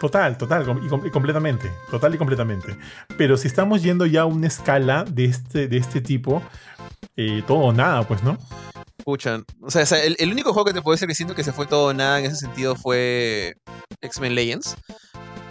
Total, 0.00 0.36
total, 0.38 0.80
y, 0.82 1.10
completamente, 1.10 1.70
total 1.90 2.14
y 2.14 2.18
completamente. 2.18 2.76
Pero 3.16 3.36
si 3.36 3.48
estamos 3.48 3.82
yendo 3.82 4.06
ya 4.06 4.22
a 4.22 4.26
una 4.26 4.46
escala 4.46 5.04
de 5.04 5.26
este, 5.26 5.68
de 5.68 5.76
este 5.76 6.00
tipo, 6.00 6.42
eh, 7.16 7.42
todo 7.46 7.58
o 7.58 7.72
nada, 7.72 8.06
pues, 8.06 8.22
¿no? 8.22 8.38
Pucha, 9.04 9.40
o 9.60 9.70
sea, 9.70 9.82
o 9.82 9.86
sea, 9.86 10.02
el, 10.02 10.16
el 10.18 10.32
único 10.32 10.52
juego 10.52 10.66
que 10.66 10.72
te 10.72 10.82
puedo 10.82 10.94
decir 10.94 11.08
que 11.08 11.14
siento 11.14 11.34
que 11.34 11.44
se 11.44 11.52
fue 11.52 11.66
todo 11.66 11.88
o 11.88 11.92
nada 11.92 12.20
en 12.20 12.26
ese 12.26 12.36
sentido 12.36 12.74
fue 12.74 13.54
X-Men 14.00 14.34
Legends. 14.34 14.76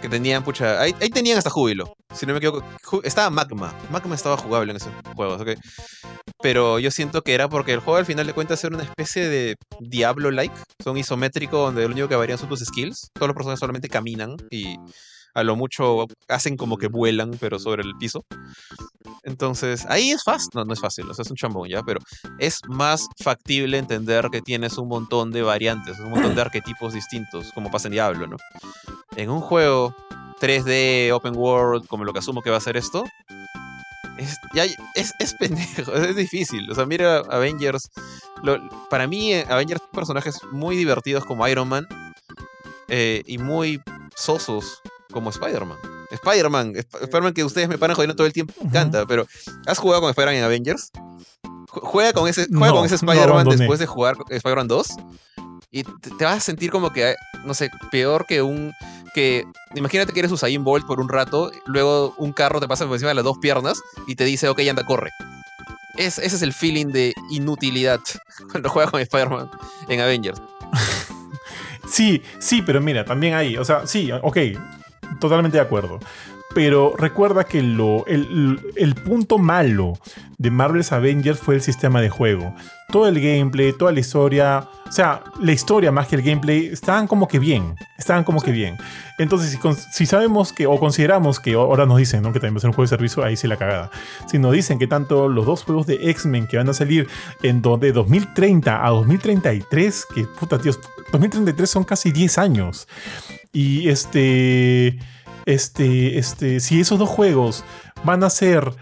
Que 0.04 0.10
tenían, 0.10 0.44
pucha, 0.44 0.82
ahí, 0.82 0.92
tenían 0.92 1.38
hasta 1.38 1.48
júbilo. 1.48 1.96
Si 2.14 2.26
no 2.26 2.34
me 2.34 2.38
equivoco, 2.38 2.62
estaba 3.04 3.30
Magma. 3.30 3.72
Magma 3.90 4.14
estaba 4.14 4.36
jugable 4.36 4.72
en 4.72 4.76
esos 4.76 4.92
juegos, 5.16 5.40
¿ok? 5.40 5.58
Pero 6.42 6.78
yo 6.78 6.90
siento 6.90 7.22
que 7.22 7.32
era 7.32 7.48
porque 7.48 7.72
el 7.72 7.80
juego 7.80 7.96
al 7.96 8.04
final 8.04 8.26
de 8.26 8.34
cuentas 8.34 8.62
era 8.62 8.74
una 8.74 8.84
especie 8.84 9.26
de 9.26 9.56
Diablo-like. 9.80 10.54
Son 10.82 10.98
isométrico 10.98 11.56
donde 11.56 11.88
lo 11.88 11.94
único 11.94 12.06
que 12.06 12.16
varían 12.16 12.36
son 12.36 12.50
tus 12.50 12.60
skills. 12.60 13.08
Todos 13.14 13.28
los 13.28 13.34
personajes 13.34 13.60
solamente 13.60 13.88
caminan 13.88 14.36
y 14.50 14.76
a 15.34 15.42
lo 15.42 15.56
mucho 15.56 16.06
hacen 16.28 16.56
como 16.56 16.76
que 16.78 16.88
vuelan, 16.88 17.32
pero 17.40 17.58
sobre 17.58 17.82
el 17.82 17.94
piso. 17.98 18.24
Entonces, 19.22 19.86
ahí 19.88 20.10
es 20.10 20.22
fácil. 20.22 20.48
No, 20.54 20.64
no 20.64 20.72
es 20.72 20.80
fácil, 20.80 21.08
o 21.10 21.14
sea, 21.14 21.22
es 21.22 21.30
un 21.30 21.36
chambón 21.36 21.68
ya, 21.68 21.82
pero 21.82 22.00
es 22.38 22.60
más 22.68 23.06
factible 23.22 23.78
entender 23.78 24.28
que 24.30 24.40
tienes 24.42 24.78
un 24.78 24.88
montón 24.88 25.30
de 25.32 25.42
variantes, 25.42 25.98
un 25.98 26.10
montón 26.10 26.34
de 26.34 26.40
arquetipos 26.42 26.92
distintos, 26.94 27.50
como 27.52 27.70
pasa 27.70 27.88
en 27.88 27.92
Diablo, 27.92 28.26
¿no? 28.26 28.36
En 29.16 29.30
un 29.30 29.40
juego 29.40 29.94
3D, 30.40 31.12
open 31.12 31.34
world, 31.36 31.86
como 31.88 32.04
lo 32.04 32.12
que 32.12 32.18
asumo 32.18 32.42
que 32.42 32.50
va 32.50 32.56
a 32.58 32.60
ser 32.60 32.76
esto, 32.76 33.04
es, 34.18 34.38
ya, 34.54 34.64
es, 34.94 35.12
es 35.18 35.34
pendejo, 35.34 35.92
es 35.94 36.16
difícil. 36.16 36.70
O 36.70 36.74
sea, 36.74 36.86
mira 36.86 37.18
Avengers. 37.30 37.88
lo- 38.42 38.58
para 38.88 39.06
mí, 39.06 39.32
eh, 39.32 39.44
Avengers 39.48 39.80
son 39.80 39.90
personajes 39.92 40.38
muy 40.52 40.76
divertidos 40.76 41.24
como 41.24 41.46
Iron 41.48 41.68
Man 41.68 41.86
eh, 42.88 43.22
y 43.26 43.38
muy 43.38 43.80
sosos 44.16 44.80
como 45.12 45.30
Spider-Man. 45.30 45.78
Spider-Man, 46.10 46.72
Sp- 46.78 47.02
Spider-Man 47.04 47.34
que 47.34 47.44
ustedes 47.44 47.68
me 47.68 47.78
paran 47.78 47.96
jodiendo 47.96 48.14
todo 48.16 48.26
el 48.26 48.32
tiempo, 48.32 48.52
me 48.60 48.68
encanta, 48.68 49.04
pero 49.06 49.26
¿has 49.66 49.78
jugado 49.78 50.00
con 50.02 50.10
Spider-Man 50.10 50.36
en 50.36 50.44
Avengers? 50.44 50.90
Ju- 51.68 51.80
Juega 51.82 52.12
con 52.12 52.28
ese, 52.28 52.46
juega 52.48 52.66
No, 52.68 52.74
con 52.76 52.86
ese 52.86 52.94
Spider-Man 52.96 53.44
después 53.58 53.78
de 53.80 53.86
jugar 53.86 54.16
Spider-Man 54.30 54.68
2 54.68 54.88
y 55.72 55.82
te, 55.82 56.24
vas 56.24 56.36
a 56.36 56.40
sentir 56.40 56.70
como 56.70 56.90
que, 56.92 57.14
no 57.44 57.52
sé, 57.54 57.68
peor 57.90 58.26
que 58.26 58.42
un... 58.42 58.72
que 59.12 59.44
Imagínate 59.74 60.12
que 60.12 60.20
eres 60.20 60.30
Usain 60.30 60.62
Bolt 60.62 60.86
por 60.86 61.00
un 61.00 61.08
rato, 61.08 61.50
luego 61.66 62.14
un 62.18 62.32
carro 62.32 62.60
te 62.60 62.68
pasa 62.68 62.84
por 62.86 62.94
encima 62.94 63.08
de 63.08 63.14
las 63.16 63.24
dos 63.24 63.38
piernas 63.38 63.80
y 64.06 64.14
te 64.14 64.24
dice, 64.24 64.48
ok, 64.48 64.60
anda, 64.70 64.84
corre. 64.84 65.10
Es, 65.96 66.18
ese 66.18 66.36
es 66.36 66.42
el 66.42 66.52
feeling 66.52 66.86
de 66.92 67.12
inutilidad 67.30 67.98
cuando 68.52 68.68
juegas 68.68 68.92
con 68.92 69.00
Spider-Man 69.00 69.50
en 69.88 70.00
Avengers. 70.00 70.40
Sí, 71.86 72.22
sí, 72.38 72.62
pero 72.62 72.80
mira, 72.80 73.04
también 73.04 73.34
ahí, 73.34 73.56
o 73.58 73.64
sea, 73.64 73.86
sí, 73.86 74.10
ok, 74.10 74.38
totalmente 75.18 75.56
de 75.56 75.62
acuerdo. 75.62 76.00
Pero 76.54 76.94
recuerda 76.96 77.44
que 77.44 77.62
lo, 77.62 78.06
el, 78.06 78.60
el 78.76 78.94
punto 78.94 79.38
malo 79.38 79.94
de 80.38 80.50
Marvel's 80.50 80.92
Avengers 80.92 81.38
fue 81.38 81.54
el 81.54 81.62
sistema 81.62 82.00
de 82.00 82.10
juego. 82.10 82.54
Todo 82.90 83.08
el 83.08 83.20
gameplay, 83.20 83.72
toda 83.72 83.92
la 83.92 84.00
historia, 84.00 84.68
o 84.86 84.92
sea, 84.92 85.22
la 85.40 85.52
historia 85.52 85.90
más 85.90 86.06
que 86.06 86.16
el 86.16 86.22
gameplay, 86.22 86.66
estaban 86.66 87.06
como 87.06 87.26
que 87.26 87.38
bien, 87.38 87.74
estaban 87.98 88.24
como 88.24 88.40
que 88.40 88.52
bien. 88.52 88.76
Entonces, 89.18 89.50
si, 89.50 89.58
si 89.92 90.06
sabemos 90.06 90.52
que, 90.52 90.66
o 90.66 90.78
consideramos 90.78 91.40
que 91.40 91.54
ahora 91.54 91.86
nos 91.86 91.98
dicen 91.98 92.22
¿no? 92.22 92.32
que 92.32 92.40
también 92.40 92.54
va 92.54 92.58
a 92.58 92.60
ser 92.60 92.68
un 92.68 92.74
juego 92.74 92.84
de 92.84 92.96
servicio, 92.96 93.24
ahí 93.24 93.36
sí 93.36 93.48
la 93.48 93.56
cagada. 93.56 93.90
Si 94.26 94.38
nos 94.38 94.52
dicen 94.52 94.78
que 94.78 94.86
tanto 94.86 95.28
los 95.28 95.46
dos 95.46 95.64
juegos 95.64 95.86
de 95.86 96.10
X-Men 96.10 96.46
que 96.46 96.56
van 96.56 96.68
a 96.68 96.74
salir 96.74 97.08
en 97.42 97.62
de 97.62 97.92
2030 97.92 98.86
a 98.86 98.90
2033, 98.90 100.06
que 100.14 100.24
puta, 100.38 100.58
tío, 100.58 100.72
2033 101.10 101.70
son 101.70 101.84
casi 101.84 102.12
10 102.12 102.38
años. 102.38 102.86
Y 103.52 103.88
este, 103.88 104.98
este, 105.46 106.18
este, 106.18 106.60
si 106.60 106.80
esos 106.80 106.98
dos 106.98 107.08
juegos 107.08 107.64
van 108.04 108.24
a 108.24 108.30
ser 108.30 108.72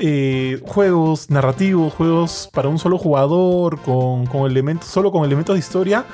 eh, 0.00 0.60
juegos 0.66 1.30
narrativos, 1.30 1.92
juegos 1.94 2.48
para 2.52 2.68
un 2.68 2.78
solo 2.78 2.98
jugador, 2.98 3.80
con, 3.82 4.26
con 4.26 4.50
elementos, 4.50 4.88
solo 4.88 5.10
con 5.10 5.24
elementos 5.24 5.54
de 5.54 5.60
historia, 5.60 6.04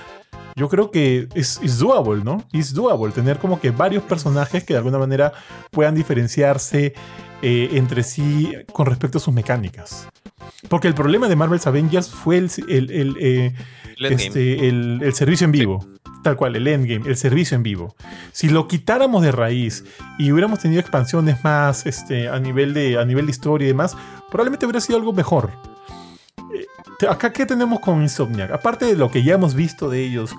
yo 0.57 0.69
creo 0.69 0.91
que 0.91 1.29
es, 1.35 1.59
es 1.63 1.79
doable, 1.79 2.23
¿no? 2.23 2.45
Es 2.53 2.73
doable 2.75 3.13
tener 3.13 3.39
como 3.39 3.61
que 3.61 3.71
varios 3.71 4.05
personajes 4.05 4.63
que 4.65 4.75
de 4.75 4.79
alguna 4.79 4.99
manera 4.99 5.33
puedan 5.71 5.95
diferenciarse 5.95 6.95
eh, 7.43 7.69
entre 7.73 8.05
sí 8.05 8.53
con 8.73 8.87
respecto 8.87 9.19
a 9.19 9.21
sus 9.21 9.35
mecánicas. 9.35 10.09
Porque 10.69 10.87
el 10.89 10.95
problema 10.95 11.29
de 11.29 11.37
Marvel's 11.37 11.67
Avengers 11.67 12.09
fue 12.09 12.39
el, 12.39 12.51
el- 12.69 12.91
el, 12.91 13.17
eh, 13.21 13.55
este, 14.27 14.69
el, 14.69 15.01
el 15.03 15.13
servicio 15.15 15.45
en 15.45 15.53
vivo. 15.53 15.87
Tal 16.25 16.37
cual, 16.37 16.57
el 16.57 16.67
endgame, 16.67 17.07
el 17.07 17.17
servicio 17.19 17.55
en 17.55 17.63
vivo. 17.63 17.95
Si 18.33 18.49
lo 18.49 18.67
quitáramos 18.67 19.23
de 19.23 19.31
raíz 19.31 19.85
y 20.19 20.33
hubiéramos 20.33 20.59
tenido 20.59 20.81
expansiones 20.81 21.45
más 21.45 21.85
este, 21.85 22.31
a, 22.31 22.39
nivel 22.39 22.73
de, 22.73 22.99
a 22.99 23.05
nivel 23.05 23.27
de 23.27 23.31
historia 23.31 23.67
y 23.67 23.69
demás, 23.69 23.95
probablemente 24.31 24.65
hubiera 24.65 24.81
sido 24.81 24.99
algo 24.99 25.13
mejor. 25.13 25.51
Eh, 26.55 27.07
Acá, 27.07 27.31
¿qué 27.31 27.45
tenemos 27.45 27.81
con 27.81 28.01
Insomniac? 28.01 28.53
Aparte 28.53 28.87
de 28.87 28.97
lo 28.97 29.11
que 29.11 29.23
ya 29.23 29.35
hemos 29.35 29.55
visto 29.55 29.91
de 29.91 30.03
ellos, 30.03 30.35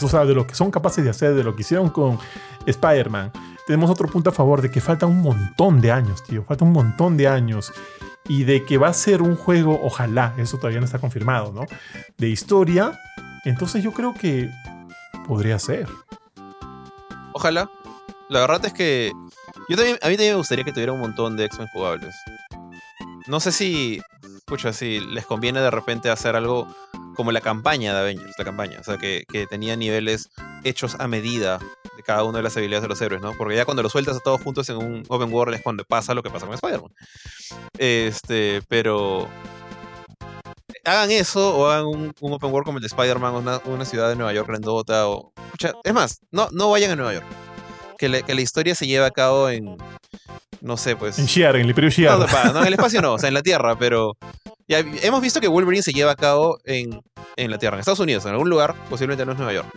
o 0.00 0.08
sea, 0.08 0.24
de 0.24 0.34
lo 0.34 0.46
que 0.46 0.54
son 0.54 0.70
capaces 0.70 1.02
de 1.02 1.10
hacer, 1.10 1.34
de 1.34 1.42
lo 1.42 1.56
que 1.56 1.62
hicieron 1.62 1.88
con 1.88 2.16
Spider-Man, 2.64 3.32
tenemos 3.66 3.90
otro 3.90 4.06
punto 4.06 4.30
a 4.30 4.32
favor 4.32 4.62
de 4.62 4.70
que 4.70 4.80
falta 4.80 5.06
un 5.06 5.20
montón 5.20 5.80
de 5.80 5.90
años, 5.90 6.22
tío. 6.22 6.44
Falta 6.44 6.64
un 6.64 6.72
montón 6.72 7.16
de 7.16 7.26
años. 7.26 7.72
Y 8.28 8.44
de 8.44 8.64
que 8.64 8.78
va 8.78 8.86
a 8.86 8.92
ser 8.92 9.20
un 9.20 9.34
juego, 9.34 9.80
ojalá, 9.82 10.32
eso 10.38 10.58
todavía 10.58 10.78
no 10.78 10.86
está 10.86 11.00
confirmado, 11.00 11.52
¿no? 11.52 11.66
De 12.18 12.28
historia. 12.28 13.00
Entonces 13.44 13.82
yo 13.82 13.92
creo 13.92 14.14
que 14.14 14.48
podría 15.24 15.58
ser. 15.58 15.88
Ojalá. 17.32 17.70
La 18.28 18.40
verdad 18.40 18.64
es 18.64 18.72
que 18.72 19.12
yo 19.68 19.76
también, 19.76 19.98
a 20.02 20.08
mí 20.08 20.14
también 20.16 20.32
me 20.32 20.38
gustaría 20.38 20.64
que 20.64 20.72
tuviera 20.72 20.92
un 20.92 21.00
montón 21.00 21.36
de 21.36 21.44
X-Men 21.44 21.68
jugables. 21.72 22.14
No 23.26 23.40
sé 23.40 23.52
si, 23.52 24.00
escucha, 24.36 24.72
si 24.72 25.00
les 25.00 25.26
conviene 25.26 25.60
de 25.60 25.70
repente 25.70 26.10
hacer 26.10 26.36
algo 26.36 26.66
como 27.14 27.32
la 27.32 27.40
campaña 27.40 27.94
de 27.94 28.00
Avengers, 28.00 28.34
la 28.36 28.44
campaña, 28.44 28.80
o 28.80 28.84
sea, 28.84 28.98
que, 28.98 29.24
que 29.28 29.46
tenía 29.46 29.76
niveles 29.76 30.30
hechos 30.64 30.96
a 30.98 31.08
medida 31.08 31.58
de 31.96 32.02
cada 32.02 32.24
una 32.24 32.38
de 32.38 32.44
las 32.44 32.56
habilidades 32.56 32.82
de 32.82 32.88
los 32.88 33.00
héroes, 33.00 33.22
¿no? 33.22 33.32
Porque 33.38 33.56
ya 33.56 33.64
cuando 33.64 33.82
los 33.82 33.92
sueltas 33.92 34.16
a 34.16 34.20
todos 34.20 34.42
juntos 34.42 34.68
en 34.68 34.76
un 34.76 35.04
open 35.08 35.32
world 35.32 35.54
es 35.54 35.62
cuando 35.62 35.84
pasa 35.84 36.14
lo 36.14 36.22
que 36.22 36.30
pasa 36.30 36.46
con 36.46 36.54
Spider-Man. 36.54 36.92
Este, 37.78 38.62
pero 38.68 39.28
hagan 40.84 41.10
eso 41.10 41.56
o 41.56 41.66
hagan 41.66 41.86
un, 41.86 42.12
un 42.20 42.32
open 42.32 42.50
world 42.52 42.64
como 42.66 42.78
el 42.78 42.82
de 42.82 42.88
Spider-Man, 42.88 43.34
una, 43.34 43.60
una 43.66 43.84
ciudad 43.84 44.08
de 44.08 44.16
Nueva 44.16 44.32
York 44.32 44.48
grandota 44.48 45.08
o... 45.08 45.32
Es 45.84 45.92
más, 45.94 46.20
no, 46.30 46.48
no 46.52 46.70
vayan 46.70 46.90
a 46.92 46.96
Nueva 46.96 47.14
York. 47.14 47.26
Que, 47.98 48.08
la- 48.08 48.22
que 48.22 48.34
la 48.34 48.40
historia 48.40 48.74
se 48.74 48.86
lleve 48.86 49.04
a 49.06 49.10
cabo 49.10 49.48
en... 49.48 49.76
No 50.60 50.76
sé, 50.76 50.96
pues... 50.96 51.18
En 51.18 51.26
Shiar, 51.26 51.56
en 51.56 51.62
el 51.62 51.68
Imperio 51.70 51.90
Shiar. 51.90 52.18
No, 52.52 52.60
en 52.60 52.66
el 52.66 52.72
espacio 52.74 53.00
no, 53.02 53.14
o 53.14 53.18
sea, 53.18 53.28
en 53.28 53.34
la 53.34 53.42
Tierra, 53.42 53.78
pero... 53.78 54.16
Ya 54.66 54.78
hemos 54.78 55.20
visto 55.20 55.40
que 55.40 55.48
Wolverine 55.48 55.82
se 55.82 55.92
lleva 55.92 56.12
a 56.12 56.16
cabo 56.16 56.58
en, 56.64 56.98
en 57.36 57.50
la 57.50 57.58
Tierra, 57.58 57.76
en 57.76 57.80
Estados 57.80 58.00
Unidos, 58.00 58.24
en 58.24 58.30
algún 58.32 58.48
lugar, 58.48 58.74
posiblemente 58.88 59.26
no 59.26 59.32
es 59.32 59.38
Nueva 59.38 59.52
York. 59.52 59.68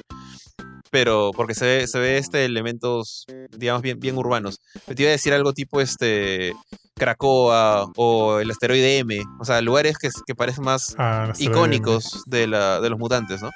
Pero 0.89 1.31
porque 1.35 1.53
se 1.53 1.65
ve, 1.65 1.87
se 1.87 1.99
ve 1.99 2.17
este 2.17 2.45
elementos, 2.45 3.25
digamos, 3.51 3.81
bien, 3.81 3.99
bien 3.99 4.17
urbanos. 4.17 4.61
Pero 4.85 4.95
te 4.95 5.01
iba 5.03 5.09
a 5.09 5.11
decir 5.11 5.33
algo 5.33 5.51
tipo 5.51 5.81
este 5.81 6.53
Cracoa 6.97 7.89
o 7.95 8.39
el 8.39 8.51
asteroide 8.51 8.97
M, 8.99 9.23
o 9.39 9.45
sea, 9.45 9.61
lugares 9.61 9.97
que, 9.97 10.09
que 10.25 10.35
parecen 10.35 10.63
más 10.65 10.95
Ah, 10.97 11.31
icónicos 11.37 12.23
de, 12.25 12.47
la, 12.47 12.79
de 12.81 12.89
los 12.89 12.99
mutantes, 12.99 13.41
¿no? 13.41 13.51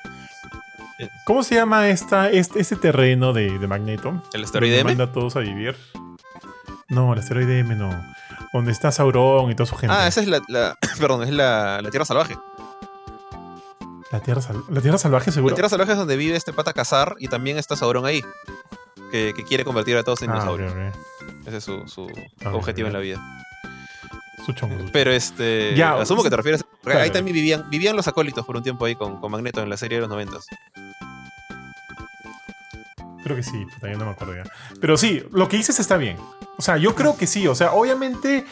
¿Cómo 1.26 1.42
se 1.44 1.56
llama 1.56 1.90
esta, 1.90 2.30
este, 2.30 2.60
este 2.62 2.76
terreno 2.76 3.34
de, 3.34 3.58
de 3.58 3.68
Magneto? 3.68 4.22
El 4.34 4.44
asteroide 4.44 4.78
Donde 4.78 4.92
M. 4.92 4.98
manda 5.00 5.12
a 5.12 5.14
todos 5.14 5.36
a 5.36 5.40
vivir. 5.40 5.76
No, 6.90 7.14
el 7.14 7.20
asteroide 7.20 7.60
M 7.60 7.76
no. 7.76 7.90
Donde 8.54 8.72
está 8.72 8.92
Sauron 8.92 9.50
y 9.50 9.56
toda 9.56 9.66
su 9.66 9.76
gente. 9.78 9.96
Ah, 9.98 10.08
esa 10.08 10.22
es 10.22 10.28
la, 10.28 10.42
la- 10.48 10.78
perdón, 11.00 11.24
es 11.24 11.32
la, 11.32 11.82
la 11.82 11.90
Tierra 11.90 12.06
Salvaje. 12.06 12.38
la, 14.12 14.20
tierra 14.20 14.42
sal- 14.42 14.64
la 14.70 14.82
Tierra 14.82 14.98
Salvaje, 15.00 15.32
seguro. 15.32 15.52
La 15.52 15.56
Tierra 15.56 15.70
Salvaje 15.70 15.94
es 15.94 15.98
donde 15.98 16.18
vive 16.18 16.36
este 16.36 16.54
pata 16.54 16.74
Cazar 16.74 17.16
y 17.18 17.28
también 17.30 17.58
está 17.58 17.76
Sauron 17.76 18.06
ahí. 18.06 18.22
Que, 19.12 19.34
que 19.36 19.44
quiere 19.44 19.66
convertir 19.66 19.98
a 19.98 20.04
todos 20.04 20.22
en 20.22 20.30
Ah, 20.30 20.34
dinosaurios. 20.34 20.72
ok. 20.72 21.48
Ese 21.48 21.58
es 21.58 21.64
su, 21.64 21.88
su 21.88 22.08
Ah, 22.46 22.54
objetivo 22.54 22.88
en 22.88 22.94
la 22.94 23.00
vida. 23.00 23.20
Su 24.46 24.54
chongo, 24.54 24.80
su 24.80 24.92
Pero 24.92 25.12
este. 25.12 25.76
Ya, 25.76 25.94
asumo 26.00 26.24
que 26.24 26.30
te 26.30 26.36
refieres. 26.38 26.64
porque 26.64 26.98
Ahí 26.98 27.10
claro. 27.10 27.12
también 27.14 27.36
vivían, 27.36 27.70
vivían 27.70 27.96
los 27.96 28.08
acólitos 28.08 28.46
por 28.46 28.56
un 28.58 28.64
tiempo 28.64 28.86
ahí 28.86 28.96
con, 28.96 29.20
con 29.20 29.32
Magneto 29.32 29.62
en 29.62 29.70
la 29.70 29.78
serie 29.78 29.98
de 29.98 30.02
los 30.02 30.10
noventas. 30.10 30.46
Creo 33.24 33.36
que 33.36 33.44
sí, 33.44 33.66
ya 33.84 33.90
no 33.94 34.06
me 34.06 34.12
acuerdo 34.12 34.36
ya. 34.36 34.44
Pero 34.80 34.98
sí, 34.98 35.24
lo 35.32 35.48
que 35.48 35.58
dices 35.58 35.80
está 35.80 35.98
bien. 35.98 36.18
O 36.58 36.62
sea, 36.62 36.78
yo 36.78 36.96
creo 36.96 37.16
que 37.18 37.28
sí. 37.28 37.48
O 37.48 37.54
sea, 37.54 37.74
obviamente 37.74 38.46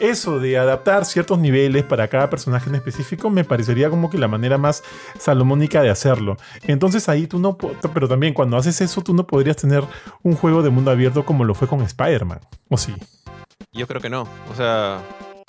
eso 0.00 0.38
de 0.38 0.58
adaptar 0.58 1.04
ciertos 1.04 1.38
niveles 1.38 1.84
para 1.84 2.08
cada 2.08 2.30
personaje 2.30 2.68
en 2.68 2.76
específico 2.76 3.30
me 3.30 3.44
parecería 3.44 3.90
como 3.90 4.10
que 4.10 4.18
la 4.18 4.28
manera 4.28 4.58
más 4.58 4.82
salomónica 5.18 5.82
de 5.82 5.90
hacerlo. 5.90 6.36
Entonces 6.62 7.08
ahí 7.08 7.26
tú 7.26 7.38
no... 7.38 7.56
Pero 7.56 8.08
también 8.08 8.34
cuando 8.34 8.56
haces 8.56 8.80
eso 8.80 9.00
tú 9.02 9.14
no 9.14 9.26
podrías 9.26 9.56
tener 9.56 9.84
un 10.22 10.34
juego 10.36 10.62
de 10.62 10.70
mundo 10.70 10.90
abierto 10.90 11.24
como 11.24 11.44
lo 11.44 11.54
fue 11.54 11.68
con 11.68 11.82
Spider-Man. 11.82 12.40
¿O 12.68 12.76
sí? 12.76 12.94
Yo 13.72 13.86
creo 13.86 14.00
que 14.00 14.08
no. 14.10 14.22
O 14.52 14.54
sea, 14.56 15.02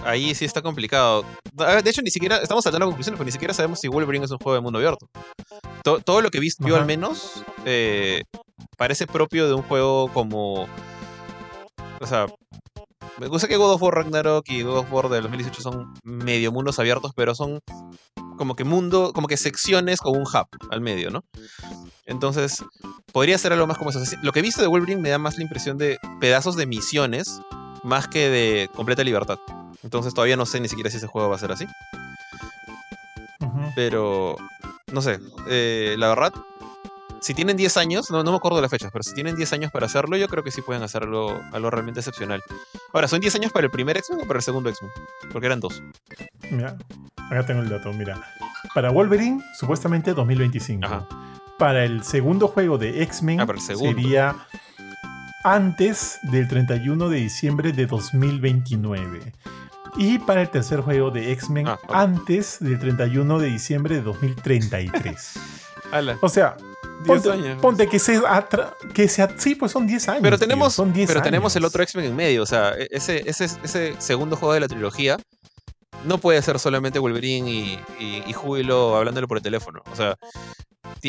ahí 0.03 0.33
sí 0.35 0.45
está 0.45 0.61
complicado. 0.61 1.23
Ah, 1.57 1.81
De 1.81 1.89
hecho, 1.89 2.01
ni 2.01 2.11
siquiera. 2.11 2.37
Estamos 2.37 2.63
saltando 2.63 2.85
a 2.85 2.89
conclusiones, 2.89 3.17
pero 3.17 3.25
ni 3.25 3.31
siquiera 3.31 3.53
sabemos 3.53 3.79
si 3.79 3.87
Wolverine 3.87 4.25
es 4.25 4.31
un 4.31 4.37
juego 4.39 4.55
de 4.55 4.61
mundo 4.61 4.79
abierto. 4.79 5.07
To- 5.83 5.99
todo 5.99 6.21
lo 6.21 6.29
que 6.29 6.37
he 6.39 6.41
visto 6.41 6.67
yo 6.67 6.75
al 6.75 6.85
menos 6.85 7.43
eh, 7.65 8.23
parece 8.77 9.07
propio 9.07 9.47
de 9.47 9.53
un 9.53 9.61
juego 9.61 10.09
como. 10.13 10.67
O 12.01 12.05
sea. 12.07 12.25
Me 13.19 13.27
gusta 13.27 13.47
que 13.49 13.57
God 13.57 13.73
of 13.73 13.81
War 13.81 13.95
Ragnarok 13.95 14.49
y 14.49 14.61
God 14.61 14.77
of 14.77 14.93
War 14.93 15.09
del 15.09 15.23
2018 15.23 15.61
son 15.61 15.93
medio 16.03 16.53
mundos 16.53 16.79
abiertos, 16.79 17.11
pero 17.15 17.35
son 17.35 17.59
como 18.37 18.55
que 18.55 18.63
mundo, 18.63 19.11
como 19.13 19.27
que 19.27 19.35
secciones 19.35 19.99
con 19.99 20.15
un 20.15 20.21
hub 20.21 20.47
al 20.71 20.79
medio, 20.79 21.11
¿no? 21.11 21.25
Entonces, 22.05 22.63
podría 23.11 23.37
ser 23.37 23.51
algo 23.51 23.67
más 23.67 23.77
como 23.77 23.89
eso. 23.89 23.99
Lo 24.23 24.31
que 24.31 24.39
he 24.39 24.41
visto 24.41 24.61
de 24.61 24.67
Wolverine 24.67 25.01
me 25.01 25.09
da 25.09 25.17
más 25.17 25.37
la 25.37 25.43
impresión 25.43 25.77
de 25.77 25.99
pedazos 26.21 26.55
de 26.55 26.65
misiones 26.65 27.41
más 27.83 28.07
que 28.07 28.29
de 28.29 28.69
completa 28.73 29.03
libertad. 29.03 29.37
Entonces 29.83 30.13
todavía 30.13 30.37
no 30.37 30.45
sé 30.45 30.61
ni 30.61 30.69
siquiera 30.69 30.89
si 30.89 30.97
ese 30.97 31.07
juego 31.07 31.29
va 31.29 31.35
a 31.35 31.39
ser 31.39 31.51
así. 31.51 31.65
Pero, 33.75 34.37
no 34.93 35.01
sé, 35.01 35.19
eh, 35.49 35.95
la 35.97 36.07
verdad, 36.07 36.33
si 37.21 37.33
tienen 37.33 37.57
10 37.57 37.77
años, 37.77 38.11
no, 38.11 38.23
no 38.23 38.31
me 38.31 38.37
acuerdo 38.37 38.57
de 38.57 38.61
las 38.63 38.71
fechas, 38.71 38.91
pero 38.91 39.03
si 39.03 39.13
tienen 39.13 39.35
10 39.35 39.53
años 39.53 39.71
para 39.71 39.85
hacerlo, 39.85 40.17
yo 40.17 40.27
creo 40.27 40.43
que 40.43 40.51
sí 40.51 40.61
pueden 40.61 40.83
hacerlo 40.83 41.41
algo 41.51 41.69
realmente 41.69 41.99
excepcional. 41.99 42.41
Ahora, 42.93 43.07
¿son 43.07 43.19
10 43.19 43.35
años 43.35 43.51
para 43.51 43.65
el 43.65 43.71
primer 43.71 43.97
X-Men 43.97 44.21
o 44.23 44.27
para 44.27 44.39
el 44.39 44.43
segundo 44.43 44.69
X-Men? 44.69 44.91
Porque 45.31 45.47
eran 45.47 45.59
dos. 45.59 45.81
Mira, 46.49 46.77
acá 47.29 47.45
tengo 47.45 47.61
el 47.61 47.69
dato, 47.69 47.91
mira. 47.93 48.21
Para 48.73 48.89
Wolverine, 48.89 49.41
supuestamente 49.57 50.13
2025. 50.13 51.07
Para 51.57 51.83
el 51.83 52.03
segundo 52.03 52.47
juego 52.47 52.77
de 52.77 53.03
X-Men 53.03 53.41
ah, 53.41 53.47
sería 53.57 54.47
antes 55.43 56.19
del 56.23 56.47
31 56.47 57.09
de 57.09 57.17
diciembre 57.17 57.71
de 57.71 57.85
2029. 57.85 59.33
Y 59.97 60.19
para 60.19 60.41
el 60.41 60.49
tercer 60.49 60.81
juego 60.81 61.11
de 61.11 61.31
X-Men, 61.33 61.67
ah, 61.67 61.79
antes 61.89 62.59
del 62.59 62.79
31 62.79 63.39
de 63.39 63.47
diciembre 63.47 63.95
de 63.95 64.01
2033. 64.01 65.33
o 66.21 66.29
sea, 66.29 66.55
ponte, 67.05 67.87
que 67.87 67.99
se 67.99 68.21
que 68.93 69.07
sí, 69.07 69.55
pues 69.55 69.71
son 69.71 69.87
10 69.87 70.09
años. 70.09 70.21
Pero 70.21 70.37
tenemos, 70.37 70.73
son 70.73 70.93
pero 70.93 71.21
tenemos 71.21 71.55
el 71.55 71.65
otro 71.65 71.83
X-Men 71.83 72.05
en 72.05 72.15
medio. 72.15 72.43
O 72.43 72.45
sea, 72.45 72.73
e-, 72.77 72.87
ese, 72.91 73.23
ese, 73.29 73.45
ese 73.63 73.95
segundo 73.99 74.35
juego 74.35 74.53
de 74.53 74.59
la 74.59 74.67
trilogía 74.67 75.17
no 76.05 76.17
puede 76.17 76.41
ser 76.41 76.59
solamente 76.59 76.99
Wolverine 76.99 77.49
y, 77.49 77.79
y, 78.27 78.33
Júbilo 78.33 78.95
hablándole 78.95 79.27
por 79.27 79.37
el 79.37 79.43
teléfono. 79.43 79.81
O 79.91 79.95
sea, 79.95 80.15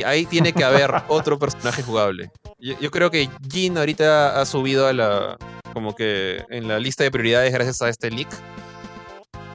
ahí 0.04 0.26
tiene 0.26 0.52
que 0.52 0.64
haber 0.64 0.90
otro 1.08 1.38
personaje 1.38 1.82
jugable. 1.82 2.30
Yo, 2.58 2.90
creo 2.90 3.10
que 3.10 3.28
Jean 3.42 3.78
ahorita 3.78 4.40
ha 4.40 4.46
subido 4.46 4.86
a 4.86 4.92
la. 4.92 5.36
como 5.72 5.94
que 5.94 6.44
en 6.50 6.68
la 6.68 6.78
lista 6.78 7.04
de 7.04 7.10
prioridades 7.10 7.52
gracias 7.52 7.82
a 7.82 7.88
este 7.88 8.10
leak. 8.10 8.28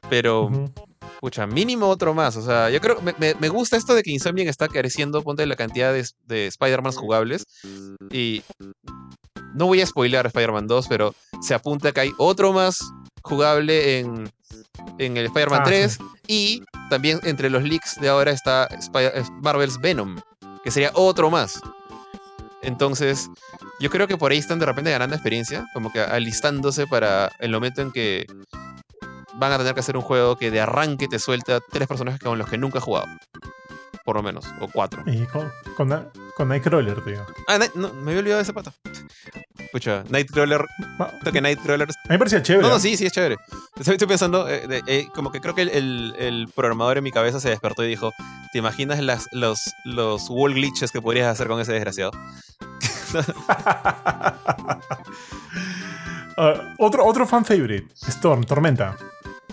Pero. 0.10 0.50
Escucha, 1.26 1.48
mínimo 1.48 1.88
otro 1.88 2.14
más. 2.14 2.38
O 2.38 2.44
sea, 2.44 2.70
yo 2.70 2.80
creo. 2.80 3.02
Me, 3.02 3.34
me, 3.34 3.50
gusta 3.50 3.78
esto 3.78 3.96
de 3.96 4.04
que 4.04 4.12
Insomniac 4.12 4.48
está 4.48 4.68
careciendo, 4.68 5.24
ponte 5.24 5.44
la 5.48 5.56
cantidad 5.56 5.92
de, 5.92 6.06
de 6.28 6.46
Spider-Man 6.46 6.94
jugables. 6.94 7.48
Y. 8.12 8.44
No 9.56 9.66
voy 9.66 9.82
a 9.82 9.88
spoilear 9.88 10.28
Spider-Man 10.28 10.68
2, 10.68 10.88
pero 10.88 11.16
se 11.42 11.56
apunta 11.56 11.92
que 11.94 12.02
hay 12.02 12.12
otro 12.20 12.54
más 12.54 12.78
jugable 13.24 13.98
en, 13.98 14.32
en 15.00 15.18
el 15.18 15.26
Spider-Man 15.26 15.64
3. 15.64 15.98
Ah, 16.00 16.06
y 16.28 16.62
también 16.92 17.20
entre 17.24 17.50
los 17.50 17.64
leaks 17.64 18.00
de 18.00 18.10
ahora 18.10 18.30
está 18.30 18.70
Marvel's 19.42 19.82
Venom, 19.82 20.18
que 20.64 20.70
sería 20.70 20.92
otro 20.94 21.32
más. 21.32 21.60
Entonces, 22.62 23.32
yo 23.80 23.90
creo 23.90 24.08
que 24.08 24.18
por 24.18 24.32
ahí 24.32 24.38
están 24.38 24.60
de 24.60 24.68
repente 24.68 24.92
ganando 24.92 25.16
experiencia, 25.16 25.66
como 25.74 25.92
que 25.92 26.02
alistándose 26.02 26.86
para 26.86 27.32
el 27.40 27.52
momento 27.52 27.82
en 27.82 27.92
que 27.92 28.28
van 29.38 29.52
a 29.52 29.58
tener 29.58 29.74
que 29.74 29.80
hacer 29.80 29.98
un 29.98 30.04
juego 30.04 30.36
que 30.36 30.52
de 30.52 30.62
arranque 30.62 31.08
te 31.08 31.20
suelta 31.20 31.60
tres 31.72 31.88
personajes 31.88 32.20
con 32.20 32.38
los 32.38 32.50
que 32.50 32.58
nunca 32.58 32.80
he 32.80 32.82
jugado. 32.82 33.08
Por 34.04 34.16
lo 34.18 34.24
menos, 34.24 34.46
o 34.60 34.68
cuatro. 34.68 35.02
Y 35.08 35.26
con, 35.26 35.52
con, 35.76 36.48
Nightcrawler, 36.48 37.04
tío. 37.04 37.26
Ah, 37.48 37.58
no, 37.74 37.92
me 37.92 38.12
había 38.12 38.20
olvidado 38.20 38.38
de 38.38 38.44
ese 38.44 38.54
pato. 38.54 38.72
Escucha, 39.58 40.04
Nightcrawler. 40.10 40.64
que 41.34 41.42
Nightcrawler. 41.42 41.90
A 41.90 41.92
mí 41.92 42.10
me 42.10 42.20
parecía 42.20 42.44
chévere. 42.44 42.68
No, 42.68 42.74
no, 42.76 42.80
sí, 42.80 42.96
sí, 42.96 43.08
es 43.08 43.12
chévere. 43.12 43.38
Estoy, 43.80 43.98
pensando, 44.08 44.48
eh, 44.48 44.82
eh, 44.86 45.08
como 45.14 45.32
que 45.32 45.42
creo 45.42 45.56
que 45.56 45.64
el, 45.64 46.14
el, 46.20 46.48
programador 46.56 47.00
en 47.00 47.04
mi 47.04 47.12
cabeza 47.12 47.40
se 47.40 47.50
despertó 47.50 47.84
y 47.84 47.88
dijo: 47.88 48.12
¿Te 48.54 48.60
imaginas 48.60 49.00
las, 49.02 49.28
los, 49.32 49.60
los 49.86 50.30
wall 50.30 50.54
glitches 50.54 50.92
que 50.92 51.02
podrías 51.02 51.28
hacer 51.28 51.48
con 51.48 51.60
ese 51.60 51.74
desgraciado? 51.74 52.12
Ah, 56.38 56.76
otro, 56.80 57.06
otro 57.06 57.26
fan 57.26 57.46
favorite: 57.46 57.88
Storm, 57.96 58.44
Tormenta. 58.44 58.98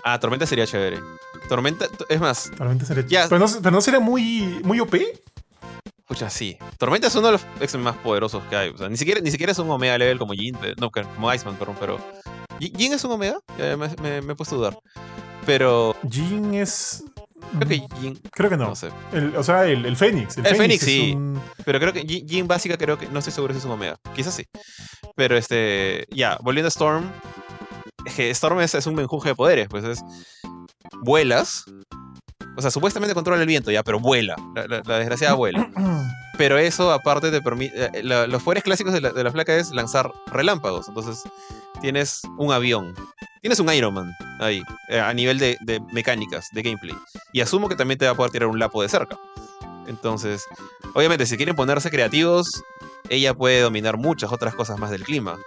Ah, 0.05 0.18
Tormenta 0.18 0.46
sería 0.46 0.66
chévere. 0.66 1.00
Tormenta, 1.48 1.86
es 2.09 2.20
más. 2.20 2.50
Tormenta 2.57 2.84
sería 2.84 3.07
chévere. 3.07 3.28
Pero, 3.28 3.38
no, 3.38 3.46
pero 3.62 3.70
no 3.70 3.80
sería 3.80 4.00
muy, 4.00 4.61
muy 4.64 4.80
OP. 4.80 4.94
Escucha, 6.12 6.28
sí. 6.28 6.59
Tormenta 6.78 7.07
es 7.07 7.14
uno 7.14 7.28
de 7.28 7.32
los 7.32 7.46
x 7.61 7.76
más 7.76 7.96
poderosos 7.96 8.42
que 8.44 8.57
hay. 8.57 8.70
O 8.70 8.76
sea, 8.76 8.88
ni 8.88 8.96
siquiera, 8.96 9.20
ni 9.20 9.30
siquiera 9.30 9.53
es 9.53 9.59
un 9.59 9.70
Omega 9.70 9.96
level 9.96 10.18
como 10.18 10.34
Jin. 10.34 10.57
No, 10.78 10.90
como 10.90 11.32
Iceman, 11.32 11.57
perdón, 11.57 11.76
pero. 11.78 11.98
¿Jin 12.59 12.92
es 12.92 13.05
un 13.05 13.12
Omega? 13.12 13.38
me, 14.03 14.18
he 14.18 14.34
puesto 14.34 14.57
a 14.57 14.59
dudar. 14.59 14.78
Pero. 15.46 15.96
Jin 16.11 16.55
es. 16.55 17.05
Creo 17.59 17.68
que 17.68 17.82
Jin. 18.00 18.20
Creo 18.32 18.50
que 18.50 18.57
no. 18.57 18.68
no 18.68 18.76
sé. 18.76 18.90
o 19.36 19.42
sea, 19.42 19.66
el, 19.66 19.86
el 19.86 19.96
Fénix. 19.96 20.36
El, 20.38 20.57
Fénix, 20.57 20.84
sí. 20.84 21.16
Pero 21.64 21.78
creo 21.80 21.92
que 21.92 22.03
Jin 22.03 22.48
básica, 22.48 22.76
creo 22.76 22.98
que. 22.98 23.09
No 23.09 23.20
estoy 23.20 23.32
seguro 23.32 23.55
si 23.55 23.61
es 23.61 23.64
un 23.64 23.70
Omega. 23.70 23.96
Quizás 24.14 24.34
sí. 24.34 24.44
Pero 25.16 25.36
este. 25.36 26.07
Ya, 26.11 26.36
volviendo 26.42 26.66
a 26.66 26.70
Storm. 26.70 27.11
Storm 28.07 28.61
es, 28.61 28.74
es 28.74 28.86
un 28.86 28.94
menjunje 28.94 29.30
de 29.30 29.34
poderes. 29.34 29.68
Pues 29.68 29.84
es. 29.84 30.05
Vuelas 31.03 31.64
o 32.57 32.61
sea, 32.61 32.70
supuestamente 32.70 33.14
controla 33.14 33.40
el 33.40 33.46
viento 33.46 33.70
ya, 33.70 33.82
pero 33.82 33.98
vuela. 33.98 34.36
La, 34.55 34.98
desgraciada 34.98 35.34
vuela. 35.34 35.68
Pero 36.38 36.59
eso, 36.59 36.90
aparte, 36.90 37.30
te 37.30 37.42
permite. 37.42 37.90
Eh, 37.92 38.03
los 38.03 38.42
poderes 38.42 38.64
clásicos 38.64 38.92
de 38.92 39.00
la, 39.03 39.11
de 39.11 39.30
placa 39.30 39.55
es 39.55 39.70
lanzar 39.70 40.11
relámpagos. 40.32 40.88
Entonces, 40.88 41.22
tienes 41.80 42.22
un 42.38 42.53
avión. 42.53 42.94
Tienes 43.42 43.61
un 43.61 43.72
Iron 43.72 43.94
Man 43.94 44.12
ahí, 44.40 44.62
eh, 44.88 44.98
a 44.98 45.12
nivel 45.12 45.38
de, 45.38 45.82
mecánicas, 45.92 46.48
de 46.53 46.62
gameplay. 46.62 46.96
Y 47.32 47.40
asumo 47.40 47.68
que 47.68 47.76
también 47.76 47.98
te 47.98 48.07
va 48.07 48.12
a 48.12 48.14
poder 48.14 48.32
tirar 48.32 48.48
un 48.48 48.59
lapo 48.59 48.82
de 48.82 48.88
cerca. 48.88 49.18
Entonces, 49.86 50.44
obviamente, 50.94 51.26
si 51.26 51.36
quieren 51.36 51.55
ponerse 51.55 51.90
creativos, 51.90 52.62
ella 53.09 53.34
puede 53.34 53.61
dominar 53.61 53.98
muchas 53.98 54.32
otras 54.32 54.55
cosas 54.55 54.78
más 54.78 54.90
del 54.90 55.05
clima. 55.05 55.38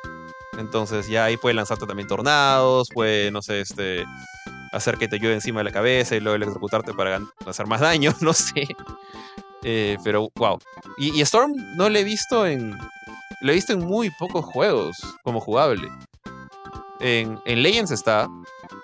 Entonces, 0.57 1.07
ya 1.07 1.25
ahí 1.25 1.37
puede 1.37 1.55
lanzarte 1.55 1.85
también 1.85 2.07
tornados, 2.07 2.89
puede, 2.93 3.31
no 3.31 3.41
sé, 3.41 3.61
este 3.61 4.05
hacer 4.71 4.97
que 4.97 5.07
te 5.07 5.19
llueve 5.19 5.35
encima 5.35 5.61
de 5.61 5.65
la 5.65 5.71
cabeza 5.71 6.15
y 6.15 6.19
luego 6.19 6.35
electrocutarte 6.35 6.93
para 6.93 7.21
hacer 7.45 7.65
más 7.65 7.81
daño, 7.81 8.13
no 8.21 8.33
sé. 8.33 8.67
Eh, 9.63 9.97
pero, 10.03 10.29
wow. 10.35 10.59
Y, 10.97 11.21
Storm 11.21 11.53
no 11.75 11.89
lo 11.89 11.97
he 11.97 12.03
visto 12.03 12.45
en. 12.45 12.77
Lo 13.41 13.51
he 13.51 13.55
visto 13.55 13.73
en 13.73 13.79
muy 13.79 14.11
pocos 14.11 14.45
juegos 14.45 14.97
como 15.23 15.39
jugable. 15.39 15.89
En, 16.99 17.39
en 17.45 17.63
Legends 17.63 17.91
está, 17.91 18.27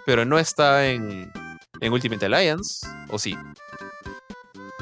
pero 0.05 0.25
no 0.25 0.37
está 0.37 0.87
en, 0.87 1.31
en 1.79 1.93
Ultimate 1.93 2.25
Alliance, 2.25 2.85
¿o 3.09 3.17
sí? 3.17 3.35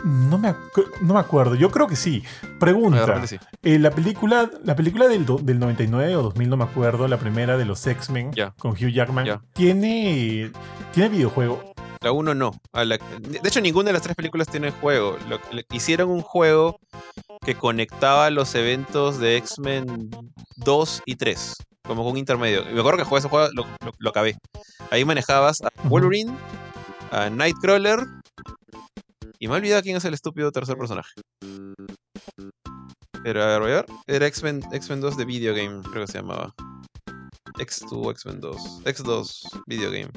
No 0.04 0.38
me, 0.38 0.54
no 1.02 1.14
me 1.14 1.20
acuerdo, 1.20 1.56
yo 1.56 1.70
creo 1.72 1.88
que 1.88 1.96
sí. 1.96 2.24
Pregunta. 2.60 3.22
Eh, 3.64 3.80
la 3.80 3.92
película, 3.92 4.50
la 4.64 4.76
película 4.76 5.08
del, 5.08 5.26
del 5.26 5.60
99 5.60 6.16
o 6.16 6.24
2000, 6.24 6.50
no 6.50 6.58
me 6.58 6.64
acuerdo, 6.64 7.08
la 7.08 7.18
primera 7.18 7.58
de 7.58 7.66
los 7.66 7.86
X-Men 7.86 8.32
con 8.58 8.72
Hugh 8.72 8.92
Jackman, 8.92 9.42
¿tiene, 9.54 10.52
¿tiene 10.94 11.10
videojuego? 11.10 11.74
La 12.02 12.14
1 12.14 12.34
no. 12.34 12.52
de 12.74 13.40
hecho, 13.44 13.60
ninguna 13.60 13.88
de 13.88 13.94
las 13.94 14.02
tres 14.02 14.16
películas 14.16 14.48
tiene 14.48 14.72
juego. 14.72 15.18
hicieron 15.72 16.10
un 16.10 16.22
juego 16.22 16.80
que 17.46 17.56
conectaba 17.56 18.30
los 18.30 18.56
eventos 18.56 19.20
de 19.20 19.36
X-Men 19.38 20.10
2 20.58 21.02
y 21.06 21.16
3, 21.16 21.56
como 21.84 22.04
con 22.04 22.14
un 22.14 22.18
intermedio. 22.18 22.64
me 22.66 22.80
acuerdo 22.80 23.00
que 23.00 23.04
jugué 23.04 23.20
ese 23.20 23.30
juego, 23.30 23.50
lo, 23.54 23.66
lo 23.98 24.10
acabé. 24.10 24.38
Ahí 24.92 25.04
manejabas 25.04 25.62
a 25.62 25.70
Wolverine, 25.90 26.32
a 27.12 27.30
Nightcrawler 27.30 28.00
y 29.40 29.48
me 29.48 29.54
he 29.54 29.58
olvidado 29.58 29.82
quién 29.82 29.98
es 29.98 30.06
el 30.06 30.14
estúpido 30.14 30.52
tercer 30.52 30.78
personaje. 30.78 31.14
Era, 33.24 33.56
a 33.56 33.60
ver, 33.60 33.86
Era 34.08 34.28
X-Men, 34.28 34.62
X-Men 34.72 35.02
2 35.02 35.18
de 35.18 35.26
Video 35.26 35.54
Game, 35.54 35.82
creo 35.92 36.06
que 36.06 36.12
se 36.12 36.20
llamaba. 36.20 36.54
X2, 37.58 38.12
X-Men 38.12 38.40
2. 38.42 38.84
X2 38.86 39.64
Video 39.68 39.92
Game. 39.92 40.10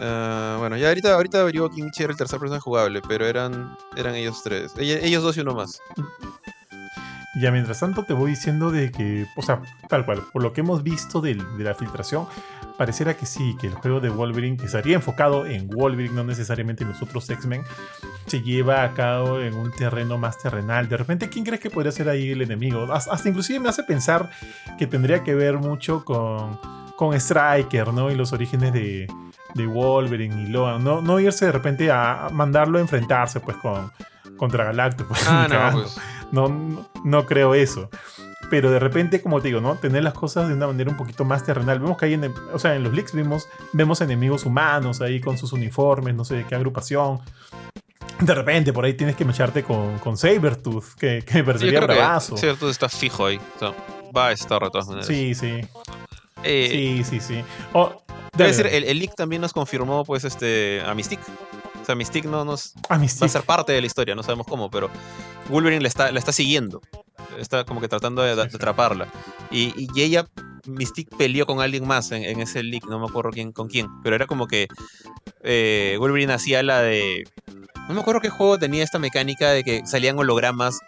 Ah, 0.00 0.56
bueno, 0.58 0.76
ya 0.76 0.88
ahorita, 0.88 1.14
ahorita 1.14 1.40
averiguo 1.40 1.70
quién 1.70 1.90
era 1.98 2.12
el 2.12 2.16
tercer 2.16 2.38
personaje 2.38 2.62
jugable, 2.62 3.00
pero 3.08 3.26
eran, 3.26 3.76
eran 3.96 4.14
ellos 4.14 4.42
tres. 4.42 4.72
Ellos 4.78 5.22
dos 5.22 5.36
y 5.36 5.40
uno 5.40 5.54
más. 5.54 5.78
Ya 7.40 7.52
mientras 7.52 7.78
tanto 7.78 8.02
te 8.04 8.14
voy 8.14 8.30
diciendo 8.30 8.72
de 8.72 8.90
que, 8.90 9.26
o 9.36 9.42
sea, 9.42 9.62
tal 9.88 10.04
cual, 10.04 10.24
por 10.32 10.42
lo 10.42 10.52
que 10.52 10.62
hemos 10.62 10.82
visto 10.82 11.20
de 11.20 11.36
la 11.36 11.74
filtración, 11.74 12.26
pareciera 12.78 13.14
que 13.14 13.26
sí, 13.26 13.56
que 13.60 13.66
el 13.66 13.74
juego 13.74 14.00
de 14.00 14.08
Wolverine, 14.08 14.56
que 14.56 14.66
estaría 14.66 14.94
enfocado 14.94 15.44
en 15.44 15.68
Wolverine, 15.68 16.14
no 16.14 16.24
necesariamente 16.24 16.84
en 16.84 16.90
los 16.90 17.02
otros 17.02 17.28
X-Men, 17.28 17.64
se 18.26 18.40
lleva 18.40 18.84
a 18.84 18.94
cabo 18.94 19.40
en 19.40 19.54
un 19.54 19.72
terreno 19.72 20.16
más 20.16 20.38
terrenal. 20.38 20.88
De 20.88 20.96
repente, 20.96 21.28
¿quién 21.28 21.44
crees 21.44 21.60
que 21.60 21.70
podría 21.70 21.90
ser 21.90 22.08
ahí 22.08 22.30
el 22.30 22.40
enemigo? 22.40 22.90
Hasta, 22.92 23.28
inclusive 23.28 23.58
me 23.58 23.68
hace 23.68 23.82
pensar 23.82 24.30
que 24.78 24.86
tendría 24.86 25.24
que 25.24 25.34
ver 25.34 25.58
mucho 25.58 26.04
con, 26.04 26.58
con 26.96 27.14
Striker, 27.14 27.92
¿no? 27.92 28.10
Y 28.12 28.14
los 28.14 28.32
orígenes 28.32 28.72
de, 28.72 29.08
de 29.54 29.66
Wolverine 29.66 30.44
y 30.44 30.46
Logan. 30.46 30.84
No, 30.84 31.02
no 31.02 31.18
irse 31.18 31.46
de 31.46 31.52
repente 31.52 31.90
a 31.90 32.28
mandarlo 32.32 32.78
a 32.78 32.80
enfrentarse, 32.80 33.40
pues, 33.40 33.56
con, 33.56 33.90
contra 34.36 34.64
Galactus. 34.64 35.06
Pues, 35.06 35.24
ah, 35.28 35.48
no, 35.50 35.82
pues. 35.82 36.00
no, 36.30 36.88
no 37.04 37.26
creo 37.26 37.54
eso. 37.54 37.90
Pero 38.50 38.70
de 38.70 38.78
repente, 38.78 39.22
como 39.22 39.40
te 39.40 39.48
digo, 39.48 39.60
¿no? 39.60 39.76
Tener 39.76 40.02
las 40.02 40.14
cosas 40.14 40.48
de 40.48 40.54
una 40.54 40.66
manera 40.66 40.90
un 40.90 40.96
poquito 40.96 41.24
más 41.24 41.44
terrenal. 41.44 41.80
Vemos 41.80 41.96
que 41.98 42.06
hay, 42.06 42.14
en, 42.14 42.34
o 42.52 42.58
sea, 42.58 42.74
en 42.74 42.82
los 42.82 42.92
leaks 42.92 43.14
vimos, 43.14 43.48
vemos 43.72 44.00
enemigos 44.00 44.44
humanos 44.46 45.00
ahí 45.00 45.20
con 45.20 45.36
sus 45.38 45.52
uniformes, 45.52 46.14
no 46.14 46.24
sé 46.24 46.36
de 46.36 46.44
qué 46.44 46.54
agrupación. 46.54 47.20
De 48.20 48.34
repente, 48.34 48.72
por 48.72 48.84
ahí 48.84 48.94
tienes 48.94 49.14
que 49.14 49.24
mecharte 49.24 49.62
con, 49.62 49.98
con 49.98 50.16
Sabertooth, 50.16 50.94
que, 50.98 51.22
que 51.24 51.34
me 51.34 51.44
parecería 51.44 51.80
bravazo. 51.80 52.36
Sabertooth 52.36 52.70
está 52.70 52.88
fijo 52.88 53.26
ahí. 53.26 53.40
O 53.56 53.58
sea, 53.58 53.74
va 54.16 54.28
a 54.28 54.32
estar 54.32 54.60
de 54.62 54.70
todas 54.70 54.88
maneras. 54.88 55.06
Sí, 55.06 55.34
sí. 55.34 55.60
Eh, 56.42 57.04
sí, 57.04 57.04
sí, 57.04 57.20
sí. 57.20 57.44
Oh, 57.72 58.02
debe 58.36 58.50
decir, 58.50 58.66
el, 58.66 58.84
el 58.84 58.98
leak 58.98 59.14
también 59.14 59.42
nos 59.42 59.52
confirmó, 59.52 60.04
pues, 60.04 60.24
este, 60.24 60.82
a 60.84 60.94
Mystique. 60.94 61.22
O 61.80 61.84
sea, 61.84 61.94
Mystique 61.94 62.28
no 62.28 62.44
nos 62.44 62.74
va 62.90 62.96
a 62.96 63.28
ser 63.28 63.42
parte 63.42 63.72
de 63.72 63.80
la 63.80 63.86
historia, 63.86 64.14
no 64.14 64.22
sabemos 64.22 64.46
cómo, 64.46 64.70
pero 64.70 64.90
Wolverine 65.48 65.80
la 65.80 65.88
está, 65.88 66.12
la 66.12 66.18
está 66.18 66.32
siguiendo. 66.32 66.82
Está 67.38 67.64
como 67.64 67.80
que 67.80 67.88
tratando 67.88 68.22
de, 68.22 68.40
atraparla. 68.40 69.08
Y, 69.50 69.72
y 69.76 70.00
ella, 70.02 70.26
Mystique 70.66 71.14
peleó 71.16 71.46
con 71.46 71.60
alguien 71.60 71.86
más 71.86 72.10
en, 72.12 72.24
en 72.24 72.40
ese 72.40 72.62
leak, 72.62 72.84
no 72.86 72.98
me 72.98 73.06
acuerdo 73.06 73.30
quién, 73.30 73.52
con 73.52 73.68
quién, 73.68 73.86
pero 74.02 74.16
era 74.16 74.26
como 74.26 74.46
que 74.46 74.66
eh, 75.42 75.96
Wolverine 75.98 76.32
hacía 76.32 76.62
la 76.62 76.80
de... 76.82 77.24
No 77.88 77.94
me 77.94 78.00
acuerdo 78.00 78.20
qué 78.20 78.28
juego 78.28 78.58
tenía 78.58 78.84
esta 78.84 78.98
mecánica 78.98 79.50
de 79.50 79.64
que 79.64 79.86
salían 79.86 80.18
hologramas 80.18 80.78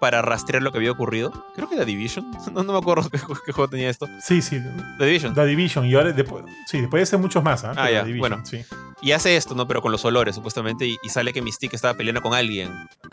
para 0.00 0.22
rastrear 0.22 0.62
lo 0.62 0.72
que 0.72 0.78
había 0.78 0.90
ocurrido. 0.90 1.30
Creo 1.54 1.68
que 1.68 1.74
era 1.74 1.84
Division. 1.84 2.30
No, 2.54 2.62
no 2.62 2.72
me 2.72 2.78
acuerdo 2.78 3.10
qué, 3.10 3.18
ju- 3.18 3.38
qué 3.44 3.52
juego 3.52 3.68
tenía 3.68 3.90
esto. 3.90 4.06
Sí, 4.22 4.40
sí. 4.40 4.58
The 4.98 5.04
Division. 5.04 5.34
The 5.34 5.44
Division. 5.44 5.84
Y 5.84 5.94
ahora, 5.94 6.12
después, 6.12 6.44
sí, 6.66 6.80
después 6.80 7.02
de 7.02 7.06
ser 7.06 7.18
muchos 7.18 7.42
más, 7.42 7.64
¿ah? 7.64 7.72
Pero 7.74 7.90
ya, 7.90 8.00
The 8.00 8.06
Division, 8.06 8.20
bueno. 8.30 8.46
sí. 8.46 8.64
Y 9.02 9.12
hace 9.12 9.36
esto, 9.36 9.54
¿no? 9.54 9.68
Pero 9.68 9.82
con 9.82 9.92
los 9.92 10.02
olores, 10.06 10.34
supuestamente. 10.36 10.86
Y, 10.86 10.96
y 11.02 11.08
sale 11.10 11.34
que 11.34 11.42
Mystique 11.42 11.76
estaba 11.76 11.92
peleando 11.94 12.22
con 12.22 12.32
alguien. 12.32 12.70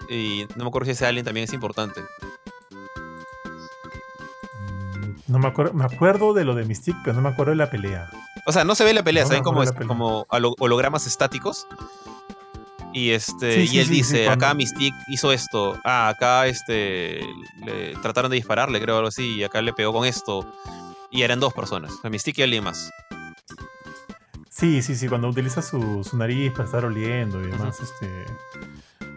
Y 0.10 0.46
no 0.56 0.64
me 0.64 0.68
acuerdo 0.70 0.86
si 0.86 0.92
ese 0.92 1.06
alguien 1.06 1.26
también 1.26 1.44
es 1.44 1.54
importante. 1.54 2.00
No 5.34 5.40
me 5.40 5.48
acuerdo, 5.48 5.74
me 5.74 5.84
acuerdo 5.84 6.36
de 6.36 6.46
lo 6.46 6.54
de 6.54 6.64
Mystique, 6.64 7.00
pero 7.04 7.16
no 7.16 7.24
me 7.24 7.30
acuerdo 7.30 7.50
de 7.50 7.56
la 7.56 7.72
pelea. 7.72 8.08
O 8.46 8.52
sea, 8.52 8.64
no 8.64 8.76
se 8.76 8.84
ve 8.84 8.94
la 8.94 9.02
pelea, 9.02 9.24
No 9.24 9.30
se 9.30 9.34
ven 9.34 9.44
como, 9.44 9.62
pelea. 9.64 9.88
como 9.88 10.26
holo- 10.30 10.54
hologramas 10.60 11.08
estáticos. 11.08 11.66
Y 12.94 13.10
este. 13.10 13.56
Sí, 13.56 13.62
y 13.62 13.68
sí, 13.68 13.80
él 13.80 13.86
sí, 13.88 13.94
dice, 13.96 14.30
acá 14.30 14.54
Mystique 14.54 14.96
hizo 15.08 15.32
esto. 15.34 15.76
Ah, 15.84 16.10
acá 16.10 16.46
este. 16.46 17.22
Le 17.66 17.96
trataron 18.04 18.30
de 18.30 18.36
dispararle, 18.36 18.80
creo, 18.80 18.98
algo 18.98 19.08
así. 19.08 19.38
Y 19.38 19.44
acá 19.44 19.64
le 19.64 19.74
pegó 19.74 19.92
con 19.92 20.06
esto. 20.06 20.46
Y 21.10 21.24
eran 21.24 21.40
dos 21.40 21.52
personas. 21.52 21.92
O 21.94 22.02
sea, 22.02 22.12
Mystique 22.12 22.42
y 22.42 22.44
alguien 22.44 22.64
más. 22.64 22.92
Sí, 24.52 24.84
sí, 24.84 24.96
sí, 24.96 25.08
cuando 25.08 25.30
utiliza 25.30 25.64
su, 25.64 26.04
su 26.04 26.16
nariz 26.16 26.52
para 26.52 26.66
estar 26.66 26.86
oliendo 26.86 27.42
y 27.42 27.48
demás, 27.48 27.80
este. 27.80 28.26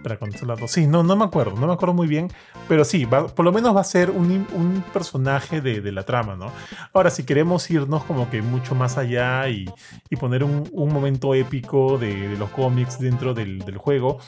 Para 0.06 0.20
controlarlo. 0.20 0.68
Sí, 0.68 0.86
no, 0.86 1.02
no 1.02 1.16
me 1.16 1.24
acuerdo, 1.24 1.56
no 1.58 1.66
me 1.66 1.72
acuerdo 1.72 1.92
muy 1.92 2.06
bien. 2.06 2.30
Pero 2.68 2.84
sí, 2.84 3.06
va- 3.06 3.26
por 3.26 3.44
lo 3.44 3.50
menos 3.50 3.74
va 3.74 3.80
a 3.80 3.84
ser 3.84 4.10
un, 4.10 4.46
un 4.52 4.84
personaje 4.92 5.60
de, 5.60 5.80
de 5.80 5.90
la 5.90 6.04
trama, 6.04 6.36
¿no? 6.36 6.52
Ahora, 6.92 7.10
si 7.10 7.24
queremos 7.24 7.68
irnos 7.72 8.04
como 8.04 8.30
que 8.30 8.40
mucho 8.40 8.76
más 8.76 8.98
allá 8.98 9.48
y, 9.48 9.68
y 10.08 10.14
poner 10.14 10.44
un, 10.44 10.68
un 10.70 10.92
momento 10.92 11.34
épico 11.34 11.98
de, 11.98 12.28
de 12.28 12.36
los 12.36 12.50
cómics 12.50 13.00
dentro 13.00 13.34
del, 13.34 13.58
del 13.58 13.78
juego, 13.78 14.20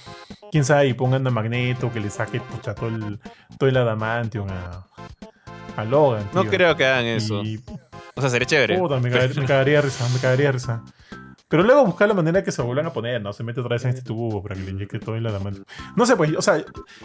quién 0.51 0.65
sabe, 0.65 0.89
y 0.89 0.95
pongan 0.95 1.25
a 1.25 1.31
Magneto 1.31 1.93
que 1.93 2.01
le 2.01 2.11
saque 2.11 2.41
pucha, 2.41 2.75
todo, 2.75 2.89
el, 2.89 3.21
todo 3.57 3.69
el 3.69 3.77
adamantium 3.77 4.49
a, 4.51 4.85
a 5.81 5.85
Logan. 5.85 6.29
No 6.35 6.45
creo 6.47 6.77
que 6.77 6.87
hagan 6.87 7.05
eso. 7.07 7.41
Y, 7.45 7.61
O 8.17 8.21
sea, 8.21 8.31
sería 8.31 8.47
chévere. 8.47 8.77
Puta, 8.79 8.99
me, 8.99 9.11
cagar- 9.13 9.37
me 9.41 9.47
cagaría 9.47 9.81
risa, 9.81 10.09
me 10.13 10.19
cagaría 10.19 10.51
risa. 10.51 10.83
Pero 11.49 11.63
luego 11.63 11.85
buscar 11.87 12.07
la 12.09 12.15
manera 12.15 12.45
que 12.45 12.53
se 12.53 12.61
vuelvan 12.61 12.85
a 12.87 12.93
poner, 12.93 13.23
¿no? 13.23 13.33
Se 13.33 13.43
mete 13.43 13.61
otra 13.61 13.77
vez 13.77 13.85
en 13.85 13.91
este 13.91 14.03
tubo 14.03 14.43
para 14.43 14.55
que 14.55 14.61
le 14.63 14.71
inyecte 14.71 14.99
todo 14.99 15.17
en 15.17 15.23
la 15.23 15.39
mano. 15.39 15.57
No 15.97 16.05
sé, 16.05 16.15
pues, 16.15 16.37
o 16.37 16.43
sea, 16.43 16.63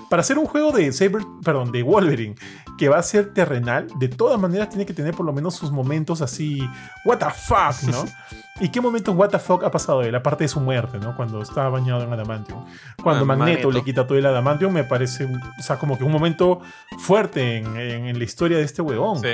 para 0.10 0.20
hacer 0.20 0.38
un 0.38 0.46
juego 0.48 0.72
de 0.74 0.92
Saber, 0.92 1.22
perdón, 1.44 1.72
de 1.72 1.82
Wolverine, 1.82 2.36
que 2.78 2.90
va 2.90 2.98
a 2.98 3.04
ser 3.04 3.34
terrenal, 3.34 3.88
de 4.00 4.10
todas 4.10 4.38
maneras 4.40 4.68
tiene 4.70 4.86
que 4.86 4.94
tener 4.94 5.14
por 5.14 5.26
lo 5.26 5.32
menos 5.32 5.56
sus 5.56 5.72
momentos 5.72 6.22
así, 6.22 6.60
what 7.06 7.20
the 7.20 7.26
fuck, 7.30 7.90
¿no? 7.90 8.04
¿Y 8.60 8.70
qué 8.70 8.82
momentos 8.82 9.16
what 9.16 9.30
the 9.30 9.40
fuck 9.40 9.64
ha 9.64 9.72
pasado 9.72 10.02
de 10.02 10.12
la 10.12 10.22
parte 10.22 10.44
de 10.44 10.48
su 10.50 10.60
muerte, 10.60 11.00
¿no? 11.00 11.16
Cuando 11.16 11.42
estaba 11.42 11.70
bañado 11.70 12.04
en 12.04 12.12
adamantium. 12.14 12.66
Cuando 13.02 13.24
Ah, 13.24 13.26
Magneto, 13.26 13.46
Magneto. 13.68 13.72
le 13.72 13.84
quita 13.84 14.06
todo 14.06 14.18
el 14.18 14.26
adamantium, 14.26 14.74
me 14.74 14.84
parece, 14.84 15.26
o 15.26 15.62
sea, 15.64 15.78
como 15.80 15.98
que 15.98 16.04
un 16.04 16.12
momento 16.12 16.60
fuerte 17.00 17.58
en, 17.58 17.78
en- 17.78 18.06
en 18.08 18.18
la 18.20 18.24
historia 18.26 18.58
de 18.58 18.64
este 18.64 18.82
huevón. 18.82 19.20
Sí. 19.22 19.30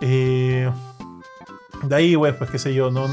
Eh, 0.00 0.70
de 1.84 1.94
ahí, 1.94 2.14
güey, 2.16 2.36
pues 2.36 2.50
qué 2.50 2.58
sé 2.58 2.74
yo, 2.74 2.90
no 2.90 3.06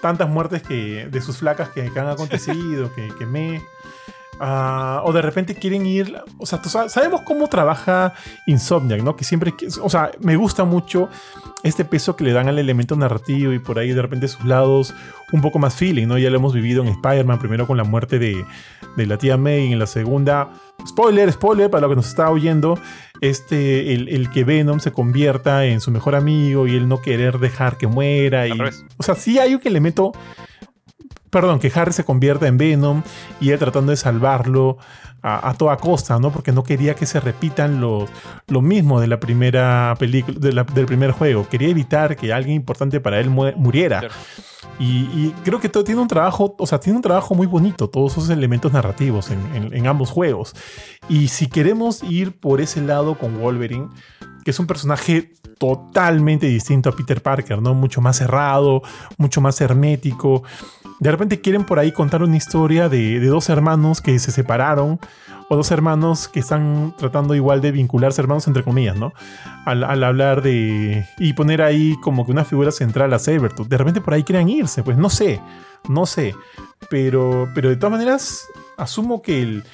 tantas 0.00 0.28
muertes 0.28 0.62
que 0.62 1.08
de 1.10 1.20
sus 1.20 1.38
flacas 1.38 1.70
que, 1.70 1.90
que 1.90 2.00
han 2.00 2.08
acontecido, 2.08 2.92
que, 2.94 3.08
que 3.16 3.26
me... 3.26 3.62
ah, 4.40 5.02
o 5.04 5.12
de 5.12 5.22
repente 5.22 5.54
quieren 5.54 5.86
ir, 5.86 6.16
o 6.38 6.46
sea, 6.46 6.62
sabemos 6.88 7.22
cómo 7.22 7.48
trabaja 7.48 8.14
Insomniac, 8.46 9.02
¿no? 9.02 9.16
Que 9.16 9.24
siempre, 9.24 9.54
o 9.82 9.90
sea, 9.90 10.10
me 10.20 10.36
gusta 10.36 10.64
mucho 10.64 11.08
este 11.62 11.84
peso 11.84 12.16
que 12.16 12.24
le 12.24 12.32
dan 12.32 12.48
al 12.48 12.58
elemento 12.58 12.96
narrativo 12.96 13.52
y 13.52 13.58
por 13.58 13.78
ahí 13.78 13.92
de 13.92 14.02
repente 14.02 14.28
sus 14.28 14.44
lados 14.44 14.94
un 15.32 15.40
poco 15.40 15.58
más 15.58 15.74
feeling, 15.74 16.06
¿no? 16.06 16.18
Ya 16.18 16.30
lo 16.30 16.36
hemos 16.36 16.54
vivido 16.54 16.82
en 16.82 16.88
Spider-Man, 16.88 17.38
primero 17.38 17.66
con 17.66 17.76
la 17.76 17.84
muerte 17.84 18.18
de, 18.18 18.44
de 18.96 19.06
la 19.06 19.18
tía 19.18 19.36
May, 19.36 19.66
y 19.66 19.72
en 19.72 19.78
la 19.78 19.86
segunda, 19.86 20.50
spoiler, 20.86 21.30
spoiler, 21.32 21.70
para 21.70 21.82
lo 21.82 21.90
que 21.90 21.96
nos 21.96 22.08
está 22.08 22.30
oyendo, 22.30 22.78
este, 23.20 23.94
el, 23.94 24.08
el 24.08 24.30
que 24.30 24.44
Venom 24.44 24.80
se 24.80 24.92
convierta 24.92 25.66
en 25.66 25.80
su 25.80 25.90
mejor 25.90 26.14
amigo 26.14 26.66
y 26.66 26.76
el 26.76 26.88
no 26.88 27.02
querer 27.02 27.38
dejar 27.38 27.76
que 27.76 27.86
muera. 27.86 28.46
Y, 28.46 28.52
o 28.96 29.02
sea, 29.02 29.14
sí 29.14 29.38
hay 29.38 29.54
un 29.54 29.60
elemento, 29.64 30.12
perdón, 31.30 31.58
que 31.58 31.70
Harry 31.74 31.92
se 31.92 32.04
convierta 32.04 32.46
en 32.46 32.58
Venom 32.58 33.02
y 33.40 33.50
él 33.50 33.58
tratando 33.58 33.90
de 33.90 33.96
salvarlo 33.96 34.78
a, 35.22 35.48
a 35.50 35.54
toda 35.54 35.76
costa, 35.76 36.18
¿no? 36.18 36.30
Porque 36.30 36.52
no 36.52 36.62
quería 36.62 36.94
que 36.94 37.06
se 37.06 37.18
repitan 37.20 37.80
los, 37.80 38.08
lo 38.46 38.62
mismo 38.62 39.00
de 39.00 39.06
la 39.08 39.18
primera 39.20 39.94
película, 39.98 40.38
de 40.38 40.64
del 40.74 40.86
primer 40.86 41.10
juego. 41.10 41.48
Quería 41.48 41.68
evitar 41.68 42.16
que 42.16 42.32
alguien 42.32 42.54
importante 42.56 43.00
para 43.00 43.18
él 43.18 43.28
mu- 43.30 43.52
muriera. 43.56 44.00
Claro. 44.00 44.14
Y, 44.80 45.08
y 45.12 45.34
creo 45.44 45.58
que 45.58 45.68
todo 45.68 45.82
tiene 45.82 46.00
un 46.00 46.06
trabajo, 46.06 46.54
o 46.56 46.66
sea, 46.66 46.78
tiene 46.78 46.96
un 46.96 47.02
trabajo 47.02 47.34
muy 47.34 47.48
bonito, 47.48 47.88
todos 47.90 48.12
esos 48.12 48.30
elementos 48.30 48.72
narrativos 48.72 49.30
en, 49.30 49.40
en- 49.56 49.74
en 49.74 49.86
ambos 49.88 50.10
juegos. 50.10 50.54
Y 51.08 51.28
si 51.28 51.48
queremos 51.48 52.02
ir 52.04 52.38
por 52.38 52.60
ese 52.60 52.80
lado 52.80 53.16
con 53.18 53.40
Wolverine, 53.40 53.88
que 54.48 54.52
es 54.52 54.60
un 54.60 54.66
personaje 54.66 55.30
totalmente 55.58 56.46
distinto 56.46 56.88
a 56.88 56.96
Peter 56.96 57.20
Parker, 57.20 57.60
¿no? 57.60 57.74
Mucho 57.74 58.00
más 58.00 58.16
cerrado, 58.16 58.80
mucho 59.18 59.42
más 59.42 59.60
hermético. 59.60 60.42
De 61.00 61.10
repente 61.10 61.42
quieren 61.42 61.66
por 61.66 61.78
ahí 61.78 61.92
contar 61.92 62.22
una 62.22 62.34
historia 62.34 62.88
de, 62.88 63.20
dos 63.26 63.50
hermanos 63.50 64.00
que 64.00 64.18
se 64.18 64.32
separaron, 64.32 65.00
o 65.50 65.56
dos 65.56 65.70
hermanos 65.70 66.28
que 66.28 66.40
están 66.40 66.94
tratando 66.96 67.34
igual 67.34 67.60
de 67.60 67.72
vincularse, 67.72 68.22
hermanos 68.22 68.46
entre 68.46 68.64
comillas, 68.64 68.96
¿no? 68.96 69.12
Al, 69.66 69.84
al 69.84 70.02
hablar 70.02 70.40
de... 70.40 71.04
y 71.18 71.34
poner 71.34 71.60
ahí 71.60 71.94
como 72.00 72.24
que 72.24 72.32
una 72.32 72.46
figura 72.46 72.72
central 72.72 73.12
a 73.12 73.18
Sabertooth. 73.18 73.68
De 73.68 73.76
repente 73.76 74.00
por 74.00 74.14
ahí 74.14 74.24
quieran 74.24 74.48
irse, 74.48 74.82
pues 74.82 74.96
no 74.96 75.10
sé, 75.10 75.42
no 75.90 76.06
sé. 76.06 76.34
Pero, 76.88 77.50
pero 77.54 77.68
de 77.68 77.76
todas 77.76 77.92
maneras, 77.92 78.46
asumo 78.78 79.20
que 79.20 79.42
el, 79.42 79.64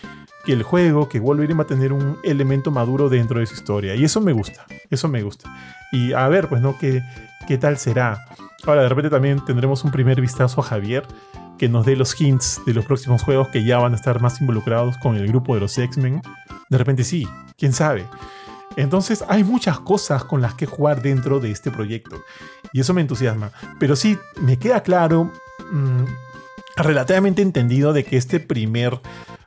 que 0.44 0.52
el 0.52 0.62
juego, 0.62 1.08
que 1.08 1.20
Wolverine 1.20 1.58
va 1.58 1.64
a 1.64 1.66
tener 1.66 1.92
un 1.92 2.18
elemento 2.22 2.70
maduro 2.70 3.08
dentro 3.08 3.40
de 3.40 3.46
su 3.46 3.54
historia. 3.54 3.94
Y 3.94 4.04
eso 4.04 4.20
me 4.20 4.32
gusta, 4.32 4.66
eso 4.90 5.08
me 5.08 5.22
gusta. 5.22 5.50
Y 5.92 6.12
a 6.12 6.28
ver, 6.28 6.48
pues, 6.48 6.60
¿no? 6.60 6.78
¿Qué, 6.78 7.02
qué 7.46 7.58
tal 7.58 7.78
será? 7.78 8.26
Ahora, 8.66 8.82
de 8.82 8.88
repente 8.88 9.10
también 9.10 9.44
tendremos 9.44 9.84
un 9.84 9.90
primer 9.90 10.20
vistazo 10.20 10.60
a 10.60 10.64
Javier 10.64 11.06
que 11.58 11.68
nos 11.68 11.86
dé 11.86 11.96
los 11.96 12.18
hints 12.20 12.60
de 12.66 12.74
los 12.74 12.84
próximos 12.84 13.22
juegos 13.22 13.48
que 13.48 13.64
ya 13.64 13.78
van 13.78 13.92
a 13.92 13.96
estar 13.96 14.20
más 14.20 14.40
involucrados 14.40 14.96
con 14.98 15.16
el 15.16 15.26
grupo 15.28 15.54
de 15.54 15.60
los 15.60 15.78
X-Men. 15.78 16.22
De 16.68 16.78
repente 16.78 17.04
sí, 17.04 17.28
quién 17.56 17.72
sabe. 17.72 18.06
Entonces 18.76 19.24
hay 19.28 19.44
muchas 19.44 19.78
cosas 19.80 20.24
con 20.24 20.40
las 20.40 20.54
que 20.54 20.66
jugar 20.66 21.02
dentro 21.02 21.40
de 21.40 21.50
este 21.50 21.70
proyecto. 21.70 22.16
Y 22.72 22.80
eso 22.80 22.92
me 22.92 23.02
entusiasma. 23.02 23.52
Pero 23.78 23.94
sí, 23.96 24.18
me 24.40 24.58
queda 24.58 24.82
claro, 24.82 25.30
mm, 25.70 26.04
relativamente 26.76 27.42
entendido 27.42 27.92
de 27.92 28.04
que 28.04 28.16
este 28.16 28.40
primer 28.40 29.00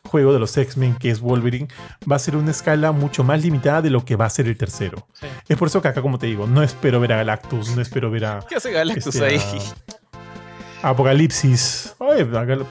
juego 0.08 0.34
de 0.34 0.40
los 0.40 0.58
X-Men, 0.58 0.96
que 0.96 1.12
es 1.12 1.20
Wolverine, 1.20 1.68
va 2.10 2.16
a 2.16 2.20
ser 2.20 2.36
una 2.36 2.52
escala 2.52 2.92
mucho 2.92 3.24
más 3.24 3.44
limitada 3.44 3.82
de 3.82 3.90
lo 3.90 4.04
que 4.06 4.16
va 4.16 4.26
a 4.26 4.30
ser 4.30 4.48
el 4.48 4.58
tercero. 4.58 5.08
Sí. 5.14 5.28
Es 5.48 5.58
por 5.58 5.68
eso 5.68 5.82
que 5.82 5.88
acá, 5.88 6.02
como 6.02 6.18
te 6.18 6.28
digo, 6.28 6.48
no 6.48 6.64
espero 6.64 7.00
ver 7.00 7.14
a 7.14 7.18
Galactus, 7.18 7.76
no 7.76 7.82
espero 7.82 8.10
ver 8.10 8.26
a... 8.26 8.40
¿Qué 8.48 8.56
hace 8.56 8.72
Galactus 8.72 9.16
este, 9.16 9.26
ahí? 9.26 9.38
a 9.38 9.98
Apocalipsis. 10.82 11.96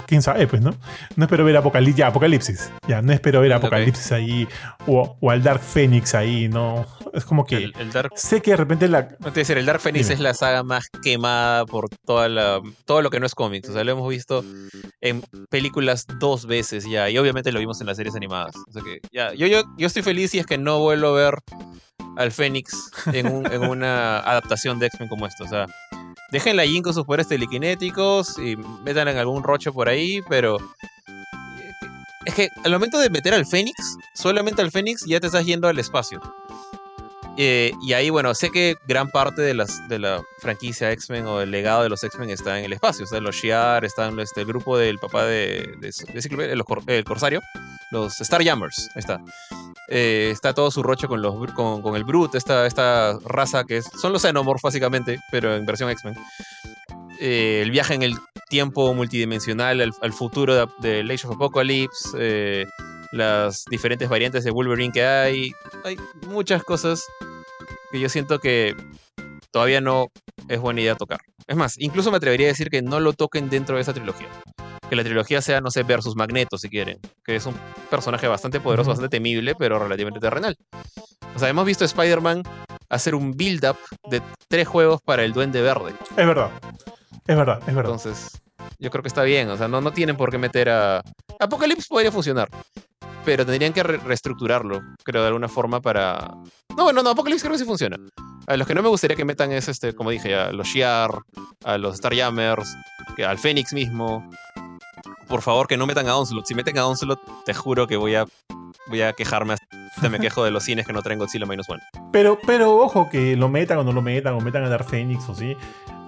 Quién 0.07 0.23
sabe, 0.23 0.47
pues, 0.47 0.63
¿no? 0.63 0.75
No 1.17 1.25
espero 1.25 1.45
ver 1.45 1.57
Apocalipsis. 1.57 1.97
Ya, 1.99 2.07
Apocalipsis. 2.09 2.71
Ya, 2.89 3.03
no 3.03 3.13
espero 3.13 3.41
ver. 3.41 3.53
Apocalipsis 3.53 4.13
ahí. 4.13 4.47
O, 4.87 5.17
o 5.21 5.31
al 5.31 5.43
Dark 5.43 5.61
Phoenix 5.61 6.15
ahí, 6.15 6.49
¿no? 6.49 6.87
Es 7.13 7.25
como 7.25 7.45
que. 7.45 7.57
El, 7.57 7.75
el 7.79 7.91
Dark. 7.93 8.13
Sé 8.15 8.41
que 8.43 8.53
de 8.53 8.57
repente 8.59 8.89
la. 8.89 9.09
No 9.21 9.33
te 9.33 9.41
decir, 9.41 9.59
el 9.59 9.67
Dark 9.67 9.81
Phoenix 9.81 10.07
Dime. 10.07 10.15
es 10.15 10.21
la 10.21 10.35
saga 10.35 10.63
más 10.63 10.89
quemada 11.03 11.67
por 11.67 11.89
toda 12.05 12.29
la, 12.29 12.61
todo 12.85 13.03
lo 13.03 13.11
que 13.11 13.21
no 13.21 13.27
es 13.27 13.35
cómics. 13.35 13.69
O 13.69 13.73
sea, 13.73 13.85
lo 13.85 13.93
hemos 13.93 14.09
visto 14.09 14.45
en 15.01 15.23
películas 15.51 16.07
dos 16.21 16.47
veces 16.47 16.85
ya. 16.89 17.11
Y 17.11 17.19
obviamente 17.19 17.53
lo 17.53 17.59
vimos 17.59 17.81
en 17.81 17.87
las 17.87 17.97
series 17.97 18.15
animadas. 18.15 18.55
O 18.69 18.73
sea 18.73 18.83
que 18.83 19.01
ya. 19.13 19.33
Yo, 19.35 19.47
yo, 19.47 19.63
yo 19.77 19.87
estoy 19.87 20.03
feliz 20.03 20.31
si 20.31 20.39
es 20.39 20.47
que 20.47 20.59
no 20.59 20.79
vuelvo 20.79 21.09
a 21.09 21.13
ver 21.13 21.35
al 22.17 22.31
Fénix 22.33 22.91
en, 23.13 23.27
un- 23.27 23.51
en 23.53 23.63
una 23.63 24.19
adaptación 24.21 24.79
de 24.79 24.87
X-Men 24.87 25.09
como 25.09 25.27
esta. 25.27 25.45
O 25.45 25.49
sea, 25.49 25.67
déjenla 26.31 26.63
allí 26.63 26.81
con 26.83 26.95
sus 26.95 27.05
poderes 27.05 27.29
telequinéticos 27.29 28.39
y 28.39 28.57
metan 28.85 29.09
en 29.09 29.17
algún 29.19 29.43
roche 29.43 29.73
por 29.73 29.89
ahí, 29.89 30.21
pero. 30.29 30.59
Es 32.25 32.35
que 32.35 32.49
al 32.65 32.73
momento 32.73 32.99
de 32.99 33.09
meter 33.09 33.35
al 33.35 33.47
Fénix, 33.47 33.97
solamente 34.15 34.61
al 34.61 34.73
Fénix 34.73 35.05
ya 35.07 35.21
te 35.21 35.27
estás 35.29 35.47
yendo 35.47 35.69
al 35.69 35.79
espacio. 35.79 36.21
Eh, 37.39 37.73
y 37.83 37.93
ahí, 37.93 38.09
bueno, 38.09 38.35
sé 38.35 38.51
que 38.51 38.77
gran 38.89 39.11
parte 39.11 39.43
de, 39.43 39.53
las, 39.53 39.87
de 39.89 39.99
la 39.99 40.23
franquicia 40.39 40.91
X-Men 40.93 41.27
o 41.27 41.43
el 41.43 41.51
legado 41.51 41.83
de 41.83 41.91
los 41.91 42.03
X-Men 42.03 42.31
está 42.31 42.59
en 42.59 42.65
el 42.65 42.73
espacio. 42.73 43.05
O 43.05 43.09
sea, 43.09 43.21
los 43.21 43.37
Shi'ar, 43.37 43.85
están 43.85 44.19
este, 44.21 44.41
el 44.41 44.47
grupo 44.47 44.79
del 44.79 44.99
papá 44.99 45.25
de, 45.25 45.75
de, 45.81 45.93
de 46.13 46.97
el 46.97 47.05
Corsario, 47.05 47.43
los 47.91 48.15
Starjammers, 48.15 48.89
ahí 48.95 49.01
está. 49.01 49.21
Eh, 49.89 50.31
está 50.33 50.55
todo 50.55 50.71
su 50.71 50.83
rocho 50.83 51.09
con, 51.09 51.21
los, 51.21 51.35
con, 51.53 51.95
el 51.95 52.05
Brute, 52.05 52.39
esta, 52.39 52.67
esta 52.67 53.19
raza 53.25 53.65
que 53.65 53.79
es, 53.79 53.85
son 54.01 54.13
los 54.13 54.23
Xenomorphs 54.23 54.63
básicamente, 54.63 55.19
pero 55.31 55.55
en 55.55 55.67
versión 55.67 55.91
X-Men. 55.91 56.15
Eh, 57.21 57.61
el 57.63 57.71
viaje 57.71 57.95
en 57.95 58.03
el 58.03 58.15
tiempo 58.49 58.95
multidimensional 58.95 59.81
al, 59.81 59.93
al 60.01 60.13
futuro 60.13 60.55
de, 60.55 61.03
de 61.03 61.13
Age 61.13 61.27
of 61.27 61.35
Apocalypse, 61.35 62.67
las 63.13 63.65
diferentes 63.71 64.09
variantes 64.09 64.45
de 64.45 64.51
Wolverine 64.51 64.93
que 64.93 65.05
hay. 65.05 65.53
Hay 65.85 65.97
muchas 66.27 66.63
cosas 66.63 67.03
que 67.97 68.01
yo 68.03 68.09
siento 68.11 68.39
que 68.39 68.77
todavía 69.51 69.81
no 69.81 70.09
es 70.49 70.61
buena 70.61 70.83
idea 70.83 70.95
tocar. 70.97 71.21
Es 71.47 71.57
más, 71.57 71.79
incluso 71.79 72.11
me 72.11 72.19
atrevería 72.19 72.49
a 72.49 72.51
decir 72.51 72.69
que 72.69 72.83
no 72.83 73.01
lo 73.01 73.15
toquen 73.15 73.49
dentro 73.49 73.77
de 73.77 73.83
esa 73.83 73.95
trilogía. 73.95 74.29
Que 74.91 74.97
la 74.97 75.03
trilogía 75.03 75.41
sea, 75.41 75.63
no 75.63 75.71
sé, 75.71 75.83
versus 75.83 76.15
Magneto, 76.15 76.59
si 76.59 76.69
quieren. 76.69 76.99
Que 77.25 77.37
es 77.37 77.47
un 77.47 77.55
personaje 77.89 78.29
bastante 78.29 78.61
poderoso, 78.61 78.91
bastante 78.91 79.17
temible, 79.17 79.55
pero 79.55 79.79
relativamente 79.79 80.21
terrenal. 80.21 80.57
O 81.35 81.39
sea, 81.39 81.49
hemos 81.49 81.65
visto 81.65 81.85
a 81.85 81.87
Spider-Man 81.87 82.43
hacer 82.91 83.15
un 83.15 83.33
build-up 83.33 83.79
de 84.11 84.21
tres 84.49 84.69
juegos 84.69 85.01
para 85.01 85.25
el 85.25 85.33
Duende 85.33 85.63
Verde. 85.63 85.95
Es 86.11 86.27
verdad. 86.27 86.51
Es 87.27 87.37
verdad, 87.37 87.59
es 87.67 87.75
verdad. 87.75 87.93
Entonces, 87.93 88.43
yo 88.79 88.91
creo 88.91 89.03
que 89.03 89.09
está 89.09 89.23
bien. 89.23 89.49
O 89.51 89.57
sea, 89.57 89.69
no, 89.69 89.81
no 89.81 89.93
tienen 89.93 90.17
por 90.17 90.31
qué 90.31 90.39
meter 90.39 90.69
a. 90.69 91.03
Apocalypse 91.41 91.87
podría 91.89 92.13
funcionar. 92.13 92.49
Pero 93.25 93.45
tendrían 93.45 93.73
que 93.73 93.83
re- 93.83 93.97
reestructurarlo, 93.99 94.81
creo, 95.05 95.23
de 95.23 95.29
alguna 95.29 95.49
forma 95.49 95.81
para. 95.81 96.29
No, 96.77 96.85
bueno, 96.85 97.03
no, 97.03 97.11
Apocalypse 97.11 97.43
creo 97.43 97.53
que 97.55 97.59
sí 97.59 97.65
funciona. 97.65 97.97
A 98.47 98.57
los 98.57 98.67
que 98.69 98.75
no 98.75 98.83
me 98.83 98.89
gustaría 98.89 99.17
que 99.17 99.25
metan 99.25 99.51
es, 99.51 99.67
este, 99.69 99.95
como 99.95 100.11
dije, 100.11 100.35
a 100.37 100.53
los 100.53 100.69
Shi'ar, 100.69 101.11
a 101.65 101.79
los 101.79 101.97
Starjammers, 101.97 102.77
que- 103.17 103.25
al 103.25 103.39
Fénix 103.39 103.73
mismo. 103.73 104.29
Por 105.29 105.43
favor, 105.43 105.67
que 105.67 105.77
no 105.77 105.87
metan 105.87 106.09
a 106.09 106.17
Onslaught. 106.17 106.47
Si 106.47 106.55
meten 106.55 106.79
a 106.79 106.87
Onslaught, 106.87 107.21
te 107.45 107.53
juro 107.55 107.87
que 107.87 107.97
voy 107.97 108.15
a, 108.15 108.25
voy 108.89 109.03
a 109.03 109.13
quejarme. 109.13 109.55
Hasta 109.55 110.09
me 110.09 110.19
quejo 110.21 110.45
de 110.45 110.51
los 110.51 110.63
cines 110.65 110.87
que 110.87 110.93
no 110.93 111.03
traen 111.03 111.19
Godzilla 111.19 111.47
Minus 111.47 111.69
One. 111.69 111.83
Pero, 112.13 112.39
pero 112.47 112.77
ojo, 112.77 113.09
que 113.11 113.35
lo 113.37 113.49
metan 113.49 113.79
o 113.79 113.85
no 113.85 113.93
lo 113.93 114.03
metan, 114.03 114.35
o 114.35 114.41
metan 114.41 114.63
a 114.65 114.69
Dark 114.69 114.85
Phoenix 114.89 115.29
o 115.29 115.35
sí. 115.35 115.57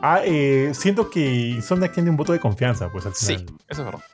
Ah, 0.03 0.21
eh, 0.25 0.71
siento 0.75 1.11
que 1.11 1.21
Insomniac 1.57 1.93
tiene 1.95 2.11
un 2.11 2.17
voto 2.17 2.33
de 2.33 2.39
confianza, 2.39 2.89
pues 2.93 3.07
al 3.07 3.15
Sí, 3.15 3.39
final. 3.39 3.55
eso 3.69 3.81
es 3.83 3.87
verdad. 3.87 4.05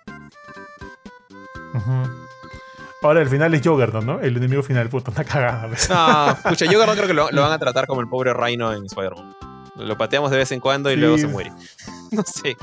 Ahora 3.03 3.21
el 3.21 3.29
final 3.29 3.53
es 3.53 3.61
Juggernaut, 3.67 4.05
¿no? 4.05 4.21
El 4.21 4.37
enemigo 4.37 4.63
final, 4.63 4.89
puta, 4.89 5.11
una 5.11 5.25
cagada. 5.25 5.69
pues. 5.69 5.91
No, 5.91 6.31
escucha, 6.51 6.65
no 6.65 6.93
creo 6.95 7.07
que 7.07 7.13
lo, 7.15 7.31
lo 7.31 7.43
van 7.43 7.53
a 7.53 7.59
tratar 7.59 7.87
como 7.87 8.01
el 8.01 8.09
pobre 8.09 8.33
Rhino 8.33 8.73
en 8.73 8.87
Spider-Man. 8.87 9.37
Lo 9.77 9.99
pateamos 9.99 10.31
de 10.31 10.39
vez 10.39 10.53
en 10.53 10.61
cuando 10.61 10.91
y 10.91 10.95
Sí. 10.95 11.01
luego 11.01 11.19
se 11.19 11.27
muere. 11.27 11.53
No 12.13 12.23
sé. 12.23 12.57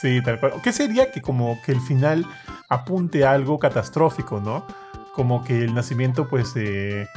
Sí, 0.00 0.20
tal 0.22 0.38
cual. 0.38 0.52
¿Qué 0.62 0.72
sería 0.72 1.10
que 1.10 1.20
como 1.20 1.60
que 1.62 1.72
el 1.72 1.80
final 1.80 2.26
apunte 2.68 3.24
a 3.24 3.32
algo 3.32 3.58
catastrófico, 3.58 4.40
¿no? 4.40 4.66
Como 5.14 5.42
que 5.44 5.64
el 5.64 5.74
nacimiento, 5.74 6.28
pues, 6.28 6.54
de... 6.54 7.08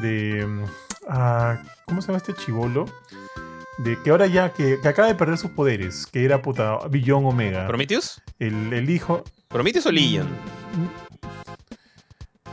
de 0.00 0.46
mm, 0.46 0.64
ah, 1.08 1.62
¿Cómo 1.86 2.00
se 2.00 2.08
llama 2.08 2.18
este 2.18 2.34
chivolo? 2.34 2.86
De 3.78 3.96
que 4.02 4.10
ahora 4.10 4.26
ya, 4.26 4.52
que, 4.52 4.80
que 4.80 4.88
acaba 4.88 5.06
de 5.06 5.14
perder 5.14 5.38
sus 5.38 5.50
poderes, 5.50 6.06
que 6.06 6.24
era 6.24 6.42
puta 6.42 6.78
Billón 6.88 7.26
Omega. 7.26 7.66
¿Prometheus? 7.66 8.20
El, 8.38 8.72
el 8.72 8.90
hijo... 8.90 9.22
¿Prometheus 9.48 9.86
o 9.86 9.92
Legion? 9.92 10.28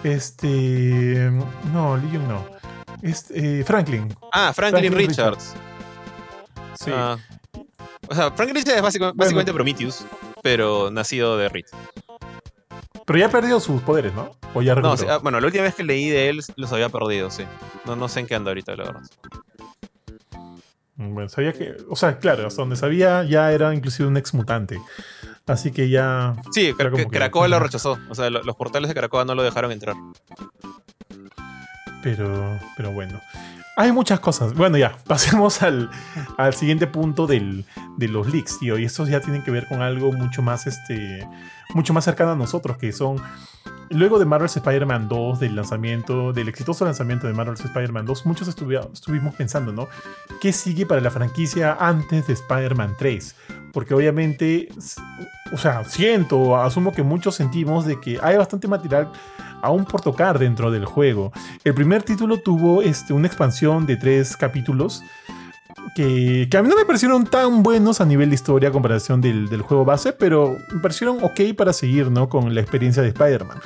Este... 0.03 1.31
No, 1.71 1.97
Legion 1.97 2.27
no. 2.27 2.45
Este, 3.01 3.61
eh, 3.61 3.63
Franklin. 3.63 4.13
Ah, 4.31 4.53
Franklin, 4.53 4.91
Franklin 4.91 5.09
Richards. 5.09 5.53
Sí. 6.75 6.91
Ah. 6.93 7.17
O 8.09 8.15
sea, 8.15 8.31
Franklin 8.31 8.55
Richards 8.63 8.77
es 8.77 8.81
básicamente 9.15 9.53
Prometheus, 9.53 10.05
pero 10.41 10.91
nacido 10.91 11.37
de 11.37 11.49
Reed. 11.49 11.65
Pero 13.05 13.19
ya 13.19 13.25
ha 13.25 13.29
perdido 13.29 13.59
sus 13.59 13.81
poderes, 13.81 14.13
¿no? 14.13 14.31
O 14.53 14.61
ya 14.61 14.75
No, 14.75 14.95
sí, 14.95 15.05
ah, 15.09 15.17
bueno, 15.17 15.39
la 15.41 15.47
última 15.47 15.63
vez 15.63 15.75
que 15.75 15.83
leí 15.83 16.09
de 16.09 16.29
él 16.29 16.41
los 16.55 16.71
había 16.71 16.89
perdido, 16.89 17.29
sí. 17.29 17.43
No, 17.85 17.95
no 17.95 18.07
sé 18.07 18.21
en 18.21 18.27
qué 18.27 18.35
anda 18.35 18.51
ahorita, 18.51 18.75
la 18.77 18.83
verdad. 18.85 19.01
Bueno, 20.95 21.27
sabía 21.27 21.51
que. 21.53 21.75
O 21.89 21.95
sea, 21.95 22.19
claro, 22.19 22.47
hasta 22.47 22.61
donde 22.61 22.75
sabía 22.75 23.23
ya 23.23 23.51
era 23.51 23.73
inclusive 23.73 24.07
un 24.07 24.15
ex 24.15 24.33
mutante. 24.33 24.79
Así 25.47 25.71
que 25.71 25.89
ya. 25.89 26.35
Sí, 26.53 26.71
Cra- 26.73 26.95
que- 26.95 27.49
lo 27.49 27.59
rechazó. 27.59 27.97
O 28.09 28.15
sea, 28.15 28.29
lo- 28.29 28.43
los 28.43 28.55
portales 28.55 28.87
de 28.89 28.93
Krakoa 28.95 29.25
no 29.25 29.35
lo 29.35 29.43
dejaron 29.43 29.71
entrar. 29.71 29.95
Pero. 32.03 32.59
Pero 32.77 32.91
bueno. 32.91 33.19
Hay 33.75 33.91
muchas 33.91 34.19
cosas. 34.19 34.53
Bueno, 34.53 34.77
ya, 34.77 34.97
pasemos 35.07 35.61
al, 35.63 35.89
al 36.37 36.53
siguiente 36.53 36.87
punto 36.87 37.27
del, 37.27 37.65
de 37.97 38.07
los 38.07 38.31
leaks, 38.31 38.59
tío. 38.59 38.77
Y 38.77 38.85
estos 38.85 39.09
ya 39.09 39.19
tienen 39.19 39.43
que 39.43 39.51
ver 39.51 39.67
con 39.67 39.81
algo 39.81 40.11
mucho 40.11 40.41
más, 40.41 40.67
este, 40.67 41.27
mucho 41.73 41.93
más 41.93 42.05
cercano 42.05 42.31
a 42.31 42.35
nosotros, 42.35 42.77
que 42.77 42.91
son. 42.91 43.17
Luego 43.93 44.17
de 44.17 44.25
Marvel's 44.25 44.57
Spider-Man 44.57 45.07
2, 45.07 45.39
del 45.39 45.55
lanzamiento, 45.55 46.33
del 46.33 46.47
exitoso 46.49 46.83
lanzamiento 46.83 47.27
de 47.27 47.33
Marvel's 47.33 47.59
Spider-Man 47.63 48.05
2, 48.05 48.25
muchos 48.25 48.47
estuvi- 48.49 48.91
estuvimos 48.91 49.35
pensando, 49.35 49.71
¿no? 49.71 49.87
¿Qué 50.41 50.51
sigue 50.51 50.85
para 50.85 50.99
la 50.99 51.11
franquicia 51.11 51.77
antes 51.79 52.25
de 52.27 52.33
Spider-Man 52.33 52.95
3? 52.97 53.35
Porque 53.71 53.93
obviamente, 53.93 54.69
o 55.51 55.57
sea, 55.57 55.83
siento, 55.83 56.57
asumo 56.61 56.91
que 56.91 57.03
muchos 57.03 57.35
sentimos 57.35 57.85
de 57.85 57.99
que 57.99 58.19
hay 58.21 58.35
bastante 58.37 58.67
material 58.67 59.11
aún 59.61 59.85
por 59.85 60.01
tocar 60.01 60.39
dentro 60.39 60.71
del 60.71 60.85
juego. 60.85 61.31
El 61.63 61.73
primer 61.75 62.01
título 62.03 62.37
tuvo 62.37 62.81
este, 62.81 63.13
una 63.13 63.27
expansión 63.27 63.85
de 63.85 63.95
tres 63.95 64.35
capítulos 64.35 65.03
que, 65.95 66.47
a 66.55 66.61
mí 66.61 66.69
no 66.69 66.75
me 66.75 66.85
parecieron 66.85 67.25
tan 67.25 67.63
buenos 67.63 68.01
a 68.01 68.05
nivel 68.05 68.29
de 68.29 68.35
historia 68.35 68.69
a 68.69 68.71
comparación 68.71 69.21
del, 69.21 69.49
del 69.49 69.61
juego 69.61 69.85
base, 69.85 70.13
pero 70.13 70.57
me 70.73 70.81
parecieron 70.81 71.17
ok 71.21 71.55
para 71.57 71.73
seguir 71.73 72.11
¿no? 72.11 72.29
con 72.29 72.53
la 72.53 72.61
experiencia 72.61 73.01
de 73.01 73.09
Spider-Man. 73.09 73.59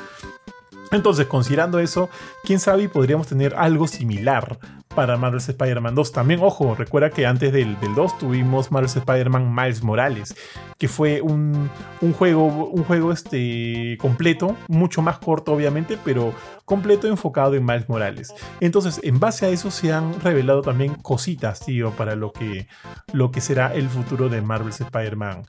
Entonces, 0.91 1.27
considerando 1.27 1.80
eso, 1.80 2.09
quién 2.43 2.59
sabe 2.59 2.88
podríamos 2.89 3.27
tener 3.27 3.55
algo 3.55 3.88
similar 3.88 4.57
para 4.95 5.18
Marvel's 5.18 5.47
Spider-Man 5.49 5.93
2. 5.93 6.11
También, 6.11 6.39
ojo, 6.41 6.73
recuerda 6.73 7.09
que 7.09 7.26
antes 7.26 7.53
del, 7.53 7.80
del 7.80 7.93
2 7.93 8.18
tuvimos 8.18 8.72
Marvel's 8.72 8.95
Spider-Man 8.95 9.53
Miles 9.53 9.84
Morales, 9.84 10.35
que 10.77 10.88
fue 10.88 11.22
un, 11.22 11.69
un 12.01 12.14
juego, 12.14 12.47
un 12.47 12.84
juego 12.84 13.11
este, 13.11 13.97
completo, 13.99 14.55
mucho 14.68 15.01
más 15.01 15.19
corto 15.19 15.53
obviamente, 15.53 15.99
pero 16.03 16.34
completo 16.65 17.07
enfocado 17.07 17.53
en 17.53 17.65
Miles 17.65 17.88
Morales. 17.89 18.34
Entonces, 18.59 18.99
en 19.03 19.19
base 19.19 19.45
a 19.45 19.49
eso 19.49 19.69
se 19.69 19.93
han 19.93 20.19
revelado 20.22 20.61
también 20.61 20.95
cositas, 20.95 21.64
tío, 21.64 21.91
para 21.91 22.15
lo 22.15 22.31
que, 22.31 22.68
lo 23.14 23.30
que 23.30 23.41
será 23.41 23.73
el 23.76 23.89
futuro 23.89 24.30
de 24.30 24.41
Marvel's 24.41 24.81
Spider-Man. 24.81 25.43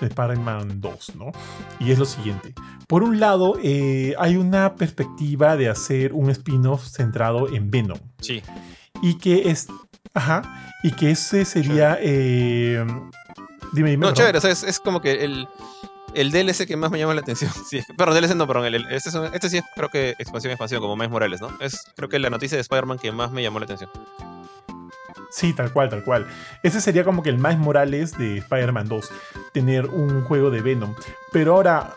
De 0.00 0.06
Spider-Man 0.08 0.80
2, 0.80 1.16
¿no? 1.16 1.32
Y 1.80 1.90
es 1.92 1.98
lo 1.98 2.04
siguiente. 2.04 2.52
Por 2.86 3.02
un 3.02 3.18
lado, 3.20 3.56
eh, 3.62 4.14
hay 4.18 4.36
una 4.36 4.74
perspectiva 4.74 5.56
de 5.56 5.68
hacer 5.68 6.12
un 6.12 6.30
spin-off 6.30 6.84
centrado 6.86 7.48
en 7.48 7.70
Venom. 7.70 7.98
Sí. 8.20 8.42
Y 9.02 9.14
que 9.18 9.50
es. 9.50 9.68
Ajá. 10.12 10.42
Y 10.82 10.90
que 10.92 11.10
ese 11.12 11.44
sería. 11.44 11.96
eh, 12.00 12.84
dime, 13.72 13.90
dime. 13.90 13.96
No, 13.96 14.08
perdón. 14.08 14.14
chévere, 14.14 14.38
o 14.38 14.40
sea, 14.40 14.50
es, 14.50 14.62
es 14.62 14.78
como 14.80 15.00
que 15.00 15.24
el, 15.24 15.48
el 16.14 16.30
DLC 16.30 16.66
que 16.66 16.76
más 16.76 16.90
me 16.90 16.98
llama 16.98 17.14
la 17.14 17.20
atención. 17.22 17.50
Sí, 17.68 17.80
perdón, 17.96 18.14
DLC 18.20 18.34
no, 18.36 18.46
perdón. 18.46 18.66
el- 18.66 18.74
el- 18.76 18.86
este, 18.92 19.08
es 19.08 19.14
un- 19.14 19.32
este 19.34 19.48
sí 19.48 19.56
es, 19.58 19.64
creo 19.74 19.88
que 19.88 20.10
expansión, 20.18 20.50
expansión, 20.52 20.80
como 20.80 20.94
Miles 20.96 21.10
Morales, 21.10 21.40
¿no? 21.40 21.48
Es, 21.60 21.80
creo 21.96 22.08
que 22.08 22.18
la 22.18 22.30
noticia 22.30 22.56
de 22.56 22.62
Spider-Man 22.62 22.98
que 22.98 23.10
más 23.12 23.30
me 23.32 23.42
llamó 23.42 23.58
la 23.58 23.64
atención. 23.64 23.90
Sí, 25.34 25.52
tal 25.52 25.72
cual, 25.72 25.88
tal 25.88 26.04
cual. 26.04 26.26
Ese 26.62 26.80
sería 26.80 27.02
como 27.02 27.22
que 27.22 27.30
el 27.30 27.38
más 27.38 27.58
Morales 27.58 28.16
de 28.16 28.38
Spider-Man 28.38 28.88
2. 28.88 29.10
Tener 29.52 29.86
un 29.86 30.22
juego 30.22 30.50
de 30.50 30.60
Venom. 30.60 30.94
Pero 31.32 31.54
ahora, 31.56 31.90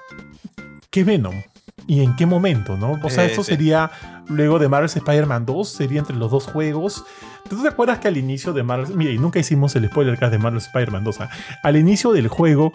¿qué 0.90 1.04
Venom? 1.04 1.44
¿Y 1.86 2.02
en 2.04 2.16
qué 2.16 2.26
momento, 2.26 2.78
no? 2.78 3.00
O 3.04 3.10
sea, 3.12 3.26
Eh, 3.26 3.28
esto 3.28 3.44
sí. 3.44 3.52
sería 3.52 3.92
luego 4.28 4.58
de 4.58 4.68
Marvel's 4.68 4.96
Spider-Man 4.96 5.46
2, 5.46 5.70
sería 5.70 6.00
entre 6.00 6.16
los 6.16 6.32
dos 6.32 6.46
juegos. 6.46 7.04
¿Tú 7.48 7.62
te 7.62 7.68
acuerdas 7.68 8.00
que 8.00 8.08
al 8.08 8.18
inicio 8.18 8.54
de 8.54 8.64
Marvel... 8.64 8.96
Mira, 8.96 9.12
y 9.12 9.20
nunca 9.20 9.40
hicimos 9.40 9.76
el 9.76 9.88
spoiler 9.88 10.18
cast 10.18 10.32
de 10.32 10.40
Marvel's 10.40 10.66
Spider-Man 10.66 11.04
2. 11.04 11.22
¿ah? 11.22 11.30
Al 11.64 11.78
inicio 11.78 12.12
del 12.14 12.28
juego, 12.30 12.74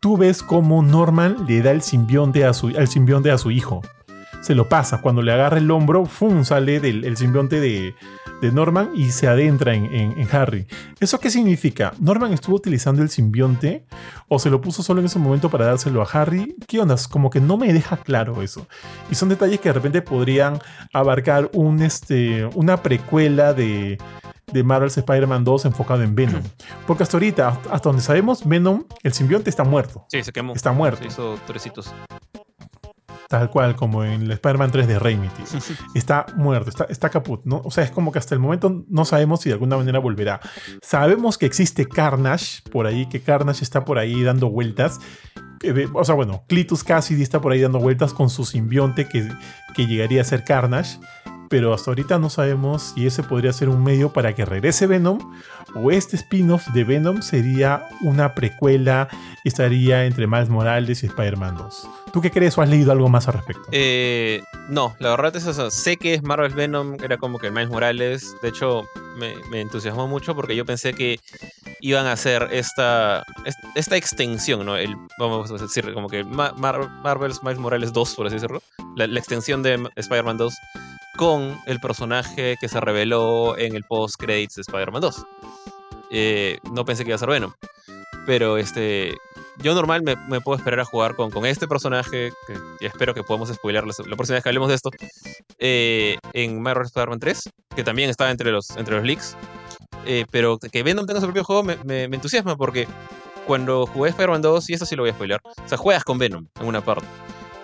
tú 0.00 0.16
ves 0.16 0.42
cómo 0.42 0.82
Norman 0.82 1.44
le 1.46 1.60
da 1.62 1.70
el 1.70 1.82
simbionte 1.82 2.44
a 2.46 2.54
su, 2.54 2.68
al 2.68 2.88
simbionte 2.88 3.30
a 3.30 3.36
su 3.38 3.50
hijo. 3.50 3.82
Se 4.42 4.54
lo 4.56 4.68
pasa. 4.68 5.00
Cuando 5.00 5.22
le 5.22 5.32
agarra 5.32 5.58
el 5.58 5.70
hombro, 5.70 6.04
¡fum! 6.04 6.44
sale 6.44 6.80
del 6.80 7.04
el 7.04 7.16
simbionte 7.16 7.60
de, 7.60 7.94
de 8.40 8.50
Norman 8.52 8.90
y 8.92 9.12
se 9.12 9.28
adentra 9.28 9.72
en, 9.74 9.84
en- 9.94 10.18
en 10.18 10.28
Harry. 10.34 10.66
¿Eso 10.98 11.20
qué 11.20 11.30
significa? 11.30 11.92
¿Norman 12.00 12.32
estuvo 12.32 12.56
utilizando 12.56 13.02
el 13.02 13.08
simbionte 13.08 13.86
o 14.26 14.40
se 14.40 14.50
lo 14.50 14.60
puso 14.60 14.82
solo 14.82 14.98
en 14.98 15.06
ese 15.06 15.20
momento 15.20 15.48
para 15.48 15.66
dárselo 15.66 16.02
a 16.02 16.06
Harry? 16.06 16.56
¿Qué 16.66 16.80
onda? 16.80 16.96
Como 17.08 17.30
que 17.30 17.40
no 17.40 17.56
me 17.56 17.72
deja 17.72 17.96
claro 17.98 18.42
eso. 18.42 18.66
Y 19.12 19.14
son 19.14 19.28
detalles 19.28 19.60
que 19.60 19.68
de 19.68 19.74
repente 19.74 20.02
podrían 20.02 20.58
abarcar 20.92 21.48
un, 21.54 21.80
este, 21.80 22.44
una 22.56 22.82
precuela 22.82 23.54
de, 23.54 23.96
de 24.52 24.64
Marvel's 24.64 24.98
Spider-Man 24.98 25.44
2 25.44 25.66
enfocado 25.66 26.02
en 26.02 26.16
Venom. 26.16 26.42
Porque 26.88 27.04
hasta 27.04 27.16
ahorita, 27.16 27.60
hasta 27.70 27.88
donde 27.88 28.02
sabemos, 28.02 28.44
Venom, 28.44 28.84
el 29.04 29.12
simbionte 29.12 29.50
está 29.50 29.62
muerto. 29.62 30.04
Sí, 30.08 30.20
se 30.24 30.32
quemó. 30.32 30.52
Está 30.54 30.72
muerto. 30.72 31.02
Se 31.02 31.06
hizo 31.06 31.38
trecitos. 31.46 31.94
Tal 33.32 33.48
cual, 33.48 33.74
como 33.76 34.04
en 34.04 34.20
el 34.24 34.30
Spider-Man 34.32 34.70
3 34.72 34.86
de 34.86 34.98
Raimi. 34.98 35.26
tío. 35.28 35.46
Está 35.94 36.26
muerto, 36.36 36.68
está, 36.68 36.84
está 36.84 37.08
caput, 37.08 37.40
¿no? 37.46 37.62
O 37.64 37.70
sea, 37.70 37.82
es 37.82 37.90
como 37.90 38.12
que 38.12 38.18
hasta 38.18 38.34
el 38.34 38.40
momento 38.42 38.84
no 38.90 39.06
sabemos 39.06 39.40
si 39.40 39.48
de 39.48 39.54
alguna 39.54 39.78
manera 39.78 39.98
volverá. 40.00 40.38
Sabemos 40.82 41.38
que 41.38 41.46
existe 41.46 41.88
Carnage 41.88 42.60
por 42.70 42.86
ahí, 42.86 43.06
que 43.06 43.22
Carnage 43.22 43.64
está 43.64 43.86
por 43.86 43.96
ahí 43.96 44.22
dando 44.22 44.50
vueltas. 44.50 45.00
Eh, 45.62 45.86
O 45.94 46.04
sea, 46.04 46.14
bueno, 46.14 46.44
Clitus 46.46 46.84
Cassidy 46.84 47.22
está 47.22 47.40
por 47.40 47.52
ahí 47.52 47.60
dando 47.62 47.78
vueltas 47.78 48.12
con 48.12 48.28
su 48.28 48.44
simbionte 48.44 49.08
que, 49.08 49.26
que 49.74 49.86
llegaría 49.86 50.20
a 50.20 50.24
ser 50.24 50.44
Carnage. 50.44 50.98
Pero 51.52 51.74
hasta 51.74 51.90
ahorita 51.90 52.18
no 52.18 52.30
sabemos 52.30 52.94
si 52.94 53.06
ese 53.06 53.22
podría 53.22 53.52
ser 53.52 53.68
un 53.68 53.84
medio 53.84 54.10
para 54.10 54.34
que 54.34 54.46
regrese 54.46 54.86
Venom 54.86 55.18
o 55.74 55.90
este 55.90 56.16
spin-off 56.16 56.66
de 56.68 56.82
Venom 56.82 57.20
sería 57.20 57.84
una 58.00 58.34
precuela 58.34 59.06
y 59.44 59.48
estaría 59.48 60.06
entre 60.06 60.26
Miles 60.26 60.48
Morales 60.48 61.02
y 61.02 61.06
Spider-Man 61.08 61.56
2. 61.58 61.88
¿Tú 62.10 62.22
qué 62.22 62.30
crees 62.30 62.56
o 62.56 62.62
has 62.62 62.70
leído 62.70 62.90
algo 62.90 63.10
más 63.10 63.28
al 63.28 63.34
respecto? 63.34 63.64
Eh, 63.70 64.42
no, 64.70 64.96
la 64.98 65.10
verdad 65.10 65.36
es 65.36 65.44
eso. 65.46 65.70
Sé 65.70 65.98
que 65.98 66.14
es 66.14 66.22
Marvel 66.22 66.54
Venom, 66.54 66.96
era 67.04 67.18
como 67.18 67.38
que 67.38 67.50
Miles 67.50 67.68
Morales. 67.68 68.34
De 68.40 68.48
hecho, 68.48 68.84
me, 69.18 69.60
entusiasmó 69.60 70.08
mucho 70.08 70.34
porque 70.34 70.56
yo 70.56 70.64
pensé 70.64 70.94
que 70.94 71.20
iban 71.82 72.06
a 72.06 72.12
hacer 72.12 72.48
esta, 72.50 73.24
es- 73.44 73.56
esta 73.74 73.98
extensión, 73.98 74.64
¿no? 74.64 74.72
Vamos 75.18 75.50
a 75.50 75.58
decir, 75.58 75.92
como 75.92 76.08
que 76.08 76.24
Ma- 76.24 76.54
Mar- 76.56 76.88
Marvel's 77.02 77.42
Miles 77.42 77.58
Morales 77.58 77.92
2, 77.92 78.14
por 78.14 78.26
así 78.28 78.36
decirlo. 78.36 78.62
La 78.96 79.04
extensión 79.04 79.62
de 79.62 79.86
Spider-Man 79.96 80.38
2 80.38 80.54
con 81.16 81.60
el 81.66 81.80
personaje 81.80 82.56
que 82.60 82.68
se 82.68 82.80
reveló 82.80 83.56
en 83.58 83.76
el 83.76 83.84
post-credits 83.84 84.56
de 84.56 84.62
Spider-Man 84.62 85.02
2. 85.02 85.26
Eh, 86.10 86.58
no 86.72 86.84
pensé 86.84 87.04
que 87.04 87.10
iba 87.10 87.16
a 87.16 87.18
ser 87.18 87.30
Venom. 87.30 87.52
Pero 88.26 88.58
este. 88.58 89.16
Yo 89.58 89.74
normal 89.74 90.02
me, 90.02 90.40
puedo 90.40 90.56
esperar 90.56 90.80
a 90.80 90.84
jugar 90.84 91.14
con, 91.14 91.30
con 91.30 91.44
este 91.44 91.68
personaje, 91.68 92.32
que 92.46 92.86
espero 92.86 93.12
que 93.14 93.22
podamos 93.22 93.50
spoiler 93.50 93.84
la, 93.86 94.16
próxima 94.16 94.36
vez 94.36 94.42
que 94.42 94.48
hablemos 94.48 94.70
de 94.70 94.74
esto, 94.74 94.90
eh, 95.58 96.16
en 96.32 96.60
Marvel 96.62 96.86
Spider-Man 96.86 97.20
3, 97.20 97.50
que 97.76 97.84
también 97.84 98.08
estaba 98.08 98.30
entre 98.30 98.50
los, 98.50 98.70
entre 98.70 98.96
los 98.96 99.04
leaks. 99.04 99.36
Eh, 100.06 100.24
pero 100.30 100.58
que 100.58 100.82
Venom 100.82 101.06
tenga 101.06 101.20
su 101.20 101.26
propio 101.26 101.44
juego 101.44 101.62
me, 101.62 102.04
entusiasma 102.04 102.56
porque 102.56 102.88
cuando 103.46 103.86
jugué 103.86 104.10
Spider-Man 104.10 104.40
2, 104.40 104.70
y 104.70 104.72
esto 104.72 104.86
sí 104.86 104.96
lo 104.96 105.02
voy 105.02 105.10
a 105.10 105.14
spoiler, 105.14 105.40
o 105.44 105.68
sea, 105.68 105.76
juegas 105.76 106.02
con 106.02 106.18
Venom 106.18 106.46
en 106.58 106.66
una 106.66 106.80
parte. 106.82 107.06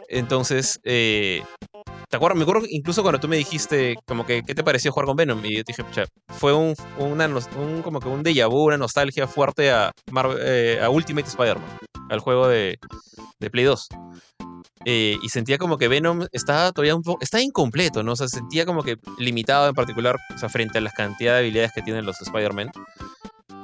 Entonces, 0.09 0.79
¿te 2.09 2.17
acuerdas? 2.17 2.37
Me 2.37 2.43
acuerdo 2.43 2.67
incluso 2.69 3.03
cuando 3.03 3.21
tú 3.21 3.29
me 3.29 3.37
dijiste, 3.37 3.97
como 4.07 4.25
que, 4.25 4.43
¿qué 4.43 4.55
te 4.55 4.65
pareció 4.65 4.93
jugar 4.93 5.07
con 5.07 5.17
Venom? 5.17 5.45
Y 5.45 5.57
yo 5.57 5.65
te 5.65 5.73
dije, 5.73 5.85
fue 6.29 6.53
un, 6.53 6.75
una, 6.99 7.29
como 7.83 8.01
que 8.01 8.09
un 8.09 8.23
déjà 8.25 8.49
vu, 8.49 8.67
una 8.67 8.79
nostalgia 8.79 9.27
fuerte 9.27 9.71
a, 9.71 9.93
eh, 10.41 10.81
Ultimate 10.91 11.29
Spider-Man, 11.29 11.79
al 12.11 12.21
juego 12.21 12.49
de, 12.49 12.79
de 13.39 13.51
Play 13.51 13.65
2. 13.65 13.89
Eh, 14.85 15.19
y 15.23 15.29
sentía 15.29 15.59
como 15.59 15.77
que 15.77 15.89
Venom 15.89 16.27
estaba 16.33 16.73
todavía 16.73 16.95
un 16.95 17.03
poco, 17.03 17.19
está 17.21 17.43
incompleto, 17.43 18.03
¿no? 18.03 18.13
O 18.13 18.17
sentía 18.17 18.65
como 18.65 18.83
que 18.83 18.97
limitado 19.19 19.69
en 19.69 19.75
particular, 19.75 20.17
o 20.43 20.49
frente 20.49 20.79
a 20.79 20.81
las 20.81 20.95
cantidad 20.95 21.35
de 21.35 21.41
habilidades 21.41 21.73
que 21.75 21.83
tienen 21.83 22.07
los 22.07 22.21
Spider-Man. 22.23 22.71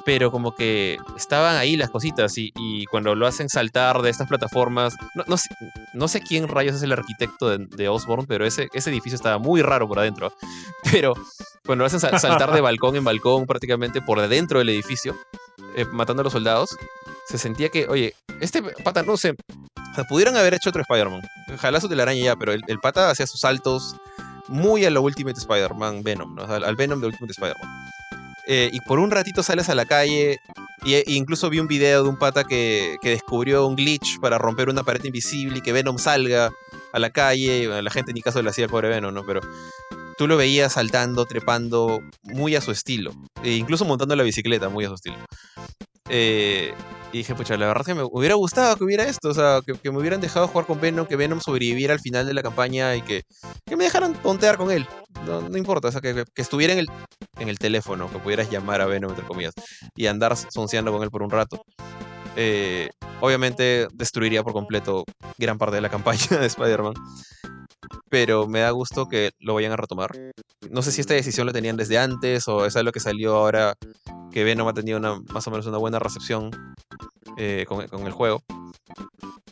Pero 0.04 0.30
como 0.30 0.54
que 0.54 0.98
estaban 1.16 1.56
ahí 1.56 1.76
las 1.76 1.90
cositas 1.90 2.34
y, 2.36 2.84
cuando 2.90 3.14
lo 3.14 3.26
hacen 3.26 3.48
saltar 3.48 4.02
de 4.02 4.10
estas 4.10 4.28
plataformas, 4.28 4.94
no, 5.14 5.24
no 5.26 5.36
sé, 5.36 5.48
no 5.94 6.08
sé 6.08 6.20
quién 6.20 6.46
rayos 6.46 6.76
es 6.76 6.82
el 6.82 6.92
arquitecto 6.92 7.48
de, 7.48 7.66
de 7.66 7.88
Osborn, 7.88 8.26
pero 8.26 8.44
ese, 8.44 8.68
ese 8.74 8.90
edificio 8.90 9.16
estaba 9.16 9.38
muy 9.38 9.62
raro 9.62 9.88
por 9.88 9.98
adentro. 9.98 10.32
Pero 10.92 11.14
cuando 11.64 11.82
lo 11.82 11.86
hacen 11.86 12.00
sal- 12.00 12.20
saltar 12.20 12.52
de 12.52 12.60
balcón 12.60 12.94
en 12.96 13.04
balcón 13.04 13.46
prácticamente 13.46 14.02
por 14.02 14.20
dentro 14.28 14.58
del 14.58 14.68
edificio, 14.68 15.16
eh, 15.76 15.86
matando 15.86 16.20
a 16.20 16.24
los 16.24 16.32
soldados, 16.34 16.76
se 17.26 17.38
sentía 17.38 17.70
que, 17.70 17.88
oye, 17.88 18.14
este 18.40 18.62
pata, 18.62 19.02
no 19.02 19.16
sé, 19.16 19.34
pudieron 20.08 20.36
haber 20.36 20.54
hecho 20.54 20.70
otro 20.70 20.82
Spider-Man. 20.82 21.22
Ojalá 21.54 21.80
su 21.80 21.88
telaraña 21.88 22.22
ya, 22.22 22.36
pero 22.36 22.52
el, 22.52 22.78
pata 22.80 23.10
hacía 23.10 23.26
sus 23.26 23.40
saltos 23.40 23.96
muy 24.48 24.84
a 24.84 24.90
lo 24.90 25.02
Ultimate 25.02 25.38
Spider-Man 25.38 26.02
Venom, 26.02 26.34
¿no? 26.34 26.42
Al, 26.44 26.64
al 26.64 26.76
Venom 26.76 27.00
de 27.00 27.06
Ultimate 27.06 27.32
Spider-Man. 27.32 27.88
Eh, 28.46 28.70
y 28.72 28.80
por 28.80 28.98
un 28.98 29.10
ratito 29.10 29.42
sales 29.42 29.68
a 29.68 29.74
la 29.74 29.84
calle. 29.86 30.38
Y, 30.84 30.94
e 30.94 31.04
incluso 31.06 31.48
vi 31.48 31.60
un 31.60 31.66
video 31.66 32.02
de 32.02 32.08
un 32.08 32.18
pata 32.18 32.44
que, 32.44 32.96
que 33.00 33.10
descubrió 33.10 33.66
un 33.66 33.76
glitch 33.76 34.18
para 34.20 34.38
romper 34.38 34.68
una 34.68 34.82
pared 34.82 35.02
invisible 35.04 35.58
y 35.58 35.60
que 35.62 35.72
Venom 35.72 35.98
salga 35.98 36.50
a 36.92 36.98
la 36.98 37.10
calle. 37.10 37.82
la 37.82 37.90
gente 37.90 38.12
ni 38.12 38.20
caso 38.20 38.42
le 38.42 38.50
hacía 38.50 38.68
pobre 38.68 38.88
Venom, 38.88 39.14
¿no? 39.14 39.24
Pero 39.24 39.40
tú 40.16 40.26
lo 40.26 40.36
veías 40.36 40.74
saltando, 40.74 41.24
trepando, 41.26 42.00
muy 42.22 42.54
a 42.56 42.60
su 42.60 42.70
estilo. 42.70 43.12
E 43.42 43.52
incluso 43.52 43.84
montando 43.84 44.14
la 44.16 44.22
bicicleta, 44.22 44.68
muy 44.68 44.84
a 44.84 44.88
su 44.88 44.94
estilo. 44.94 45.16
Eh, 46.08 46.74
y 47.14 47.18
dije, 47.18 47.32
pucha, 47.36 47.56
la 47.56 47.68
verdad 47.68 47.82
es 47.82 47.86
que 47.86 47.94
me 47.94 48.02
hubiera 48.10 48.34
gustado 48.34 48.74
que 48.74 48.82
hubiera 48.82 49.04
esto, 49.04 49.28
o 49.28 49.34
sea, 49.34 49.60
que, 49.64 49.92
me 49.92 49.98
hubieran 50.00 50.20
dejado 50.20 50.48
jugar 50.48 50.66
con 50.66 50.80
Venom, 50.80 51.06
que 51.06 51.14
Venom 51.14 51.40
sobreviviera 51.40 51.94
al 51.94 52.00
final 52.00 52.26
de 52.26 52.34
la 52.34 52.42
campaña 52.42 52.96
y 52.96 53.02
que, 53.02 53.22
que 53.64 53.76
me 53.76 53.84
dejaran 53.84 54.14
tontear 54.14 54.56
con 54.56 54.72
él. 54.72 54.84
No, 55.24 55.48
no 55.48 55.56
importa, 55.56 55.86
o 55.86 55.92
sea, 55.92 56.00
que, 56.00 56.12
que- 56.12 56.24
que 56.24 56.42
estuviera 56.42 56.72
en 56.72 56.80
el, 56.80 56.88
en 57.38 57.48
el 57.48 57.60
teléfono, 57.60 58.10
que 58.10 58.18
pudieras 58.18 58.50
llamar 58.50 58.80
a 58.80 58.86
Venom, 58.86 59.10
entre 59.10 59.24
comillas, 59.24 59.54
y 59.94 60.06
andar 60.06 60.36
sonceando 60.36 60.90
con 60.90 61.04
él 61.04 61.10
por 61.10 61.22
un 61.22 61.30
rato. 61.30 61.62
Eh, 62.34 62.88
obviamente 63.20 63.86
destruiría 63.92 64.42
por 64.42 64.52
completo 64.52 65.04
gran 65.38 65.56
parte 65.56 65.76
de 65.76 65.82
la 65.82 65.90
campaña 65.90 66.26
de 66.40 66.46
Spider-Man. 66.46 66.94
Pero 68.10 68.48
me 68.48 68.60
da 68.60 68.70
gusto 68.70 69.06
que 69.06 69.30
lo 69.38 69.54
vayan 69.54 69.70
a 69.72 69.76
retomar. 69.76 70.10
No 70.68 70.82
sé 70.82 70.90
si 70.90 71.00
esta 71.00 71.14
decisión 71.14 71.46
la 71.46 71.52
tenían 71.52 71.76
desde 71.76 71.98
antes 71.98 72.48
o 72.48 72.66
es 72.66 72.74
algo 72.76 72.90
que 72.90 73.00
salió 73.00 73.36
ahora 73.36 73.74
que 74.32 74.42
Venom 74.44 74.66
ha 74.66 74.74
tenido 74.74 74.98
una, 74.98 75.20
más 75.32 75.46
o 75.46 75.50
menos 75.50 75.66
una 75.66 75.78
buena 75.78 75.98
recepción 75.98 76.50
eh, 77.38 77.64
con, 77.68 77.86
con 77.88 78.06
el 78.06 78.12
juego. 78.12 78.42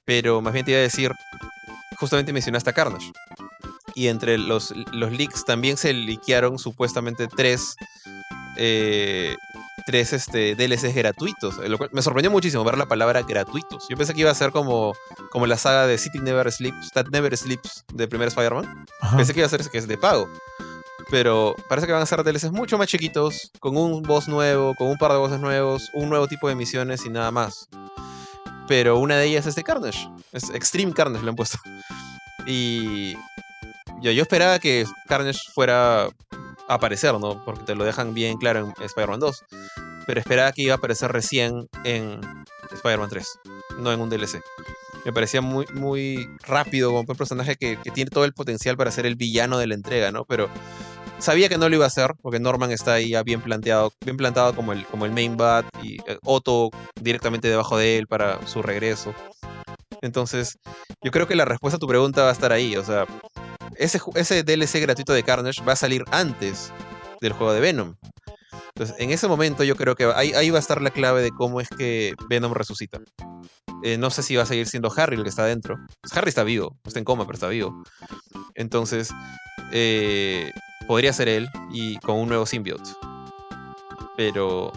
Pero 0.04 0.40
más 0.40 0.52
bien 0.52 0.64
te 0.64 0.72
iba 0.72 0.78
a 0.78 0.82
decir, 0.82 1.12
justamente 1.98 2.32
mencionaste 2.32 2.70
a 2.70 2.72
Carnage. 2.72 3.12
Y 3.94 4.08
entre 4.08 4.38
los, 4.38 4.72
los 4.92 5.12
leaks 5.12 5.44
también 5.44 5.76
se 5.76 5.92
liquearon 5.92 6.58
supuestamente 6.58 7.28
tres, 7.28 7.74
eh, 8.56 9.36
tres 9.86 10.12
este, 10.12 10.54
DLCs 10.54 10.94
gratuitos. 10.94 11.58
eh, 11.58 11.68
Lo 11.68 11.76
cual 11.78 11.90
me 11.92 12.00
sorprendió 12.02 12.30
muchísimo 12.30 12.64
ver 12.64 12.78
la 12.78 12.86
palabra 12.86 13.22
gratuitos. 13.22 13.86
Yo 13.90 13.96
pensé 13.96 14.14
que 14.14 14.20
iba 14.22 14.30
a 14.30 14.34
ser 14.34 14.50
como, 14.50 14.94
como 15.30 15.46
la 15.46 15.56
saga 15.58 15.86
de 15.86 15.98
City 15.98 16.18
Never 16.20 16.50
Sleeps, 16.50 16.90
That 16.92 17.06
Never 17.12 17.36
Sleeps 17.36 17.84
de 17.92 18.08
primer 18.08 18.28
Spider-Man. 18.28 18.86
Pensé 19.16 19.34
que 19.34 19.40
iba 19.40 19.46
a 19.46 19.50
ser 19.50 19.68
que 19.68 19.78
es 19.78 19.86
de 19.86 19.98
pago. 19.98 20.26
Pero 21.12 21.54
parece 21.68 21.86
que 21.86 21.92
van 21.92 22.00
a 22.00 22.06
ser 22.06 22.24
DLCs 22.24 22.52
mucho 22.52 22.78
más 22.78 22.88
chiquitos, 22.88 23.52
con 23.60 23.76
un 23.76 24.00
boss 24.00 24.28
nuevo, 24.28 24.74
con 24.74 24.88
un 24.88 24.96
par 24.96 25.12
de 25.12 25.18
bosses 25.18 25.38
nuevos, 25.38 25.90
un 25.92 26.08
nuevo 26.08 26.26
tipo 26.26 26.48
de 26.48 26.54
misiones 26.54 27.04
y 27.04 27.10
nada 27.10 27.30
más. 27.30 27.68
Pero 28.66 28.98
una 28.98 29.18
de 29.18 29.26
ellas 29.26 29.44
es 29.44 29.54
de 29.54 29.62
Carnage. 29.62 30.08
Es 30.32 30.48
Extreme 30.48 30.94
Carnage, 30.94 31.22
le 31.22 31.28
han 31.28 31.36
puesto. 31.36 31.58
Y 32.46 33.12
yo, 34.00 34.10
yo 34.10 34.22
esperaba 34.22 34.58
que 34.58 34.84
Carnage 35.06 35.38
fuera 35.54 36.04
a 36.04 36.10
aparecer, 36.66 37.12
¿no? 37.20 37.44
Porque 37.44 37.62
te 37.62 37.74
lo 37.76 37.84
dejan 37.84 38.14
bien 38.14 38.38
claro 38.38 38.60
en 38.76 38.82
Spider-Man 38.82 39.20
2. 39.20 39.44
Pero 40.06 40.18
esperaba 40.18 40.50
que 40.50 40.62
iba 40.62 40.74
a 40.74 40.78
aparecer 40.78 41.12
recién 41.12 41.68
en 41.84 42.20
Spider-Man 42.72 43.10
3, 43.10 43.28
no 43.78 43.92
en 43.92 44.00
un 44.00 44.08
DLC. 44.08 44.42
Me 45.04 45.12
parecía 45.12 45.40
muy, 45.40 45.66
muy 45.74 46.28
rápido 46.40 46.88
como 46.88 47.00
un 47.00 47.16
personaje 47.16 47.54
que, 47.56 47.78
que 47.84 47.90
tiene 47.90 48.10
todo 48.10 48.24
el 48.24 48.32
potencial 48.32 48.76
para 48.76 48.90
ser 48.90 49.06
el 49.06 49.14
villano 49.14 49.58
de 49.58 49.68
la 49.68 49.74
entrega, 49.74 50.10
¿no? 50.10 50.24
Pero 50.24 50.48
sabía 51.22 51.48
que 51.48 51.56
no 51.56 51.68
lo 51.68 51.76
iba 51.76 51.84
a 51.84 51.88
hacer, 51.88 52.14
porque 52.20 52.40
Norman 52.40 52.70
está 52.72 52.94
ahí 52.94 53.10
ya 53.10 53.22
bien 53.22 53.40
planteado, 53.40 53.92
bien 54.04 54.16
plantado 54.16 54.54
como 54.54 54.72
el, 54.72 54.84
como 54.86 55.06
el 55.06 55.12
main 55.12 55.36
bat 55.36 55.64
y 55.82 55.98
eh, 56.06 56.18
Otto 56.24 56.70
directamente 57.00 57.48
debajo 57.48 57.76
de 57.78 57.98
él 57.98 58.06
para 58.06 58.44
su 58.46 58.60
regreso. 58.60 59.14
Entonces, 60.02 60.58
yo 61.00 61.12
creo 61.12 61.28
que 61.28 61.36
la 61.36 61.44
respuesta 61.44 61.76
a 61.76 61.80
tu 61.80 61.86
pregunta 61.86 62.24
va 62.24 62.30
a 62.30 62.32
estar 62.32 62.52
ahí. 62.52 62.76
O 62.76 62.84
sea, 62.84 63.06
ese, 63.76 64.00
ese 64.16 64.42
DLC 64.42 64.80
gratuito 64.80 65.12
de 65.12 65.22
Carnage 65.22 65.62
va 65.64 65.74
a 65.74 65.76
salir 65.76 66.04
antes 66.10 66.72
del 67.20 67.32
juego 67.32 67.52
de 67.52 67.60
Venom. 67.60 67.94
Entonces, 68.74 68.96
en 68.98 69.10
ese 69.10 69.28
momento 69.28 69.62
yo 69.62 69.76
creo 69.76 69.94
que 69.94 70.04
ahí, 70.16 70.32
ahí 70.32 70.50
va 70.50 70.56
a 70.56 70.60
estar 70.60 70.82
la 70.82 70.90
clave 70.90 71.22
de 71.22 71.30
cómo 71.30 71.60
es 71.60 71.68
que 71.68 72.14
Venom 72.28 72.52
resucita. 72.52 72.98
Eh, 73.84 73.96
no 73.96 74.10
sé 74.10 74.22
si 74.22 74.34
va 74.34 74.42
a 74.42 74.46
seguir 74.46 74.66
siendo 74.66 74.92
Harry 74.96 75.16
el 75.16 75.22
que 75.22 75.28
está 75.28 75.42
adentro. 75.42 75.76
Pues 76.00 76.16
Harry 76.16 76.30
está 76.30 76.42
vivo, 76.42 76.76
está 76.84 76.98
en 76.98 77.04
coma, 77.04 77.26
pero 77.26 77.34
está 77.34 77.48
vivo. 77.48 77.84
Entonces, 78.54 79.10
eh, 79.72 80.50
podría 80.92 81.14
ser 81.14 81.30
él 81.30 81.48
y 81.70 81.96
con 82.00 82.18
un 82.18 82.28
nuevo 82.28 82.44
symbiote. 82.44 82.90
Pero 84.14 84.70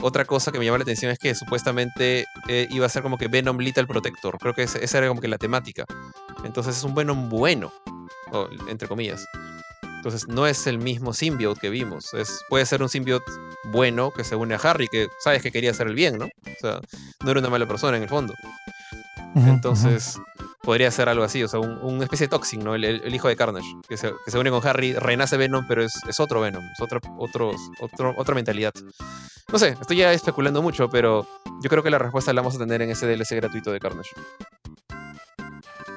otra 0.00 0.24
cosa 0.24 0.50
que 0.50 0.58
me 0.58 0.64
llama 0.64 0.78
la 0.78 0.84
atención 0.84 1.12
es 1.12 1.18
que 1.18 1.34
supuestamente 1.34 2.24
eh, 2.48 2.66
iba 2.70 2.86
a 2.86 2.88
ser 2.88 3.02
como 3.02 3.18
que 3.18 3.28
Venom 3.28 3.58
Little 3.58 3.86
Protector. 3.86 4.38
Creo 4.38 4.54
que 4.54 4.62
esa 4.62 4.98
era 4.98 5.06
como 5.06 5.20
que 5.20 5.28
la 5.28 5.36
temática. 5.36 5.84
Entonces 6.44 6.78
es 6.78 6.82
un 6.82 6.94
Venom 6.94 7.28
bueno, 7.28 7.70
o, 8.32 8.48
entre 8.70 8.88
comillas. 8.88 9.26
Entonces 9.82 10.26
no 10.28 10.46
es 10.46 10.66
el 10.66 10.78
mismo 10.78 11.12
symbiote 11.12 11.60
que 11.60 11.68
vimos. 11.68 12.14
Es, 12.14 12.40
puede 12.48 12.64
ser 12.64 12.80
un 12.80 12.88
symbiote 12.88 13.30
bueno 13.64 14.12
que 14.12 14.24
se 14.24 14.36
une 14.36 14.54
a 14.54 14.58
Harry, 14.58 14.88
que 14.88 15.08
sabes 15.22 15.42
que 15.42 15.52
quería 15.52 15.72
hacer 15.72 15.88
el 15.88 15.94
bien, 15.94 16.16
¿no? 16.16 16.24
O 16.24 16.58
sea, 16.58 16.80
no 17.22 17.30
era 17.30 17.40
una 17.40 17.50
mala 17.50 17.68
persona 17.68 17.98
en 17.98 18.04
el 18.04 18.08
fondo. 18.08 18.32
Entonces, 19.34 20.18
podría 20.64 20.90
ser 20.90 21.08
algo 21.08 21.24
así, 21.24 21.42
o 21.42 21.48
sea, 21.48 21.60
un- 21.60 21.78
una 21.82 22.04
especie 22.04 22.26
de 22.26 22.30
Toxin, 22.30 22.64
¿no? 22.64 22.74
El, 22.74 23.14
hijo 23.14 23.28
de 23.28 23.36
Carnage, 23.36 23.66
que 23.88 23.96
se, 23.96 24.12
que 24.24 24.30
se 24.30 24.38
une 24.38 24.50
con 24.50 24.66
Harry, 24.66 24.94
renace 24.94 25.36
Venom, 25.36 25.66
pero 25.68 25.82
es, 25.82 25.92
es 26.08 26.18
otro 26.20 26.40
Venom, 26.40 26.62
es 26.64 26.80
otra, 26.80 27.00
otros, 27.18 27.56
otro, 27.80 28.14
otra 28.16 28.34
mentalidad. 28.34 28.72
No 29.52 29.58
sé, 29.58 29.76
estoy 29.80 29.98
ya 29.98 30.12
especulando 30.12 30.62
mucho, 30.62 30.88
pero 30.88 31.26
yo 31.62 31.70
creo 31.70 31.82
que 31.82 31.90
la 31.90 31.98
respuesta 31.98 32.32
la 32.32 32.40
vamos 32.40 32.56
a 32.56 32.58
tener 32.58 32.82
en 32.82 32.90
ese 32.90 33.06
DLC 33.06 33.36
gratuito 33.36 33.70
de 33.72 33.78
Carnage. 33.80 34.10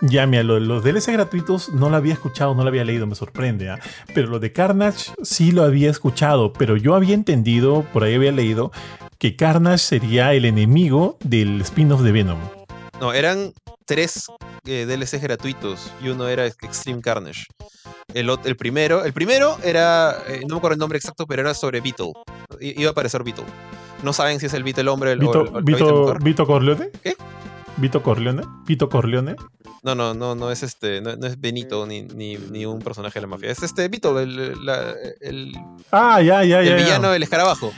Ya, 0.01 0.27
mira, 0.27 0.43
los 0.43 0.83
DLC 0.83 1.11
gratuitos 1.13 1.69
no 1.69 1.89
lo 1.89 1.95
había 1.97 2.13
escuchado, 2.13 2.53
no 2.53 2.61
lo 2.61 2.69
había 2.69 2.83
leído, 2.83 3.07
me 3.07 3.15
sorprende. 3.15 3.71
¿ah? 3.71 3.79
Pero 4.13 4.27
lo 4.27 4.39
de 4.39 4.53
Carnage 4.53 5.11
sí 5.23 5.51
lo 5.51 5.63
había 5.63 5.89
escuchado, 5.89 6.53
pero 6.53 6.77
yo 6.77 6.93
había 6.93 7.15
entendido, 7.15 7.81
por 7.93 8.03
ahí 8.03 8.13
había 8.13 8.31
leído, 8.31 8.71
que 9.17 9.35
Carnage 9.35 9.79
sería 9.79 10.33
el 10.33 10.45
enemigo 10.45 11.17
del 11.23 11.61
spin-off 11.61 12.01
de 12.01 12.11
Venom. 12.11 12.37
No, 13.01 13.11
eran 13.13 13.53
tres 13.87 14.27
eh, 14.65 14.85
DLCs 14.85 15.21
gratuitos 15.21 15.91
y 16.03 16.09
uno 16.09 16.27
era 16.27 16.45
Extreme 16.45 17.01
Carnage. 17.01 17.45
El, 18.13 18.29
el 18.45 18.55
primero, 18.57 19.03
el 19.05 19.13
primero 19.13 19.57
era, 19.63 20.15
eh, 20.27 20.41
no 20.47 20.55
me 20.55 20.57
acuerdo 20.57 20.73
el 20.73 20.79
nombre 20.79 20.97
exacto, 20.97 21.25
pero 21.25 21.41
era 21.41 21.53
sobre 21.53 21.81
Beetle. 21.81 22.11
I- 22.59 22.79
iba 22.81 22.89
a 22.89 22.91
aparecer 22.91 23.23
Beetle. 23.23 23.45
No 24.03 24.13
saben 24.13 24.39
si 24.39 24.45
es 24.45 24.53
el 24.53 24.63
Beetle 24.63 24.87
hombre 24.89 25.13
el- 25.13 25.19
o 25.23 25.27
Vito, 25.27 25.41
el, 25.41 25.47
o 25.47 25.57
el 25.57 25.63
Vito. 25.63 26.15
Vito 26.21 26.45
Corleone. 26.45 26.89
¿Qué? 27.03 27.15
Vito 27.77 28.01
Corleone. 28.03 28.43
Vito 28.65 28.89
Corleone. 28.89 29.35
No, 29.83 29.93
no, 29.95 30.13
no, 30.13 30.35
no 30.35 30.51
es 30.51 30.63
este, 30.63 30.99
no, 31.01 31.15
no 31.15 31.27
es 31.27 31.39
Benito 31.39 31.85
ni, 31.85 32.01
ni, 32.03 32.35
ni 32.37 32.65
un 32.65 32.79
personaje 32.79 33.15
de 33.19 33.21
la 33.21 33.27
mafia. 33.27 33.51
Es 33.51 33.61
este 33.63 33.87
Beetle, 33.87 34.23
el, 34.23 34.65
la- 34.65 34.93
el, 35.21 35.53
Ah, 35.91 36.21
ya, 36.21 36.43
ya, 36.43 36.59
el 36.61 36.69
ya. 36.69 36.75
villano, 36.75 37.13
el 37.13 37.23
escarabajo. 37.23 37.71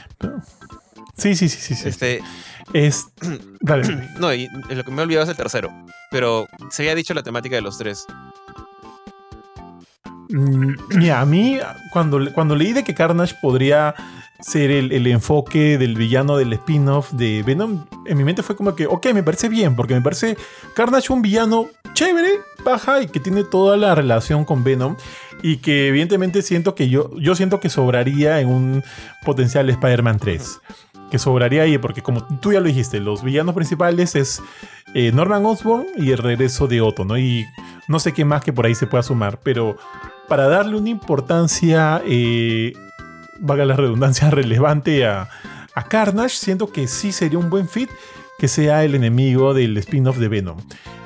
Sí, 1.20 1.34
sí, 1.36 1.48
sí, 1.48 1.60
sí. 1.60 1.74
sí. 1.74 1.88
Este, 1.88 2.20
Es. 2.72 3.06
Dale. 3.60 4.08
no, 4.18 4.32
y 4.32 4.48
lo 4.70 4.84
que 4.84 4.90
me 4.90 5.02
he 5.02 5.04
olvidado 5.04 5.24
es 5.24 5.30
el 5.30 5.36
tercero. 5.36 5.70
Pero 6.10 6.46
se 6.70 6.82
había 6.82 6.94
dicho 6.94 7.14
la 7.14 7.22
temática 7.22 7.56
de 7.56 7.62
los 7.62 7.78
tres. 7.78 8.06
Mm, 10.30 10.74
Mira, 10.96 11.20
a 11.20 11.24
mí, 11.26 11.58
cuando, 11.92 12.32
cuando 12.32 12.56
leí 12.56 12.72
de 12.72 12.84
que 12.84 12.94
Carnage 12.94 13.34
podría 13.40 13.94
ser 14.40 14.70
el, 14.70 14.92
el 14.92 15.06
enfoque 15.06 15.76
del 15.76 15.94
villano 15.96 16.36
del 16.36 16.52
spin-off 16.54 17.12
de 17.12 17.42
Venom, 17.42 17.84
en 18.06 18.16
mi 18.16 18.24
mente 18.24 18.42
fue 18.42 18.56
como 18.56 18.74
que, 18.74 18.86
ok, 18.86 19.08
me 19.12 19.22
parece 19.22 19.48
bien, 19.48 19.76
porque 19.76 19.94
me 19.94 20.00
parece 20.00 20.36
Carnage 20.74 21.12
un 21.12 21.20
villano 21.20 21.68
chévere, 21.92 22.30
baja 22.64 23.02
y 23.02 23.08
que 23.08 23.20
tiene 23.20 23.44
toda 23.44 23.76
la 23.76 23.94
relación 23.94 24.44
con 24.44 24.64
Venom. 24.64 24.96
Y 25.42 25.56
que 25.58 25.88
evidentemente 25.88 26.42
siento 26.42 26.74
que 26.74 26.90
yo, 26.90 27.10
yo 27.18 27.34
siento 27.34 27.60
que 27.60 27.70
sobraría 27.70 28.40
en 28.40 28.48
un 28.48 28.84
potencial 29.24 29.70
Spider-Man 29.70 30.18
3. 30.18 30.60
Que 31.10 31.18
sobraría 31.18 31.62
ahí, 31.62 31.76
porque 31.78 32.02
como 32.02 32.24
tú 32.38 32.52
ya 32.52 32.60
lo 32.60 32.66
dijiste, 32.66 33.00
los 33.00 33.22
villanos 33.22 33.54
principales 33.54 34.14
es 34.14 34.42
eh, 34.94 35.10
Norman 35.12 35.44
Osborn 35.44 35.86
y 35.96 36.12
el 36.12 36.18
regreso 36.18 36.68
de 36.68 36.80
Otto, 36.80 37.04
¿no? 37.04 37.18
Y 37.18 37.46
no 37.88 37.98
sé 37.98 38.12
qué 38.12 38.24
más 38.24 38.44
que 38.44 38.52
por 38.52 38.66
ahí 38.66 38.74
se 38.74 38.86
pueda 38.86 39.02
sumar, 39.02 39.40
pero 39.42 39.76
para 40.28 40.46
darle 40.46 40.76
una 40.76 40.90
importancia, 40.90 42.00
eh, 42.06 42.72
valga 43.40 43.64
la 43.64 43.76
redundancia, 43.76 44.30
relevante 44.30 45.04
a, 45.06 45.28
a 45.74 45.84
Carnage, 45.84 46.36
siento 46.36 46.70
que 46.70 46.86
sí 46.86 47.10
sería 47.10 47.38
un 47.38 47.50
buen 47.50 47.68
fit 47.68 47.90
que 48.38 48.48
sea 48.48 48.84
el 48.84 48.94
enemigo 48.94 49.52
del 49.52 49.76
spin-off 49.76 50.16
de 50.16 50.28
Venom 50.28 50.56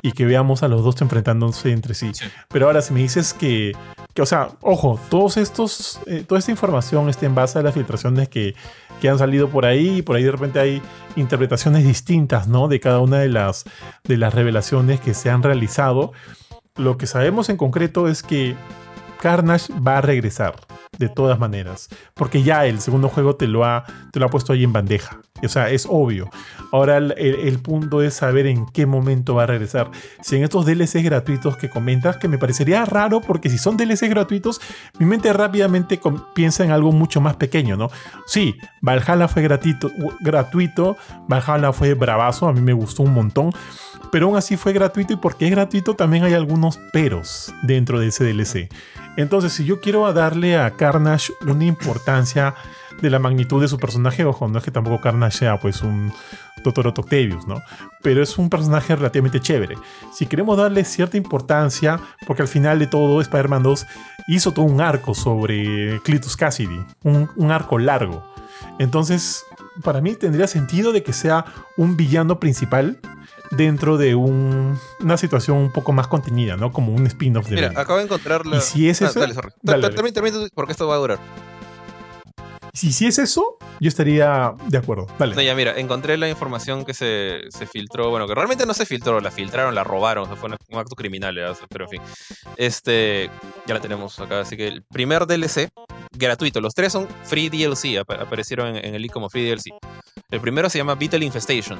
y 0.01 0.13
que 0.13 0.25
veamos 0.25 0.63
a 0.63 0.69
los 0.69 0.85
dos 0.85 1.01
enfrentándose 1.01 1.71
entre 1.71 1.93
sí. 1.93 2.11
Sí. 2.13 2.25
Pero 2.47 2.67
ahora 2.67 2.81
si 2.81 2.93
me 2.93 3.01
dices 3.01 3.33
que, 3.33 3.73
o 4.21 4.25
sea, 4.25 4.49
ojo, 4.61 4.99
todos 5.09 5.37
estos, 5.37 5.99
eh, 6.05 6.23
toda 6.27 6.39
esta 6.39 6.51
información 6.51 7.09
está 7.09 7.25
en 7.25 7.35
base 7.35 7.59
a 7.59 7.61
las 7.61 7.73
filtraciones 7.73 8.29
que, 8.29 8.55
que 9.01 9.09
han 9.09 9.17
salido 9.17 9.49
por 9.49 9.65
ahí 9.65 9.97
y 9.97 10.01
por 10.01 10.15
ahí 10.15 10.23
de 10.23 10.31
repente 10.31 10.59
hay 10.59 10.81
interpretaciones 11.15 11.83
distintas, 11.83 12.47
¿no? 12.47 12.67
De 12.67 12.79
cada 12.79 12.99
una 12.99 13.19
de 13.19 13.29
las, 13.29 13.65
de 14.03 14.17
las 14.17 14.33
revelaciones 14.33 14.99
que 15.01 15.13
se 15.13 15.29
han 15.29 15.43
realizado. 15.43 16.13
Lo 16.75 16.97
que 16.97 17.07
sabemos 17.07 17.49
en 17.49 17.57
concreto 17.57 18.07
es 18.07 18.23
que 18.23 18.55
Carnage 19.21 19.73
va 19.79 19.97
a 19.97 20.01
regresar 20.01 20.55
de 20.97 21.09
todas 21.09 21.39
maneras, 21.39 21.89
porque 22.13 22.43
ya 22.43 22.65
el 22.65 22.79
segundo 22.79 23.09
juego 23.09 23.35
te 23.35 23.47
lo 23.47 23.65
ha, 23.65 23.83
te 24.11 24.19
lo 24.19 24.25
ha 24.25 24.29
puesto 24.29 24.53
ahí 24.53 24.63
en 24.63 24.73
bandeja. 24.73 25.19
O 25.43 25.49
sea, 25.49 25.69
es 25.69 25.85
obvio. 25.89 26.29
Ahora 26.71 26.97
el, 26.97 27.13
el- 27.17 27.59
punto 27.59 28.01
es 28.01 28.13
saber 28.13 28.47
en 28.47 28.65
qué 28.67 28.85
momento 28.85 29.35
va 29.35 29.43
a 29.43 29.45
regresar. 29.45 29.91
Si 30.21 30.35
en 30.37 30.43
estos 30.43 30.65
DLCs 30.65 31.03
gratuitos 31.03 31.57
que 31.57 31.69
comentas, 31.69 32.17
que 32.17 32.27
me 32.27 32.37
parecería 32.37 32.85
raro, 32.85 33.21
porque 33.21 33.49
si 33.49 33.57
son 33.57 33.75
DLCs 33.75 34.09
gratuitos, 34.09 34.61
mi 34.99 35.05
mente 35.05 35.31
rápidamente 35.33 35.99
piensa 36.33 36.63
en 36.63 36.71
algo 36.71 36.91
mucho 36.91 37.19
más 37.21 37.35
pequeño, 37.35 37.75
¿no? 37.75 37.89
Sí, 38.27 38.55
Valhalla 38.81 39.27
fue 39.27 39.41
gratuito, 39.43 39.89
gratuito, 40.21 40.97
Valhalla 41.27 41.71
fue 41.73 41.93
bravazo, 41.93 42.47
a 42.47 42.53
mí 42.53 42.61
me 42.61 42.73
gustó 42.73 43.03
un 43.03 43.13
montón, 43.13 43.51
pero 44.11 44.27
aún 44.27 44.37
así 44.37 44.57
fue 44.57 44.73
gratuito 44.73 45.13
y 45.13 45.17
porque 45.17 45.45
es 45.45 45.51
gratuito 45.51 45.95
también 45.95 46.23
hay 46.23 46.33
algunos 46.33 46.77
peros 46.93 47.53
dentro 47.63 47.99
de 47.99 48.07
ese 48.07 48.23
DLC. 48.25 48.69
Entonces, 49.17 49.53
si 49.53 49.63
yo 49.63 49.79
quiero 49.79 50.11
darle 50.11 50.57
a 50.57 50.71
Carnage 50.85 51.33
una 51.41 51.65
importancia 51.65 52.53
de 53.01 53.09
la 53.09 53.17
magnitud 53.17 53.59
de 53.59 53.67
su 53.67 53.79
personaje, 53.79 54.23
ojo, 54.23 54.47
no 54.47 54.59
es 54.59 54.63
que 54.63 54.69
tampoco 54.69 55.01
Carnage 55.01 55.39
sea 55.39 55.59
pues 55.59 55.81
un. 55.81 56.13
Otto 56.63 56.81
Octavius, 56.81 57.47
¿no? 57.47 57.61
Pero 58.01 58.21
es 58.23 58.37
un 58.37 58.49
personaje 58.49 58.95
relativamente 58.95 59.39
chévere. 59.39 59.77
Si 60.13 60.25
queremos 60.25 60.57
darle 60.57 60.83
cierta 60.83 61.15
importancia, 61.15 61.99
porque 62.25 62.41
al 62.41 62.47
final 62.47 62.79
de 62.79 62.87
todo 62.87 63.21
Spider-Man 63.21 63.61
2 63.61 63.85
hizo 64.27 64.51
todo 64.51 64.65
un 64.65 64.81
arco 64.81 65.13
sobre 65.13 65.99
Cletus 66.03 66.35
Cassidy, 66.35 66.83
un, 67.03 67.29
un 67.35 67.51
arco 67.51 67.77
largo. 67.77 68.23
Entonces, 68.79 69.43
para 69.83 70.01
mí 70.01 70.15
tendría 70.15 70.47
sentido 70.47 70.91
de 70.91 71.03
que 71.03 71.13
sea 71.13 71.45
un 71.77 71.97
villano 71.97 72.39
principal 72.39 72.99
dentro 73.51 73.97
de 73.97 74.15
un- 74.15 74.79
una 74.99 75.17
situación 75.17 75.57
un 75.57 75.71
poco 75.71 75.91
más 75.93 76.07
contenida, 76.07 76.57
¿no? 76.57 76.71
Como 76.71 76.93
un 76.93 77.05
spin-off 77.07 77.47
de 77.49 77.55
Mira, 77.55 77.67
acabo 77.75 77.97
de 77.99 78.05
encontrar 78.05 78.45
la. 78.45 78.57
¿Y 78.57 78.61
si 78.61 78.89
es 78.89 79.01
Ah, 79.01 79.07
eso? 79.07 79.19
Dale, 79.19 79.33
sorry. 79.33 79.51
Dale, 79.61 79.81
dale. 79.81 79.95
Tú, 80.31 80.47
porque 80.53 80.71
esto 80.71 80.87
va 80.87 80.95
a 80.95 80.97
durar. 80.97 81.19
Si, 82.73 82.91
si 82.91 83.07
es 83.07 83.19
eso, 83.19 83.57
yo 83.79 83.87
estaría 83.87 84.53
de 84.67 84.77
acuerdo. 84.77 85.07
Dale. 85.17 85.33
No, 85.33 85.41
ya 85.41 85.55
mira, 85.55 85.79
encontré 85.79 86.17
la 86.17 86.27
información 86.27 86.83
que 86.83 86.93
se, 86.93 87.43
se 87.49 87.65
filtró. 87.65 88.09
Bueno, 88.09 88.27
que 88.27 88.35
realmente 88.35 88.65
no 88.65 88.73
se 88.73 88.85
filtró, 88.85 89.21
la 89.21 89.31
filtraron, 89.31 89.73
la 89.73 89.85
robaron. 89.85 90.25
o 90.25 90.27
sea, 90.27 90.35
fue 90.35 90.49
un, 90.49 90.57
un 90.71 90.79
acto 90.79 90.93
criminal, 90.95 91.37
pero 91.69 91.85
en 91.85 91.89
fin. 91.91 92.01
Este, 92.57 93.29
ya 93.65 93.75
la 93.75 93.79
tenemos 93.79 94.19
acá. 94.19 94.41
Así 94.41 94.57
que 94.57 94.67
el 94.67 94.83
primer 94.83 95.25
DLC, 95.25 95.69
gratuito. 96.17 96.59
Los 96.59 96.73
tres 96.73 96.91
son 96.91 97.07
free 97.23 97.47
DLC, 97.47 97.97
apa- 97.97 98.15
aparecieron 98.15 98.75
en, 98.75 98.83
en 98.85 98.93
el 98.95 99.01
link 99.01 99.13
como 99.13 99.29
free 99.29 99.45
DLC. 99.49 99.71
El 100.29 100.41
primero 100.41 100.69
se 100.69 100.77
llama 100.77 100.95
Beetle 100.95 101.23
Infestation. 101.23 101.79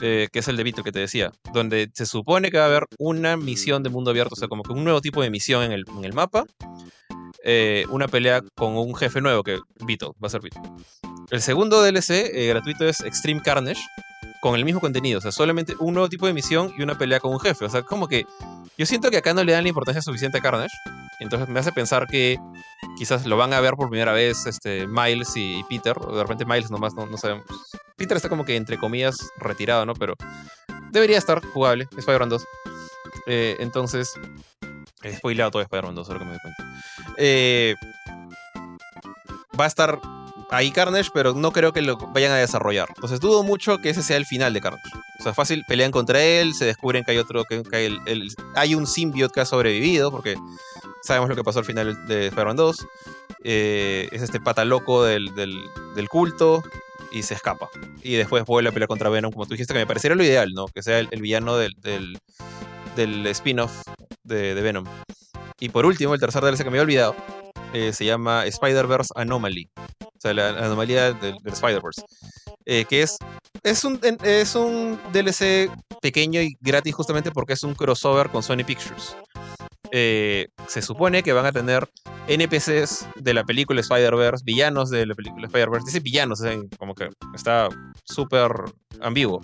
Eh, 0.00 0.28
que 0.32 0.38
es 0.38 0.48
el 0.48 0.56
de 0.56 0.64
Beetle 0.64 0.84
que 0.84 0.92
te 0.92 0.98
decía, 0.98 1.32
donde 1.52 1.90
se 1.94 2.06
supone 2.06 2.50
que 2.50 2.58
va 2.58 2.64
a 2.64 2.68
haber 2.68 2.86
una 2.98 3.36
misión 3.36 3.82
de 3.82 3.90
mundo 3.90 4.10
abierto, 4.10 4.34
o 4.34 4.36
sea, 4.36 4.48
como 4.48 4.62
que 4.62 4.72
un 4.72 4.84
nuevo 4.84 5.00
tipo 5.00 5.22
de 5.22 5.30
misión 5.30 5.62
en 5.62 5.72
el, 5.72 5.84
en 5.96 6.04
el 6.04 6.12
mapa, 6.12 6.44
eh, 7.44 7.84
una 7.90 8.08
pelea 8.08 8.42
con 8.54 8.76
un 8.76 8.94
jefe 8.94 9.20
nuevo, 9.20 9.42
que 9.42 9.58
Beetle, 9.84 10.10
va 10.22 10.26
a 10.26 10.30
ser 10.30 10.40
Beetle. 10.40 10.62
El 11.30 11.40
segundo 11.40 11.82
DLC 11.82 12.10
eh, 12.10 12.48
gratuito 12.48 12.88
es 12.88 13.00
Extreme 13.00 13.42
Carnage, 13.42 13.80
con 14.40 14.54
el 14.54 14.64
mismo 14.64 14.80
contenido, 14.80 15.18
o 15.18 15.20
sea, 15.20 15.32
solamente 15.32 15.74
un 15.78 15.94
nuevo 15.94 16.08
tipo 16.08 16.26
de 16.26 16.32
misión 16.32 16.72
y 16.76 16.82
una 16.82 16.96
pelea 16.96 17.20
con 17.20 17.32
un 17.32 17.40
jefe. 17.40 17.66
O 17.66 17.68
sea, 17.68 17.82
como 17.82 18.08
que 18.08 18.26
yo 18.78 18.86
siento 18.86 19.10
que 19.10 19.18
acá 19.18 19.34
no 19.34 19.44
le 19.44 19.52
dan 19.52 19.62
la 19.62 19.68
importancia 19.68 20.00
suficiente 20.00 20.38
a 20.38 20.40
Carnage, 20.40 20.74
entonces 21.20 21.48
me 21.48 21.60
hace 21.60 21.72
pensar 21.72 22.06
que 22.06 22.38
quizás 22.96 23.26
lo 23.26 23.36
van 23.36 23.52
a 23.52 23.60
ver 23.60 23.74
por 23.74 23.90
primera 23.90 24.12
vez 24.12 24.46
este, 24.46 24.86
Miles 24.86 25.32
y, 25.36 25.62
Peter, 25.68 25.94
de 25.94 26.22
repente 26.22 26.46
Miles 26.46 26.70
nomás, 26.70 26.94
no, 26.94 27.06
no 27.06 27.18
sabemos. 27.18 27.44
Peter 27.96 28.16
está 28.16 28.30
como 28.30 28.44
que 28.44 28.56
entre 28.56 28.78
comillas 28.78 29.18
retirado, 29.38 29.84
¿no? 29.84 29.94
Pero 29.94 30.14
debería 30.90 31.18
estar 31.18 31.44
jugable, 31.52 31.86
Spider-Man 31.96 32.30
2. 32.30 32.44
Eh, 33.26 33.56
entonces, 33.60 34.14
he 35.02 35.14
spoileado 35.14 35.50
todo 35.50 35.62
Spider-Man 35.62 35.94
2, 35.94 36.08
ahora 36.08 36.18
que 36.18 36.24
me 36.24 36.30
doy 36.30 36.40
cuenta. 36.40 36.82
Eh, 37.18 37.74
va 39.58 39.64
a 39.64 39.68
estar 39.68 40.00
ahí 40.50 40.70
Carnage, 40.70 41.10
pero 41.12 41.34
no 41.34 41.52
creo 41.52 41.72
que 41.72 41.82
lo 41.82 41.96
vayan 41.96 42.32
a 42.32 42.36
desarrollar. 42.36 42.88
Entonces 42.90 43.20
dudo 43.20 43.42
mucho 43.42 43.78
que 43.78 43.90
ese 43.90 44.02
sea 44.02 44.16
el 44.16 44.26
final 44.26 44.52
de 44.52 44.60
Carnage. 44.60 44.90
O 45.18 45.22
sea, 45.22 45.34
fácil, 45.34 45.64
pelean 45.66 45.90
contra 45.90 46.22
él, 46.22 46.54
se 46.54 46.64
descubren 46.64 47.04
que 47.04 47.12
hay 47.12 47.18
otro, 47.18 47.44
que, 47.44 47.62
que 47.62 47.98
hay, 48.54 48.74
un 48.74 48.86
symbiote 48.86 49.34
que 49.34 49.40
ha 49.40 49.44
sobrevivido, 49.44 50.10
porque 50.10 50.36
sabemos 51.02 51.28
lo 51.28 51.36
que 51.36 51.44
pasó 51.44 51.58
al 51.60 51.64
final 51.64 52.06
de 52.06 52.28
Spider-Man 52.28 52.56
2. 52.56 52.86
Eh, 53.42 54.08
es 54.12 54.22
este 54.22 54.40
pata 54.40 54.64
loco 54.64 55.04
del, 55.04 55.30
culto 56.08 56.62
y 57.12 57.22
se 57.22 57.34
escapa. 57.34 57.68
Y 58.02 58.14
después 58.14 58.44
vuelve 58.44 58.70
a 58.70 58.72
pelear 58.72 58.88
contra 58.88 59.10
Venom, 59.10 59.32
como 59.32 59.46
tú 59.46 59.52
dijiste, 59.52 59.74
que 59.74 59.80
me 59.80 59.86
parecería 59.86 60.16
lo 60.16 60.24
ideal, 60.24 60.52
¿no? 60.54 60.66
Que 60.66 60.82
sea 60.82 60.98
el, 60.98 61.08
el 61.10 61.20
villano 61.20 61.56
del, 61.56 61.74
del, 61.80 62.18
del 62.96 63.26
spin-off 63.26 63.82
de, 64.24 64.54
de 64.54 64.62
Venom. 64.62 64.86
Y 65.58 65.68
por 65.68 65.84
último, 65.84 66.14
el 66.14 66.20
tercer 66.20 66.42
DLC 66.42 66.58
que 66.58 66.64
me 66.64 66.70
había 66.70 66.82
olvidado, 66.82 67.14
eh, 67.72 67.92
se 67.92 68.04
llama 68.04 68.46
Spider-Verse 68.46 69.12
Anomaly. 69.16 69.68
O 70.00 70.20
sea, 70.20 70.34
la, 70.34 70.50
anomalía 70.50 71.12
del, 71.12 71.36
Spider-Verse. 71.44 72.02
Eh, 72.66 72.84
que 72.84 73.02
es, 73.02 73.16
es, 73.62 73.84
un, 73.84 73.98
es 74.22 74.54
un 74.54 74.98
DLC 75.12 75.70
pequeño 76.02 76.40
y 76.40 76.56
gratis 76.60 76.94
justamente 76.94 77.30
porque 77.30 77.54
es 77.54 77.62
un 77.62 77.74
crossover 77.74 78.28
con 78.30 78.42
Sony 78.42 78.64
Pictures. 78.66 79.16
Eh, 79.92 80.48
se 80.68 80.82
supone 80.82 81.22
que 81.22 81.32
van 81.32 81.46
a 81.46 81.52
tener 81.52 81.88
NPCs 82.28 83.08
de 83.16 83.34
la 83.34 83.44
película 83.44 83.80
Spider-Verse, 83.80 84.44
villanos 84.44 84.90
de 84.90 85.06
la 85.06 85.14
película 85.14 85.46
Spider-Verse. 85.46 85.86
Dice 85.86 86.00
villanos, 86.00 86.42
como 86.78 86.94
que 86.94 87.08
está 87.34 87.68
súper 88.04 88.52
ambiguo. 89.00 89.42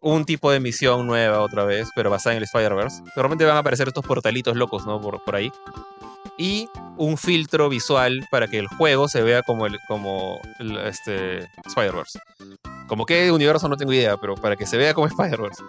Un 0.00 0.24
tipo 0.24 0.50
de 0.50 0.60
misión 0.60 1.06
nueva 1.06 1.40
otra 1.40 1.64
vez, 1.64 1.88
pero 1.94 2.10
basada 2.10 2.34
en 2.34 2.38
el 2.38 2.44
Spider-Verse. 2.44 3.02
Normalmente 3.16 3.44
van 3.44 3.56
a 3.56 3.60
aparecer 3.60 3.88
estos 3.88 4.04
portalitos 4.04 4.56
locos, 4.56 4.86
¿no? 4.86 5.00
Por, 5.00 5.22
por 5.24 5.36
ahí. 5.36 5.50
Y 6.40 6.70
un 6.96 7.18
filtro 7.18 7.68
visual 7.68 8.26
para 8.30 8.48
que 8.48 8.58
el 8.58 8.66
juego 8.66 9.08
se 9.08 9.20
vea 9.20 9.42
como 9.42 9.66
el, 9.66 9.78
como 9.86 10.40
este, 10.86 11.46
Spider-Verse. 11.66 12.18
Como 12.88 13.04
qué 13.04 13.30
universo 13.30 13.68
no 13.68 13.76
tengo 13.76 13.92
idea, 13.92 14.16
pero 14.16 14.36
para 14.36 14.56
que 14.56 14.64
se 14.64 14.78
vea 14.78 14.94
como 14.94 15.06
Spider-Verse. 15.06 15.62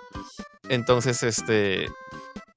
Entonces, 0.70 1.24
este. 1.24 1.90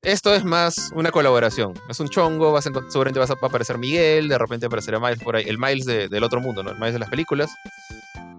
Esto 0.02 0.32
es 0.32 0.44
más 0.44 0.92
una 0.94 1.10
colaboración. 1.10 1.74
Es 1.88 1.98
un 1.98 2.08
chongo, 2.08 2.52
vas 2.52 2.68
a, 2.68 2.70
seguramente 2.88 3.18
vas 3.18 3.30
a, 3.30 3.34
aparecer 3.34 3.78
Miguel, 3.78 4.28
de 4.28 4.38
repente 4.38 4.66
aparecerá 4.66 5.00
Miles 5.00 5.18
por 5.18 5.34
ahí, 5.34 5.46
el 5.48 5.58
Miles 5.58 5.84
de- 5.84 6.08
del 6.08 6.22
otro 6.22 6.40
mundo, 6.40 6.62
¿no? 6.62 6.70
El 6.70 6.76
Miles 6.76 6.92
de 6.92 7.00
las 7.00 7.10
películas. 7.10 7.50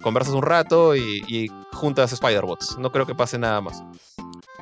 Conversas 0.02 0.36
un 0.36 0.44
rato 0.44 0.96
y, 0.96 1.22
y 1.28 1.48
juntas 1.74 2.14
Spider-Bots. 2.14 2.78
No 2.78 2.94
creo 2.94 3.06
que 3.06 3.14
pase 3.14 3.38
nada 3.38 3.60
más. 3.60 3.84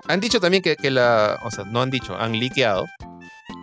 Han 0.07 0.19
dicho 0.21 0.39
también 0.39 0.63
que, 0.63 0.75
que 0.75 0.89
la. 0.89 1.37
O 1.43 1.51
sea, 1.51 1.65
no 1.65 1.83
han 1.83 1.91
dicho, 1.91 2.17
han 2.17 2.31
liqueado 2.31 2.85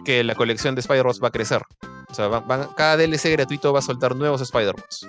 que 0.04 0.24
la 0.24 0.34
colección 0.34 0.74
de 0.74 0.80
Spider-Bots 0.80 1.22
va 1.22 1.28
a 1.28 1.32
crecer. 1.32 1.62
O 2.08 2.14
sea, 2.14 2.28
cada 2.76 2.96
DLC 2.96 3.30
gratuito 3.32 3.72
va 3.72 3.78
a 3.78 3.82
soltar 3.82 4.16
nuevos 4.16 4.40
Spider-Bots 4.40 5.06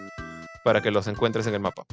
para 0.64 0.82
que 0.82 0.92
los 0.92 1.08
encuentres 1.08 1.48
en 1.48 1.56
el 1.56 1.60
mapa. 1.60 1.84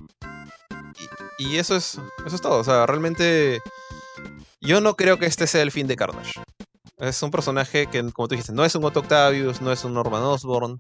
Y, 1.38 1.54
y 1.54 1.58
eso 1.58 1.76
es 1.76 1.98
eso 2.26 2.36
es 2.36 2.42
todo. 2.42 2.58
O 2.58 2.64
sea, 2.64 2.86
realmente 2.86 3.60
yo 4.60 4.80
no 4.80 4.94
creo 4.94 5.18
que 5.18 5.26
este 5.26 5.46
sea 5.46 5.62
el 5.62 5.70
fin 5.70 5.86
de 5.86 5.96
Carnage. 5.96 6.40
Es 6.98 7.22
un 7.22 7.30
personaje 7.30 7.86
que, 7.86 8.00
como 8.12 8.26
tú 8.26 8.34
dijiste, 8.34 8.52
no 8.52 8.64
es 8.64 8.74
un 8.74 8.84
Otto 8.84 9.00
Octavius, 9.00 9.60
no 9.60 9.70
es 9.70 9.84
un 9.84 9.94
Norman 9.94 10.22
Osborn, 10.22 10.78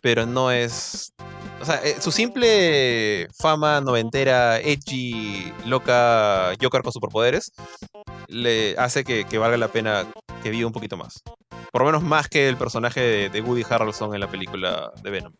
pero 0.00 0.24
no 0.24 0.50
es... 0.50 1.12
O 1.60 1.64
sea, 1.64 1.76
eh, 1.84 1.96
su 2.00 2.12
simple 2.12 3.28
fama 3.38 3.80
noventera, 3.80 4.58
edgy, 4.60 5.52
loca, 5.64 6.52
Joker 6.60 6.82
con 6.82 6.92
superpoderes, 6.92 7.52
le 8.28 8.76
hace 8.78 9.04
que, 9.04 9.24
que 9.24 9.38
valga 9.38 9.56
la 9.56 9.68
pena 9.68 10.06
que 10.42 10.50
viva 10.50 10.66
un 10.66 10.72
poquito 10.72 10.96
más. 10.96 11.22
Por 11.72 11.82
lo 11.82 11.86
menos 11.86 12.02
más 12.02 12.28
que 12.28 12.48
el 12.48 12.56
personaje 12.56 13.00
de, 13.00 13.28
de 13.28 13.40
Woody 13.40 13.64
Harrelson 13.68 14.14
en 14.14 14.20
la 14.20 14.28
película 14.28 14.92
de 15.02 15.10
Venom. 15.10 15.32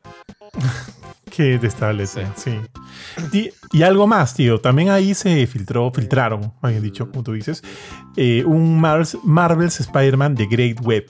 Qué 1.35 1.45
detestable, 1.45 2.07
sí. 2.07 2.21
sí. 2.37 2.61
Y, 3.33 3.51
y 3.73 3.83
algo 3.85 4.07
más, 4.07 4.35
tío. 4.35 4.61
También 4.61 4.91
ahí 4.91 5.15
se 5.15 5.47
filtró, 5.47 5.91
filtraron, 5.91 6.53
habían 6.61 6.83
dicho, 6.83 7.11
como 7.11 7.23
tú 7.23 7.33
dices, 7.33 7.63
eh, 8.17 8.45
un 8.45 8.79
Marvel's, 8.79 9.17
Marvel's 9.25 9.81
Spider-Man 9.81 10.35
de 10.35 10.47
Great 10.47 10.81
Web. 10.85 11.07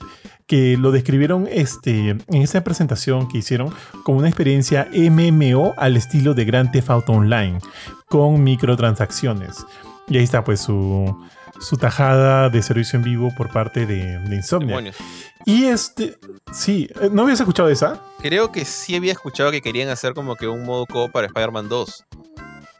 Que 0.47 0.77
lo 0.77 0.91
describieron 0.91 1.47
este, 1.49 2.09
en 2.09 2.41
esa 2.41 2.63
presentación 2.63 3.29
que 3.29 3.37
hicieron 3.37 3.73
como 4.03 4.19
una 4.19 4.27
experiencia 4.27 4.89
MMO 4.93 5.73
al 5.77 5.95
estilo 5.95 6.33
de 6.33 6.45
Grand 6.45 6.71
Theft 6.71 6.89
Auto 6.89 7.13
Online, 7.13 7.59
con 8.07 8.43
microtransacciones. 8.43 9.65
Y 10.09 10.17
ahí 10.17 10.23
está, 10.23 10.43
pues, 10.43 10.59
su, 10.61 11.17
su 11.59 11.77
tajada 11.77 12.49
de 12.49 12.61
servicio 12.61 12.97
en 12.97 13.03
vivo 13.03 13.33
por 13.35 13.49
parte 13.51 13.85
de, 13.85 14.19
de. 14.19 14.41
Demonios. 14.59 14.95
Y 15.45 15.65
este, 15.65 16.17
sí, 16.51 16.89
eh, 17.01 17.09
¿no 17.11 17.23
habías 17.23 17.39
escuchado 17.39 17.69
esa? 17.69 17.99
Creo 18.21 18.51
que 18.51 18.65
sí 18.65 18.95
había 18.95 19.11
escuchado 19.11 19.51
que 19.51 19.61
querían 19.61 19.89
hacer 19.89 20.13
como 20.13 20.35
que 20.35 20.47
un 20.47 20.63
modo 20.65 20.85
co 20.85 21.09
para 21.11 21.27
Spider-Man 21.27 21.69
2. 21.69 22.05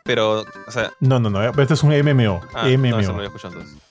Pero, 0.05 0.41
o 0.67 0.71
sea, 0.71 0.91
No, 0.99 1.19
no, 1.19 1.29
no, 1.29 1.39
pero 1.51 1.61
este 1.63 1.73
es 1.75 1.83
un 1.83 1.91
MMO. 1.91 2.41
ah, 2.53 2.67
MMO. 2.67 2.89
no, 2.89 2.99
eso 2.99 3.11
no 3.11 3.17
lo 3.17 3.23
había 3.23 3.27
escuchado 3.27 3.53
entonces. 3.55 3.82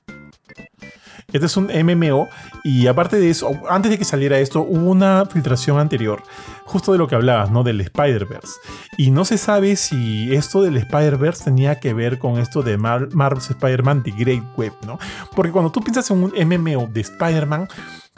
Este 1.33 1.47
es 1.47 1.57
un 1.57 1.67
MMO 1.67 2.29
y 2.63 2.87
aparte 2.87 3.17
de 3.17 3.31
eso, 3.31 3.51
antes 3.69 3.91
de 3.91 3.99
que 3.99 4.05
saliera 4.05 4.39
esto, 4.39 4.63
hubo 4.63 4.91
una 4.91 5.25
filtración 5.27 5.79
anterior, 5.79 6.23
justo 6.65 6.93
de 6.93 6.99
lo 6.99 7.09
que 7.09 7.15
hablabas, 7.15 7.51
¿no? 7.51 7.63
Del 7.63 7.81
Spider-Verse. 7.81 8.53
Y 8.97 9.11
no 9.11 9.25
se 9.25 9.39
sabe 9.39 9.77
si 9.77 10.35
esto 10.35 10.63
del 10.63 10.77
Spider-Verse 10.77 11.45
tenía 11.45 11.81
que 11.81 11.95
ver 11.95 12.19
con 12.19 12.39
esto 12.39 12.63
de 12.63 12.77
Mar 12.77 13.09
Marvel's 13.13 13.51
Spider-Man 13.51 14.03
de 14.03 14.11
Great 14.13 14.45
Web, 14.57 14.73
¿no? 14.87 14.99
Porque 15.35 15.53
cuando 15.53 15.73
tú 15.73 15.81
piensas 15.81 16.11
en 16.11 16.23
un 16.23 16.33
MMO 16.33 16.89
de 16.93 17.01
Spider-Man, 17.01 17.69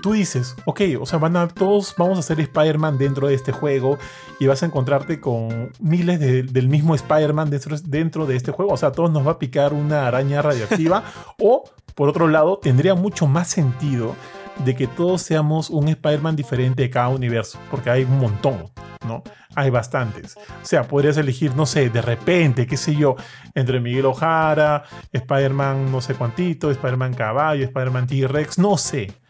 tú 0.04 0.12
dices, 0.12 0.54
ok, 0.66 0.82
o 1.00 1.06
sea, 1.06 1.18
van 1.18 1.34
a, 1.34 1.48
todos 1.48 1.94
vamos 1.96 2.18
a 2.18 2.22
ser 2.22 2.38
Spider-Man 2.38 2.98
dentro 2.98 3.26
de 3.26 3.32
este 3.32 3.52
juego 3.52 3.96
y 4.38 4.46
vas 4.46 4.62
a 4.62 4.66
encontrarte 4.66 5.18
con 5.18 5.72
miles 5.80 6.20
de- 6.20 6.42
del 6.42 6.68
mismo 6.68 6.94
Spider-Man 6.94 7.48
dentro, 7.48 7.74
dentro 7.78 8.26
de 8.26 8.36
este 8.36 8.52
juego. 8.52 8.74
O 8.74 8.76
sea, 8.76 8.90
a 8.90 8.92
todos 8.92 9.10
nos 9.10 9.26
va 9.26 9.30
a 9.30 9.38
picar 9.38 9.72
una 9.72 10.06
araña 10.06 10.42
radioactiva. 10.42 11.04
o, 11.40 11.64
por 11.94 12.10
otro 12.10 12.28
lado, 12.28 12.58
tendría 12.58 12.94
mucho 12.94 13.26
más 13.26 13.48
sentido 13.48 14.14
de 14.62 14.76
que 14.76 14.86
todos 14.86 15.22
seamos 15.22 15.70
un 15.70 15.88
Spider-Man 15.88 16.36
diferente 16.36 16.82
de 16.82 16.90
cada 16.90 17.08
universo, 17.08 17.58
porque 17.70 17.88
hay 17.88 18.04
un 18.04 18.18
montón, 18.18 18.70
¿no? 19.06 19.22
Hay 19.54 19.70
bastantes. 19.70 20.36
O 20.36 20.66
sea, 20.66 20.82
podrías 20.86 21.16
elegir, 21.16 21.56
no 21.56 21.64
sé, 21.64 21.88
de 21.88 22.02
repente, 22.02 22.66
qué 22.66 22.76
sé 22.76 22.94
yo, 22.94 23.16
entre 23.54 23.80
Miguel 23.80 24.04
Ojara, 24.04 24.84
Spider-Man 25.12 25.90
no 25.90 26.02
sé 26.02 26.12
cuantito, 26.12 26.70
Spider-Man 26.70 27.14
Caballo, 27.14 27.64
Spider-Man 27.64 28.06
T-Rex, 28.06 28.58
no 28.58 28.76
sé 28.76 29.23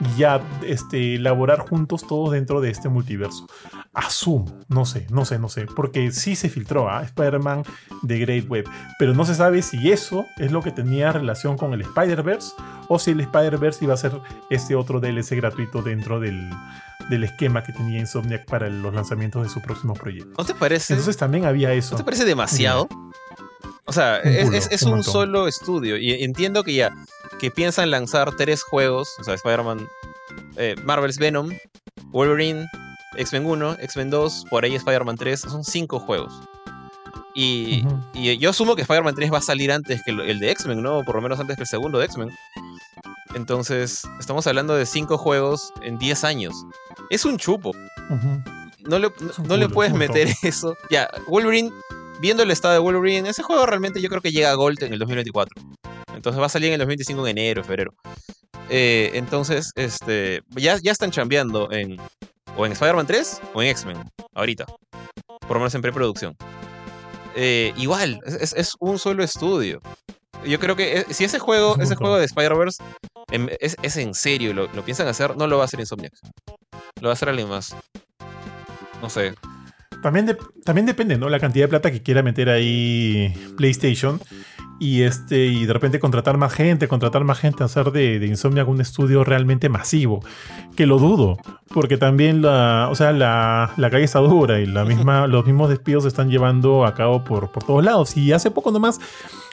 y 0.00 0.18
ya 0.18 0.40
este, 0.66 1.14
elaborar 1.16 1.60
juntos 1.60 2.06
todos 2.06 2.32
dentro 2.32 2.60
de 2.60 2.70
este 2.70 2.88
multiverso. 2.88 3.46
Asumo, 3.92 4.58
no 4.68 4.84
sé, 4.84 5.06
no 5.10 5.24
sé, 5.24 5.38
no 5.38 5.48
sé, 5.48 5.66
porque 5.74 6.10
sí 6.12 6.36
se 6.36 6.48
filtró 6.50 6.90
a 6.90 7.02
Spider-Man 7.02 7.62
de 8.02 8.18
Great 8.18 8.48
Web, 8.48 8.68
pero 8.98 9.14
no 9.14 9.24
se 9.24 9.34
sabe 9.34 9.62
si 9.62 9.90
eso 9.90 10.26
es 10.36 10.52
lo 10.52 10.60
que 10.62 10.70
tenía 10.70 11.12
relación 11.12 11.56
con 11.56 11.72
el 11.72 11.80
Spider-Verse 11.80 12.52
o 12.88 12.98
si 12.98 13.12
el 13.12 13.20
Spider-Verse 13.20 13.84
iba 13.84 13.94
a 13.94 13.96
ser 13.96 14.12
este 14.50 14.74
otro 14.74 15.00
DLC 15.00 15.30
gratuito 15.36 15.80
dentro 15.82 16.20
del, 16.20 16.50
del 17.08 17.24
esquema 17.24 17.64
que 17.64 17.72
tenía 17.72 17.98
Insomniac 18.00 18.44
para 18.44 18.68
los 18.68 18.92
lanzamientos 18.94 19.42
de 19.44 19.48
su 19.48 19.62
próximo 19.62 19.94
proyecto. 19.94 20.34
¿No 20.36 20.44
te 20.44 20.54
parece? 20.54 20.92
Entonces 20.92 21.16
también 21.16 21.46
había 21.46 21.72
eso. 21.72 21.92
¿No 21.92 21.98
te 21.98 22.04
parece 22.04 22.24
demasiado? 22.26 22.88
O 23.88 23.92
sea, 23.92 24.20
Un 24.24 24.30
es, 24.32 24.44
culo, 24.44 24.56
es- 24.58 24.68
es 24.72 24.82
un 24.82 25.02
solo 25.04 25.46
estudio. 25.48 25.96
Y 25.96 26.12
entiendo 26.24 26.64
que 26.64 26.74
ya, 26.74 26.90
que 27.38 27.50
piensan 27.50 27.90
lanzar 27.90 28.34
tres 28.36 28.62
juegos, 28.62 29.08
o 29.20 29.24
sea, 29.24 29.34
Spider-Man, 29.34 29.86
eh, 30.56 30.74
Marvel's 30.84 31.18
Venom, 31.18 31.50
Wolverine, 32.06 32.66
X-Men 33.16 33.46
1, 33.46 33.76
X-Men 33.80 34.10
2, 34.10 34.46
por 34.50 34.64
ahí 34.64 34.74
Spider-Man 34.74 35.16
3, 35.16 35.40
son 35.40 35.64
cinco 35.64 35.98
juegos. 35.98 36.32
Y, 37.34 37.84
y 38.14 38.38
yo 38.38 38.50
asumo 38.50 38.74
que 38.76 38.82
Spider-Man 38.82 39.14
3 39.14 39.30
va 39.30 39.38
a 39.38 39.42
salir 39.42 39.70
antes 39.70 40.02
que 40.02 40.10
el, 40.10 40.20
el 40.20 40.38
de 40.38 40.50
X-Men, 40.52 40.82
¿no? 40.82 41.04
Por 41.04 41.16
lo 41.16 41.20
menos 41.20 41.38
antes 41.38 41.56
que 41.56 41.62
el 41.64 41.68
segundo 41.68 41.98
de 41.98 42.06
X-Men. 42.06 42.30
Entonces, 43.34 44.02
estamos 44.18 44.46
hablando 44.46 44.74
de 44.74 44.86
cinco 44.86 45.18
juegos 45.18 45.70
en 45.82 45.98
10 45.98 46.24
años. 46.24 46.64
Es 47.10 47.26
un 47.26 47.36
chupo. 47.36 47.72
No 48.88 48.98
le, 48.98 49.12
no, 49.46 49.56
le 49.58 49.68
puedes 49.68 49.92
meter 49.92 50.28
eso. 50.42 50.74
Ya, 50.90 51.10
Wolverine, 51.28 51.70
viendo 52.20 52.42
el 52.42 52.50
estado 52.50 52.72
de 52.72 52.80
Wolverine, 52.80 53.28
ese 53.28 53.42
juego 53.42 53.66
realmente 53.66 54.00
yo 54.00 54.08
creo 54.08 54.22
que 54.22 54.32
llega 54.32 54.50
a 54.50 54.54
Gold 54.54 54.82
en 54.84 54.94
el 54.94 54.98
2024. 54.98 55.62
Entonces 56.26 56.42
va 56.42 56.46
a 56.46 56.48
salir 56.48 56.68
en 56.70 56.72
el 56.74 56.78
2025 56.80 57.24
en 57.28 57.38
enero, 57.38 57.62
febrero. 57.62 57.94
Eh, 58.68 59.12
entonces, 59.14 59.70
este, 59.76 60.42
ya, 60.56 60.76
ya 60.82 60.90
están 60.90 61.12
chambeando 61.12 61.70
en 61.70 61.98
o 62.56 62.66
en 62.66 62.72
Spider-Man 62.72 63.06
3 63.06 63.40
o 63.54 63.62
en 63.62 63.68
X-Men, 63.68 63.98
ahorita. 64.34 64.66
Por 65.42 65.50
lo 65.52 65.60
menos 65.60 65.72
en 65.76 65.82
preproducción. 65.82 66.36
Eh, 67.36 67.72
igual, 67.76 68.18
es, 68.26 68.52
es- 68.54 68.72
un 68.80 68.98
solo 68.98 69.22
estudio. 69.22 69.80
Yo 70.44 70.58
creo 70.58 70.74
que 70.74 70.98
eh, 70.98 71.06
si 71.10 71.22
ese 71.22 71.38
juego, 71.38 71.76
ese 71.78 71.94
juego 71.94 72.16
de 72.18 72.24
Spider-Verse 72.24 72.82
em, 73.30 73.48
es, 73.60 73.76
es 73.82 73.96
en 73.96 74.12
serio, 74.12 74.52
lo, 74.52 74.66
lo 74.72 74.84
piensan 74.84 75.06
hacer, 75.06 75.36
no 75.36 75.46
lo 75.46 75.58
va 75.58 75.62
a 75.62 75.66
hacer 75.66 75.78
Insomniac. 75.78 76.12
Lo 77.00 77.06
va 77.06 77.10
a 77.10 77.12
hacer 77.12 77.28
alguien 77.28 77.48
más. 77.48 77.76
No 79.00 79.08
sé. 79.08 79.32
También, 80.02 80.26
de- 80.26 80.36
también 80.64 80.86
depende, 80.86 81.18
¿no? 81.18 81.28
La 81.28 81.40
cantidad 81.40 81.64
de 81.64 81.68
plata 81.68 81.90
que 81.90 82.02
quiera 82.02 82.22
meter 82.22 82.48
ahí 82.48 83.32
PlayStation. 83.56 84.20
Y 84.78 85.02
este, 85.04 85.46
y 85.46 85.64
de 85.64 85.72
repente 85.72 85.98
contratar 85.98 86.36
más 86.36 86.52
gente, 86.52 86.86
contratar 86.86 87.24
más 87.24 87.38
gente, 87.38 87.64
hacer 87.64 87.92
de, 87.92 88.18
de 88.18 88.26
Insomniac 88.26 88.68
un 88.68 88.82
estudio 88.82 89.24
realmente 89.24 89.70
masivo. 89.70 90.22
Que 90.76 90.84
lo 90.84 90.98
dudo. 90.98 91.38
Porque 91.72 91.96
también 91.96 92.42
la. 92.42 92.88
O 92.90 92.94
sea, 92.94 93.12
la, 93.12 93.72
la 93.78 93.88
calle 93.90 94.04
está 94.04 94.18
dura 94.18 94.60
y 94.60 94.66
la 94.66 94.84
misma, 94.84 95.26
los 95.28 95.46
mismos 95.46 95.70
despidos 95.70 96.02
se 96.04 96.08
están 96.08 96.28
llevando 96.28 96.84
a 96.84 96.92
cabo 96.94 97.24
por, 97.24 97.50
por 97.52 97.64
todos 97.64 97.82
lados. 97.82 98.18
Y 98.18 98.32
hace 98.32 98.50
poco 98.50 98.70
nomás 98.70 99.00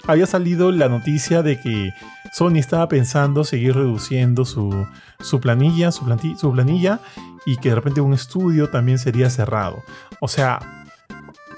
había 0.08 0.26
salido 0.26 0.74
la 0.74 0.90
noticia 0.90 1.42
de 1.42 1.58
que 1.58 1.92
Sony 2.34 2.58
estaba 2.58 2.90
pensando 2.90 3.46
seguir 3.46 3.76
reduciendo 3.76 4.44
su, 4.44 4.86
su 5.22 5.40
planilla, 5.40 5.94
su, 5.94 6.04
planti- 6.04 6.36
su 6.38 6.52
planilla, 6.52 7.00
y 7.46 7.56
que 7.58 7.70
de 7.70 7.76
repente 7.76 8.02
un 8.02 8.14
estudio 8.14 8.70
también 8.70 9.00
sería 9.00 9.30
cerrado. 9.30 9.78
O 10.24 10.30
sea, 10.30 10.86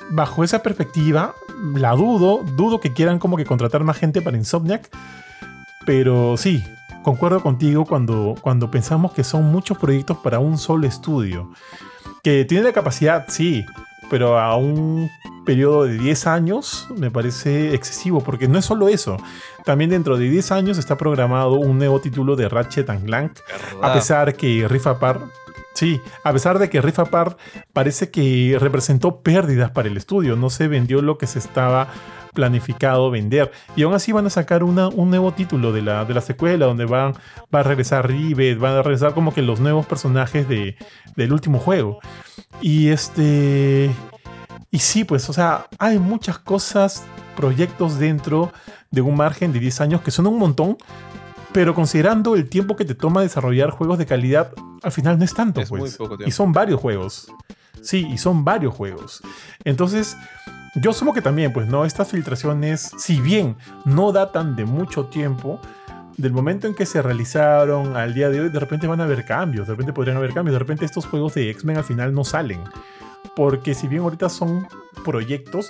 bajo 0.10 0.44
esa 0.44 0.64
perspectiva, 0.64 1.36
la 1.76 1.92
dudo, 1.92 2.42
dudo 2.58 2.80
que 2.80 2.94
quieran 2.94 3.20
como 3.20 3.38
que 3.38 3.46
contratar 3.46 3.84
más 3.84 3.96
gente 3.96 4.24
para 4.24 4.38
Insomniac, 4.38 4.90
pero 5.86 6.36
sí, 6.36 6.64
concuerdo 7.04 7.44
contigo 7.44 7.86
cuando, 7.86 8.34
cuando 8.42 8.72
pensamos 8.72 9.14
que 9.14 9.24
son 9.24 9.52
muchos 9.52 9.78
proyectos 9.78 10.18
para 10.18 10.40
un 10.40 10.58
solo 10.58 10.88
estudio, 10.88 11.52
que 12.24 12.44
tiene 12.44 12.64
la 12.64 12.74
capacidad, 12.74 13.26
sí, 13.28 13.64
pero 14.10 14.40
a 14.40 14.56
un 14.56 15.12
periodo 15.46 15.84
de 15.84 16.00
10 16.00 16.26
años 16.26 16.88
me 16.98 17.12
parece 17.12 17.76
excesivo, 17.76 18.22
porque 18.22 18.48
no 18.48 18.58
es 18.58 18.66
solo 18.66 18.88
eso, 18.88 19.18
también 19.64 19.92
dentro 19.92 20.18
de 20.18 20.28
10 20.28 20.52
años 20.52 20.80
está 20.80 20.98
programado 20.98 21.52
un 21.52 21.78
nuevo 21.78 22.02
título 22.02 22.36
de 22.36 22.50
Ratchet 22.50 22.90
and 22.90 23.06
Clank, 23.06 23.38
a 23.84 23.94
pesar 23.94 24.34
que 24.34 24.68
Rift 24.68 24.88
Apart, 24.88 25.22
sí, 25.76 26.02
a 26.24 26.34
pesar 26.34 26.58
de 26.58 26.70
que 26.70 26.82
Rift 26.82 27.00
Apart 27.00 27.40
parece 27.72 28.10
que 28.10 28.58
representó 28.60 29.22
pérdidas 29.22 29.70
para 29.70 29.88
el 29.88 29.98
estudio, 29.98 30.36
no 30.36 30.50
se 30.50 30.68
vendió 30.68 31.04
lo 31.04 31.20
que 31.20 31.28
se 31.28 31.38
estaba 31.38 31.90
planificado 32.36 33.10
vender. 33.10 33.52
Y 33.76 33.82
aún 33.82 33.96
así 33.96 34.12
van 34.12 34.28
a 34.28 34.30
sacar 34.30 34.64
una, 34.64 34.90
un 34.90 35.10
nuevo 35.10 35.32
título 35.32 35.72
de 35.72 35.82
la, 35.82 36.06
de 36.06 36.14
la 36.14 36.22
secuela, 36.22 36.68
donde 36.68 36.86
van, 36.86 37.14
va 37.54 37.62
a 37.62 37.64
regresar 37.64 38.08
Rivet, 38.08 38.60
van 38.60 38.74
a 38.74 38.84
regresar 38.84 39.16
como 39.16 39.34
que 39.34 39.42
los 39.42 39.60
nuevos 39.60 39.88
personajes 39.88 40.48
de, 40.48 40.76
del 41.16 41.34
último 41.34 41.58
juego. 41.58 42.00
Y 42.62 42.90
este... 42.90 43.90
Y 44.70 44.80
sí, 44.80 45.06
pues, 45.06 45.30
o 45.30 45.34
sea, 45.34 45.68
hay 45.80 45.98
muchas 46.00 46.38
cosas, 46.38 47.06
proyectos 47.38 47.98
dentro 47.98 48.52
de 48.92 49.02
un 49.02 49.16
margen 49.16 49.54
de 49.54 49.60
10 49.60 49.82
años 49.82 50.02
que 50.02 50.12
son 50.12 50.28
un 50.28 50.38
montón, 50.38 50.78
Pero 51.54 51.74
considerando 51.74 52.36
el 52.36 52.50
tiempo 52.50 52.76
que 52.76 52.84
te 52.84 52.96
toma 52.96 53.22
desarrollar 53.22 53.70
juegos 53.70 53.98
de 53.98 54.06
calidad, 54.06 54.52
al 54.86 54.91
final 54.91 55.18
no 55.18 55.26
es 55.26 55.34
tanto, 55.34 55.62
Es 55.62 55.72
muy 55.72 55.80
pues. 55.82 55.98
poco 55.98 56.16
tiempo. 56.16 56.30
Y 56.30 56.32
son 56.32 56.53
varios 56.53 56.80
juegos. 56.80 57.28
Sí, 57.82 58.07
y 58.10 58.18
son 58.18 58.45
varios 58.45 58.74
juegos. 58.74 59.22
Entonces, 59.64 60.16
yo 60.76 60.91
asumo 60.91 61.14
que 61.14 61.22
también, 61.22 61.52
pues, 61.52 61.68
¿no? 61.68 61.86
Estas 61.86 62.10
filtraciones, 62.10 62.91
si 62.98 63.20
bien 63.20 63.57
no 63.84 64.12
datan 64.12 64.56
de 64.56 64.66
mucho 64.66 65.06
tiempo, 65.06 65.60
del 66.18 66.32
momento 66.32 66.68
en 66.68 66.76
que 66.76 66.86
se 66.86 67.02
realizaron 67.02 67.98
al 67.98 68.14
día 68.14 68.30
de 68.30 68.41
hoy, 68.41 68.49
de 68.49 68.60
repente 68.60 68.88
van 68.88 69.02
a 69.02 69.03
haber 69.03 69.26
cambios, 69.26 69.68
de 69.68 69.74
repente 69.74 69.94
podrían 69.94 70.18
haber 70.18 70.34
cambios, 70.34 70.53
de 70.53 70.60
repente 70.60 70.86
estos 70.86 71.06
juegos 71.06 71.34
de 71.34 71.49
X-Men 71.49 71.78
al 71.78 71.84
final 71.84 72.14
no 72.14 72.24
salen. 72.24 72.62
Porque 73.36 73.74
si 73.74 73.88
bien 73.88 74.03
ahorita 74.03 74.30
son 74.30 74.68
proyectos, 75.03 75.70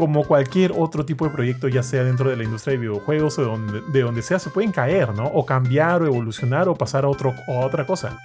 como 0.00 0.24
cualquier 0.24 0.72
otro 0.74 1.04
tipo 1.04 1.26
de 1.26 1.30
proyecto, 1.30 1.68
ya 1.68 1.82
sea 1.82 2.02
dentro 2.04 2.30
de 2.30 2.36
la 2.38 2.42
industria 2.42 2.72
de 2.72 2.78
videojuegos 2.78 3.38
o 3.38 3.42
de 3.42 3.48
donde, 3.48 3.80
de 3.92 4.00
donde 4.00 4.22
sea, 4.22 4.38
se 4.38 4.48
pueden 4.48 4.72
caer, 4.72 5.12
¿no? 5.12 5.26
O 5.26 5.44
cambiar 5.44 6.00
o 6.00 6.06
evolucionar 6.06 6.70
o 6.70 6.74
pasar 6.74 7.04
a, 7.04 7.08
otro, 7.08 7.34
a 7.46 7.66
otra 7.66 7.84
cosa. 7.84 8.18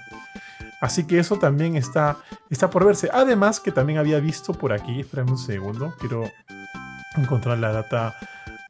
Así 0.80 1.06
que 1.06 1.18
eso 1.18 1.36
también 1.36 1.76
está, 1.76 2.16
está 2.48 2.70
por 2.70 2.86
verse. 2.86 3.10
Además 3.12 3.60
que 3.60 3.72
también 3.72 3.98
había 3.98 4.20
visto 4.20 4.54
por 4.54 4.72
aquí, 4.72 5.00
espérame 5.00 5.32
un 5.32 5.36
segundo, 5.36 5.92
quiero 6.00 6.24
encontrar 7.18 7.58
la 7.58 7.72
data, 7.72 8.16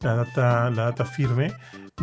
la 0.01 0.17
data, 0.17 0.71
la 0.71 0.87
data 0.87 1.05
firme 1.05 1.53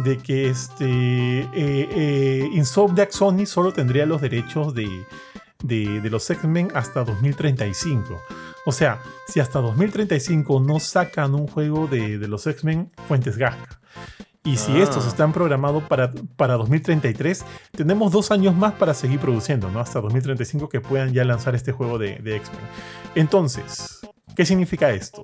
de 0.06 0.18
que 0.20 0.50
este 0.50 0.86
eh, 0.88 1.48
eh, 1.54 2.50
Insomniac 2.54 3.12
Sony 3.12 3.46
solo 3.46 3.74
tendría 3.74 4.06
los 4.06 4.22
derechos 4.22 4.74
de, 4.74 4.88
de, 5.64 6.00
de 6.00 6.10
los 6.10 6.30
X-Men 6.30 6.72
hasta 6.74 7.04
2035. 7.04 8.22
O 8.65 8.72
sea, 8.72 9.02
si 9.27 9.40
hasta 9.40 9.60
2035 9.60 10.60
no 10.61 10.80
sacan 10.80 11.35
un 11.35 11.48
juego 11.48 11.88
de, 11.88 12.18
de 12.18 12.27
los 12.27 12.48
X-Men, 12.48 12.91
fuentes 13.07 13.38
Gasca. 13.38 13.80
Y 14.45 14.57
si 14.57 14.73
Ah. 14.73 14.84
estos 14.84 15.06
están 15.07 15.31
programados 15.31 15.84
para, 15.84 16.11
para 16.35 16.56
2033, 16.56 17.45
tenemos 17.72 18.11
dos 18.11 18.30
años 18.31 18.56
más 18.56 18.73
para 18.73 18.94
seguir 18.94 19.19
produciendo, 19.19 19.69
¿no? 19.69 19.80
Hasta 19.80 20.02
2035 20.02 20.68
que 20.69 20.81
puedan 20.81 21.14
ya 21.14 21.23
lanzar 21.23 21.56
este 21.56 21.72
juego 21.72 21.98
de, 21.98 22.18
de 22.18 22.35
X-Men. 22.38 22.60
Entonces, 23.15 24.02
¿qué 24.35 24.45
significa 24.45 24.91
esto? 24.91 25.23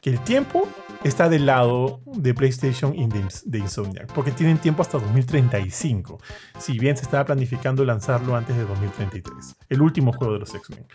Que 0.00 0.10
el 0.10 0.18
tiempo 0.20 0.66
está 1.04 1.28
del 1.28 1.46
lado 1.46 2.00
de 2.06 2.34
PlayStation 2.34 2.94
y 2.94 3.06
de, 3.06 3.24
de 3.44 3.58
Insomniac, 3.58 4.12
porque 4.14 4.32
tienen 4.32 4.58
tiempo 4.58 4.82
hasta 4.82 4.98
2035, 4.98 6.18
si 6.58 6.78
bien 6.78 6.96
se 6.96 7.04
estaba 7.04 7.24
planificando 7.26 7.84
lanzarlo 7.84 8.34
antes 8.34 8.56
de 8.56 8.64
2033, 8.64 9.56
el 9.68 9.82
último 9.82 10.12
juego 10.12 10.32
de 10.32 10.38
los 10.40 10.54
X-Men. 10.54 10.86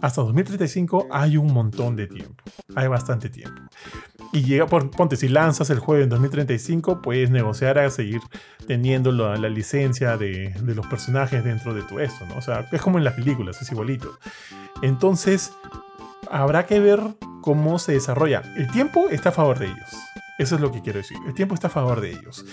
Hasta 0.00 0.22
2035 0.22 1.08
hay 1.10 1.36
un 1.36 1.52
montón 1.52 1.94
de 1.94 2.06
tiempo, 2.06 2.42
hay 2.74 2.88
bastante 2.88 3.28
tiempo. 3.28 3.60
Y 4.32 4.42
llega, 4.42 4.66
por, 4.66 4.90
ponte, 4.90 5.16
si 5.16 5.28
lanzas 5.28 5.70
el 5.70 5.78
juego 5.78 6.02
en 6.02 6.08
2035, 6.08 7.02
puedes 7.02 7.30
negociar 7.30 7.78
a 7.78 7.90
seguir 7.90 8.20
teniendo 8.66 9.12
la, 9.12 9.36
la 9.36 9.48
licencia 9.48 10.16
de, 10.16 10.54
los 10.62 10.86
personajes 10.86 11.44
dentro 11.44 11.74
de 11.74 11.82
tu 11.82 11.98
esto, 11.98 12.24
¿no? 12.26 12.36
O 12.36 12.40
sea, 12.40 12.66
es 12.70 12.80
como 12.80 12.98
en 12.98 13.04
las 13.04 13.14
películas, 13.14 13.60
es 13.60 13.70
igualito. 13.72 14.18
Entonces, 14.82 15.52
habrá 16.30 16.64
que 16.64 16.80
ver 16.80 17.00
cómo 17.42 17.78
se 17.78 17.92
desarrolla. 17.92 18.42
El 18.56 18.70
tiempo 18.70 19.08
está 19.10 19.30
a 19.30 19.32
favor 19.32 19.58
de 19.58 19.66
ellos. 19.66 19.90
Eso 20.38 20.54
es 20.54 20.60
lo 20.60 20.70
que 20.72 20.80
quiero 20.80 20.98
decir. 20.98 21.18
El 21.26 21.34
tiempo 21.34 21.54
está 21.54 21.66
a 21.66 21.70
favor 21.70 22.00
de 22.00 22.12
ellos. 22.12 22.46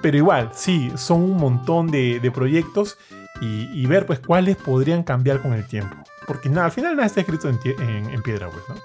Pero 0.00 0.16
igual, 0.16 0.50
sí, 0.54 0.90
son 0.96 1.22
un 1.22 1.36
montón 1.36 1.88
de, 1.88 2.20
de 2.20 2.30
proyectos 2.30 2.96
y, 3.42 3.68
y 3.74 3.86
ver 3.86 4.06
pues 4.06 4.20
cuáles 4.20 4.56
podrían 4.56 5.02
cambiar 5.02 5.42
con 5.42 5.52
el 5.52 5.66
tiempo. 5.66 5.96
Porque 6.26 6.48
nada, 6.48 6.66
al 6.66 6.72
final 6.72 6.94
nada 6.96 7.06
está 7.06 7.20
escrito 7.20 7.48
en, 7.48 7.58
en- 7.64 8.10
en 8.10 8.22
piedra, 8.22 8.48
pues, 8.50 8.64
¿no? 8.68 8.76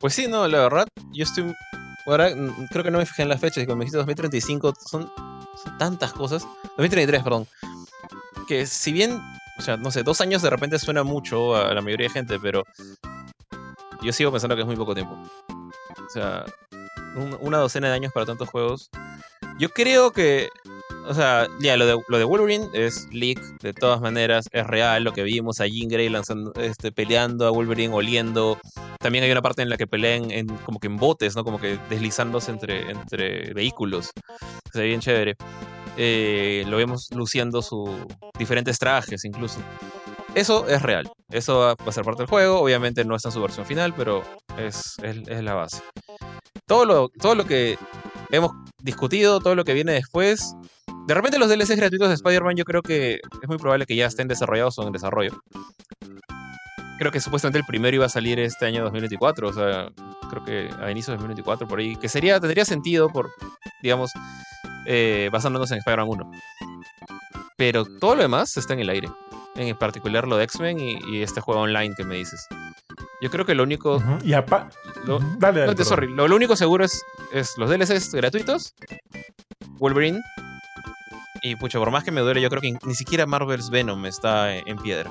Pues 0.00 0.14
sí, 0.14 0.26
no, 0.28 0.46
la 0.48 0.60
verdad, 0.60 0.86
yo 1.12 1.24
estoy. 1.24 1.54
Ahora 2.06 2.30
creo 2.70 2.82
que 2.82 2.90
no 2.90 2.98
me 2.98 3.06
fijé 3.06 3.22
en 3.22 3.28
las 3.28 3.40
fechas, 3.40 3.64
cuando 3.64 3.76
me 3.76 3.84
dijiste 3.84 3.98
2035, 3.98 4.74
son, 4.90 5.10
son 5.62 5.78
tantas 5.78 6.12
cosas. 6.12 6.42
2033, 6.76 7.22
perdón. 7.22 7.46
Que 8.48 8.66
si 8.66 8.92
bien, 8.92 9.20
o 9.58 9.62
sea, 9.62 9.76
no 9.76 9.90
sé, 9.92 10.02
dos 10.02 10.20
años 10.20 10.42
de 10.42 10.50
repente 10.50 10.78
suena 10.80 11.04
mucho 11.04 11.54
a 11.54 11.72
la 11.72 11.80
mayoría 11.80 12.08
de 12.08 12.12
gente, 12.12 12.40
pero 12.40 12.64
yo 14.02 14.12
sigo 14.12 14.32
pensando 14.32 14.56
que 14.56 14.62
es 14.62 14.66
muy 14.66 14.76
poco 14.76 14.94
tiempo. 14.94 15.16
O 15.48 16.10
sea, 16.12 16.44
un- 17.16 17.36
una 17.40 17.58
docena 17.58 17.88
de 17.88 17.94
años 17.94 18.12
para 18.12 18.26
tantos 18.26 18.48
juegos. 18.48 18.90
Yo 19.58 19.68
creo 19.68 20.10
que. 20.12 20.48
O 21.08 21.14
sea, 21.14 21.48
ya, 21.60 21.76
lo 21.76 21.86
de, 21.86 21.98
lo 22.08 22.18
de 22.18 22.24
Wolverine 22.24 22.68
es 22.74 23.08
leak, 23.10 23.38
de 23.60 23.72
todas 23.72 24.00
maneras, 24.00 24.48
es 24.52 24.66
real. 24.66 25.02
Lo 25.02 25.12
que 25.12 25.22
vimos 25.22 25.60
a 25.60 25.66
Jean 25.66 25.88
Grey 25.88 26.08
lanzando, 26.08 26.52
este, 26.54 26.92
peleando 26.92 27.46
a 27.46 27.50
Wolverine, 27.50 27.92
oliendo. 27.92 28.58
También 28.98 29.24
hay 29.24 29.32
una 29.32 29.42
parte 29.42 29.62
en 29.62 29.68
la 29.68 29.76
que 29.76 29.86
pelean 29.86 30.28
como 30.64 30.78
que 30.78 30.86
en 30.86 30.96
botes, 30.96 31.34
¿no? 31.34 31.44
Como 31.44 31.60
que 31.60 31.78
deslizándose 31.90 32.52
entre, 32.52 32.90
entre 32.90 33.52
vehículos. 33.52 34.10
Se 34.72 34.80
ve 34.80 34.86
bien 34.86 35.00
chévere. 35.00 35.36
Eh, 35.96 36.64
lo 36.68 36.76
vemos 36.76 37.08
luciendo 37.14 37.62
sus 37.62 37.90
diferentes 38.38 38.78
trajes 38.78 39.24
incluso. 39.24 39.58
Eso 40.34 40.66
es 40.68 40.80
real. 40.80 41.10
Eso 41.30 41.58
va 41.58 41.72
a 41.72 41.92
ser 41.92 42.04
parte 42.04 42.22
del 42.22 42.28
juego. 42.28 42.60
Obviamente 42.60 43.04
no 43.04 43.16
está 43.16 43.28
en 43.28 43.32
su 43.32 43.42
versión 43.42 43.66
final, 43.66 43.92
pero 43.94 44.22
es, 44.56 44.94
es, 45.02 45.16
es 45.26 45.42
la 45.42 45.54
base. 45.54 45.82
Todo 46.66 46.86
lo, 46.86 47.08
todo 47.08 47.34
lo 47.34 47.44
que 47.44 47.76
hemos 48.32 48.52
discutido, 48.82 49.40
todo 49.40 49.54
lo 49.54 49.64
que 49.64 49.74
viene 49.74 49.92
después. 49.92 50.56
De 51.06 51.14
repente 51.14 51.38
los 51.38 51.48
DLCs 51.48 51.76
gratuitos 51.76 52.08
de 52.08 52.14
Spider-Man 52.14 52.56
yo 52.56 52.64
creo 52.64 52.82
que 52.82 53.14
es 53.14 53.48
muy 53.48 53.58
probable 53.58 53.86
que 53.86 53.94
ya 53.94 54.06
estén 54.06 54.26
desarrollados 54.26 54.78
o 54.78 54.86
en 54.86 54.92
desarrollo. 54.92 55.40
Creo 56.98 57.12
que 57.12 57.20
supuestamente 57.20 57.58
el 57.58 57.64
primero 57.64 57.96
iba 57.96 58.06
a 58.06 58.08
salir 58.08 58.38
este 58.38 58.66
año 58.66 58.84
2024, 58.84 59.48
o 59.48 59.52
sea, 59.52 59.90
creo 60.30 60.44
que 60.44 60.70
a 60.80 60.90
inicios 60.90 61.08
de 61.08 61.14
2024 61.14 61.66
por 61.68 61.78
ahí, 61.78 61.96
que 61.96 62.08
sería 62.08 62.40
tendría 62.40 62.64
sentido 62.64 63.08
por, 63.08 63.30
digamos, 63.82 64.12
eh, 64.86 65.28
basándonos 65.32 65.70
en 65.72 65.78
Spider-Man 65.78 66.08
1. 66.08 66.30
Pero 67.56 67.84
todo 67.84 68.16
lo 68.16 68.22
demás 68.22 68.56
está 68.56 68.74
en 68.74 68.80
el 68.80 68.90
aire. 68.90 69.08
En 69.54 69.76
particular 69.76 70.26
lo 70.26 70.36
de 70.36 70.44
X-Men 70.44 70.80
y, 70.80 70.98
y 71.10 71.22
este 71.22 71.40
juego 71.40 71.60
online 71.60 71.94
que 71.96 72.04
me 72.04 72.16
dices. 72.16 72.46
Yo 73.20 73.30
creo 73.30 73.44
que 73.44 73.54
lo 73.54 73.62
único. 73.62 74.02
Y 74.24 74.32
apa- 74.32 74.68
lo-. 75.04 75.18
Dale, 75.38 75.60
dale. 75.60 75.74
no, 75.74 75.84
sorry, 75.84 76.08
lo, 76.14 76.26
lo 76.26 76.36
único 76.36 76.56
seguro 76.56 76.84
es, 76.84 77.02
es 77.32 77.52
los 77.58 77.68
DLCs 77.70 78.14
gratuitos, 78.14 78.74
Wolverine. 79.78 80.20
Y 81.42 81.56
pucha, 81.56 81.78
por 81.78 81.90
más 81.90 82.04
que 82.04 82.12
me 82.12 82.20
duele, 82.20 82.40
yo 82.40 82.48
creo 82.48 82.62
que 82.62 82.72
ni 82.84 82.94
siquiera 82.94 83.26
Marvel's 83.26 83.68
Venom 83.68 84.06
está 84.06 84.54
en, 84.54 84.66
en 84.68 84.76
piedra. 84.78 85.10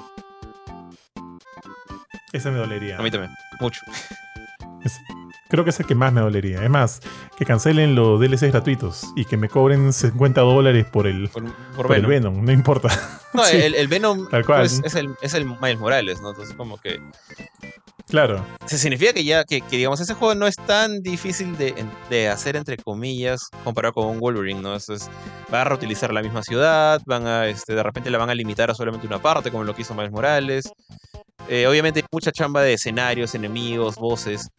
Ese 2.32 2.50
me 2.52 2.58
dolería. 2.58 2.98
A 2.98 3.02
mí 3.02 3.12
también, 3.12 3.32
mucho. 3.60 3.82
Creo 5.52 5.66
que 5.66 5.70
es 5.72 5.80
el 5.82 5.86
que 5.86 5.96
más 5.96 6.14
me 6.14 6.22
dolería. 6.22 6.64
Es 6.64 6.70
más, 6.70 7.02
que 7.38 7.46
cancelen 7.46 7.94
los 7.94 8.20
DLCs 8.20 8.52
gratuitos 8.54 9.04
y 9.18 9.26
que 9.26 9.36
me 9.36 9.50
cobren 9.50 9.92
50 9.92 10.42
dólares 10.42 10.86
por 10.90 11.06
el, 11.06 11.28
Por, 11.30 11.44
por 11.76 11.88
por 11.88 11.96
el 11.98 12.06
Venom. 12.06 12.32
Venom, 12.34 12.46
no 12.46 12.52
importa. 12.52 12.90
No, 13.34 13.46
Sí, 13.46 13.56
el, 13.56 13.76
el 13.76 13.88
Venom 13.88 14.28
tal 14.30 14.46
cual. 14.46 14.60
pues, 14.62 14.82
es, 14.84 14.94
el, 14.96 15.16
es 15.22 15.34
el 15.34 15.46
Miles 15.46 15.80
Morales, 15.80 16.20
¿no? 16.22 16.32
Entonces, 16.32 16.54
como 16.54 16.78
que. 16.78 17.00
claro. 18.10 18.46
Se 18.66 18.78
significa 18.78 19.14
que 19.14 19.24
ya, 19.24 19.46
que, 19.46 19.62
que, 19.62 19.78
digamos, 19.78 20.02
ese 20.02 20.16
juego 20.16 20.36
no 20.36 20.48
es 20.48 20.58
tan 20.58 21.02
difícil 21.02 21.58
de, 21.58 21.74
de 22.10 22.28
hacer, 22.28 22.58
entre 22.58 22.76
comillas, 22.76 23.48
comparado 23.64 23.94
con 23.94 24.08
un 24.08 24.20
Wolverine, 24.20 24.62
¿no? 24.62 24.76
Eso 24.76 24.94
es, 24.94 25.10
va 25.54 25.62
a 25.62 25.64
reutilizar 25.64 26.12
la 26.14 26.22
misma 26.22 26.44
ciudad, 26.44 27.02
van 27.06 27.26
a, 27.26 27.48
este, 27.48 27.74
de 27.74 27.84
repente 27.84 28.10
la 28.10 28.18
van 28.18 28.30
a 28.30 28.36
limitar 28.36 28.70
a 28.70 28.74
solamente 28.74 29.08
una 29.08 29.22
parte, 29.22 29.50
como 29.50 29.64
lo 29.64 29.74
que 29.74 29.84
hizo 29.84 29.94
Miles 29.94 30.12
Morales. 30.12 30.70
Eh, 31.48 31.68
obviamente 31.68 32.02
hay 32.02 32.06
mucha 32.12 32.34
chamba 32.34 32.62
de 32.64 32.74
escenarios, 32.74 33.34
enemigos, 33.34 33.96
voces, 33.96 34.50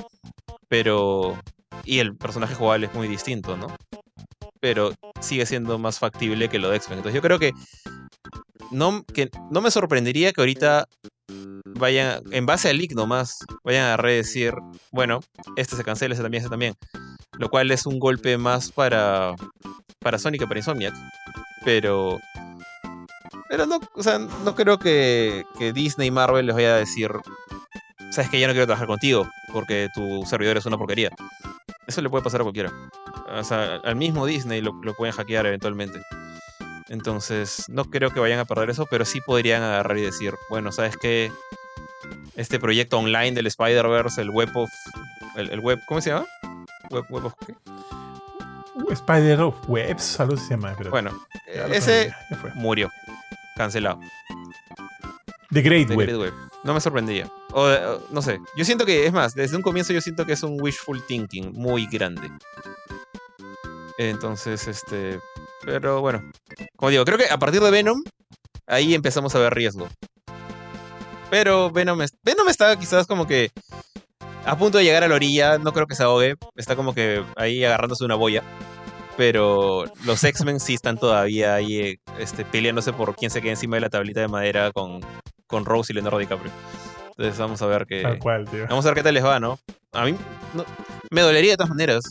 pero... 0.73 1.39
Y 1.85 1.99
el 1.99 2.17
personaje 2.17 2.55
jugable 2.55 2.87
es 2.87 2.95
muy 2.95 3.07
distinto, 3.07 3.59
¿no? 3.59 3.67
Pero 4.59 4.95
sigue 5.21 5.45
siendo 5.45 5.79
más 5.79 5.99
factible 5.99 6.49
que 6.49 6.59
lo 6.59 6.71
de 6.71 6.77
X-Men. 6.77 7.01
Entonces 7.01 7.15
yo 7.15 7.21
creo 7.21 7.39
que 7.39 7.53
no, 8.71 9.05
que 9.05 9.29
no 9.51 9.61
me 9.61 9.71
sorprendería 9.71 10.33
que 10.33 10.41
ahorita 10.41 10.87
vayan, 11.79 12.23
en 12.31 12.47
base 12.47 12.71
al 12.71 12.79
leak 12.79 12.93
nomás, 12.93 13.41
vayan 13.65 13.85
a 13.85 13.99
redecir, 13.99 14.55
bueno, 14.93 15.21
este 15.57 15.77
se 15.77 15.85
cancela, 15.85 16.15
este 16.15 16.23
también, 16.23 16.43
este 16.43 16.51
también. 16.51 16.75
Lo 17.39 17.51
cual 17.51 17.71
es 17.71 17.85
un 17.85 17.99
golpe 17.99 18.39
más 18.39 18.73
para, 18.73 19.35
para 19.99 20.19
Sonic 20.19 20.41
que 20.41 20.47
para 20.47 20.61
Insomniac. 20.61 20.95
Pero. 21.67 22.19
Pero 23.51 23.67
no, 23.67 23.79
o 23.95 24.03
sea, 24.03 24.19
no 24.19 24.55
creo 24.55 24.79
que, 24.79 25.45
que 25.59 25.75
Disney 25.75 26.09
y 26.09 26.11
Marvel 26.11 26.47
les 26.47 26.55
vaya 26.55 26.77
a 26.77 26.79
decir. 26.79 27.11
Sabes 28.13 28.31
que 28.31 28.39
ya 28.39 28.47
no 28.47 28.53
quiero 28.53 28.67
trabajar 28.67 28.87
contigo 28.87 29.27
porque 29.53 29.89
tu 29.95 30.25
servidor 30.27 30.59
es 30.59 30.67
una 30.67 30.77
porquería. 30.77 31.11
Eso 31.87 32.03
le 32.03 32.11
puede 32.11 32.23
pasar 32.23 32.41
a 32.41 32.45
cualquiera. 32.45 32.71
O 33.35 33.43
sea, 33.43 33.77
al 33.85 33.97
mismo 33.97 34.27
Disney 34.27 34.61
lo, 34.61 34.73
lo 34.83 34.95
pueden 34.95 35.15
hackear 35.15 35.47
eventualmente. 35.47 36.01
Entonces, 36.91 37.65
no 37.69 37.87
creo 37.87 38.11
que 38.11 38.21
vayan 38.21 38.39
a 38.39 38.45
perder 38.45 38.69
eso, 38.69 38.87
pero 38.91 39.07
sí 39.07 39.21
podrían 39.23 39.63
agarrar 39.63 39.97
y 39.97 40.03
decir, 40.03 40.35
bueno, 40.51 40.71
¿sabes 40.73 40.95
qué? 40.99 41.33
Este 42.37 42.61
proyecto 42.61 42.99
online 42.99 43.33
del 43.33 43.47
Spider-Verse, 43.47 44.21
el 44.21 44.31
Web 44.31 44.51
of... 44.55 44.71
El, 45.35 45.49
el 45.49 45.61
web, 45.61 45.81
¿Cómo 45.89 46.03
se 46.03 46.11
llama? 46.11 46.27
Web, 46.91 47.07
web 47.09 47.25
of 47.25 47.35
qué? 47.47 47.55
Spider 48.93 49.41
of 49.41 49.55
Webs, 49.69 50.21
algo 50.21 50.37
se 50.37 50.51
llama. 50.51 50.73
espérate. 50.73 50.91
Bueno, 50.91 51.27
ese 51.71 52.13
murió. 52.55 52.91
Cancelado. 53.57 53.99
The 55.51 55.63
Great 55.63 55.89
The 55.89 55.95
Web. 55.95 56.09
Great 56.09 56.21
Web. 56.21 56.35
No 56.65 56.75
me 56.75 56.81
sorprendería. 56.81 57.31
O, 57.53 57.69
no 58.11 58.23
sé. 58.23 58.41
Yo 58.57 58.65
siento 58.65 58.87
que, 58.87 59.07
es 59.07 59.13
más, 59.13 59.35
desde 59.35 59.57
un 59.57 59.63
comienzo 59.63 59.93
yo 59.93 60.01
siento 60.01 60.25
que 60.25 60.33
es 60.33 60.43
un 60.43 60.61
wishful 60.61 61.05
thinking 61.07 61.53
muy 61.53 61.87
grande. 61.87 62.31
Entonces, 63.99 64.67
este. 64.69 65.21
Pero 65.65 66.01
bueno, 66.01 66.23
como 66.77 66.91
digo, 66.91 67.05
creo 67.05 67.19
que 67.19 67.29
a 67.31 67.39
partir 67.39 67.61
de 67.61 67.71
Venom, 67.71 68.03
ahí 68.67 68.95
empezamos 68.95 69.35
a 69.35 69.39
ver 69.39 69.55
riesgo. 69.55 69.89
Pero 71.31 71.71
Venom, 71.71 72.01
Venom 72.23 72.49
está 72.49 72.77
quizás 72.79 73.07
como 73.07 73.27
que 73.27 73.51
a 74.45 74.57
punto 74.57 74.79
de 74.79 74.85
llegar 74.85 75.05
a 75.05 75.09
la 75.09 75.15
orilla, 75.15 75.59
no 75.59 75.73
creo 75.73 75.87
que 75.87 75.95
se 75.95 76.03
ahogue, 76.03 76.35
está 76.57 76.75
como 76.77 76.95
que 76.95 77.25
ahí 77.37 77.65
agarrándose 77.65 78.05
una 78.05 78.17
boya. 78.17 78.43
Pero 79.17 79.85
los 80.05 80.25
X-Men 80.25 80.59
sí 80.59 80.75
están 80.75 80.99
todavía 80.99 81.55
ahí 81.55 81.79
eh, 81.79 81.99
este, 82.19 82.45
peleándose 82.45 82.93
por 82.93 83.15
quién 83.15 83.31
se 83.31 83.41
queda 83.41 83.53
encima 83.53 83.77
de 83.77 83.83
la 83.83 83.91
tablita 83.91 84.21
de 84.21 84.29
madera 84.29 84.73
con, 84.73 85.01
con 85.47 85.65
Rose 85.65 85.93
y 85.93 85.95
Leonardo 85.95 86.19
DiCaprio. 86.19 86.51
Entonces 87.17 87.39
vamos 87.39 87.61
a 87.63 87.67
ver 87.67 87.87
qué. 87.87 88.03
Vamos 88.03 88.85
a 88.85 88.89
ver 88.89 88.95
qué 88.95 89.03
tal 89.03 89.15
les 89.15 89.25
va, 89.25 89.39
¿no? 89.39 89.59
A 89.93 90.05
mí 90.05 90.17
me 91.11 91.21
dolería 91.21 91.53
de 91.53 91.57
todas 91.57 91.71
maneras. 91.71 92.05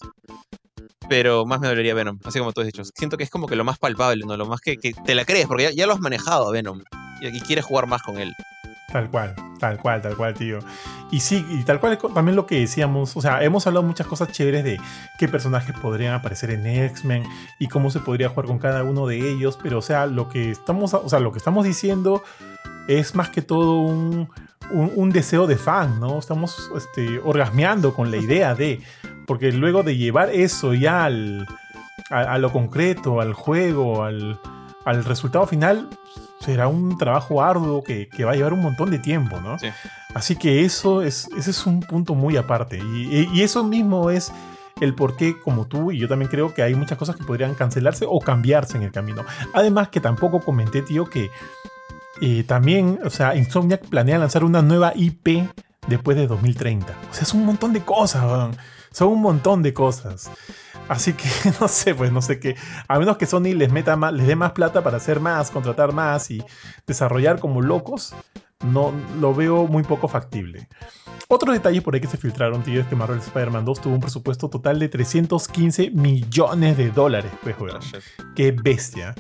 Pero 1.09 1.45
más 1.45 1.59
me 1.59 1.67
dolería 1.67 1.93
Venom, 1.93 2.19
así 2.23 2.39
como 2.39 2.53
tú 2.53 2.61
has 2.61 2.67
dicho. 2.67 2.83
Siento 2.85 3.17
que 3.17 3.23
es 3.23 3.29
como 3.29 3.47
que 3.47 3.57
lo 3.57 3.65
más 3.65 3.77
palpable, 3.77 4.23
¿no? 4.25 4.37
Lo 4.37 4.45
más 4.45 4.61
que, 4.61 4.77
te 4.77 5.15
la 5.15 5.25
crees, 5.25 5.47
porque 5.47 5.75
ya, 5.75 5.85
lo 5.85 5.93
has 5.93 5.99
manejado 5.99 6.47
a 6.47 6.51
Venom. 6.51 6.83
Y, 7.19 7.41
quieres 7.41 7.65
jugar 7.65 7.85
más 7.87 8.01
con 8.01 8.17
él. 8.17 8.33
Tal 8.93 9.09
cual, 9.09 9.35
tal 9.59 9.77
cual, 9.77 10.01
tal 10.01 10.15
cual, 10.15 10.33
tío. 10.33 10.59
Y 11.11 11.19
sí, 11.19 11.45
y 11.49 11.63
tal 11.63 11.79
cual 11.79 11.97
también 12.13 12.35
lo 12.35 12.45
que 12.45 12.59
decíamos, 12.59 13.17
o 13.17 13.21
sea, 13.21 13.43
hemos 13.43 13.67
hablado 13.67 13.85
muchas 13.85 14.07
cosas 14.07 14.31
chéveres 14.31 14.63
de 14.63 14.79
qué 15.17 15.27
personajes 15.27 15.75
podrían 15.79 16.13
aparecer 16.13 16.51
en 16.51 16.65
X-Men 16.65 17.23
y 17.59 17.67
cómo 17.67 17.89
se 17.89 17.99
podría 17.99 18.29
jugar 18.29 18.45
con 18.45 18.59
cada 18.59 18.83
uno 18.83 19.07
de 19.07 19.17
ellos, 19.31 19.57
pero 19.61 19.79
o 19.79 19.81
sea, 19.81 20.05
lo 20.05 20.29
que 20.29 20.51
estamos, 20.51 20.93
o 20.93 21.09
sea, 21.09 21.19
lo 21.19 21.31
que 21.31 21.37
estamos 21.37 21.65
diciendo 21.65 22.23
es 22.87 23.15
más 23.15 23.29
que 23.29 23.41
todo 23.41 23.81
un, 23.81 24.29
un, 24.69 25.09
deseo 25.09 25.47
de 25.47 25.57
fan, 25.57 25.99
¿no? 25.99 26.19
Estamos 26.19 26.69
este, 26.75 27.19
orgasmeando 27.19 27.93
con 27.93 28.11
la 28.11 28.17
idea 28.17 28.55
de, 28.55 28.81
porque 29.25 29.51
luego 29.51 29.83
de 29.83 29.97
llevar 29.97 30.29
eso 30.29 30.73
ya 30.73 31.05
al, 31.05 31.47
a, 32.09 32.37
lo 32.37 32.51
concreto, 32.51 33.21
al 33.21 33.33
juego, 33.33 34.03
al, 34.03 34.39
al, 34.85 35.03
resultado 35.03 35.47
final, 35.47 35.89
será 36.39 36.67
un 36.67 36.97
trabajo 36.97 37.41
arduo 37.41 37.83
que, 37.83 38.07
que, 38.07 38.23
va 38.25 38.31
a 38.31 38.35
llevar 38.35 38.53
un 38.53 38.61
montón 38.61 38.91
de 38.91 38.99
tiempo, 38.99 39.39
¿no? 39.41 39.59
Sí. 39.59 39.67
Así 40.13 40.35
que 40.35 40.65
eso 40.65 41.01
es, 41.01 41.29
ese 41.37 41.51
es 41.51 41.65
un 41.65 41.79
punto 41.81 42.15
muy 42.15 42.37
aparte. 42.37 42.77
Y, 42.77 43.29
y, 43.33 43.41
eso 43.41 43.63
mismo 43.63 44.09
es 44.09 44.31
el 44.79 44.95
por 44.95 45.15
qué, 45.15 45.39
como 45.39 45.67
tú 45.67 45.91
y 45.91 45.99
yo 45.99 46.07
también 46.07 46.29
creo 46.29 46.53
que 46.53 46.63
hay 46.63 46.75
muchas 46.75 46.97
cosas 46.97 47.15
que 47.15 47.23
podrían 47.23 47.53
cancelarse 47.55 48.05
o 48.07 48.19
cambiarse 48.19 48.77
en 48.77 48.83
el 48.83 48.91
camino. 48.91 49.23
Además 49.53 49.89
que 49.89 49.99
tampoco 49.99 50.41
comenté, 50.41 50.81
tío, 50.81 51.05
que 51.05 51.29
y 52.21 52.43
también, 52.43 52.99
o 53.03 53.09
sea, 53.09 53.35
Insomniac 53.35 53.81
planea 53.87 54.19
lanzar 54.19 54.43
una 54.43 54.61
nueva 54.61 54.93
IP 54.95 55.49
después 55.87 56.15
de 56.15 56.27
2030. 56.27 56.87
O 57.09 57.13
sea, 57.13 57.23
es 57.23 57.33
un 57.33 57.43
montón 57.43 57.73
de 57.73 57.81
cosas, 57.81 58.55
son 58.91 59.07
un 59.07 59.21
montón 59.21 59.63
de 59.63 59.73
cosas. 59.73 60.29
Así 60.87 61.13
que 61.13 61.27
no 61.59 61.67
sé, 61.67 61.95
pues 61.95 62.11
no 62.11 62.21
sé 62.21 62.39
qué. 62.39 62.55
A 62.87 62.99
menos 62.99 63.17
que 63.17 63.25
Sony 63.25 63.55
les 63.55 63.71
meta 63.71 63.97
les 64.11 64.27
dé 64.27 64.35
más 64.35 64.51
plata 64.51 64.83
para 64.83 64.97
hacer 64.97 65.19
más, 65.19 65.49
contratar 65.49 65.93
más 65.93 66.29
y 66.29 66.43
desarrollar 66.85 67.39
como 67.39 67.59
locos, 67.59 68.13
no 68.63 68.93
lo 69.19 69.33
veo 69.33 69.67
muy 69.67 69.83
poco 69.83 70.07
factible. 70.07 70.67
Otro 71.33 71.53
detalle 71.53 71.81
por 71.81 71.93
ahí 71.93 72.01
que 72.01 72.07
se 72.07 72.17
filtraron, 72.17 72.61
tío, 72.61 72.81
es 72.81 72.87
que 72.87 72.95
Marvel 72.95 73.19
Spider-Man 73.19 73.63
2 73.63 73.81
tuvo 73.81 73.93
un 73.93 74.01
presupuesto 74.01 74.49
total 74.49 74.79
de 74.79 74.89
315 74.89 75.91
millones 75.91 76.75
de 76.75 76.91
dólares, 76.91 77.31
pues, 77.41 77.57
weón. 77.57 77.79
Qué 78.35 78.51
bestia. 78.51 79.15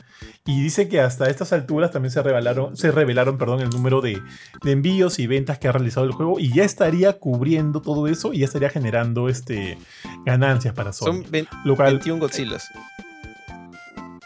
Y 0.45 0.61
dice 0.61 0.89
que 0.89 0.99
hasta 0.99 1.29
estas 1.29 1.53
alturas 1.53 1.91
también 1.91 2.11
se 2.11 2.21
revelaron, 2.21 2.75
se 2.75 2.91
revelaron 2.91 3.37
perdón, 3.37 3.61
el 3.61 3.69
número 3.69 4.01
de, 4.01 4.21
envíos 4.65 5.19
y 5.19 5.27
ventas 5.27 5.57
que 5.57 5.69
ha 5.69 5.71
realizado 5.71 6.05
el 6.05 6.11
juego 6.11 6.37
y 6.37 6.51
ya 6.51 6.65
estaría 6.65 7.13
cubriendo 7.13 7.81
todo 7.81 8.07
eso 8.07 8.33
y 8.33 8.39
ya 8.39 8.45
estaría 8.45 8.69
generando 8.69 9.29
este, 9.29 9.77
ganancias 10.25 10.73
para 10.73 10.91
Sony. 10.91 11.05
Son 11.05 11.25
21 11.31 12.19
Godzillas. 12.19 12.69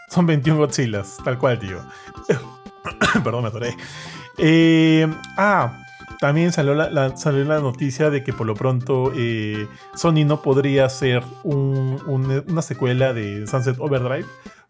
Son 0.10 0.26
21 0.26 0.58
Godzillas, 0.58 1.18
tal 1.24 1.38
cual, 1.38 1.60
tío. 1.60 1.86
perdón, 3.24 3.44
me 3.44 3.50
atoré. 3.50 3.76
Eh, 4.38 5.08
ah, 5.38 5.86
también 6.20 6.52
salió 6.52 6.74
la, 6.74 7.16
salió 7.18 7.44
la 7.44 7.60
noticia 7.60 8.10
de 8.10 8.24
que 8.24 8.34
por 8.34 8.48
lo 8.48 8.56
pronto 8.56 9.12
eh, 9.16 9.68
Sony 9.96 10.26
no 10.26 10.42
podría 10.42 10.86
hacer 10.86 11.24
una 11.44 12.62
secuela 12.62 13.14
de 13.14 13.46
Sunset 13.48 13.78
Overdrive 13.80 14.26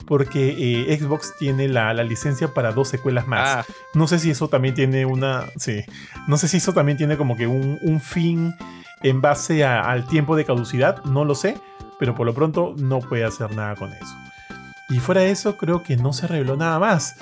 porque 0.06 0.56
eh, 0.90 0.98
Xbox 0.98 1.34
tiene 1.38 1.68
la, 1.68 1.94
licencia 2.04 2.54
para 2.54 2.72
dos 2.72 2.88
secuelas 2.88 3.28
más. 3.28 3.50
Ah. 3.50 3.66
No 3.94 4.08
sé 4.08 4.20
si 4.20 4.30
eso 4.30 4.48
también 4.48 4.76
tiene 4.76 5.06
una. 5.06 5.46
Sí. 5.58 5.84
No 6.28 6.38
sé 6.38 6.48
si 6.48 6.58
eso 6.58 6.74
también 6.74 6.98
tiene 6.98 7.18
como 7.18 7.36
que 7.36 7.48
un, 7.48 8.00
fin 8.02 8.54
en 9.02 9.22
base 9.22 9.66
al 9.66 10.06
tiempo 10.08 10.36
de 10.36 10.46
caducidad. 10.46 11.04
No 11.06 11.26
lo 11.26 11.36
sé. 11.36 11.58
Pero 11.98 12.14
por 12.14 12.26
lo 12.26 12.34
pronto 12.34 12.76
no 12.78 13.00
puede 13.00 13.24
hacer 13.24 13.56
nada 13.56 13.76
con 13.76 13.94
eso. 13.94 14.16
Y 14.90 15.00
fuera 15.00 15.22
de 15.22 15.32
eso, 15.32 15.58
creo 15.58 15.82
que 15.82 15.96
no 15.98 16.14
se 16.14 16.28
reveló 16.28 16.56
nada 16.58 16.78
más. 16.78 17.16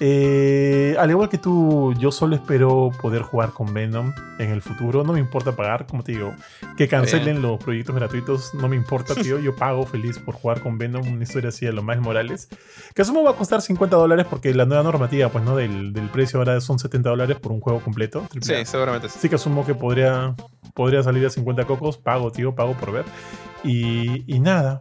Eh, 0.00 0.96
al 0.98 1.08
igual 1.10 1.28
que 1.28 1.38
tú, 1.38 1.94
yo 1.98 2.10
solo 2.10 2.34
espero 2.34 2.90
poder 3.00 3.22
jugar 3.22 3.52
con 3.52 3.72
Venom 3.72 4.12
en 4.38 4.50
el 4.50 4.60
futuro. 4.60 5.04
No 5.04 5.12
me 5.12 5.20
importa 5.20 5.54
pagar, 5.54 5.86
como 5.86 6.02
te 6.02 6.12
digo, 6.12 6.34
que 6.76 6.88
cancelen 6.88 7.42
los 7.42 7.62
proyectos 7.62 7.94
gratuitos. 7.94 8.54
No 8.54 8.68
me 8.68 8.76
importa, 8.76 9.14
tío. 9.14 9.38
Yo 9.38 9.54
pago 9.54 9.86
feliz 9.86 10.18
por 10.18 10.34
jugar 10.34 10.60
con 10.60 10.78
Venom, 10.78 11.06
una 11.06 11.22
historia 11.22 11.50
así 11.50 11.66
de 11.66 11.72
lo 11.72 11.82
más 11.82 12.00
Morales. 12.00 12.48
Que 12.94 13.02
asumo 13.02 13.22
va 13.22 13.30
a 13.30 13.36
costar 13.36 13.62
50 13.62 13.96
dólares 13.96 14.26
porque 14.28 14.52
la 14.52 14.64
nueva 14.64 14.82
normativa, 14.82 15.28
pues, 15.28 15.44
¿no? 15.44 15.54
Del, 15.56 15.92
precio 16.12 16.38
ahora 16.38 16.60
son 16.60 16.78
70 16.78 17.08
dólares 17.08 17.38
por 17.38 17.52
un 17.52 17.60
juego 17.60 17.80
completo. 17.80 18.26
Sí, 18.40 18.54
seguramente. 18.64 19.08
Sí. 19.08 19.28
que 19.28 19.36
asumo 19.36 19.64
que 19.64 19.74
podría, 19.74 20.34
podría 20.74 21.02
salir 21.02 21.24
a 21.26 21.30
50 21.30 21.64
cocos. 21.66 21.98
Pago, 21.98 22.32
tío, 22.32 22.54
pago 22.54 22.74
por 22.74 22.92
ver. 22.92 23.04
Y, 23.64 24.24
y 24.26 24.40
nada. 24.40 24.78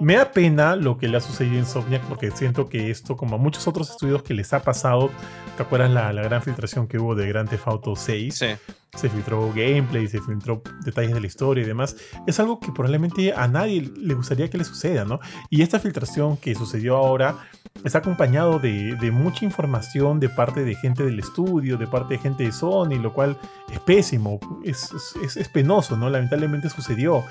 Me 0.00 0.16
da 0.16 0.30
pena 0.30 0.76
lo 0.76 0.96
que 0.96 1.08
le 1.08 1.16
ha 1.16 1.20
sucedido 1.20 1.56
a 1.56 1.58
Insomniac 1.58 2.02
porque 2.02 2.30
siento 2.30 2.68
que 2.68 2.90
esto, 2.90 3.16
como 3.16 3.34
a 3.34 3.38
muchos 3.38 3.66
otros 3.66 3.90
estudios 3.90 4.22
que 4.22 4.32
les 4.32 4.52
ha 4.52 4.62
pasado, 4.62 5.10
¿te 5.56 5.62
acuerdas 5.62 5.90
la, 5.90 6.12
la 6.12 6.22
gran 6.22 6.40
filtración 6.42 6.86
que 6.86 6.98
hubo 6.98 7.16
de 7.16 7.26
Grand 7.26 7.48
Theft 7.48 7.66
Auto 7.66 7.96
6? 7.96 8.34
Sí. 8.34 8.46
Se 8.96 9.08
filtró 9.08 9.52
gameplay, 9.52 10.06
se 10.06 10.20
filtró 10.20 10.62
detalles 10.84 11.14
de 11.14 11.20
la 11.20 11.26
historia 11.26 11.64
y 11.64 11.66
demás. 11.66 11.96
Es 12.26 12.38
algo 12.40 12.58
que 12.58 12.72
probablemente 12.72 13.32
a 13.32 13.46
nadie 13.48 13.82
le 13.96 14.14
gustaría 14.14 14.48
que 14.48 14.56
le 14.56 14.64
suceda, 14.64 15.04
¿no? 15.04 15.20
Y 15.50 15.62
esta 15.62 15.78
filtración 15.78 16.36
que 16.36 16.54
sucedió 16.54 16.96
ahora 16.96 17.36
está 17.84 17.98
acompañado 17.98 18.58
de, 18.58 18.94
de 18.96 19.10
mucha 19.10 19.44
información 19.44 20.20
de 20.20 20.28
parte 20.28 20.64
de 20.64 20.74
gente 20.74 21.04
del 21.04 21.18
estudio, 21.18 21.76
de 21.76 21.86
parte 21.86 22.14
de 22.14 22.20
gente 22.20 22.44
de 22.44 22.52
Sony, 22.52 22.98
lo 23.00 23.12
cual 23.12 23.36
es 23.70 23.78
pésimo, 23.80 24.40
es, 24.64 24.90
es, 25.22 25.36
es 25.36 25.48
penoso, 25.48 25.96
¿no? 25.96 26.08
Lamentablemente 26.08 26.70
sucedió. 26.70 27.24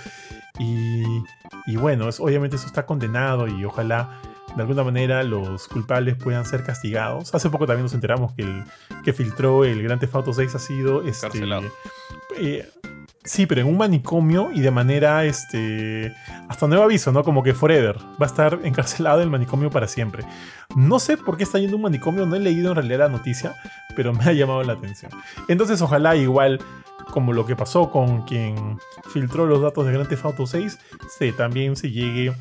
Y, 0.59 1.75
bueno, 1.75 2.09
obviamente 2.19 2.55
eso 2.55 2.65
está 2.65 2.85
condenado 2.85 3.47
y 3.47 3.63
ojalá 3.65 4.21
de 4.55 4.61
alguna 4.61 4.83
manera 4.83 5.21
los 5.23 5.67
culpables 5.67 6.15
puedan 6.15 6.45
ser 6.45 6.63
castigados. 6.63 7.33
Hace 7.35 7.49
poco 7.49 7.67
también 7.67 7.83
nos 7.83 7.93
enteramos 7.93 8.33
que 8.33 8.41
el 8.43 8.63
que 9.03 9.13
filtró 9.13 9.65
el 9.65 9.83
Grand 9.83 9.99
Theft 9.99 10.15
Auto 10.15 10.33
6 10.33 10.55
ha 10.55 10.59
sido 10.59 11.03
este, 11.03 11.43
eh, 12.39 12.67
sí, 13.23 13.45
pero 13.45 13.61
en 13.61 13.67
un 13.67 13.77
manicomio 13.77 14.49
y 14.51 14.61
de 14.61 14.71
manera 14.71 15.25
este 15.25 16.13
hasta 16.49 16.67
nuevo 16.67 16.83
aviso, 16.83 17.11
¿no? 17.11 17.23
Como 17.23 17.43
que 17.43 17.53
forever. 17.53 17.97
Va 18.21 18.25
a 18.25 18.27
estar 18.27 18.59
encarcelado 18.63 19.17
en 19.17 19.25
el 19.25 19.29
manicomio 19.29 19.69
para 19.69 19.87
siempre. 19.87 20.23
No 20.75 20.99
sé 20.99 21.17
por 21.17 21.37
qué 21.37 21.43
está 21.43 21.59
yendo 21.59 21.75
un 21.75 21.83
manicomio, 21.83 22.25
no 22.25 22.35
he 22.35 22.39
leído 22.39 22.69
en 22.69 22.75
realidad 22.75 22.99
la 22.99 23.09
noticia, 23.09 23.55
pero 23.95 24.13
me 24.13 24.23
ha 24.23 24.33
llamado 24.33 24.63
la 24.63 24.73
atención. 24.73 25.11
Entonces, 25.47 25.81
ojalá 25.81 26.15
igual 26.15 26.59
como 27.11 27.33
lo 27.33 27.45
que 27.45 27.55
pasó 27.55 27.89
con 27.91 28.23
quien 28.23 28.79
filtró 29.09 29.45
los 29.45 29.61
datos 29.61 29.85
de 29.85 29.93
Grand 29.93 30.09
Theft 30.09 30.25
Auto 30.25 30.47
6, 30.47 30.77
se, 31.17 31.31
también 31.31 31.75
se 31.75 31.91
llegue 31.91 32.33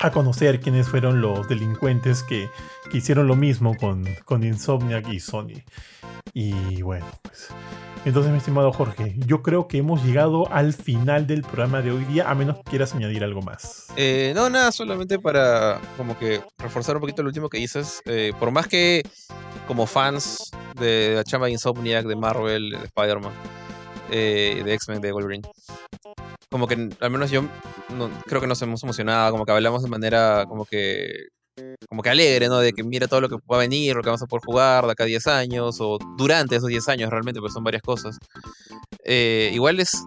a 0.00 0.10
conocer 0.10 0.60
quiénes 0.60 0.88
fueron 0.88 1.20
los 1.20 1.48
delincuentes 1.48 2.22
que, 2.22 2.48
hicieron 2.92 3.26
lo 3.26 3.36
mismo 3.36 3.76
con, 3.76 4.06
con 4.24 4.42
Insomniac 4.42 5.08
y 5.08 5.20
Sony. 5.20 5.62
Y 6.32 6.82
bueno, 6.82 7.06
pues. 7.22 7.48
Entonces, 8.06 8.30
mi 8.30 8.38
estimado 8.38 8.72
Jorge, 8.72 9.16
yo 9.18 9.42
creo 9.42 9.66
que 9.66 9.78
hemos 9.78 10.04
llegado 10.04 10.48
al 10.52 10.72
final 10.72 11.26
del 11.26 11.42
programa 11.42 11.82
de 11.82 11.90
hoy 11.90 12.04
día, 12.04 12.30
a 12.30 12.36
menos 12.36 12.58
que 12.58 12.62
quieras 12.62 12.94
añadir 12.94 13.24
algo 13.24 13.42
más. 13.42 13.88
Eh, 13.96 14.32
no, 14.36 14.48
nada, 14.48 14.70
solamente 14.70 15.18
para 15.18 15.80
como 15.96 16.16
que 16.16 16.40
reforzar 16.58 16.94
un 16.94 17.00
poquito 17.00 17.22
lo 17.22 17.28
último 17.30 17.48
que 17.48 17.58
dices. 17.58 18.02
Eh, 18.06 18.32
por 18.38 18.52
más 18.52 18.68
que 18.68 19.02
como 19.66 19.86
fans 19.86 20.52
de 20.78 21.14
la 21.16 21.24
chamba 21.24 21.50
Insomniac, 21.50 22.06
de 22.06 22.14
Marvel, 22.14 22.70
de 22.70 22.84
Spider-Man, 22.84 23.32
eh, 24.10 24.62
de 24.64 24.74
X-Men 24.74 25.00
de 25.00 25.12
Wolverine. 25.12 25.48
Como 26.50 26.66
que 26.66 26.88
al 27.00 27.10
menos 27.10 27.30
yo 27.30 27.44
creo 28.26 28.40
que 28.40 28.46
nos 28.46 28.60
hemos 28.62 28.82
emocionado, 28.82 29.32
como 29.32 29.44
que 29.44 29.52
hablamos 29.52 29.82
de 29.82 29.88
manera 29.88 30.44
como 30.48 30.64
que 30.64 31.28
como 31.88 32.02
que 32.02 32.10
alegre, 32.10 32.48
¿no? 32.48 32.58
De 32.58 32.72
que 32.72 32.82
mira 32.84 33.08
todo 33.08 33.20
lo 33.20 33.28
que 33.28 33.36
va 33.50 33.56
a 33.56 33.60
venir, 33.60 33.96
lo 33.96 34.02
que 34.02 34.08
vamos 34.08 34.22
a 34.22 34.26
poder 34.26 34.42
jugar 34.44 34.84
de 34.84 34.92
acá 34.92 35.04
a 35.04 35.06
10 35.06 35.26
años, 35.28 35.78
o 35.80 35.98
durante 36.16 36.56
esos 36.56 36.68
10 36.68 36.88
años 36.88 37.10
realmente, 37.10 37.40
pues 37.40 37.52
son 37.52 37.64
varias 37.64 37.82
cosas. 37.82 38.18
Eh, 39.04 39.50
igual 39.54 39.80
es, 39.80 40.04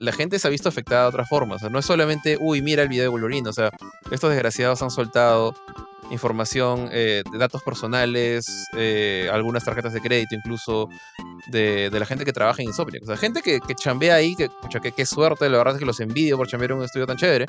la, 0.00 0.12
gente 0.12 0.38
se 0.38 0.46
ha 0.46 0.50
visto 0.50 0.68
afectada 0.68 1.02
de 1.02 1.08
otras 1.08 1.28
formas, 1.28 1.56
o 1.56 1.60
sea, 1.60 1.70
no 1.70 1.78
es 1.78 1.86
solamente, 1.86 2.36
uy, 2.40 2.62
mira 2.62 2.82
el 2.82 2.88
video 2.88 3.04
de 3.04 3.08
Wolverine, 3.08 3.48
o 3.48 3.52
sea, 3.52 3.70
estos 4.10 4.30
desgraciados 4.30 4.82
han 4.82 4.90
soltado 4.90 5.54
información, 6.12 6.88
eh, 6.92 7.22
datos 7.38 7.62
personales, 7.62 8.68
eh, 8.76 9.28
algunas 9.32 9.64
tarjetas 9.64 9.92
de 9.92 10.00
crédito 10.00 10.34
incluso, 10.34 10.88
de, 11.48 11.90
la 11.90 12.06
gente 12.06 12.24
que 12.24 12.32
trabaja 12.32 12.62
en 12.62 12.68
Insomniac. 12.68 13.02
O 13.02 13.06
sea, 13.06 13.16
gente 13.16 13.42
que, 13.42 13.60
que 13.60 13.74
chambea 13.74 14.14
ahí, 14.14 14.36
que, 14.36 14.48
que 14.82 14.92
qué 14.92 15.06
suerte, 15.06 15.48
la 15.48 15.58
verdad 15.58 15.74
es 15.74 15.80
que 15.80 15.86
los 15.86 16.00
envidio 16.00 16.36
por 16.36 16.46
chambear 16.46 16.72
en 16.72 16.78
un 16.78 16.84
estudio 16.84 17.06
tan 17.06 17.16
chévere. 17.16 17.46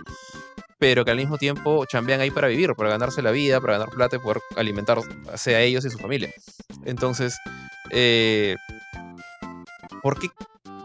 pero 0.79 1.05
que 1.05 1.11
al 1.11 1.17
mismo 1.17 1.37
tiempo 1.37 1.85
chambean 1.85 2.19
ahí 2.19 2.31
para 2.31 2.47
vivir, 2.47 2.73
para 2.75 2.89
ganarse 2.89 3.21
la 3.21 3.31
vida, 3.31 3.61
para 3.61 3.73
ganar 3.73 3.89
plata 3.89 4.17
y 4.17 4.19
poder 4.19 4.39
alimentarse 4.57 5.55
a 5.55 5.61
ellos 5.61 5.85
y 5.85 5.89
su 5.89 5.97
familia. 5.97 6.29
Entonces, 6.85 7.37
eh, 7.91 8.55
¿por 10.01 10.19
qué? 10.19 10.29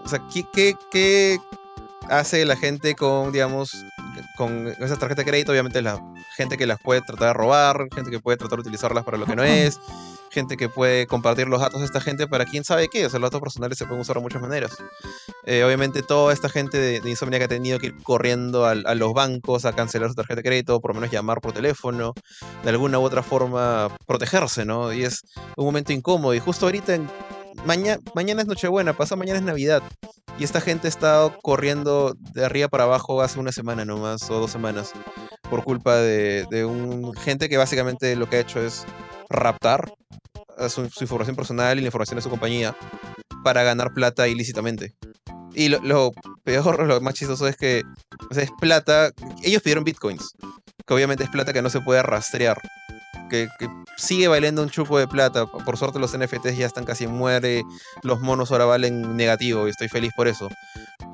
O 0.04 0.08
sea, 0.08 0.20
¿qué, 0.32 0.74
qué, 0.90 1.38
hace 2.08 2.44
la 2.44 2.56
gente 2.56 2.94
con, 2.94 3.32
digamos, 3.32 3.84
con 4.36 4.68
esas 4.68 4.98
tarjetas 4.98 5.24
de 5.24 5.30
crédito? 5.30 5.52
Obviamente 5.52 5.82
la 5.82 6.02
gente 6.36 6.56
que 6.56 6.66
las 6.66 6.80
puede 6.80 7.00
tratar 7.02 7.28
de 7.28 7.32
robar, 7.34 7.88
gente 7.94 8.10
que 8.10 8.20
puede 8.20 8.36
tratar 8.36 8.58
de 8.58 8.62
utilizarlas 8.62 9.04
para 9.04 9.18
lo 9.18 9.26
que 9.26 9.36
no 9.36 9.42
es, 9.44 9.80
gente 10.30 10.56
que 10.56 10.68
puede 10.68 11.06
compartir 11.06 11.48
los 11.48 11.60
datos 11.60 11.80
de 11.80 11.86
esta 11.86 12.00
gente 12.00 12.26
para 12.26 12.44
quién 12.44 12.64
sabe 12.64 12.88
qué. 12.88 13.06
O 13.06 13.10
sea, 13.10 13.18
los 13.18 13.30
datos 13.30 13.40
personales 13.40 13.78
se 13.78 13.84
pueden 13.86 14.00
usar 14.00 14.16
de 14.16 14.22
muchas 14.22 14.42
maneras. 14.42 14.72
Eh, 15.44 15.64
obviamente, 15.64 16.02
toda 16.02 16.32
esta 16.32 16.48
gente 16.48 16.78
de, 16.78 17.10
Insomnia 17.10 17.38
que 17.38 17.46
ha 17.46 17.48
tenido 17.48 17.78
que 17.78 17.86
ir 17.88 18.02
corriendo 18.02 18.66
a, 18.66 18.74
los 18.74 19.12
bancos 19.14 19.64
a 19.64 19.72
cancelar 19.72 20.10
su 20.10 20.14
tarjeta 20.14 20.36
de 20.36 20.42
crédito, 20.42 20.80
por 20.80 20.90
lo 20.90 21.00
menos 21.00 21.10
llamar 21.10 21.40
por 21.40 21.52
teléfono, 21.52 22.12
de 22.62 22.70
alguna 22.70 22.98
u 22.98 23.02
otra 23.02 23.22
forma 23.22 23.88
protegerse, 24.06 24.64
¿no? 24.64 24.92
Y 24.92 25.04
es 25.04 25.22
un 25.56 25.64
momento 25.64 25.92
incómodo. 25.92 26.34
Y 26.34 26.40
justo 26.40 26.66
ahorita, 26.66 26.94
en, 26.94 27.08
mañana 27.64 28.42
es 28.42 28.46
Nochebuena, 28.46 28.92
pasa 28.92 29.16
mañana 29.16 29.38
es 29.38 29.44
Navidad. 29.44 29.82
Y 30.38 30.44
esta 30.44 30.60
gente 30.60 30.86
ha 30.86 30.90
estado 30.90 31.36
corriendo 31.42 32.14
de 32.32 32.44
arriba 32.44 32.68
para 32.68 32.84
abajo 32.84 33.22
hace 33.22 33.40
una 33.40 33.52
semana 33.52 33.84
nomás, 33.84 34.30
o 34.30 34.38
dos 34.38 34.52
semanas, 34.52 34.92
por 35.50 35.64
culpa 35.64 35.96
de, 35.96 36.46
de 36.50 36.64
un 36.64 37.12
gente 37.14 37.48
que 37.48 37.56
básicamente 37.56 38.14
lo 38.14 38.28
que 38.28 38.36
ha 38.36 38.40
hecho 38.40 38.60
es 38.60 38.86
raptar 39.28 39.92
su, 40.68 40.88
información 41.00 41.36
personal 41.36 41.78
y 41.78 41.82
la 41.82 41.86
información 41.86 42.16
de 42.16 42.22
su 42.22 42.30
compañía 42.30 42.76
para 43.44 43.62
ganar 43.62 43.92
plata 43.92 44.26
ilícitamente. 44.28 44.94
Y 45.54 45.68
lo, 45.68 46.12
peor, 46.44 46.86
lo 46.86 47.00
más 47.00 47.14
chistoso 47.14 47.46
es 47.46 47.56
que 47.56 47.82
es 48.30 48.50
plata. 48.60 49.10
Ellos 49.42 49.62
pidieron 49.62 49.84
bitcoins, 49.84 50.32
que 50.86 50.94
obviamente 50.94 51.24
es 51.24 51.30
plata 51.30 51.52
que 51.52 51.62
no 51.62 51.70
se 51.70 51.80
puede 51.80 52.02
rastrear. 52.02 52.60
Que, 53.28 53.48
sigue 53.96 54.28
valiendo 54.28 54.62
un 54.62 54.70
chupo 54.70 54.98
de 54.98 55.08
plata. 55.08 55.46
Por 55.46 55.76
suerte, 55.76 55.98
los 55.98 56.16
NFTs 56.16 56.56
ya 56.56 56.66
están 56.66 56.84
casi 56.84 57.06
muere. 57.06 57.62
Los 58.02 58.20
monos 58.20 58.52
ahora 58.52 58.64
valen 58.64 59.16
negativo 59.16 59.66
y 59.66 59.70
estoy 59.70 59.88
feliz 59.88 60.12
por 60.16 60.28
eso. 60.28 60.48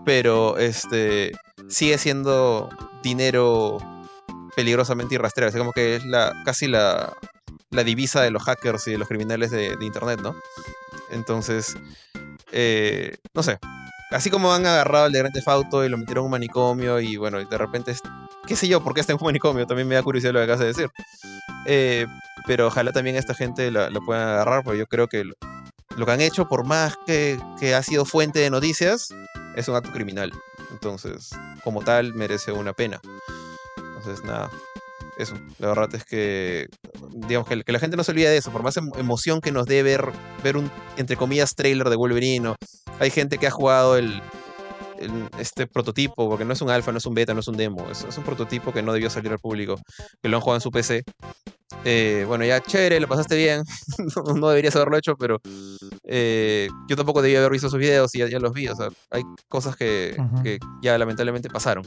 Pero 0.04 0.58
este 0.58 1.32
sigue 1.68 1.98
siendo 1.98 2.68
dinero 3.02 3.78
peligrosamente 4.56 5.14
irrastreable. 5.14 5.56
Es 5.56 5.58
como 5.58 5.72
que 5.72 5.96
es 5.96 6.04
la, 6.04 6.32
casi 6.44 6.68
la, 6.68 7.12
la 7.70 7.84
divisa 7.84 8.22
de 8.22 8.30
los 8.30 8.42
hackers 8.42 8.86
y 8.88 8.92
de 8.92 8.98
los 8.98 9.08
criminales 9.08 9.50
de, 9.50 9.76
Internet, 9.80 10.20
¿no? 10.22 10.34
Entonces, 11.10 11.76
eh, 12.52 13.16
no 13.34 13.42
sé. 13.42 13.58
Así 14.10 14.30
como 14.30 14.52
han 14.52 14.66
agarrado 14.66 15.06
el 15.06 15.12
de 15.12 15.18
Grand 15.18 15.34
Theft 15.34 15.48
Auto 15.48 15.84
y 15.84 15.88
lo 15.88 15.98
metieron 15.98 16.22
en 16.22 16.26
un 16.26 16.30
manicomio 16.30 17.00
y 17.00 17.16
bueno, 17.16 17.44
de 17.44 17.58
repente, 17.58 17.94
qué 18.46 18.54
sé 18.54 18.68
yo, 18.68 18.82
por 18.82 18.94
qué 18.94 19.00
está 19.00 19.12
en 19.12 19.18
un 19.20 19.26
manicomio, 19.26 19.66
también 19.66 19.88
me 19.88 19.96
da 19.96 20.02
curiosidad 20.02 20.32
lo 20.32 20.38
que 20.38 20.44
acabas 20.44 20.60
de 20.60 20.66
decir. 20.66 20.90
Eh, 21.66 22.06
pero 22.46 22.66
ojalá 22.66 22.92
también 22.92 23.16
esta 23.16 23.34
gente 23.34 23.70
lo, 23.70 24.04
puedan 24.04 24.28
agarrar, 24.28 24.62
porque 24.64 24.78
yo 24.78 24.86
creo 24.86 25.08
que 25.08 25.24
lo, 25.24 26.06
que 26.06 26.12
han 26.12 26.20
hecho, 26.20 26.46
por 26.46 26.64
más 26.64 26.96
que, 27.06 27.38
ha 27.74 27.82
sido 27.82 28.04
fuente 28.04 28.38
de 28.38 28.50
noticias, 28.50 29.08
es 29.56 29.68
un 29.68 29.76
acto 29.76 29.92
criminal. 29.92 30.32
Entonces, 30.70 31.30
como 31.62 31.82
tal, 31.82 32.14
merece 32.14 32.52
una 32.52 32.72
pena. 32.72 33.00
Entonces, 33.78 34.24
nada, 34.24 34.50
eso, 35.16 35.34
la 35.58 35.68
verdad 35.68 35.94
es 35.94 36.04
que, 36.04 36.66
digamos, 37.28 37.48
que, 37.48 37.72
la 37.72 37.78
gente 37.78 37.96
no 37.96 38.04
se 38.04 38.12
olvide 38.12 38.28
de 38.28 38.36
eso, 38.36 38.50
por 38.50 38.62
más 38.62 38.76
em, 38.76 38.90
emoción 38.96 39.40
que 39.40 39.52
nos 39.52 39.66
dé 39.66 39.82
ver, 39.82 40.10
ver 40.42 40.56
un, 40.56 40.70
entre 40.96 41.16
comillas, 41.16 41.54
trailer 41.54 41.88
de 41.88 41.96
Wolverine, 41.96 42.54
hay 43.00 43.10
gente 43.10 43.38
que 43.38 43.46
ha 43.46 43.50
jugado 43.50 43.96
el, 43.96 44.20
este 45.38 45.66
prototipo, 45.66 46.28
porque 46.28 46.44
no 46.44 46.52
es 46.52 46.62
un 46.62 46.70
alfa, 46.70 46.92
no 46.92 46.98
es 46.98 47.06
un 47.06 47.14
beta, 47.14 47.34
no 47.34 47.40
es 47.40 47.48
un 47.48 47.56
demo, 47.56 47.86
es, 47.90 48.04
un 48.16 48.24
prototipo 48.24 48.72
que 48.72 48.82
no 48.82 48.92
debió 48.92 49.10
salir 49.10 49.32
al 49.32 49.38
público, 49.38 49.80
que 50.22 50.28
lo 50.28 50.36
han 50.36 50.40
jugado 50.40 50.56
en 50.56 50.60
su 50.60 50.70
PC. 50.70 51.04
Eh, 51.84 52.24
bueno, 52.26 52.44
ya 52.44 52.60
chévere, 52.60 53.00
lo 53.00 53.08
pasaste 53.08 53.36
bien, 53.36 53.62
no, 54.36 54.48
deberías 54.48 54.76
haberlo 54.76 54.96
hecho, 54.96 55.16
pero 55.16 55.40
eh, 56.04 56.68
yo 56.88 56.96
tampoco 56.96 57.20
debía 57.20 57.40
haber 57.40 57.52
visto 57.52 57.68
sus 57.68 57.78
videos 57.78 58.14
y 58.14 58.18
ya, 58.18 58.38
los 58.38 58.52
vi, 58.52 58.68
o 58.68 58.76
sea, 58.76 58.88
hay 59.10 59.22
cosas 59.48 59.76
que, 59.76 60.16
que 60.42 60.58
ya 60.82 60.96
lamentablemente 60.96 61.48
pasaron. 61.50 61.84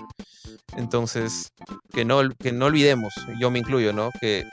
Entonces, 0.75 1.51
que 1.93 2.05
no, 2.05 2.21
que 2.37 2.51
no 2.51 2.65
olvidemos, 2.65 3.13
yo 3.39 3.49
me 3.49 3.59
incluyo, 3.59 3.93
¿no? 3.93 4.11
Que 4.19 4.43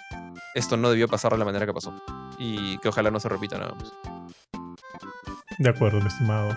esto 0.54 0.76
no 0.76 0.90
debió 0.90 1.08
pasar 1.08 1.32
de 1.32 1.38
la 1.38 1.44
manera 1.44 1.66
que 1.66 1.72
pasó. 1.72 1.92
Y 2.38 2.78
que 2.78 2.88
ojalá 2.88 3.10
no 3.10 3.20
se 3.20 3.28
repita 3.28 3.58
nada 3.58 3.74
más. 3.74 3.92
De 5.58 5.68
acuerdo, 5.68 6.00
mi 6.00 6.06
estimado. 6.06 6.56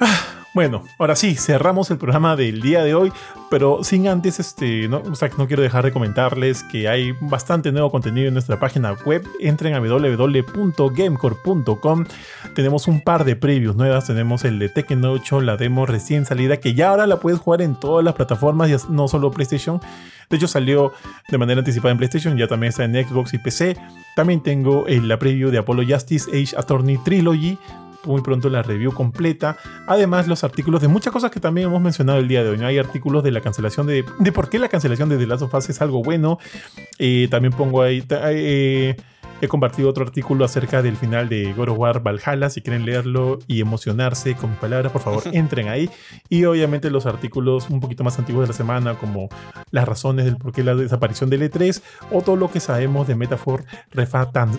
Ah, 0.00 0.31
bueno, 0.54 0.84
ahora 0.98 1.16
sí, 1.16 1.34
cerramos 1.34 1.90
el 1.90 1.96
programa 1.96 2.36
del 2.36 2.60
día 2.60 2.84
de 2.84 2.94
hoy, 2.94 3.10
pero 3.50 3.82
sin 3.84 4.06
antes, 4.06 4.38
este, 4.38 4.86
no, 4.86 4.98
o 4.98 5.14
sea, 5.14 5.30
no 5.38 5.46
quiero 5.46 5.62
dejar 5.62 5.82
de 5.84 5.92
comentarles 5.92 6.62
que 6.64 6.88
hay 6.88 7.12
bastante 7.20 7.72
nuevo 7.72 7.90
contenido 7.90 8.28
en 8.28 8.34
nuestra 8.34 8.60
página 8.60 8.92
web. 9.06 9.26
Entren 9.40 9.72
a 9.74 9.80
www.gamecore.com. 9.80 12.04
Tenemos 12.54 12.86
un 12.86 13.00
par 13.00 13.24
de 13.24 13.34
previews 13.36 13.76
nuevas. 13.76 14.06
Tenemos 14.06 14.44
el 14.44 14.58
de 14.58 14.68
Tekken 14.68 15.02
8, 15.04 15.40
la 15.40 15.56
demo 15.56 15.86
recién 15.86 16.26
salida, 16.26 16.58
que 16.58 16.74
ya 16.74 16.90
ahora 16.90 17.06
la 17.06 17.18
puedes 17.18 17.40
jugar 17.40 17.62
en 17.62 17.78
todas 17.78 18.04
las 18.04 18.14
plataformas, 18.14 18.68
ya 18.68 18.76
no 18.90 19.08
solo 19.08 19.30
PlayStation. 19.30 19.80
De 20.28 20.36
hecho, 20.36 20.48
salió 20.48 20.92
de 21.28 21.38
manera 21.38 21.60
anticipada 21.60 21.92
en 21.92 21.98
PlayStation, 21.98 22.36
ya 22.36 22.46
también 22.46 22.68
está 22.70 22.84
en 22.84 22.94
Xbox 22.94 23.32
y 23.34 23.38
PC. 23.38 23.76
También 24.16 24.42
tengo 24.42 24.84
la 24.86 25.18
preview 25.18 25.50
de 25.50 25.58
Apollo 25.58 25.84
Justice 25.86 26.30
Age 26.30 26.56
Attorney 26.56 26.98
Trilogy 26.98 27.58
muy 28.04 28.22
pronto 28.22 28.48
la 28.48 28.62
review 28.62 28.92
completa. 28.92 29.56
Además, 29.86 30.28
los 30.28 30.44
artículos 30.44 30.80
de 30.80 30.88
muchas 30.88 31.12
cosas 31.12 31.30
que 31.30 31.40
también 31.40 31.68
hemos 31.68 31.80
mencionado 31.80 32.18
el 32.18 32.28
día 32.28 32.42
de 32.42 32.50
hoy. 32.50 32.60
Hay 32.62 32.78
artículos 32.78 33.22
de 33.24 33.30
la 33.30 33.40
cancelación 33.40 33.86
de, 33.86 34.04
de 34.18 34.32
por 34.32 34.48
qué 34.48 34.58
la 34.58 34.68
cancelación 34.68 35.08
de 35.08 35.18
The 35.18 35.26
Last 35.26 35.42
of 35.42 35.54
Us 35.54 35.70
es 35.70 35.80
algo 35.80 36.02
bueno. 36.02 36.38
Eh, 36.98 37.28
también 37.30 37.52
pongo 37.52 37.82
ahí. 37.82 38.04
Eh, 38.10 38.96
He 39.42 39.48
compartido 39.48 39.90
otro 39.90 40.04
artículo 40.04 40.44
acerca 40.44 40.82
del 40.82 40.96
final 40.96 41.28
de 41.28 41.52
God 41.52 41.70
of 41.70 41.78
War 41.78 42.00
Valhalla. 42.00 42.48
Si 42.48 42.62
quieren 42.62 42.86
leerlo 42.86 43.40
y 43.48 43.60
emocionarse 43.60 44.36
con 44.36 44.50
mis 44.50 44.58
palabras, 44.60 44.92
por 44.92 45.02
favor, 45.02 45.24
entren 45.32 45.66
ahí. 45.66 45.90
Y 46.28 46.44
obviamente 46.44 46.90
los 46.90 47.06
artículos 47.06 47.68
un 47.68 47.80
poquito 47.80 48.04
más 48.04 48.16
antiguos 48.20 48.44
de 48.44 48.52
la 48.52 48.56
semana, 48.56 48.94
como 48.94 49.28
las 49.72 49.88
razones 49.88 50.26
del 50.26 50.36
por 50.36 50.52
qué 50.52 50.62
la 50.62 50.76
desaparición 50.76 51.28
del 51.28 51.50
E3 51.50 51.82
o 52.12 52.22
todo 52.22 52.36
lo 52.36 52.52
que 52.52 52.60
sabemos 52.60 53.08
de 53.08 53.16
Metafor 53.16 53.64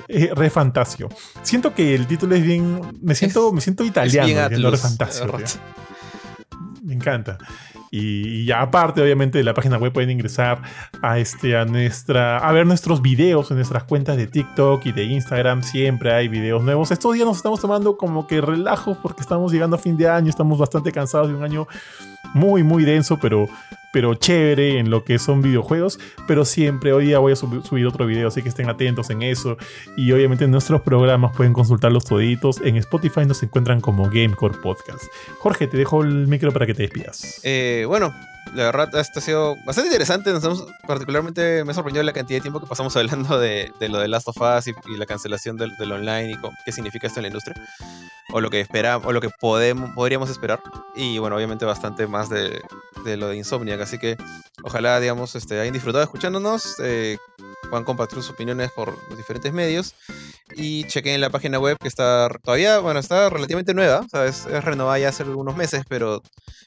eh, 0.10 0.32
Refantasio. 0.36 1.08
Siento 1.44 1.74
que 1.74 1.96
el 1.96 2.06
título 2.06 2.36
es 2.36 2.44
bien. 2.44 2.82
Me 3.02 3.16
siento, 3.16 3.54
me 3.54 3.62
siento 3.62 3.86
italiano 3.86 4.70
Refantasio. 4.70 5.32
Me 6.84 6.94
encanta. 6.94 7.38
Y, 7.96 8.44
ya 8.46 8.60
aparte, 8.60 9.04
obviamente, 9.04 9.38
de 9.38 9.44
la 9.44 9.54
página 9.54 9.78
web 9.78 9.94
pueden 9.94 10.10
ingresar 10.10 10.64
a, 11.04 11.20
este, 11.20 11.56
a, 11.56 11.64
nuestra, 11.66 12.40
a 12.40 12.52
ver 12.52 12.66
nuestros 12.66 13.04
videos 13.04 13.52
en 13.52 13.58
nuestras 13.58 13.84
cuentas 13.84 14.18
de 14.18 14.26
TikTok 14.26 14.84
y 14.88 14.92
de 14.94 15.04
Instagram. 15.04 15.62
Siempre 15.62 16.12
hay 16.12 16.28
videos 16.28 16.64
nuevos. 16.64 16.90
Estos 16.90 17.14
días 17.14 17.28
nos 17.28 17.38
estamos 17.38 17.62
tomando 17.62 17.96
como 17.96 18.26
que 18.26 18.42
relajo 18.42 18.98
porque 19.00 19.22
estamos 19.22 19.52
llegando 19.52 19.76
a 19.76 19.80
fin 19.80 19.96
de 19.96 20.10
año. 20.10 20.32
Estamos 20.32 20.58
bastante 20.58 20.92
cansados 20.92 21.28
de 21.28 21.36
un 21.36 21.44
año 21.44 21.68
muy, 22.34 22.64
muy 22.64 22.84
denso, 22.84 23.20
pero 23.22 23.48
pero 23.94 24.16
chévere 24.16 24.80
en 24.80 24.90
lo 24.90 25.06
que 25.06 25.20
son 25.20 25.42
videojuegos. 25.42 26.00
Pero 26.28 26.44
siempre, 26.44 26.92
hoy 26.92 27.06
día 27.06 27.20
voy 27.20 27.32
a 27.32 27.36
subir 27.38 27.88
otro 27.88 28.06
video, 28.06 28.28
así 28.28 28.42
que 28.42 28.50
estén 28.50 28.68
atentos 28.68 29.10
en 29.12 29.22
eso. 29.22 29.56
Y 29.96 30.12
obviamente 30.12 30.44
en 30.44 30.52
nuestros 30.52 30.82
programas 30.82 31.34
pueden 31.38 31.54
consultarlos 31.54 32.04
toditos. 32.04 32.60
En 32.62 32.76
Spotify 32.78 33.26
nos 33.26 33.42
encuentran 33.44 33.80
como 33.80 34.10
Gamecore 34.10 34.58
Podcast. 34.62 35.04
Jorge, 35.40 35.68
te 35.68 35.78
dejo 35.78 36.04
el 36.04 36.28
micro 36.28 36.52
para 36.52 36.66
que 36.66 36.74
te 36.74 36.82
despidas. 36.82 37.40
Eh, 37.44 37.86
bueno, 37.88 38.14
la 38.56 38.66
verdad, 38.66 38.96
esto 39.00 39.20
ha 39.20 39.22
sido 39.22 39.56
bastante 39.66 39.88
interesante. 39.88 40.32
Nos 40.32 40.66
particularmente 40.88 41.64
me 41.64 41.72
ha 41.72 41.74
sorprendido 41.74 42.04
la 42.04 42.14
cantidad 42.14 42.38
de 42.38 42.42
tiempo 42.42 42.60
que 42.60 42.68
pasamos 42.68 42.96
hablando 42.96 43.40
de, 43.40 43.72
lo 43.80 44.00
de 44.00 44.08
Last 44.08 44.28
of 44.28 44.38
Us 44.40 44.68
y, 44.68 44.74
la 44.98 45.06
cancelación 45.06 45.58
del, 45.58 45.72
online 45.92 46.32
y 46.32 46.36
qué 46.66 46.72
significa 46.72 47.08
esto 47.08 47.20
en 47.20 47.24
la 47.24 47.28
industria. 47.28 47.56
O 48.32 48.42
lo 48.42 48.50
que 48.50 48.60
esperamos, 48.60 49.06
o 49.06 49.12
lo 49.12 49.22
que 49.22 49.30
podemos, 49.30 49.92
podríamos 49.96 50.30
esperar. 50.30 50.62
Y 50.96 51.18
bueno, 51.20 51.36
obviamente 51.36 51.66
bastante 51.66 52.08
más 52.08 52.30
de, 52.30 52.62
lo 53.06 53.28
de 53.28 53.38
Insomniac. 53.38 53.82
Así 53.82 53.98
que 53.98 54.18
ojalá, 54.64 55.00
digamos, 55.00 55.36
este, 55.36 55.60
hayan 55.60 55.74
disfrutado 55.74 56.04
escuchándonos. 56.04 56.76
Eh, 56.80 57.18
puedan 57.70 57.86
compartir 57.86 58.20
sus 58.20 58.30
opiniones 58.30 58.72
por 58.72 58.96
los 59.10 59.18
diferentes 59.18 59.52
medios. 59.52 59.96
Y 60.56 60.86
chequen 60.86 61.20
la 61.22 61.30
página 61.30 61.60
web 61.60 61.78
que 61.80 61.88
está 61.88 62.30
todavía, 62.44 62.80
bueno, 62.80 63.00
está 63.00 63.30
relativamente 63.30 63.74
nueva. 63.74 64.06
es, 64.26 64.46
renovada 64.46 65.00
ya 65.00 65.10
hace 65.10 65.24
algunos 65.24 65.56
meses, 65.56 65.84
pero 65.90 66.22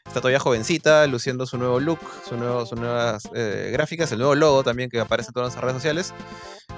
está 0.05 0.21
todavía 0.21 0.41
jovencita, 0.41 1.07
luciendo 1.07 1.47
su 1.47 1.59
nuevo 1.59 1.76
look, 1.81 2.01
sus 2.29 2.39
nuevas 2.39 3.23
eh, 3.35 3.71
gráficas, 3.73 4.11
el 4.13 4.19
nuevo 4.19 4.35
logo 4.35 4.63
también 4.65 4.91
que 4.91 5.01
aparece 5.01 5.31
en 5.31 5.35
todas 5.35 5.55
las 5.55 5.63
redes 5.63 5.77
sociales. 5.77 6.15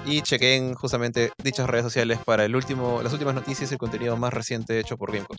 Y 0.05 0.21
chequen 0.21 0.75
justamente 0.75 1.31
dichas 1.43 1.69
redes 1.69 1.83
sociales 1.83 2.19
para 2.25 2.45
el 2.45 2.55
último, 2.55 3.01
las 3.03 3.11
últimas 3.13 3.35
noticias 3.35 3.71
y 3.71 3.75
el 3.75 3.79
contenido 3.79 4.15
más 4.17 4.33
reciente 4.33 4.79
hecho 4.79 4.97
por 4.97 5.11
GameCube. 5.11 5.37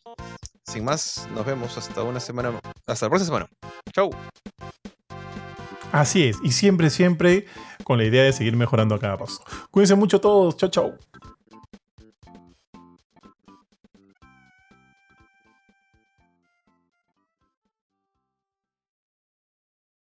Sin 0.65 0.85
más, 0.85 1.27
nos 1.35 1.47
vemos 1.47 1.77
hasta 1.77 2.03
una 2.03 2.21
semana, 2.21 2.53
hasta 2.87 3.07
la 3.07 3.11
próxima 3.11 3.27
semana. 3.27 3.47
Chau. 3.93 4.11
Así 5.93 6.29
es, 6.29 6.37
y 6.45 6.53
siempre, 6.53 6.91
siempre 6.91 7.47
con 7.83 7.99
la 7.99 8.05
idea 8.05 8.23
de 8.23 8.33
seguir 8.33 8.57
mejorando 8.57 8.95
a 8.95 9.01
cada 9.01 9.17
paso. 9.17 9.43
Cuídense 9.71 9.97
mucho 9.97 10.21
todos, 10.21 10.57
chao, 10.57 10.71
chao. 10.71 11.10